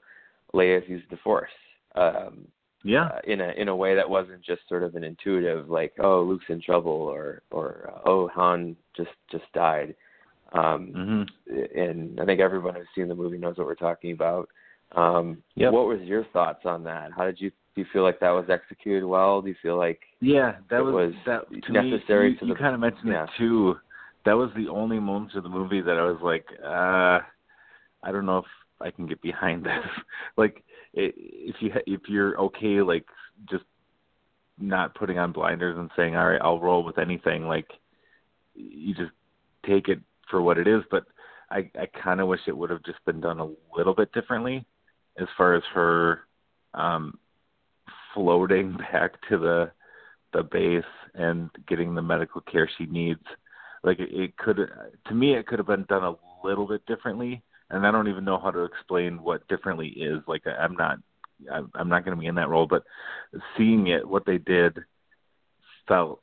Leia's 0.53 0.87
used 0.89 1.09
the 1.11 1.17
Force 1.17 1.51
um, 1.95 2.47
Yeah. 2.83 3.05
uh, 3.05 3.19
in 3.25 3.41
a 3.41 3.49
in 3.49 3.67
a 3.67 3.75
way 3.75 3.95
that 3.95 4.09
wasn't 4.09 4.41
just 4.43 4.61
sort 4.67 4.83
of 4.83 4.95
an 4.95 5.03
intuitive, 5.03 5.69
like 5.69 5.93
oh 5.99 6.21
Luke's 6.23 6.45
in 6.49 6.61
trouble 6.61 6.91
or 6.91 7.41
or 7.51 7.91
uh, 7.93 8.09
oh 8.09 8.27
Han 8.29 8.75
just 8.95 9.11
just 9.31 9.45
died. 9.53 9.95
Um, 10.53 10.93
Mhm. 10.95 11.75
and 11.75 12.19
I 12.19 12.25
think 12.25 12.39
everyone 12.39 12.75
who's 12.75 12.87
seen 12.95 13.07
the 13.09 13.15
movie 13.15 13.37
knows 13.37 13.57
what 13.57 13.67
we're 13.67 13.75
talking 13.75 14.11
about. 14.13 14.47
Um, 14.93 15.43
Yep. 15.55 15.73
What 15.73 15.87
was 15.87 15.99
your 16.01 16.23
thoughts 16.25 16.65
on 16.65 16.83
that? 16.85 17.11
How 17.11 17.25
did 17.25 17.39
you 17.41 17.49
do? 17.49 17.81
You 17.81 17.85
feel 17.93 18.01
like 18.01 18.19
that 18.21 18.31
was 18.31 18.49
executed 18.49 19.05
well? 19.05 19.41
Do 19.41 19.49
you 19.49 19.55
feel 19.61 19.77
like 19.77 20.01
Yeah, 20.19 20.55
that 20.71 20.83
was, 20.83 20.93
was 20.93 21.13
that 21.27 21.41
to 21.63 21.71
necessary 21.71 22.29
me, 22.29 22.33
you, 22.33 22.39
to 22.39 22.45
you 22.47 22.55
kind 22.55 22.73
of 22.73 22.79
mentioned 22.79 23.09
yeah. 23.11 23.25
it 23.25 23.29
too. 23.37 23.77
That 24.27 24.35
was 24.35 24.49
the 24.57 24.67
only 24.67 24.99
moments 24.99 25.35
of 25.37 25.43
the 25.43 25.49
movie 25.49 25.79
that 25.79 25.95
I 25.95 26.03
was 26.03 26.19
like, 26.21 26.45
uh, 26.61 27.19
I 28.03 28.11
don't 28.11 28.25
know 28.25 28.39
if 28.39 28.45
I 28.81 28.91
can 28.91 29.07
get 29.07 29.21
behind 29.21 29.65
this. 29.65 29.71
like, 30.35 30.65
if 30.93 31.55
you 31.61 31.71
if 31.85 32.01
you're 32.09 32.37
okay, 32.37 32.81
like 32.81 33.05
just 33.49 33.63
not 34.59 34.95
putting 34.95 35.17
on 35.17 35.31
blinders 35.31 35.77
and 35.77 35.89
saying, 35.95 36.17
all 36.17 36.27
right, 36.27 36.41
I'll 36.43 36.59
roll 36.59 36.83
with 36.83 36.97
anything. 36.97 37.47
Like, 37.47 37.69
you 38.53 38.93
just 38.95 39.13
take 39.65 39.87
it 39.87 40.01
for 40.29 40.41
what 40.41 40.57
it 40.57 40.67
is. 40.67 40.81
But 40.91 41.05
I 41.49 41.71
I 41.79 41.85
kind 42.03 42.19
of 42.19 42.27
wish 42.27 42.41
it 42.47 42.57
would 42.57 42.69
have 42.69 42.83
just 42.83 42.99
been 43.05 43.21
done 43.21 43.39
a 43.39 43.49
little 43.77 43.95
bit 43.95 44.11
differently, 44.11 44.65
as 45.17 45.27
far 45.37 45.55
as 45.55 45.63
her 45.73 46.19
um 46.73 47.17
floating 48.13 48.75
back 48.91 49.13
to 49.29 49.37
the 49.37 49.71
the 50.33 50.43
base 50.43 50.83
and 51.13 51.49
getting 51.65 51.95
the 51.95 52.01
medical 52.01 52.41
care 52.41 52.69
she 52.77 52.87
needs. 52.87 53.23
Like 53.87 53.99
it, 53.99 54.09
it 54.11 54.37
could, 54.37 54.57
to 55.07 55.13
me, 55.15 55.33
it 55.33 55.47
could 55.47 55.59
have 55.59 55.67
been 55.67 55.85
done 55.87 56.03
a 56.03 56.15
little 56.45 56.67
bit 56.67 56.85
differently. 56.87 57.41
And 57.69 57.87
I 57.87 57.91
don't 57.91 58.09
even 58.09 58.25
know 58.25 58.37
how 58.37 58.51
to 58.51 58.65
explain 58.65 59.23
what 59.23 59.47
differently 59.47 59.87
is. 59.87 60.21
Like 60.27 60.45
I, 60.45 60.51
I'm 60.61 60.75
not, 60.75 60.97
I'm, 61.49 61.71
I'm 61.73 61.87
not 61.87 62.03
going 62.03 62.15
to 62.15 62.19
be 62.19 62.27
in 62.27 62.35
that 62.35 62.49
role. 62.49 62.67
But 62.67 62.83
seeing 63.57 63.87
it, 63.87 64.05
what 64.05 64.25
they 64.25 64.39
did, 64.39 64.77
felt 65.87 66.21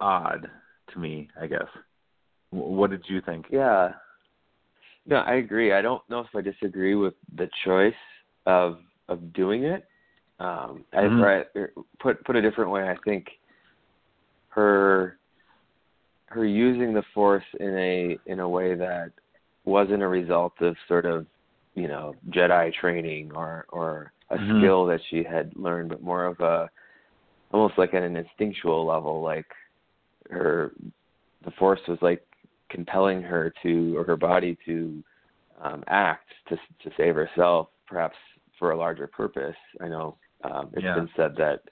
odd 0.00 0.50
to 0.92 0.98
me. 0.98 1.28
I 1.40 1.46
guess. 1.46 1.68
W- 2.52 2.72
What 2.74 2.90
did 2.90 3.04
you 3.06 3.20
think? 3.20 3.46
Yeah. 3.48 3.92
No, 5.06 5.18
I 5.18 5.34
agree. 5.34 5.72
I 5.72 5.80
don't 5.80 6.02
know 6.10 6.20
if 6.20 6.34
I 6.34 6.40
disagree 6.40 6.96
with 6.96 7.14
the 7.36 7.48
choice 7.64 7.94
of 8.46 8.78
of 9.08 9.32
doing 9.32 9.64
it. 9.64 9.86
Um, 10.40 10.84
I 10.92 11.02
Mhm. 11.02 11.22
right, 11.22 11.46
er, 11.56 11.72
put 12.00 12.24
put 12.24 12.36
a 12.36 12.42
different 12.42 12.70
way, 12.70 12.88
I 12.88 12.96
think 13.04 13.28
her 14.50 15.17
her 16.28 16.44
using 16.44 16.92
the 16.92 17.02
force 17.14 17.44
in 17.58 17.76
a 17.78 18.18
in 18.26 18.40
a 18.40 18.48
way 18.48 18.74
that 18.74 19.12
wasn't 19.64 20.02
a 20.02 20.08
result 20.08 20.52
of 20.60 20.76
sort 20.86 21.06
of 21.06 21.26
you 21.74 21.88
know 21.88 22.14
Jedi 22.30 22.72
training 22.74 23.32
or 23.34 23.66
or 23.70 24.12
a 24.30 24.36
Mhm. 24.36 24.58
skill 24.58 24.86
that 24.86 25.00
she 25.08 25.22
had 25.22 25.50
learned, 25.56 25.88
but 25.88 26.02
more 26.02 26.26
of 26.26 26.38
a 26.40 26.70
almost 27.52 27.78
like 27.78 27.94
at 27.94 28.02
an 28.02 28.16
instinctual 28.16 28.84
level, 28.84 29.22
like 29.22 29.46
her 30.30 30.72
the 31.44 31.50
force 31.52 31.80
was 31.88 31.98
like 32.02 32.22
compelling 32.68 33.22
her 33.22 33.52
to 33.62 33.96
or 33.96 34.04
her 34.04 34.16
body 34.16 34.56
to 34.66 35.02
um, 35.62 35.82
act 35.86 36.28
to 36.48 36.56
to 36.82 36.90
save 36.96 37.14
herself, 37.14 37.68
perhaps 37.86 38.16
for 38.58 38.72
a 38.72 38.76
larger 38.76 39.06
purpose. 39.06 39.56
I 39.80 39.88
know 39.88 40.16
um, 40.44 40.70
it's 40.74 40.82
Yeah. 40.82 40.94
been 40.94 41.10
said 41.16 41.34
that 41.36 41.62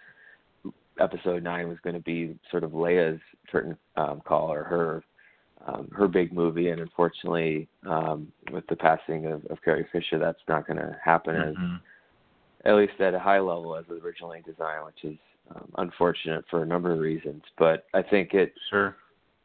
episode 1.01 1.43
nine 1.43 1.69
was 1.69 1.79
going 1.83 1.95
to 1.95 2.03
be 2.03 2.39
sort 2.51 2.65
of 2.65 2.73
Leia's 2.73 3.21
curtain 3.51 3.77
um, 3.97 4.21
call 4.25 4.53
or 4.53 4.65
her 4.65 5.05
um, 5.67 5.89
her 5.93 6.07
big 6.07 6.33
movie, 6.33 6.69
and 6.69 6.81
unfortunately, 6.81 7.67
um, 7.89 8.31
with 8.53 8.65
the 8.69 8.77
passing 8.77 9.27
of, 9.27 9.45
of 9.47 9.59
Carrie 9.65 9.89
Fisher, 9.91 10.19
that's 10.19 10.39
not 10.47 10.67
going 10.67 10.77
to 10.77 10.97
happen 11.03 11.35
as 11.35 11.57
Mhm. 11.57 11.81
at 12.65 12.75
least 12.77 13.01
at 13.01 13.15
a 13.15 13.19
high 13.19 13.41
level 13.41 13.75
as 13.75 13.85
originally 13.89 14.43
designed, 14.43 14.85
which 14.85 15.05
is 15.05 15.19
um, 15.55 15.69
unfortunate 15.79 16.45
for 16.51 16.63
a 16.63 16.67
number 16.67 16.93
of 16.93 16.99
reasons. 16.99 17.43
But 17.57 17.87
I 17.95 18.03
think 18.03 18.35
it 18.35 18.53
Sure. 18.71 18.97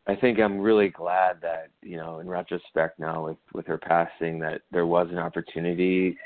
I 0.07 0.15
think 0.15 0.39
I'm 0.39 0.59
really 0.59 0.89
glad 0.89 1.39
that 1.41 1.69
you 1.81 1.97
know, 1.97 2.19
in 2.19 2.27
retrospect 2.27 2.99
now 2.99 3.25
with 3.25 3.37
with 3.53 3.65
her 3.67 3.77
passing, 3.77 4.39
that 4.39 4.61
there 4.71 4.85
was 4.85 5.09
an 5.09 5.17
opportunity 5.17 6.17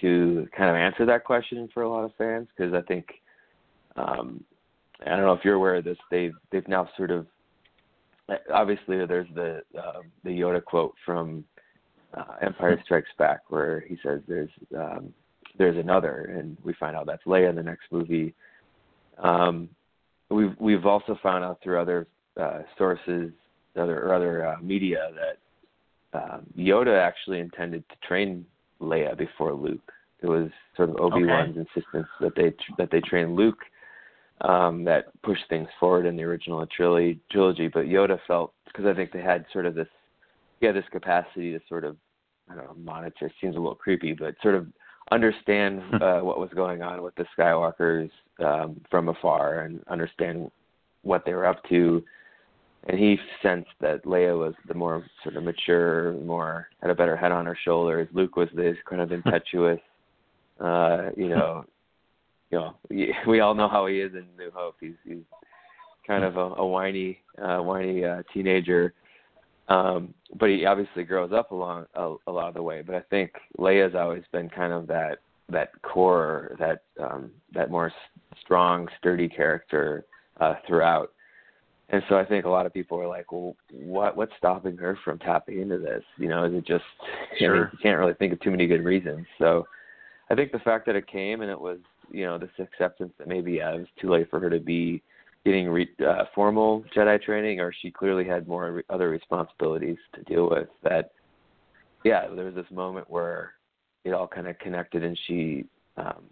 to 0.00 0.48
kind 0.56 0.70
of 0.70 0.76
answer 0.76 1.04
that 1.06 1.24
question 1.24 1.68
for 1.72 1.82
a 1.82 1.88
lot 1.88 2.04
of 2.04 2.14
fans 2.16 2.48
because 2.56 2.74
I 2.74 2.82
think 2.82 3.20
um, 3.96 4.44
I 5.06 5.10
don't 5.10 5.26
know 5.26 5.32
if 5.32 5.44
you're 5.44 5.54
aware 5.54 5.76
of 5.76 5.84
this. 5.84 5.98
They've 6.10 6.34
they've 6.50 6.66
now 6.68 6.88
sort 6.96 7.10
of 7.10 7.26
obviously 8.52 9.04
there's 9.06 9.28
the 9.34 9.62
uh, 9.78 10.00
the 10.24 10.30
Yoda 10.30 10.64
quote 10.64 10.94
from 11.04 11.44
uh, 12.14 12.36
Empire 12.42 12.80
Strikes 12.84 13.10
Back 13.18 13.40
where 13.48 13.80
he 13.88 13.96
says 14.02 14.20
there's 14.28 14.50
um, 14.76 15.12
there's 15.58 15.76
another, 15.76 16.34
and 16.38 16.56
we 16.64 16.72
find 16.74 16.96
out 16.96 17.06
that's 17.06 17.24
Leia 17.24 17.50
in 17.50 17.56
the 17.56 17.62
next 17.62 17.84
movie. 17.90 18.34
Um, 19.18 19.68
we've 20.30 20.54
we've 20.58 20.86
also 20.86 21.18
found 21.22 21.44
out 21.44 21.58
through 21.62 21.80
other 21.80 22.06
uh, 22.40 22.60
sources, 22.78 23.32
other 23.76 24.00
or 24.00 24.14
other 24.14 24.46
uh, 24.46 24.56
media 24.62 25.10
that 25.14 26.18
um, 26.18 26.46
Yoda 26.56 26.98
actually 26.98 27.40
intended 27.40 27.84
to 27.88 27.96
train 28.06 28.44
Leia 28.80 29.16
before 29.16 29.54
Luke. 29.54 29.92
It 30.22 30.26
was 30.26 30.50
sort 30.76 30.90
of 30.90 30.96
Obi 30.96 31.24
Wan's 31.24 31.56
insistence 31.56 32.06
that 32.20 32.34
they 32.36 32.54
that 32.78 32.90
they 32.90 33.00
train 33.00 33.34
Luke 33.34 33.58
um, 34.42 34.84
that 34.84 35.06
pushed 35.22 35.44
things 35.48 35.68
forward 35.80 36.06
in 36.06 36.16
the 36.16 36.22
original 36.24 36.66
trilogy. 36.66 37.20
Trilogy, 37.30 37.68
but 37.68 37.86
Yoda 37.86 38.18
felt 38.26 38.52
because 38.66 38.86
I 38.86 38.94
think 38.94 39.12
they 39.12 39.22
had 39.22 39.44
sort 39.52 39.66
of 39.66 39.74
this, 39.74 39.88
had 40.62 40.74
this 40.74 40.84
capacity 40.90 41.52
to 41.52 41.60
sort 41.68 41.84
of, 41.84 41.96
I 42.50 42.54
don't 42.54 42.64
know, 42.64 42.76
monitor. 42.92 43.30
Seems 43.40 43.56
a 43.56 43.58
little 43.58 43.74
creepy, 43.74 44.12
but 44.12 44.34
sort 44.42 44.54
of 44.54 44.66
understand 45.10 45.82
uh, 46.00 46.20
what 46.20 46.38
was 46.38 46.50
going 46.54 46.82
on 46.82 47.02
with 47.02 47.14
the 47.16 47.26
Skywalkers 47.38 48.10
um, 48.44 48.80
from 48.90 49.08
afar 49.08 49.60
and 49.60 49.80
understand 49.88 50.50
what 51.02 51.24
they 51.24 51.34
were 51.34 51.46
up 51.46 51.62
to. 51.68 52.02
And 52.88 52.98
he 52.98 53.16
sensed 53.42 53.70
that 53.80 54.04
Leia 54.04 54.36
was 54.36 54.54
the 54.66 54.74
more 54.74 55.04
sort 55.22 55.36
of 55.36 55.44
mature, 55.44 56.14
more 56.14 56.68
had 56.80 56.90
a 56.90 56.94
better 56.94 57.16
head 57.16 57.30
on 57.30 57.46
her 57.46 57.56
shoulders. 57.64 58.08
Luke 58.12 58.36
was 58.36 58.48
this 58.54 58.76
kind 58.88 59.00
of 59.00 59.12
impetuous, 59.12 59.80
uh, 60.58 61.10
you 61.16 61.28
know, 61.28 61.64
you 62.52 62.58
know, 62.58 62.74
we- 63.26 63.40
all 63.40 63.54
know 63.54 63.68
how 63.68 63.86
he 63.86 64.00
is 64.00 64.12
in 64.14 64.26
New 64.38 64.50
Hope. 64.54 64.76
He's 64.80 64.94
he's 65.04 65.24
kind 66.06 66.22
of 66.24 66.36
a, 66.36 66.54
a 66.56 66.66
whiny, 66.66 67.18
uh, 67.42 67.58
whiny 67.58 68.04
uh, 68.04 68.22
teenager. 68.32 68.92
Um, 69.68 70.12
but 70.38 70.48
he 70.50 70.66
obviously 70.66 71.04
grows 71.04 71.32
up 71.32 71.50
along 71.52 71.86
a, 71.94 72.16
a 72.26 72.32
lot 72.32 72.48
of 72.48 72.54
the 72.54 72.62
way. 72.62 72.82
But 72.82 72.96
I 72.96 73.00
think 73.10 73.30
Leia's 73.58 73.94
always 73.94 74.24
been 74.32 74.48
kind 74.48 74.72
of 74.72 74.86
that 74.88 75.18
that 75.48 75.70
core, 75.82 76.56
that 76.58 76.82
um, 77.02 77.30
that 77.54 77.70
more 77.70 77.86
s- 77.88 77.92
strong, 78.42 78.88
sturdy 78.98 79.28
character 79.28 80.04
uh, 80.40 80.54
throughout. 80.66 81.12
And 81.90 82.02
so 82.08 82.16
I 82.16 82.24
think 82.24 82.44
a 82.46 82.48
lot 82.48 82.64
of 82.66 82.72
people 82.72 82.98
are 83.00 83.06
like, 83.08 83.30
well, 83.32 83.54
what 83.72 84.16
what's 84.16 84.32
stopping 84.38 84.76
her 84.78 84.98
from 85.04 85.18
tapping 85.20 85.60
into 85.60 85.78
this? 85.78 86.02
You 86.18 86.28
know, 86.28 86.44
is 86.44 86.54
it 86.54 86.66
just 86.66 86.84
I 87.00 87.34
mean, 87.34 87.38
Sure. 87.38 87.70
you 87.72 87.78
can't 87.82 87.98
really 87.98 88.14
think 88.14 88.32
of 88.32 88.40
too 88.40 88.50
many 88.50 88.66
good 88.66 88.84
reasons. 88.84 89.26
So 89.38 89.66
I 90.30 90.34
think 90.34 90.52
the 90.52 90.58
fact 90.60 90.86
that 90.86 90.96
it 90.96 91.06
came 91.06 91.42
and 91.42 91.50
it 91.50 91.60
was, 91.60 91.78
you 92.10 92.24
know, 92.24 92.38
this 92.38 92.50
acceptance 92.58 93.12
that 93.18 93.28
maybe 93.28 93.52
yeah, 93.52 93.74
it 93.74 93.78
was 93.78 93.88
too 94.00 94.10
late 94.10 94.30
for 94.30 94.40
her 94.40 94.50
to 94.50 94.60
be 94.60 95.02
getting 95.44 95.68
re- 95.68 95.90
uh, 96.06 96.24
formal 96.34 96.84
Jedi 96.94 97.20
training, 97.22 97.60
or 97.60 97.72
she 97.82 97.90
clearly 97.90 98.24
had 98.24 98.46
more 98.46 98.72
re- 98.72 98.82
other 98.90 99.10
responsibilities 99.10 99.98
to 100.14 100.22
deal 100.22 100.48
with. 100.48 100.68
That, 100.82 101.12
yeah, 102.04 102.28
there 102.34 102.46
was 102.46 102.54
this 102.54 102.70
moment 102.70 103.10
where 103.10 103.54
it 104.04 104.12
all 104.12 104.26
kind 104.26 104.46
of 104.46 104.58
connected, 104.58 105.02
and 105.02 105.18
she, 105.26 105.64
um, 105.96 106.24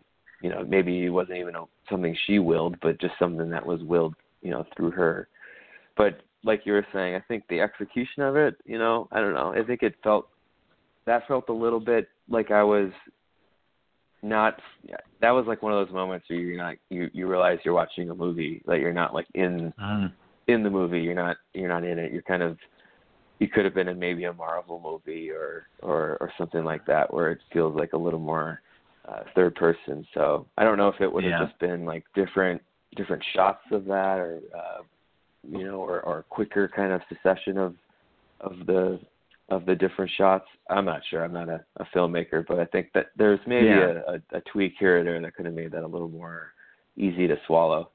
you 0.42 0.50
know, 0.50 0.64
maybe 0.66 1.04
it 1.04 1.10
wasn't 1.10 1.38
even 1.38 1.54
a, 1.54 1.64
something 1.90 2.16
she 2.26 2.38
willed, 2.38 2.76
but 2.80 3.00
just 3.00 3.14
something 3.18 3.50
that 3.50 3.66
was 3.66 3.82
willed, 3.82 4.14
you 4.42 4.50
know, 4.50 4.64
through 4.76 4.92
her. 4.92 5.28
But 5.96 6.20
like 6.44 6.62
you 6.64 6.72
were 6.72 6.86
saying, 6.92 7.14
I 7.14 7.20
think 7.20 7.44
the 7.48 7.60
execution 7.60 8.22
of 8.22 8.36
it, 8.36 8.56
you 8.64 8.78
know, 8.78 9.08
I 9.12 9.20
don't 9.20 9.34
know. 9.34 9.52
I 9.52 9.64
think 9.64 9.82
it 9.82 9.94
felt 10.02 10.28
that 11.06 11.26
felt 11.26 11.48
a 11.48 11.52
little 11.52 11.80
bit 11.80 12.08
like 12.28 12.50
I 12.50 12.62
was 12.62 12.90
not 14.22 14.60
that 15.20 15.30
was 15.30 15.46
like 15.46 15.62
one 15.62 15.72
of 15.72 15.86
those 15.86 15.94
moments 15.94 16.26
where 16.28 16.38
you're 16.38 16.56
not 16.56 16.76
you 16.90 17.08
you 17.12 17.26
realize 17.26 17.58
you're 17.64 17.74
watching 17.74 18.10
a 18.10 18.14
movie 18.14 18.62
that 18.66 18.80
you're 18.80 18.92
not 18.92 19.14
like 19.14 19.26
in 19.34 19.72
Mm. 19.78 20.12
in 20.48 20.62
the 20.62 20.70
movie 20.70 21.00
you're 21.00 21.14
not 21.14 21.36
you're 21.54 21.68
not 21.68 21.84
in 21.84 21.98
it 21.98 22.12
you're 22.12 22.22
kind 22.22 22.42
of 22.42 22.58
you 23.38 23.48
could 23.48 23.64
have 23.64 23.74
been 23.74 23.88
in 23.88 23.98
maybe 23.98 24.24
a 24.24 24.32
Marvel 24.32 24.80
movie 24.82 25.30
or 25.30 25.66
or 25.82 26.18
or 26.20 26.32
something 26.36 26.64
like 26.64 26.84
that 26.86 27.12
where 27.12 27.32
it 27.32 27.38
feels 27.52 27.74
like 27.74 27.94
a 27.94 27.98
little 27.98 28.20
more 28.20 28.60
uh, 29.08 29.20
third 29.34 29.54
person. 29.54 30.06
So 30.14 30.46
I 30.58 30.64
don't 30.64 30.76
know 30.76 30.88
if 30.88 31.00
it 31.00 31.10
would 31.10 31.24
have 31.24 31.32
Yeah. 31.32 31.46
just 31.46 31.58
been 31.58 31.84
like 31.86 32.04
different 32.14 32.62
different 32.96 33.24
shots 33.34 33.64
of 33.72 33.86
that 33.86 34.18
or 34.18 34.40
uh, 34.54 34.82
you 35.42 35.64
know 35.64 35.76
or 35.80 36.00
or 36.02 36.24
quicker 36.28 36.68
kind 36.68 36.92
of 36.92 37.00
succession 37.08 37.56
of 37.56 37.74
of 38.42 38.66
the 38.66 39.00
of 39.50 39.66
the 39.66 39.74
different 39.74 40.10
shots. 40.16 40.46
I'm 40.68 40.84
not 40.84 41.02
sure. 41.10 41.24
I'm 41.24 41.32
not 41.32 41.48
a, 41.48 41.64
a 41.76 41.84
filmmaker, 41.94 42.46
but 42.46 42.58
I 42.58 42.64
think 42.66 42.88
that 42.94 43.06
there's 43.16 43.40
maybe 43.46 43.66
Yeah. 43.66 44.00
a, 44.06 44.12
a, 44.12 44.38
a 44.38 44.40
tweak 44.52 44.74
here 44.78 45.00
or 45.00 45.04
there 45.04 45.20
that 45.20 45.34
could 45.34 45.46
have 45.46 45.54
made 45.54 45.72
that 45.72 45.82
a 45.82 45.86
little 45.86 46.08
more 46.08 46.52
easy 46.96 47.26
to 47.26 47.36
swallow. 47.46 47.90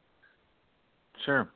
Sure. 1.25 1.49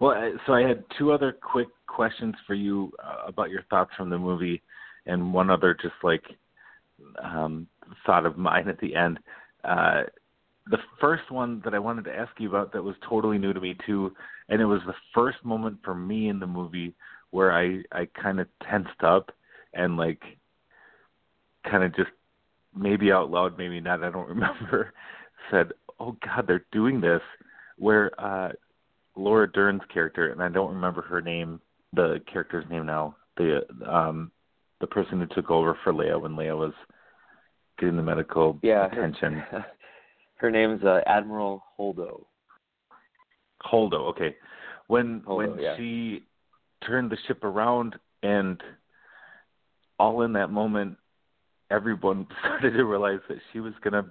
Well, 0.00 0.32
so 0.46 0.52
I 0.52 0.62
had 0.62 0.84
two 0.98 1.12
other 1.12 1.32
quick 1.32 1.68
questions 1.86 2.34
for 2.46 2.54
you 2.54 2.92
uh, 3.02 3.26
about 3.26 3.50
your 3.50 3.62
thoughts 3.70 3.92
from 3.96 4.10
the 4.10 4.18
movie, 4.18 4.62
and 5.06 5.32
one 5.32 5.50
other 5.50 5.74
just 5.74 5.94
like 6.02 6.22
um, 7.22 7.66
thought 8.06 8.26
of 8.26 8.36
mine 8.36 8.68
at 8.68 8.78
the 8.80 8.94
end. 8.94 9.18
Uh, 9.64 10.02
the 10.70 10.78
first 11.00 11.30
one 11.30 11.60
that 11.64 11.74
I 11.74 11.78
wanted 11.78 12.04
to 12.04 12.14
ask 12.14 12.30
you 12.38 12.48
about 12.48 12.72
that 12.72 12.82
was 12.82 12.94
totally 13.08 13.38
new 13.38 13.52
to 13.52 13.60
me 13.60 13.76
too, 13.86 14.14
and 14.48 14.60
it 14.60 14.66
was 14.66 14.80
the 14.86 14.94
first 15.14 15.38
moment 15.44 15.78
for 15.84 15.94
me 15.94 16.28
in 16.28 16.38
the 16.38 16.46
movie 16.46 16.94
where 17.32 17.50
I 17.52 17.82
I 17.90 18.06
kind 18.22 18.38
of 18.38 18.46
tensed 18.70 19.02
up 19.02 19.32
and 19.74 19.96
like 19.96 20.22
kind 21.68 21.82
of 21.82 21.94
just 21.96 22.10
maybe 22.76 23.10
out 23.10 23.30
loud, 23.30 23.58
maybe 23.58 23.80
not, 23.80 24.04
I 24.04 24.10
don't 24.10 24.28
remember, 24.36 24.92
said, 25.50 25.72
"Oh 25.98 26.16
God, 26.24 26.46
they're 26.46 26.64
doing 26.70 27.00
this." 27.00 27.20
Where 27.78 28.12
uh 28.18 28.52
Laura 29.16 29.50
Dern's 29.50 29.82
character, 29.92 30.30
and 30.30 30.42
I 30.42 30.48
don't 30.48 30.74
remember 30.74 31.02
her 31.02 31.20
name, 31.20 31.60
the 31.92 32.20
character's 32.32 32.64
name 32.70 32.86
now, 32.86 33.16
the 33.36 33.62
um 33.86 34.30
the 34.80 34.86
person 34.86 35.18
who 35.20 35.26
took 35.34 35.50
over 35.50 35.76
for 35.82 35.92
Leia 35.92 36.20
when 36.20 36.32
Leia 36.32 36.56
was 36.56 36.72
getting 37.78 37.96
the 37.96 38.02
medical 38.02 38.58
Yeah, 38.62 38.88
her- 38.88 39.04
attention. 39.04 39.42
Her 40.36 40.50
name's 40.50 40.82
uh, 40.82 41.02
Admiral 41.06 41.62
Holdo. 41.78 42.24
Holdo, 43.64 44.08
okay. 44.10 44.34
When 44.88 45.20
Holdo, 45.20 45.36
when 45.36 45.58
yeah. 45.60 45.76
she 45.76 46.24
turned 46.86 47.10
the 47.10 47.18
ship 47.26 47.44
around 47.44 47.96
and 48.22 48.62
all 49.98 50.22
in 50.22 50.32
that 50.34 50.50
moment 50.50 50.96
everyone 51.70 52.26
started 52.40 52.72
to 52.72 52.84
realize 52.84 53.20
that 53.28 53.38
she 53.52 53.60
was 53.60 53.72
gonna 53.82 54.04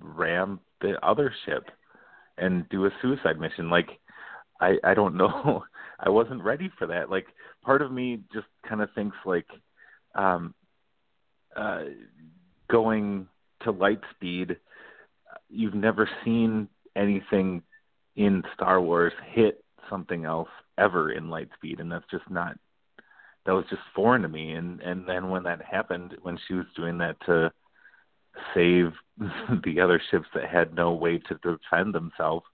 ram 0.00 0.60
the 0.80 0.94
other 1.06 1.32
ship 1.44 1.64
and 2.38 2.68
do 2.68 2.86
a 2.86 2.90
suicide 3.00 3.40
mission. 3.40 3.70
Like 3.70 3.88
I 4.60 4.76
I 4.84 4.94
don't 4.94 5.16
know. 5.16 5.64
I 5.98 6.10
wasn't 6.10 6.42
ready 6.42 6.70
for 6.78 6.86
that. 6.88 7.10
Like 7.10 7.26
part 7.62 7.80
of 7.80 7.90
me 7.90 8.20
just 8.32 8.46
kind 8.68 8.82
of 8.82 8.90
thinks 8.94 9.16
like 9.24 9.46
um 10.14 10.54
uh 11.56 11.84
going 12.68 13.26
to 13.62 13.70
light 13.70 14.00
speed 14.14 14.56
you've 15.48 15.74
never 15.74 16.08
seen 16.24 16.68
anything 16.94 17.62
in 18.16 18.42
Star 18.54 18.80
Wars 18.80 19.12
hit 19.32 19.64
something 19.88 20.24
else 20.24 20.48
ever 20.78 21.12
in 21.12 21.30
light 21.30 21.48
speed 21.54 21.80
and 21.80 21.90
that's 21.90 22.10
just 22.10 22.28
not 22.30 22.56
that 23.44 23.52
was 23.52 23.64
just 23.70 23.82
foreign 23.94 24.22
to 24.22 24.28
me 24.28 24.52
and 24.52 24.80
and 24.80 25.08
then 25.08 25.30
when 25.30 25.42
that 25.42 25.62
happened 25.62 26.16
when 26.22 26.38
she 26.46 26.54
was 26.54 26.66
doing 26.76 26.98
that 26.98 27.16
to 27.24 27.50
save 28.54 28.92
the 29.64 29.80
other 29.80 30.00
ships 30.10 30.26
that 30.34 30.48
had 30.48 30.74
no 30.74 30.92
way 30.92 31.18
to 31.18 31.34
defend 31.42 31.94
themselves 31.94 32.44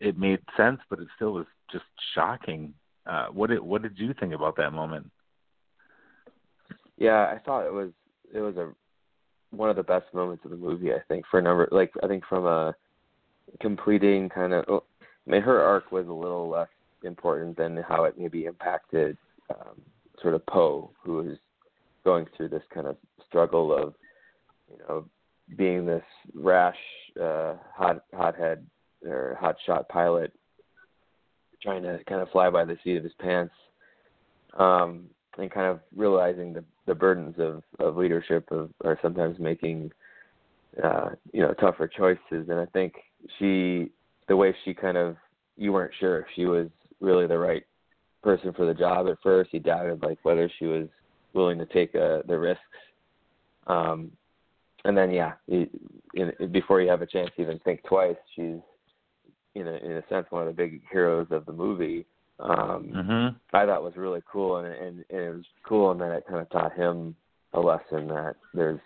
it 0.00 0.18
made 0.18 0.40
sense 0.56 0.80
but 0.88 1.00
it 1.00 1.08
still 1.16 1.32
was 1.32 1.46
just 1.72 1.84
shocking 2.14 2.72
uh 3.06 3.26
what 3.26 3.50
did 3.50 3.60
what 3.60 3.82
did 3.82 3.98
you 3.98 4.14
think 4.18 4.32
about 4.32 4.56
that 4.56 4.72
moment 4.72 5.10
Yeah, 6.96 7.32
I 7.34 7.38
thought 7.44 7.66
it 7.66 7.72
was 7.72 7.90
it 8.32 8.40
was 8.40 8.56
a 8.56 8.72
one 9.50 9.70
of 9.70 9.76
the 9.76 9.82
best 9.82 10.12
moments 10.12 10.44
of 10.44 10.50
the 10.50 10.56
movie. 10.56 10.92
I 10.92 11.00
think 11.08 11.24
for 11.30 11.38
a 11.38 11.42
number 11.42 11.68
like 11.70 11.92
I 12.02 12.08
think 12.08 12.24
from 12.26 12.46
a 12.46 12.74
completing 13.60 14.28
kind 14.28 14.52
of. 14.52 14.64
oh, 14.68 14.84
I 15.26 15.30
mean, 15.30 15.42
her 15.42 15.60
arc 15.60 15.90
was 15.90 16.06
a 16.06 16.12
little 16.12 16.48
less 16.48 16.68
important 17.04 17.56
than 17.56 17.76
how 17.88 18.04
it 18.04 18.18
maybe 18.18 18.46
impacted 18.46 19.16
um, 19.50 19.80
sort 20.20 20.34
of 20.34 20.44
Poe, 20.46 20.90
who 21.02 21.20
is 21.30 21.38
going 22.04 22.26
through 22.36 22.48
this 22.48 22.62
kind 22.72 22.86
of 22.86 22.96
struggle 23.26 23.72
of 23.74 23.94
you 24.70 24.78
know 24.88 25.04
being 25.56 25.86
this 25.86 26.04
rash 26.34 26.76
uh, 27.20 27.54
hot 27.74 28.04
hothead 28.14 28.66
or 29.06 29.36
hot 29.40 29.56
shot 29.66 29.88
pilot 29.88 30.32
trying 31.62 31.82
to 31.82 31.98
kind 32.06 32.20
of 32.20 32.30
fly 32.30 32.50
by 32.50 32.64
the 32.64 32.76
seat 32.84 32.96
of 32.96 33.04
his 33.04 33.12
pants 33.18 33.54
um, 34.58 35.04
and 35.38 35.50
kind 35.50 35.66
of 35.66 35.80
realizing 35.96 36.52
the 36.52 36.64
the 36.86 36.94
burdens 36.94 37.34
of 37.38 37.62
of 37.78 37.96
leadership 37.96 38.46
of 38.50 38.70
or 38.84 38.98
sometimes 39.02 39.38
making 39.38 39.90
uh, 40.82 41.10
you 41.32 41.40
know 41.40 41.54
tougher 41.54 41.88
choices. 41.88 42.48
And 42.48 42.60
I 42.60 42.66
think 42.66 42.94
she 43.38 43.90
the 44.28 44.36
way 44.36 44.54
she 44.64 44.74
kind 44.74 44.96
of 44.96 45.16
you 45.56 45.72
weren't 45.72 45.92
sure 45.98 46.20
if 46.20 46.26
she 46.34 46.46
was 46.46 46.68
really 47.04 47.26
the 47.26 47.38
right 47.38 47.64
person 48.22 48.52
for 48.54 48.66
the 48.66 48.74
job 48.74 49.06
at 49.08 49.18
first. 49.22 49.52
You 49.52 49.60
doubted 49.60 50.02
like 50.02 50.18
whether 50.22 50.50
she 50.58 50.66
was 50.66 50.88
willing 51.34 51.58
to 51.58 51.66
take 51.66 51.94
uh, 51.94 52.22
the 52.26 52.38
risks. 52.38 52.62
Um, 53.66 54.12
and 54.84 54.96
then 54.96 55.10
yeah, 55.10 55.32
you, 55.46 55.68
in, 56.14 56.32
before 56.52 56.80
you 56.80 56.88
have 56.88 57.02
a 57.02 57.06
chance 57.06 57.30
to 57.36 57.42
even 57.42 57.58
think 57.60 57.82
twice, 57.84 58.16
she's 58.34 58.60
in 59.54 59.68
a 59.68 59.74
in 59.76 59.92
a 59.92 60.02
sense 60.08 60.26
one 60.30 60.42
of 60.42 60.48
the 60.48 60.62
big 60.62 60.82
heroes 60.90 61.28
of 61.30 61.46
the 61.46 61.52
movie. 61.52 62.06
Um, 62.40 62.90
mhm 62.92 63.36
I 63.52 63.64
thought 63.64 63.84
was 63.84 63.96
really 63.96 64.22
cool, 64.30 64.56
and, 64.56 64.66
and 64.66 65.04
and 65.10 65.20
it 65.20 65.34
was 65.34 65.44
cool, 65.66 65.92
and 65.92 66.00
then 66.00 66.10
it 66.10 66.26
kind 66.26 66.40
of 66.40 66.50
taught 66.50 66.74
him 66.74 67.14
a 67.52 67.60
lesson 67.60 68.08
that 68.08 68.34
there's 68.52 68.80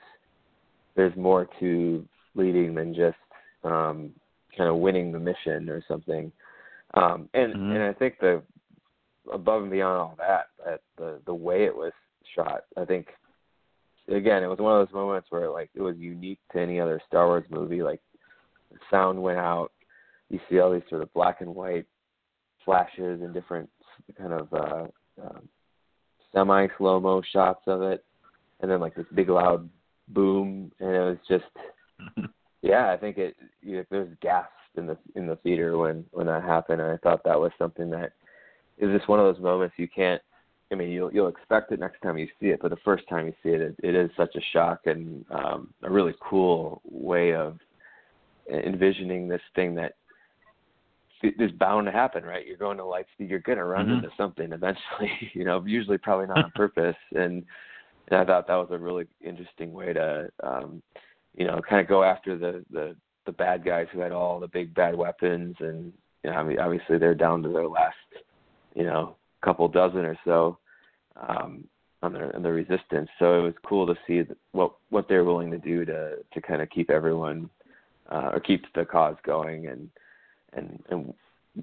there's 0.95 1.17
more 1.17 1.49
to 1.61 2.07
leading 2.35 2.75
than 2.75 2.95
just 2.95 3.17
um, 3.65 4.11
kind 4.57 4.69
of 4.69 4.77
winning 4.77 5.11
the 5.11 5.19
mission 5.19 5.69
or 5.71 5.83
something. 5.89 6.31
Um, 6.95 7.29
and 7.35 7.55
Mhm. 7.55 7.75
and 7.75 7.83
I 7.83 7.93
think 7.93 8.19
the 8.19 8.43
above 9.31 9.63
and 9.63 9.71
beyond 9.71 9.99
all 9.99 10.15
that, 10.19 10.49
that 10.65 10.81
the 10.97 11.21
the 11.27 11.35
way 11.35 11.65
it 11.65 11.77
was 11.77 11.93
shot, 12.35 12.65
I 12.77 12.85
think 12.85 13.15
again 14.09 14.43
it 14.43 14.49
was 14.49 14.59
one 14.59 14.79
of 14.79 14.87
those 14.87 14.95
moments 14.95 15.31
where 15.31 15.51
like 15.51 15.71
it 15.75 15.83
was 15.83 15.97
unique 15.97 16.41
to 16.53 16.61
any 16.61 16.81
other 16.81 17.01
Star 17.07 17.27
Wars 17.27 17.45
movie. 17.51 17.83
Like 17.83 18.01
the 18.73 18.79
sound 18.91 19.23
went 19.23 19.39
out, 19.39 19.73
you 20.31 20.41
see 20.49 20.59
all 20.61 20.73
these 20.73 20.89
sort 20.89 21.03
of 21.03 21.13
black 21.13 21.41
and 21.41 21.55
white 21.55 21.87
flashes 22.65 23.21
and 23.23 23.35
different 23.35 23.69
kind 24.17 24.33
of 24.33 24.53
uh, 24.53 24.87
uh, 25.23 25.41
semi 26.33 26.69
slow 26.79 27.01
mo 27.01 27.23
shots 27.23 27.63
of 27.67 27.83
it, 27.83 28.05
and 28.61 28.71
then 28.71 28.81
like 28.81 28.95
this 28.95 29.07
big 29.15 29.29
loud 29.29 29.69
boom, 30.09 30.73
and 30.81 30.91
it 30.91 31.01
was 31.01 31.19
just 31.29 31.45
yeah. 32.63 32.91
I 32.91 32.97
think 32.97 33.19
it 33.19 33.37
you, 33.61 33.85
there's 33.91 34.09
gasps 34.23 34.53
in 34.77 34.87
the 34.87 34.97
in 35.15 35.27
the 35.27 35.37
theater 35.37 35.77
when 35.79 36.05
when 36.13 36.27
that 36.27 36.43
happened, 36.43 36.81
and 36.81 36.91
I 36.91 36.97
thought 36.99 37.25
that 37.25 37.41
was 37.41 37.53
something 37.59 37.91
that 37.91 38.13
is 38.79 38.97
just 38.97 39.09
one 39.09 39.19
of 39.21 39.27
those 39.33 39.43
moments 39.43 39.75
you 39.79 39.89
can't. 39.89 40.23
I 40.71 40.75
mean, 40.75 40.91
you'll 40.91 41.13
you'll 41.13 41.29
expect 41.29 41.73
it 41.73 41.81
next 41.81 42.01
time 42.03 42.19
you 42.19 42.29
see 42.41 42.49
it, 42.49 42.61
but 42.61 42.71
the 42.71 42.77
first 42.85 43.09
time 43.09 43.27
you 43.27 43.35
see 43.43 43.51
it, 43.51 43.61
it, 43.61 43.75
it 43.83 43.95
is 43.95 44.11
such 44.17 44.35
a 44.37 44.41
shock 44.53 44.81
and 44.87 45.25
um, 45.31 45.73
a 45.83 45.91
really 45.91 46.15
cool 46.21 46.83
way 46.85 47.35
of 47.35 47.59
envisioning 48.51 49.29
this 49.29 49.43
thing 49.55 49.75
that 49.75 49.95
is 51.23 51.51
bound 51.53 51.87
to 51.87 51.93
happen, 51.93 52.25
right? 52.25 52.47
You're 52.47 52.57
going 52.57 52.77
to 52.79 52.85
light 52.85 53.07
speed, 53.13 53.31
you're 53.31 53.41
going 53.41 53.59
to 53.59 53.65
run 53.65 53.87
Mhm. 53.87 53.95
into 53.97 54.11
something 54.17 54.53
eventually, 54.53 55.11
you 55.35 55.45
know, 55.45 55.63
usually 55.67 55.99
probably 55.99 56.27
not 56.27 56.45
on 56.45 56.51
purpose. 56.53 56.97
And, 57.15 57.45
and 58.09 58.21
I 58.21 58.25
thought 58.25 58.47
that 58.47 58.55
was 58.55 58.69
a 58.71 58.79
really 58.79 59.07
interesting 59.21 59.73
way 59.73 59.93
to, 59.93 60.31
um, 60.43 60.83
you 61.37 61.47
know, 61.47 61.61
kind 61.69 61.81
of 61.81 61.89
go 61.89 62.03
after 62.03 62.39
the, 62.39 62.65
the, 62.71 62.97
the 63.29 63.33
bad 63.33 63.65
guys 63.65 63.87
who 63.93 64.01
had 64.01 64.13
all 64.13 64.41
the 64.41 64.49
big 64.49 64.75
bad 64.75 64.97
weapons. 64.97 65.55
And, 65.61 65.93
you 66.25 66.31
know, 66.31 66.37
I 66.37 66.43
mean, 66.43 66.59
obviously 66.59 66.99
they're 66.99 67.15
down 67.15 67.43
to 67.43 67.49
their 67.51 67.69
last, 67.69 67.95
you 68.75 68.85
know, 68.85 69.17
couple 69.45 69.69
dozen 69.69 70.05
or 70.05 70.19
so, 70.25 70.59
um, 71.29 71.65
on 72.03 72.13
the, 72.15 72.35
on 72.35 72.43
the 72.43 72.51
resistance. 72.51 73.09
So 73.19 73.39
it 73.39 73.43
was 73.43 73.55
cool 73.65 73.87
to 73.87 73.95
see 74.07 74.23
what, 74.53 74.73
what 74.91 75.09
they're 75.09 75.25
willing 75.25 75.51
to 75.51 75.59
do 75.59 75.85
to, 75.85 76.17
to 76.33 76.41
kind 76.41 76.63
of 76.63 76.71
keep 76.71 76.91
everyone, 76.91 77.51
uh, 78.11 78.31
or 78.33 78.41
keep 78.41 78.65
the 78.75 78.85
cause 78.85 79.17
going 79.25 79.67
and, 79.67 79.91
and 80.55 80.83
and 80.91 81.15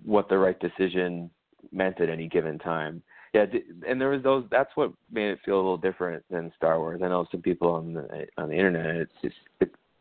what 0.04 0.30
the 0.30 0.38
right 0.38 0.60
decision 0.60 1.30
meant 1.72 2.00
at 2.02 2.10
any 2.10 2.28
given 2.28 2.60
time. 2.60 3.02
Yeah, 3.34 3.46
and 3.88 4.00
there 4.00 4.10
was 4.10 4.24
those. 4.24 4.46
That's 4.52 4.70
what 4.76 4.94
made 5.12 5.32
it 5.32 5.40
feel 5.44 5.56
a 5.56 5.58
little 5.58 5.78
different 5.78 6.24
than 6.30 6.54
Star 6.56 6.80
Wars. 6.80 7.02
I 7.04 7.08
know 7.08 7.26
some 7.32 7.42
people 7.42 7.72
on 7.72 7.94
the 7.94 8.28
on 8.38 8.50
the 8.50 8.56
internet. 8.56 8.96
It's 8.96 9.12
just 9.22 9.36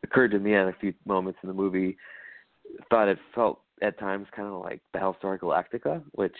occurred 0.05 0.31
to 0.31 0.39
me 0.39 0.55
at 0.55 0.69
a 0.69 0.77
few 0.81 0.95
moments 1.07 1.41
in 1.43 1.49
the 1.49 1.55
movie. 1.55 1.97
Thought 2.91 3.09
it 3.09 3.19
felt 3.35 3.61
at 3.83 3.99
times 3.99 4.27
kind 4.35 4.49
of 4.49 4.61
like 4.61 4.81
Battlestar 4.95 5.39
Galactica, 5.39 6.03
which 6.13 6.37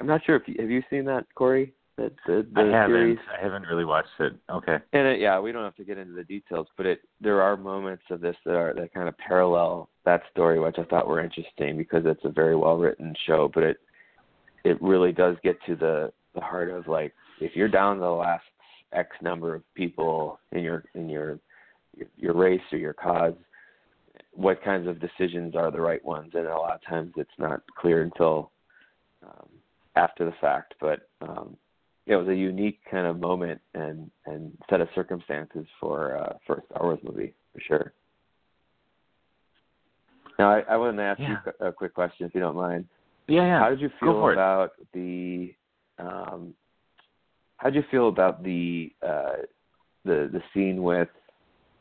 I'm 0.00 0.06
not 0.06 0.24
sure 0.24 0.36
if 0.36 0.42
you, 0.46 0.56
have 0.58 0.70
you 0.70 0.82
seen 0.88 1.04
that, 1.06 1.26
Corey. 1.34 1.74
That 1.96 2.12
the, 2.26 2.44
the 2.52 2.60
I 2.60 2.66
haven't 2.66 2.96
series. 2.96 3.18
I 3.38 3.40
haven't 3.40 3.68
really 3.68 3.84
watched 3.84 4.08
it. 4.18 4.32
Okay. 4.50 4.78
And 4.92 5.06
it, 5.06 5.20
yeah, 5.20 5.38
we 5.38 5.52
don't 5.52 5.62
have 5.62 5.76
to 5.76 5.84
get 5.84 5.96
into 5.96 6.14
the 6.14 6.24
details, 6.24 6.66
but 6.76 6.86
it 6.86 7.02
there 7.20 7.40
are 7.40 7.56
moments 7.56 8.02
of 8.10 8.20
this 8.20 8.34
that 8.44 8.56
are 8.56 8.74
that 8.74 8.92
kind 8.92 9.08
of 9.08 9.16
parallel 9.16 9.88
that 10.04 10.22
story, 10.32 10.58
which 10.58 10.74
I 10.78 10.82
thought 10.84 11.06
were 11.06 11.22
interesting 11.22 11.76
because 11.76 12.02
it's 12.04 12.24
a 12.24 12.30
very 12.30 12.56
well 12.56 12.78
written 12.78 13.14
show, 13.26 13.48
but 13.54 13.62
it 13.62 13.76
it 14.64 14.82
really 14.82 15.12
does 15.12 15.36
get 15.44 15.56
to 15.66 15.76
the 15.76 16.12
the 16.34 16.40
heart 16.40 16.68
of 16.68 16.88
like 16.88 17.12
if 17.40 17.54
you're 17.54 17.68
down 17.68 17.96
to 17.96 18.00
the 18.00 18.08
last 18.08 18.44
X 18.92 19.10
number 19.22 19.54
of 19.54 19.62
people 19.74 20.40
in 20.50 20.64
your 20.64 20.84
in 20.96 21.08
your 21.08 21.38
your 22.16 22.34
race 22.34 22.60
or 22.72 22.78
your 22.78 22.92
cause, 22.92 23.34
what 24.32 24.62
kinds 24.62 24.88
of 24.88 25.00
decisions 25.00 25.54
are 25.54 25.70
the 25.70 25.80
right 25.80 26.04
ones? 26.04 26.32
And 26.34 26.46
a 26.46 26.56
lot 26.56 26.74
of 26.74 26.84
times 26.88 27.12
it's 27.16 27.30
not 27.38 27.62
clear 27.78 28.02
until 28.02 28.50
um, 29.22 29.48
after 29.96 30.24
the 30.24 30.34
fact. 30.40 30.74
But 30.80 31.08
um, 31.20 31.56
it 32.06 32.16
was 32.16 32.28
a 32.28 32.34
unique 32.34 32.80
kind 32.90 33.06
of 33.06 33.18
moment 33.18 33.60
and 33.74 34.10
and 34.26 34.52
set 34.68 34.80
of 34.80 34.88
circumstances 34.94 35.66
for 35.80 36.16
uh, 36.16 36.34
for 36.46 36.56
a 36.56 36.62
Star 36.66 36.82
Wars 36.82 36.98
movie 37.02 37.34
for 37.52 37.60
sure. 37.60 37.92
Now 40.38 40.50
I, 40.50 40.60
I 40.68 40.76
wanted 40.76 40.96
to 40.96 41.02
ask 41.02 41.20
Yeah. 41.20 41.36
you 41.60 41.66
a 41.66 41.72
quick 41.72 41.94
question 41.94 42.26
if 42.26 42.34
you 42.34 42.40
don't 42.40 42.56
mind. 42.56 42.86
Yeah, 43.28 43.46
yeah. 43.46 43.58
How 43.58 43.70
did 43.70 43.80
you 43.80 43.90
feel 44.00 44.12
for 44.12 44.30
it. 44.30 44.34
about 44.34 44.72
the 44.92 45.54
um 45.98 46.54
how 47.56 47.70
did 47.70 47.76
you 47.76 47.84
feel 47.90 48.08
about 48.08 48.42
the 48.42 48.92
uh 49.02 49.36
the 50.04 50.28
the 50.32 50.42
scene 50.52 50.82
with 50.82 51.08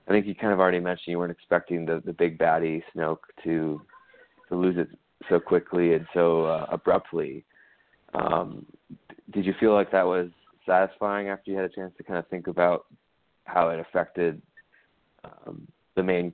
I 0.07 0.11
think 0.11 0.25
you 0.25 0.35
kind 0.35 0.53
of 0.53 0.59
already 0.59 0.79
mentioned 0.79 1.11
you 1.11 1.19
weren't 1.19 1.31
expecting 1.31 1.85
the 1.85 2.01
the 2.05 2.13
big 2.13 2.37
baddie 2.37 2.83
Snoke 2.95 3.19
to 3.43 3.81
to 4.49 4.55
lose 4.55 4.77
it 4.77 4.89
so 5.29 5.39
quickly 5.39 5.93
and 5.93 6.05
so 6.13 6.45
uh, 6.45 6.65
abruptly. 6.71 7.45
Um 8.13 8.65
did 9.31 9.45
you 9.45 9.53
feel 9.59 9.73
like 9.73 9.91
that 9.91 10.05
was 10.05 10.29
satisfying 10.65 11.29
after 11.29 11.51
you 11.51 11.57
had 11.57 11.65
a 11.65 11.73
chance 11.73 11.93
to 11.97 12.03
kind 12.03 12.19
of 12.19 12.27
think 12.27 12.47
about 12.47 12.85
how 13.45 13.69
it 13.69 13.79
affected 13.79 14.41
um 15.23 15.67
the 15.95 16.03
main 16.03 16.33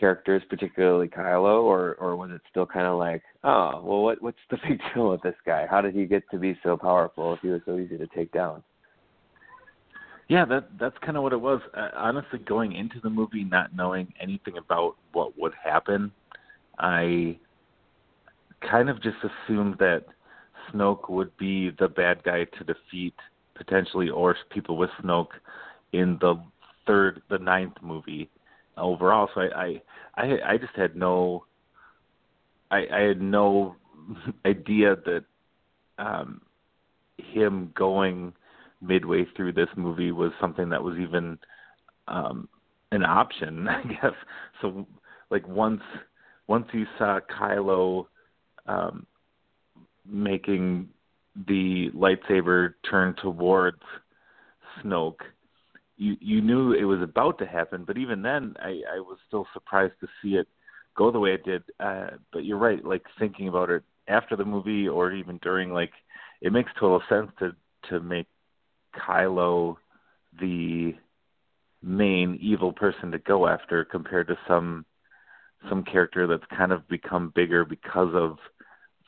characters, 0.00 0.42
particularly 0.48 1.06
Kylo, 1.06 1.62
or 1.62 1.94
or 1.96 2.16
was 2.16 2.30
it 2.32 2.40
still 2.50 2.66
kind 2.66 2.86
of 2.86 2.98
like, 2.98 3.22
oh, 3.44 3.82
well, 3.84 4.02
what 4.02 4.22
what's 4.22 4.38
the 4.50 4.56
big 4.68 4.80
deal 4.94 5.10
with 5.10 5.22
this 5.22 5.36
guy? 5.44 5.66
How 5.70 5.80
did 5.80 5.94
he 5.94 6.06
get 6.06 6.22
to 6.30 6.38
be 6.38 6.58
so 6.62 6.76
powerful 6.76 7.34
if 7.34 7.40
he 7.40 7.48
was 7.48 7.60
so 7.66 7.78
easy 7.78 7.98
to 7.98 8.06
take 8.08 8.32
down? 8.32 8.64
Yeah, 10.30 10.44
that 10.44 10.68
that's 10.78 10.96
kind 11.04 11.16
of 11.16 11.24
what 11.24 11.32
it 11.32 11.40
was. 11.40 11.60
Uh, 11.76 11.88
honestly, 11.96 12.38
going 12.38 12.70
into 12.76 13.00
the 13.02 13.10
movie 13.10 13.42
not 13.42 13.74
knowing 13.74 14.14
anything 14.20 14.58
about 14.58 14.94
what 15.12 15.36
would 15.36 15.52
happen, 15.60 16.12
I 16.78 17.36
kind 18.60 18.88
of 18.88 19.02
just 19.02 19.16
assumed 19.24 19.78
that 19.80 20.04
Snoke 20.72 21.10
would 21.10 21.36
be 21.36 21.70
the 21.80 21.88
bad 21.88 22.22
guy 22.22 22.44
to 22.44 22.64
defeat 22.64 23.14
potentially, 23.56 24.08
or 24.08 24.36
people 24.50 24.76
with 24.76 24.90
Snoke 25.02 25.32
in 25.92 26.16
the 26.20 26.40
third, 26.86 27.22
the 27.28 27.38
ninth 27.38 27.74
movie 27.82 28.30
overall. 28.76 29.28
So 29.34 29.40
I, 29.40 29.48
I, 29.56 29.82
I, 30.14 30.52
I 30.52 30.58
just 30.58 30.76
had 30.76 30.94
no, 30.94 31.44
I, 32.70 32.86
I 32.92 33.00
had 33.00 33.20
no 33.20 33.74
idea 34.46 34.94
that 34.94 35.24
um, 35.98 36.40
him 37.18 37.72
going 37.74 38.32
midway 38.80 39.26
through 39.36 39.52
this 39.52 39.68
movie 39.76 40.12
was 40.12 40.32
something 40.40 40.68
that 40.70 40.82
was 40.82 40.98
even 40.98 41.38
um 42.08 42.48
an 42.92 43.04
option, 43.04 43.68
I 43.68 43.82
guess. 43.82 44.14
So 44.60 44.86
like 45.30 45.46
once 45.46 45.82
once 46.46 46.66
you 46.72 46.86
saw 46.98 47.20
Kylo 47.20 48.06
um 48.66 49.06
making 50.06 50.88
the 51.46 51.90
lightsaber 51.94 52.74
turn 52.88 53.14
towards 53.22 53.82
Snoke, 54.82 55.20
you 55.96 56.16
you 56.20 56.40
knew 56.40 56.72
it 56.72 56.84
was 56.84 57.02
about 57.02 57.38
to 57.38 57.46
happen, 57.46 57.84
but 57.86 57.98
even 57.98 58.22
then 58.22 58.54
I, 58.60 58.80
I 58.96 59.00
was 59.00 59.18
still 59.28 59.46
surprised 59.52 59.94
to 60.00 60.08
see 60.22 60.34
it 60.36 60.48
go 60.96 61.10
the 61.10 61.20
way 61.20 61.34
it 61.34 61.44
did. 61.44 61.62
Uh 61.78 62.10
but 62.32 62.44
you're 62.44 62.58
right, 62.58 62.84
like 62.84 63.02
thinking 63.18 63.48
about 63.48 63.70
it 63.70 63.82
after 64.08 64.36
the 64.36 64.44
movie 64.44 64.88
or 64.88 65.12
even 65.12 65.38
during 65.42 65.72
like 65.72 65.92
it 66.40 66.52
makes 66.52 66.70
total 66.78 67.02
sense 67.08 67.30
to 67.38 67.52
to 67.88 68.00
make 68.00 68.26
Kylo 68.96 69.76
the 70.40 70.94
main 71.82 72.38
evil 72.40 72.72
person 72.72 73.10
to 73.10 73.18
go 73.18 73.46
after 73.46 73.84
compared 73.84 74.28
to 74.28 74.38
some 74.46 74.84
some 75.68 75.84
character 75.84 76.26
that's 76.26 76.44
kind 76.56 76.72
of 76.72 76.88
become 76.88 77.32
bigger 77.34 77.64
because 77.64 78.14
of 78.14 78.38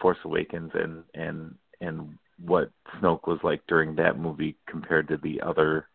Force 0.00 0.18
Awakens 0.24 0.72
and 0.74 1.04
and 1.14 1.54
and 1.80 2.18
what 2.38 2.70
Snoke 2.96 3.26
was 3.26 3.38
like 3.42 3.62
during 3.68 3.94
that 3.96 4.18
movie 4.18 4.56
compared 4.68 5.08
to 5.08 5.16
the 5.18 5.40
other 5.40 5.86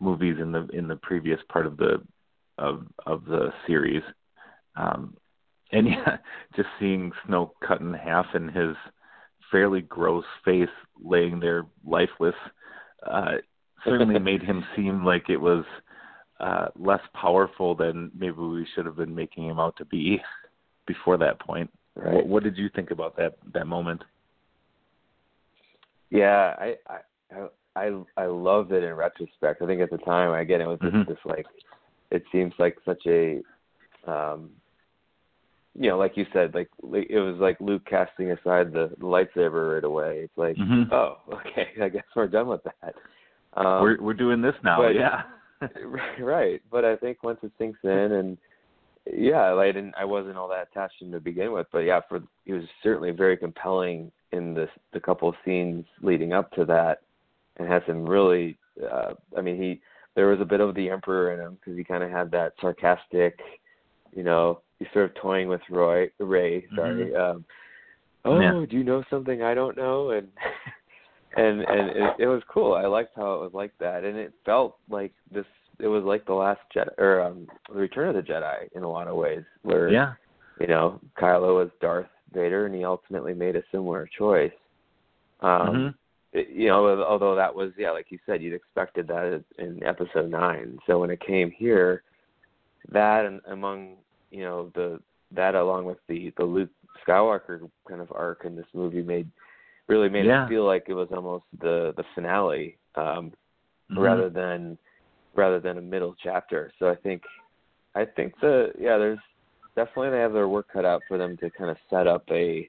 movies 0.00 0.36
in 0.40 0.52
the 0.52 0.66
in 0.72 0.88
the 0.88 0.96
previous 0.96 1.40
part 1.50 1.66
of 1.66 1.76
the 1.76 2.02
of 2.56 2.86
of 3.06 3.24
the 3.24 3.52
series. 3.66 4.02
Um 4.76 5.16
and 5.72 5.86
yeah, 5.88 6.18
just 6.56 6.68
seeing 6.78 7.12
Snoke 7.26 7.52
cut 7.66 7.80
in 7.80 7.92
half 7.92 8.26
and 8.34 8.50
his 8.50 8.76
fairly 9.50 9.80
gross 9.80 10.24
face 10.44 10.68
laying 11.02 11.40
there 11.40 11.64
lifeless 11.84 12.34
uh, 13.06 13.32
certainly 13.84 14.18
made 14.18 14.42
him 14.42 14.64
seem 14.76 15.04
like 15.04 15.28
it 15.28 15.36
was 15.36 15.64
uh, 16.40 16.68
less 16.78 17.00
powerful 17.14 17.74
than 17.74 18.10
maybe 18.16 18.32
we 18.32 18.66
should 18.74 18.86
have 18.86 18.96
been 18.96 19.14
making 19.14 19.44
him 19.48 19.58
out 19.58 19.76
to 19.76 19.84
be 19.84 20.20
before 20.86 21.16
that 21.18 21.40
point. 21.40 21.70
Right. 21.96 22.14
What, 22.14 22.26
what 22.26 22.42
did 22.42 22.56
you 22.56 22.68
think 22.74 22.90
about 22.90 23.16
that 23.16 23.36
that 23.54 23.66
moment? 23.66 24.02
Yeah, 26.10 26.54
I 26.58 26.76
I 26.88 27.48
I 27.76 28.02
I 28.16 28.26
loved 28.26 28.72
it 28.72 28.82
in 28.82 28.94
retrospect. 28.94 29.62
I 29.62 29.66
think 29.66 29.80
at 29.80 29.90
the 29.90 29.98
time, 29.98 30.32
again, 30.32 30.60
it 30.60 30.66
was 30.66 30.78
just 30.80 30.94
Mhm. 30.94 31.06
this 31.06 31.18
like, 31.24 31.46
it 32.10 32.24
seems 32.32 32.54
like 32.58 32.78
such 32.84 33.04
a, 33.06 33.42
um, 34.06 34.50
you 35.80 35.88
know, 35.88 35.96
like 35.98 36.16
you 36.16 36.26
said, 36.32 36.54
like 36.54 36.68
it 36.82 37.20
was 37.20 37.36
like 37.38 37.56
Luke 37.60 37.82
casting 37.88 38.32
aside 38.32 38.72
the, 38.72 38.90
the 38.98 39.04
lightsaber 39.04 39.74
right 39.74 39.84
away. 39.84 40.20
It's 40.24 40.36
like, 40.36 40.56
Mhm. 40.56 40.90
oh, 40.92 41.18
okay, 41.32 41.68
I 41.80 41.88
guess 41.88 42.04
we're 42.16 42.26
done 42.26 42.48
with 42.48 42.62
that. 42.64 42.94
Um, 43.54 43.82
we're 43.82 44.00
we're 44.02 44.14
doing 44.14 44.42
this 44.42 44.54
now, 44.64 44.78
but- 44.82 44.94
yeah. 44.94 45.22
right, 46.20 46.62
but 46.70 46.84
I 46.84 46.94
think 46.96 47.22
once 47.24 47.38
it 47.42 47.50
sinks 47.58 47.80
in 47.82 47.90
and 47.90 48.38
yeah, 49.12 49.50
like, 49.52 49.70
I 49.70 49.72
didn't, 49.72 49.94
I 49.98 50.04
wasn't 50.04 50.36
all 50.36 50.48
that 50.48 50.68
attached 50.70 50.98
to 50.98 51.06
him 51.06 51.12
to 51.12 51.20
begin 51.20 51.50
with, 51.52 51.66
but 51.72 51.80
yeah, 51.80 52.00
for 52.08 52.20
he 52.44 52.52
was 52.52 52.64
certainly 52.82 53.10
very 53.10 53.36
compelling 53.36 54.12
in 54.32 54.54
the 54.54 54.68
the 54.92 55.00
couple 55.00 55.28
of 55.28 55.34
scenes 55.44 55.84
leading 56.02 56.32
up 56.32 56.52
to 56.52 56.64
that, 56.66 57.00
and 57.56 57.66
had 57.68 57.82
some 57.86 58.04
really, 58.08 58.56
uh, 58.92 59.14
I 59.36 59.40
mean, 59.40 59.56
he 59.60 59.80
there 60.14 60.26
was 60.28 60.40
a 60.40 60.44
bit 60.44 60.60
of 60.60 60.74
the 60.74 60.90
emperor 60.90 61.32
in 61.32 61.40
him 61.40 61.54
because 61.58 61.76
he 61.76 61.84
kind 61.84 62.02
of 62.04 62.10
had 62.10 62.30
that 62.32 62.52
sarcastic, 62.60 63.38
you 64.14 64.22
know, 64.24 64.60
he's 64.78 64.88
sort 64.92 65.06
of 65.06 65.14
toying 65.16 65.48
with 65.48 65.60
Roy 65.70 66.10
Rey, 66.18 66.66
sorry. 66.74 67.14
Um, 67.14 67.44
oh, 68.24 68.40
Yeah. 68.40 68.64
do 68.68 68.76
you 68.76 68.84
know 68.84 69.02
something 69.10 69.42
I 69.42 69.54
don't 69.54 69.76
know? 69.76 70.10
And 70.10 70.28
and 71.36 71.60
and 71.62 71.90
it, 71.90 72.14
it 72.20 72.26
was 72.26 72.42
cool. 72.48 72.74
I 72.74 72.86
liked 72.86 73.12
how 73.16 73.34
it 73.34 73.40
was 73.40 73.52
like 73.54 73.72
that, 73.80 74.04
and 74.04 74.16
it 74.16 74.32
felt 74.44 74.76
like 74.90 75.12
this. 75.32 75.46
It 75.80 75.86
was 75.86 76.02
like 76.02 76.26
the 76.26 76.34
last 76.34 76.60
Jedi 76.74 76.88
or 76.98 77.20
um, 77.22 77.46
the 77.72 77.78
Return 77.78 78.08
of 78.08 78.16
the 78.16 78.22
Jedi 78.32 78.68
in 78.74 78.82
a 78.82 78.90
lot 78.90 79.06
of 79.06 79.14
ways, 79.16 79.44
where 79.62 79.88
yeah. 79.88 80.14
you 80.58 80.66
know 80.66 81.00
Kylo 81.16 81.54
was 81.54 81.70
Darth 81.80 82.08
Vader, 82.32 82.66
and 82.66 82.74
he 82.74 82.84
ultimately 82.84 83.32
made 83.34 83.54
a 83.56 83.62
similar 83.70 84.08
choice. 84.18 84.52
Um, 85.40 85.68
Mhm. 85.68 85.94
it- 86.32 86.48
you 86.48 86.66
know, 86.66 87.00
although 87.04 87.36
that 87.36 87.54
was 87.54 87.72
yeah, 87.78 87.92
like 87.92 88.10
you 88.10 88.18
said, 88.26 88.42
you'd 88.42 88.54
expected 88.54 89.06
that 89.06 89.44
in 89.58 89.82
Episode 89.84 90.30
Nine. 90.30 90.78
So 90.86 90.98
when 90.98 91.10
it 91.10 91.20
came 91.20 91.50
here, 91.50 92.02
that 92.90 93.24
and 93.24 93.40
among 93.46 93.98
you 94.30 94.42
know 94.42 94.70
the 94.74 95.00
that 95.32 95.54
along 95.54 95.84
with 95.84 95.98
the 96.08 96.32
the 96.36 96.44
Luke 96.44 96.70
Skywalker 97.06 97.68
kind 97.88 98.00
of 98.00 98.10
arc 98.12 98.44
in 98.44 98.56
this 98.56 98.66
movie 98.74 99.02
made 99.02 99.28
really 99.88 100.08
made 100.08 100.26
Yeah. 100.26 100.44
it 100.46 100.48
feel 100.48 100.64
like 100.64 100.84
it 100.88 100.94
was 100.94 101.08
almost 101.12 101.44
the 101.60 101.92
the 101.96 102.04
finale 102.14 102.76
um 102.94 103.32
Mhm. 103.90 104.02
rather 104.02 104.28
than 104.30 104.78
rather 105.34 105.60
than 105.60 105.78
a 105.78 105.82
middle 105.82 106.14
chapter. 106.22 106.72
So 106.78 106.88
I 106.88 106.94
think 106.96 107.22
I 107.94 108.04
think 108.04 108.38
the 108.40 108.72
yeah, 108.78 108.98
there's 108.98 109.18
definitely 109.76 110.10
they 110.10 110.18
have 110.20 110.32
their 110.32 110.48
work 110.48 110.68
cut 110.72 110.84
out 110.84 111.02
for 111.08 111.16
them 111.18 111.36
to 111.38 111.50
kind 111.50 111.70
of 111.70 111.76
set 111.88 112.06
up 112.06 112.24
a 112.30 112.68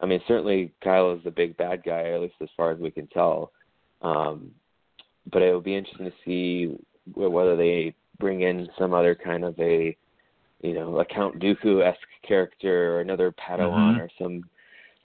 I 0.00 0.06
mean 0.06 0.20
certainly 0.28 0.72
Kyle 0.82 1.12
is 1.12 1.22
the 1.24 1.30
big 1.30 1.56
bad 1.56 1.82
guy, 1.82 2.10
at 2.10 2.20
least 2.20 2.36
as 2.40 2.48
far 2.56 2.70
as 2.70 2.78
we 2.78 2.90
can 2.90 3.06
tell. 3.08 3.52
Um 4.02 4.54
but 5.30 5.42
it 5.42 5.52
will 5.52 5.60
be 5.60 5.74
interesting 5.76 6.06
to 6.06 6.16
see 6.24 6.74
wh- 7.14 7.30
whether 7.30 7.56
they 7.56 7.94
bring 8.18 8.40
in 8.42 8.68
some 8.78 8.94
other 8.94 9.14
kind 9.14 9.44
of 9.44 9.58
a 9.60 9.96
you 10.62 10.74
know, 10.74 10.98
a 10.98 11.04
Count 11.04 11.38
Dooku 11.38 11.84
esque 11.86 12.00
character 12.26 12.94
or 12.96 13.00
another 13.00 13.32
Padawan 13.32 13.96
Mhm. 13.96 14.00
or 14.00 14.10
some 14.18 14.44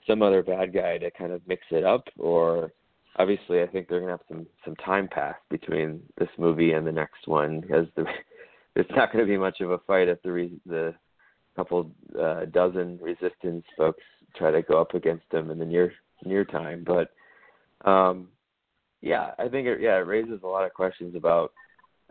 some 0.06 0.20
other 0.20 0.42
bad 0.42 0.72
guy 0.72 0.98
to 0.98 1.10
kind 1.12 1.32
of 1.32 1.46
mix 1.48 1.62
it 1.70 1.82
up 1.82 2.06
or 2.18 2.70
obviously 3.16 3.62
I 3.62 3.66
think 3.66 3.88
they're 3.88 4.00
gonna 4.00 4.12
have 4.12 4.28
some 4.28 4.46
some 4.64 4.76
time 4.76 5.08
pass 5.08 5.36
between 5.48 6.02
this 6.18 6.28
movie 6.36 6.72
and 6.72 6.86
the 6.86 6.92
next 6.92 7.26
one 7.26 7.60
because 7.60 7.86
the 7.96 8.04
it's 8.76 8.90
not 8.90 9.12
going 9.12 9.24
to 9.24 9.30
be 9.30 9.38
much 9.38 9.60
of 9.60 9.70
a 9.70 9.78
fight 9.78 10.08
if 10.08 10.20
the 10.22 10.32
re, 10.32 10.52
the 10.66 10.94
couple 11.56 11.90
uh, 12.20 12.44
dozen 12.46 12.98
resistance 13.00 13.64
folks 13.76 14.02
try 14.36 14.50
to 14.50 14.62
go 14.62 14.80
up 14.80 14.94
against 14.94 15.28
them 15.30 15.50
in 15.50 15.58
the 15.58 15.64
near 15.64 15.92
near 16.24 16.44
time. 16.44 16.84
But 16.84 17.10
um, 17.88 18.28
yeah, 19.00 19.30
I 19.38 19.48
think 19.48 19.68
it 19.68 19.80
yeah 19.80 19.96
it 19.96 20.06
raises 20.06 20.40
a 20.42 20.46
lot 20.46 20.64
of 20.66 20.74
questions 20.74 21.14
about 21.14 21.52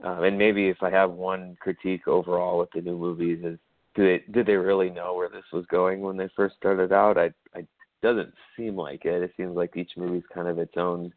um, 0.02 0.24
and 0.24 0.38
maybe 0.38 0.68
if 0.70 0.82
I 0.82 0.90
have 0.90 1.12
one 1.12 1.56
critique 1.60 2.08
overall 2.08 2.60
with 2.60 2.72
the 2.72 2.82
new 2.82 2.98
movies 2.98 3.40
is 3.44 3.60
do 3.96 4.04
they 4.04 4.24
did 4.32 4.48
they 4.48 4.56
really 4.56 4.90
know 4.90 5.14
where 5.14 5.30
this 5.30 5.44
was 5.52 5.66
going 5.68 6.02
when 6.02 6.18
they 6.18 6.30
first 6.36 6.56
started 6.56 6.92
out? 6.92 7.18
I 7.18 7.32
I 7.56 7.66
doesn't 8.02 8.34
seem 8.58 8.76
like 8.76 9.06
it. 9.06 9.22
It 9.22 9.34
seems 9.38 9.56
like 9.56 9.78
each 9.78 9.92
movie's 9.96 10.24
kind 10.34 10.48
of 10.48 10.58
its 10.58 10.74
own 10.78 11.14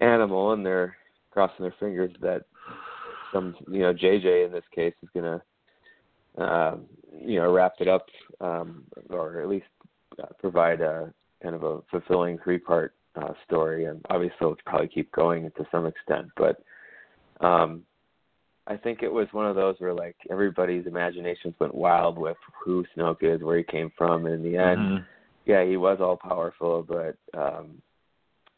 animal, 0.00 0.52
and 0.52 0.64
they're 0.64 0.96
crossing 1.30 1.62
their 1.62 1.74
fingers 1.78 2.12
that 2.22 2.44
some 3.32 3.54
you 3.70 3.80
know 3.80 3.92
JJ 3.92 4.46
in 4.46 4.52
this 4.52 4.64
case 4.74 4.94
is 5.02 5.08
gonna 5.14 5.42
uh, 6.38 6.76
you 7.22 7.36
know 7.36 7.52
wrap 7.52 7.74
it 7.80 7.88
up 7.88 8.06
um, 8.40 8.84
or 9.10 9.40
at 9.42 9.48
least 9.48 9.66
uh, 10.22 10.26
provide 10.38 10.80
a 10.80 11.12
kind 11.42 11.54
of 11.54 11.62
a 11.62 11.80
fulfilling 11.90 12.38
three 12.42 12.58
part 12.58 12.94
uh, 13.16 13.34
story, 13.46 13.84
and 13.84 14.04
obviously 14.08 14.36
it'll 14.40 14.56
probably 14.64 14.88
keep 14.88 15.12
going 15.12 15.50
to 15.56 15.66
some 15.70 15.86
extent, 15.86 16.28
but. 16.36 16.62
Um, 17.42 17.84
I 18.70 18.76
think 18.76 19.02
it 19.02 19.12
was 19.12 19.26
one 19.32 19.46
of 19.46 19.56
those 19.56 19.74
where 19.78 19.92
like 19.92 20.14
everybody's 20.30 20.86
imaginations 20.86 21.54
went 21.58 21.74
wild 21.74 22.16
with 22.16 22.36
who 22.64 22.84
Snoke 22.96 23.22
is, 23.22 23.42
where 23.42 23.58
he 23.58 23.64
came 23.64 23.90
from, 23.98 24.26
and 24.26 24.34
in 24.36 24.42
the 24.44 24.56
end, 24.56 24.80
Mhm. 24.80 25.04
yeah, 25.44 25.64
he 25.64 25.76
was 25.76 26.00
all 26.00 26.16
powerful, 26.16 26.84
but 26.84 27.16
um, 27.34 27.82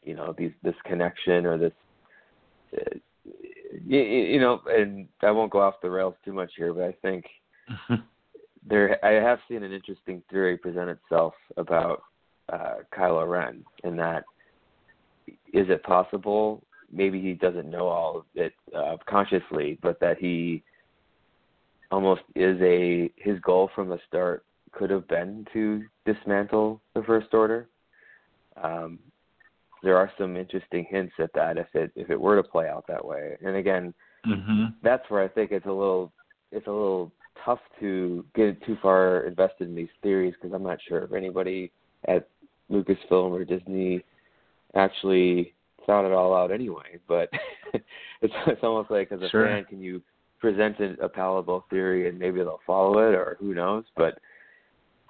you 0.03 0.13
know, 0.13 0.31
these 0.33 0.53
this 0.61 0.79
connection 0.83 1.47
or 1.47 1.57
this, 1.57 1.73
uh, 2.77 2.97
you, 3.87 4.01
you 4.01 4.39
know, 4.39 4.61
and 4.67 5.07
I 5.23 5.31
won't 5.31 5.51
go 5.51 5.61
off 5.61 5.81
the 5.81 5.89
rails 5.89 6.15
too 6.23 6.33
much 6.33 6.53
here, 6.55 6.73
but 6.73 6.83
I 6.83 6.91
think 7.01 7.25
there 8.63 9.03
I 9.03 9.13
have 9.13 9.39
seen 9.47 9.63
an 9.63 9.71
interesting 9.73 10.21
theory 10.29 10.57
present 10.57 10.91
itself 10.91 11.33
about 11.57 12.03
uh, 12.49 12.75
Kylo 12.93 13.27
Ren, 13.27 13.65
in 13.83 13.95
that 13.95 14.25
is 15.27 15.69
it 15.69 15.81
possible 15.81 16.63
maybe 16.93 17.21
he 17.21 17.33
doesn't 17.33 17.69
know 17.69 17.87
all 17.87 18.17
of 18.17 18.25
it 18.35 18.53
uh, 18.75 18.97
consciously, 19.07 19.79
but 19.81 19.99
that 19.99 20.17
he 20.17 20.63
almost 21.91 22.21
is 22.35 22.59
a 22.61 23.11
his 23.17 23.39
goal 23.41 23.69
from 23.75 23.89
the 23.89 23.99
start 24.07 24.43
could 24.71 24.89
have 24.89 25.07
been 25.07 25.45
to 25.53 25.83
dismantle 26.05 26.81
the 26.95 27.03
First 27.03 27.33
Order. 27.33 27.67
Um, 28.61 28.99
there 29.83 29.97
are 29.97 30.11
some 30.17 30.37
interesting 30.37 30.85
hints 30.89 31.13
at 31.19 31.33
that 31.33 31.57
if 31.57 31.67
it 31.73 31.91
if 31.95 32.09
it 32.09 32.19
were 32.19 32.35
to 32.35 32.43
play 32.43 32.67
out 32.67 32.85
that 32.87 33.03
way. 33.03 33.37
And 33.43 33.55
again, 33.55 33.93
Mhm. 34.25 34.73
that's 34.81 35.07
where 35.09 35.21
I 35.21 35.27
think 35.27 35.51
it's 35.51 35.65
a 35.65 35.71
little 35.71 36.11
it's 36.51 36.67
a 36.67 36.71
little 36.71 37.11
tough 37.43 37.61
to 37.79 38.25
get 38.35 38.61
too 38.63 38.77
far 38.77 39.21
invested 39.21 39.67
in 39.67 39.75
these 39.75 39.89
theories 40.01 40.33
because 40.35 40.53
I'm 40.53 40.63
not 40.63 40.81
sure 40.81 41.03
if 41.03 41.13
anybody 41.13 41.71
at 42.07 42.27
Lucasfilm 42.71 43.31
or 43.31 43.43
Disney 43.43 44.03
actually 44.75 45.53
thought 45.85 46.05
it 46.05 46.13
all 46.13 46.35
out 46.35 46.51
anyway. 46.51 46.99
But 47.07 47.29
it's 48.21 48.33
it's 48.47 48.63
almost 48.63 48.91
like 48.91 49.11
as 49.11 49.21
a 49.21 49.29
Sure. 49.29 49.45
fan, 49.47 49.65
can 49.65 49.81
you 49.81 50.01
present 50.39 50.79
a, 50.79 51.05
a 51.05 51.09
palatable 51.09 51.65
theory 51.69 52.09
and 52.09 52.19
maybe 52.19 52.39
they'll 52.39 52.59
follow 52.65 52.97
it 52.99 53.15
or 53.15 53.37
who 53.39 53.53
knows? 53.53 53.85
But 53.95 54.19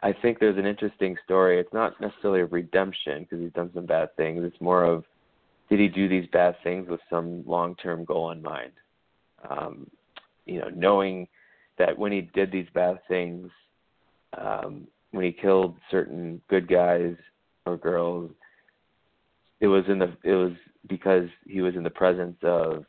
I 0.03 0.13
think 0.21 0.39
there's 0.39 0.57
an 0.57 0.65
interesting 0.65 1.15
story. 1.23 1.59
It's 1.59 1.73
not 1.73 1.99
necessarily 2.01 2.41
of 2.41 2.51
redemption 2.51 3.23
because 3.23 3.39
he's 3.39 3.53
done 3.53 3.71
some 3.73 3.85
bad 3.85 4.15
things. 4.17 4.43
It's 4.43 4.59
more 4.61 4.83
of 4.83 5.05
did 5.69 5.79
he 5.79 5.87
do 5.87 6.09
these 6.09 6.27
bad 6.31 6.55
things 6.63 6.89
with 6.89 6.99
some 7.09 7.43
long-term 7.47 8.03
goal 8.05 8.31
in 8.31 8.41
mind? 8.41 8.73
Um, 9.49 9.89
you 10.45 10.59
know, 10.59 10.69
knowing 10.69 11.27
that 11.77 11.97
when 11.97 12.11
he 12.11 12.29
did 12.33 12.51
these 12.51 12.67
bad 12.73 12.99
things, 13.07 13.49
um, 14.37 14.87
when 15.11 15.23
he 15.23 15.31
killed 15.31 15.77
certain 15.89 16.41
good 16.49 16.67
guys 16.67 17.15
or 17.65 17.77
girls, 17.77 18.29
it 19.63 19.67
was 19.67 19.85
in 19.87 19.97
the 19.97 20.11
it 20.23 20.33
was 20.33 20.51
because 20.89 21.29
he 21.47 21.61
was 21.61 21.75
in 21.75 21.83
the 21.83 21.89
presence 21.89 22.35
of 22.43 22.85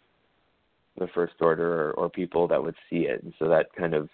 the 0.98 1.06
first 1.14 1.34
order 1.40 1.90
or, 1.90 1.92
or 1.92 2.10
people 2.10 2.48
that 2.48 2.60
would 2.60 2.74
see 2.90 3.06
it, 3.06 3.22
and 3.22 3.32
so 3.38 3.48
that 3.48 3.72
kind 3.78 3.94
of 3.94 4.08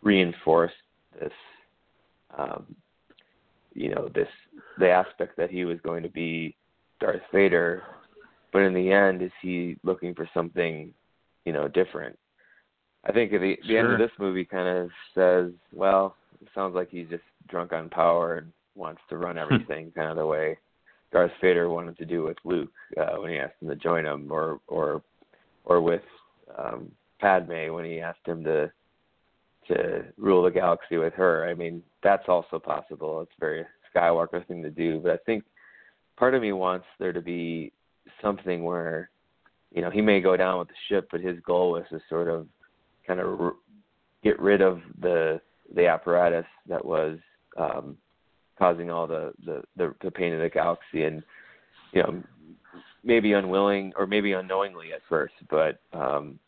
reinforced 0.00 0.74
this, 1.20 1.32
um, 2.38 2.76
you 3.74 3.92
know, 3.92 4.08
this 4.14 4.28
the 4.78 4.88
aspect 4.88 5.36
that 5.36 5.50
he 5.50 5.64
was 5.64 5.78
going 5.82 6.04
to 6.04 6.08
be 6.08 6.54
Darth 7.00 7.20
Vader, 7.32 7.82
but 8.52 8.62
in 8.62 8.74
the 8.74 8.92
end, 8.92 9.20
is 9.20 9.32
he 9.42 9.76
looking 9.82 10.14
for 10.14 10.30
something, 10.32 10.94
you 11.44 11.52
know, 11.52 11.66
different? 11.66 12.16
I 13.04 13.10
think 13.10 13.32
at 13.32 13.40
the, 13.40 13.58
the 13.66 13.76
end 13.76 13.92
of 13.92 13.98
this 13.98 14.16
movie 14.20 14.44
kind 14.44 14.68
of 14.68 14.90
says, 15.16 15.50
well, 15.72 16.14
it 16.40 16.48
sounds 16.54 16.76
like 16.76 16.90
he's 16.90 17.08
just 17.08 17.24
drunk 17.48 17.72
on 17.72 17.88
power 17.88 18.36
and 18.36 18.52
wants 18.76 19.02
to 19.08 19.16
run 19.16 19.36
everything, 19.44 19.90
kind 19.96 20.10
of 20.10 20.16
the 20.16 20.24
way 20.24 20.58
Darth 21.14 21.30
Vader 21.40 21.70
wanted 21.70 21.96
to 21.98 22.04
do 22.04 22.24
with 22.24 22.36
Luke 22.42 22.72
uh, 23.00 23.16
when 23.20 23.30
he 23.30 23.38
asked 23.38 23.62
him 23.62 23.68
to 23.68 23.76
join 23.76 24.04
him, 24.04 24.30
or 24.30 24.60
or 24.66 25.00
or 25.64 25.80
with 25.80 26.02
um, 26.58 26.90
Padme 27.20 27.72
when 27.72 27.84
he 27.84 28.00
asked 28.00 28.26
him 28.26 28.42
to 28.42 28.70
to 29.68 30.04
rule 30.18 30.42
the 30.42 30.50
galaxy 30.50 30.96
with 30.96 31.14
her. 31.14 31.48
I 31.48 31.54
mean, 31.54 31.84
that's 32.02 32.28
also 32.28 32.58
possible. 32.58 33.20
It's 33.20 33.30
a 33.38 33.40
very 33.40 33.64
Skywalker 33.94 34.44
thing 34.48 34.60
to 34.64 34.70
do, 34.70 34.98
but 34.98 35.12
I 35.12 35.18
think 35.24 35.44
part 36.16 36.34
of 36.34 36.42
me 36.42 36.50
wants 36.50 36.86
there 36.98 37.12
to 37.12 37.22
be 37.22 37.72
something 38.20 38.64
where 38.64 39.08
you 39.72 39.82
know 39.82 39.90
he 39.90 40.00
may 40.00 40.20
go 40.20 40.36
down 40.36 40.58
with 40.58 40.68
the 40.68 40.74
ship, 40.88 41.08
but 41.12 41.20
his 41.20 41.38
goal 41.46 41.70
was 41.70 41.84
to 41.90 42.00
sort 42.08 42.26
of 42.26 42.48
kind 43.06 43.20
of 43.20 43.40
r- 43.40 43.54
get 44.24 44.40
rid 44.40 44.60
of 44.60 44.80
the 45.00 45.40
the 45.76 45.86
apparatus 45.86 46.46
that 46.66 46.84
was 46.84 47.18
um, 47.56 47.96
causing 48.58 48.90
all 48.90 49.06
the, 49.06 49.32
the 49.44 49.62
the 49.76 49.94
the 50.02 50.10
pain 50.10 50.32
in 50.32 50.40
the 50.40 50.48
galaxy, 50.48 51.04
and 51.04 51.22
you 51.92 52.02
know 52.02 52.22
maybe 53.02 53.32
unwilling 53.32 53.92
or 53.96 54.06
maybe 54.06 54.32
unknowingly 54.32 54.92
at 54.92 55.00
first, 55.08 55.34
but 55.50 55.78
um, 55.92 56.38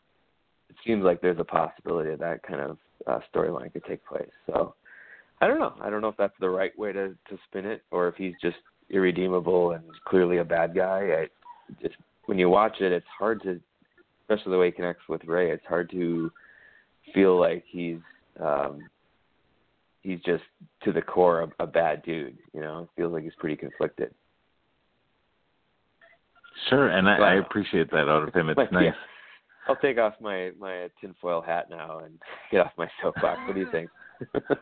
it 0.69 0.75
seems 0.85 1.03
like 1.03 1.21
there's 1.21 1.39
a 1.39 1.43
possibility 1.43 2.09
that 2.09 2.19
that 2.19 2.43
kind 2.43 2.61
of 2.61 2.77
uh, 3.05 3.19
storyline 3.33 3.71
could 3.71 3.85
take 3.85 4.05
place. 4.05 4.29
So 4.47 4.73
I 5.39 5.47
don't 5.47 5.59
know. 5.59 5.73
I 5.81 5.89
don't 5.89 6.01
know 6.01 6.07
if 6.07 6.17
that's 6.17 6.33
the 6.39 6.49
right 6.49 6.77
way 6.77 6.91
to 6.93 7.09
to 7.09 7.37
spin 7.47 7.65
it, 7.65 7.83
or 7.91 8.07
if 8.07 8.15
he's 8.15 8.33
just 8.41 8.57
irredeemable 8.89 9.71
and 9.71 9.83
clearly 10.05 10.37
a 10.37 10.43
bad 10.43 10.75
guy. 10.75 11.09
I 11.21 11.27
just 11.81 11.95
when 12.25 12.39
you 12.39 12.49
watch 12.49 12.77
it, 12.81 12.91
it's 12.91 13.05
hard 13.17 13.41
to, 13.43 13.59
especially 14.21 14.51
the 14.51 14.57
way 14.57 14.67
he 14.67 14.71
connects 14.71 15.07
with 15.07 15.23
Rey. 15.25 15.51
It's 15.51 15.65
hard 15.65 15.89
to 15.91 16.31
feel 17.13 17.39
like 17.39 17.63
he's 17.69 17.99
um 18.39 18.87
he's 20.07 20.21
just 20.21 20.43
to 20.83 20.93
the 20.93 21.01
core 21.01 21.41
a, 21.41 21.63
a 21.63 21.67
bad 21.67 22.03
dude. 22.03 22.37
You 22.53 22.61
know, 22.61 22.89
feels 22.95 23.11
like 23.13 23.23
he's 23.23 23.35
pretty 23.37 23.57
conflicted. 23.57 24.13
Sure, 26.69 26.89
and 26.89 27.07
I, 27.07 27.17
I 27.17 27.33
appreciate 27.35 27.91
that 27.91 28.09
out 28.09 28.27
of 28.27 28.33
him. 28.33 28.49
It's 28.49 28.55
But, 28.57 28.71
nice. 28.71 28.85
yeah. 28.85 28.91
I'll 29.67 29.75
take 29.75 29.97
off 29.97 30.13
my 30.21 30.51
my 30.57 30.89
tinfoil 31.01 31.41
hat 31.41 31.69
now 31.69 31.99
and 31.99 32.17
get 32.51 32.61
off 32.61 32.71
my 32.77 32.87
soapbox. 33.01 33.39
What 33.45 33.53
do 33.53 33.59
you 33.59 33.71
think? 33.71 33.89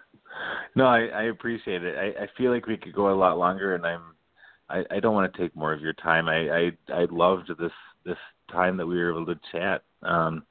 No, 0.76 0.85
I, 0.85 1.05
I 1.05 1.23
appreciate 1.23 1.81
it. 1.81 1.95
I, 1.97 2.23
I 2.23 2.27
feel 2.38 2.51
like 2.51 2.67
we 2.67 2.76
could 2.76 2.93
go 2.93 3.09
a 3.09 3.15
lot 3.15 3.38
longer, 3.38 3.76
and 3.76 3.85
I'm 3.85 4.01
I, 4.69 4.84
I 4.91 4.99
don't 4.99 5.13
want 5.13 5.31
to 5.31 5.39
take 5.39 5.55
more 5.55 5.72
of 5.72 5.80
your 5.80 5.93
time. 5.93 6.27
I, 6.27 6.49
I 6.49 6.72
I 6.93 7.05
loved 7.09 7.49
this 7.57 7.72
this 8.05 8.17
time 8.51 8.76
that 8.76 8.85
we 8.85 8.97
were 8.97 9.11
able 9.11 9.26
to 9.27 9.39
chat. 9.53 9.84
Um, 10.03 10.43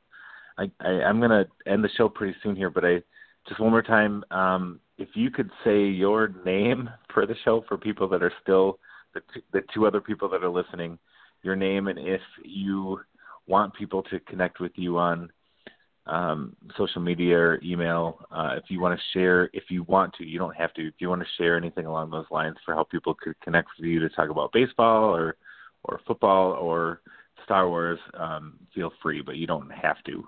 I, 0.56 0.70
I 0.80 0.88
I'm 1.02 1.20
gonna 1.20 1.44
end 1.66 1.84
the 1.84 1.90
show 1.96 2.08
pretty 2.08 2.34
soon 2.42 2.56
here, 2.56 2.70
but 2.70 2.84
I 2.84 3.02
just 3.46 3.60
one 3.60 3.72
more 3.72 3.82
time. 3.82 4.24
Um, 4.30 4.80
if 4.98 5.08
you 5.14 5.30
could 5.30 5.50
say 5.64 5.84
your 5.84 6.34
name 6.44 6.88
for 7.12 7.26
the 7.26 7.34
show 7.44 7.64
for 7.68 7.76
people 7.76 8.08
that 8.08 8.22
are 8.22 8.32
still 8.42 8.78
the 9.14 9.20
two, 9.32 9.42
the 9.52 9.62
two 9.72 9.86
other 9.86 10.00
people 10.00 10.28
that 10.28 10.42
are 10.42 10.50
listening, 10.50 10.98
your 11.42 11.56
name, 11.56 11.88
and 11.88 11.98
if 11.98 12.20
you 12.44 13.00
want 13.46 13.74
people 13.74 14.02
to 14.04 14.20
connect 14.20 14.60
with 14.60 14.72
you 14.76 14.98
on 14.98 15.30
um, 16.06 16.54
social 16.76 17.00
media 17.00 17.36
or 17.36 17.60
email. 17.62 18.18
Uh, 18.30 18.54
if 18.56 18.64
you 18.68 18.80
want 18.80 18.98
to 18.98 19.18
share, 19.18 19.50
if 19.52 19.64
you 19.70 19.84
want 19.84 20.12
to, 20.14 20.24
you 20.24 20.38
don't 20.38 20.56
have 20.56 20.72
to. 20.74 20.86
If 20.86 20.94
you 20.98 21.08
want 21.08 21.22
to 21.22 21.28
share 21.38 21.56
anything 21.56 21.86
along 21.86 22.10
those 22.10 22.26
lines 22.30 22.56
for 22.64 22.74
how 22.74 22.84
people 22.84 23.14
could 23.14 23.40
connect 23.40 23.68
with 23.78 23.88
you 23.88 24.00
to 24.00 24.08
talk 24.10 24.30
about 24.30 24.52
baseball 24.52 25.14
or 25.14 25.36
or 25.84 26.00
football 26.06 26.52
or 26.52 27.00
Star 27.44 27.68
Wars, 27.68 27.98
um, 28.14 28.58
feel 28.74 28.90
free, 29.02 29.22
but 29.22 29.36
you 29.36 29.46
don't 29.46 29.70
have 29.70 30.02
to. 30.04 30.26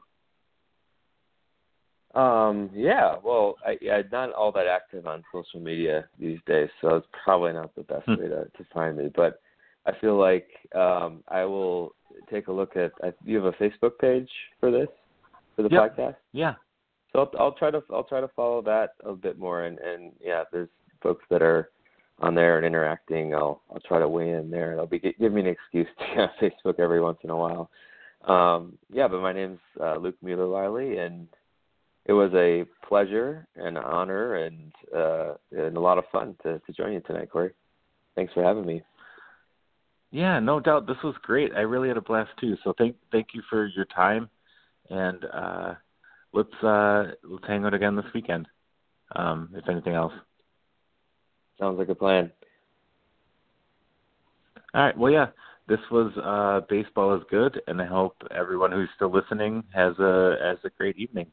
Um, 2.16 2.70
yeah, 2.72 3.16
well, 3.22 3.56
I, 3.66 3.78
I'm 3.92 4.08
not 4.10 4.32
all 4.32 4.50
that 4.52 4.66
active 4.66 5.06
on 5.06 5.22
social 5.32 5.60
media 5.60 6.08
these 6.18 6.38
days, 6.46 6.68
so 6.80 6.96
it's 6.96 7.06
probably 7.24 7.52
not 7.52 7.74
the 7.74 7.82
best 7.82 8.06
Hmm. 8.06 8.16
way 8.16 8.28
to, 8.28 8.44
to 8.46 8.64
find 8.72 8.96
me. 8.96 9.10
But 9.14 9.40
I 9.84 9.92
feel 10.00 10.16
like 10.16 10.48
um, 10.74 11.22
I 11.28 11.44
will 11.44 11.94
take 12.30 12.48
a 12.48 12.52
look 12.52 12.74
at. 12.76 12.92
I, 13.02 13.12
you 13.24 13.36
have 13.36 13.52
a 13.52 13.52
Facebook 13.62 13.98
page 14.00 14.30
for 14.60 14.70
this 14.70 14.88
for 15.54 15.62
the 15.62 15.68
Yep. 15.70 15.96
podcast, 15.96 16.16
Yeah. 16.32 16.54
so 17.12 17.20
I'll, 17.20 17.32
I'll 17.38 17.52
try 17.52 17.70
to 17.70 17.82
I'll 17.92 18.04
try 18.04 18.20
to 18.20 18.28
follow 18.28 18.62
that 18.62 18.94
a 19.04 19.12
bit 19.12 19.38
more. 19.38 19.64
And 19.64 19.78
and 19.78 20.12
yeah, 20.20 20.40
if 20.42 20.48
there's 20.52 20.68
folks 21.02 21.24
that 21.30 21.42
are 21.42 21.70
on 22.20 22.34
there 22.34 22.56
and 22.56 22.64
interacting, 22.66 23.34
I'll 23.34 23.60
I'll 23.70 23.80
try 23.80 23.98
to 23.98 24.08
weigh 24.08 24.30
in 24.30 24.50
there. 24.50 24.72
It'll 24.72 24.86
be 24.86 24.98
give 25.00 25.32
me 25.32 25.42
an 25.42 25.46
excuse 25.48 25.86
to 25.98 26.04
get 26.06 26.18
on 26.18 26.30
Facebook 26.40 26.78
every 26.80 27.00
once 27.02 27.18
in 27.24 27.30
a 27.30 27.36
while. 27.36 27.68
Um, 28.24 28.78
yeah, 28.90 29.06
but 29.06 29.20
my 29.20 29.32
name's 29.34 29.60
uh, 29.80 29.96
Luke 29.96 30.16
Muellerleile, 30.24 30.98
and 31.06 31.28
it 32.06 32.12
was 32.12 32.30
a 32.34 32.64
pleasure 32.86 33.46
and 33.56 33.76
an 33.76 33.84
honor 33.84 34.36
and 34.36 34.72
uh, 34.94 35.34
and 35.52 35.76
a 35.76 35.80
lot 35.80 35.98
of 35.98 36.04
fun 36.12 36.36
to, 36.42 36.60
to 36.60 36.72
join 36.72 36.92
you 36.92 37.00
tonight, 37.00 37.30
Corey. 37.30 37.52
Thanks 38.14 38.32
for 38.32 38.42
having 38.42 38.64
me. 38.64 38.82
Yeah, 40.10 40.38
no 40.38 40.60
doubt. 40.60 40.86
This 40.86 40.96
was 41.02 41.14
great. 41.22 41.52
I 41.54 41.60
really 41.60 41.88
had 41.88 41.96
a 41.96 42.02
blast 42.02 42.30
too. 42.40 42.56
So 42.64 42.72
thank 42.78 42.96
thank 43.12 43.28
you 43.34 43.42
for 43.50 43.66
your 43.66 43.86
time, 43.86 44.30
and 44.88 45.24
uh, 45.24 45.74
let's 46.32 46.54
uh, 46.62 47.12
let's 47.24 47.46
hang 47.46 47.64
out 47.64 47.74
again 47.74 47.96
this 47.96 48.06
weekend. 48.14 48.46
Um, 49.14 49.50
if 49.54 49.68
anything 49.68 49.94
else. 49.94 50.12
Sounds 51.60 51.78
like 51.78 51.88
a 51.88 51.94
plan. 51.94 52.30
All 54.74 54.82
right. 54.82 54.98
Well, 54.98 55.12
yeah. 55.12 55.26
this 55.68 55.78
was 55.90 56.12
uh, 56.22 56.66
baseball 56.68 57.14
is 57.14 57.22
good, 57.30 57.60
and 57.66 57.80
I 57.80 57.86
hope 57.86 58.16
everyone 58.30 58.72
who's 58.72 58.88
still 58.94 59.12
listening 59.12 59.64
has 59.74 59.98
a 59.98 60.36
has 60.42 60.58
a 60.64 60.70
great 60.70 60.96
evening. 60.96 61.26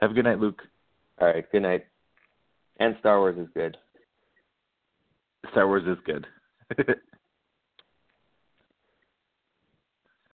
Have 0.00 0.10
a 0.10 0.14
good 0.14 0.24
night, 0.24 0.38
Luke. 0.38 0.62
All 1.20 1.28
right, 1.28 1.44
good 1.50 1.62
night. 1.62 1.86
And 2.78 2.96
Star 3.00 3.20
Wars 3.20 3.38
is 3.38 3.48
good. 3.54 3.76
Star 5.52 5.66
Wars 5.66 5.84
is 5.86 5.98
good. 6.04 6.26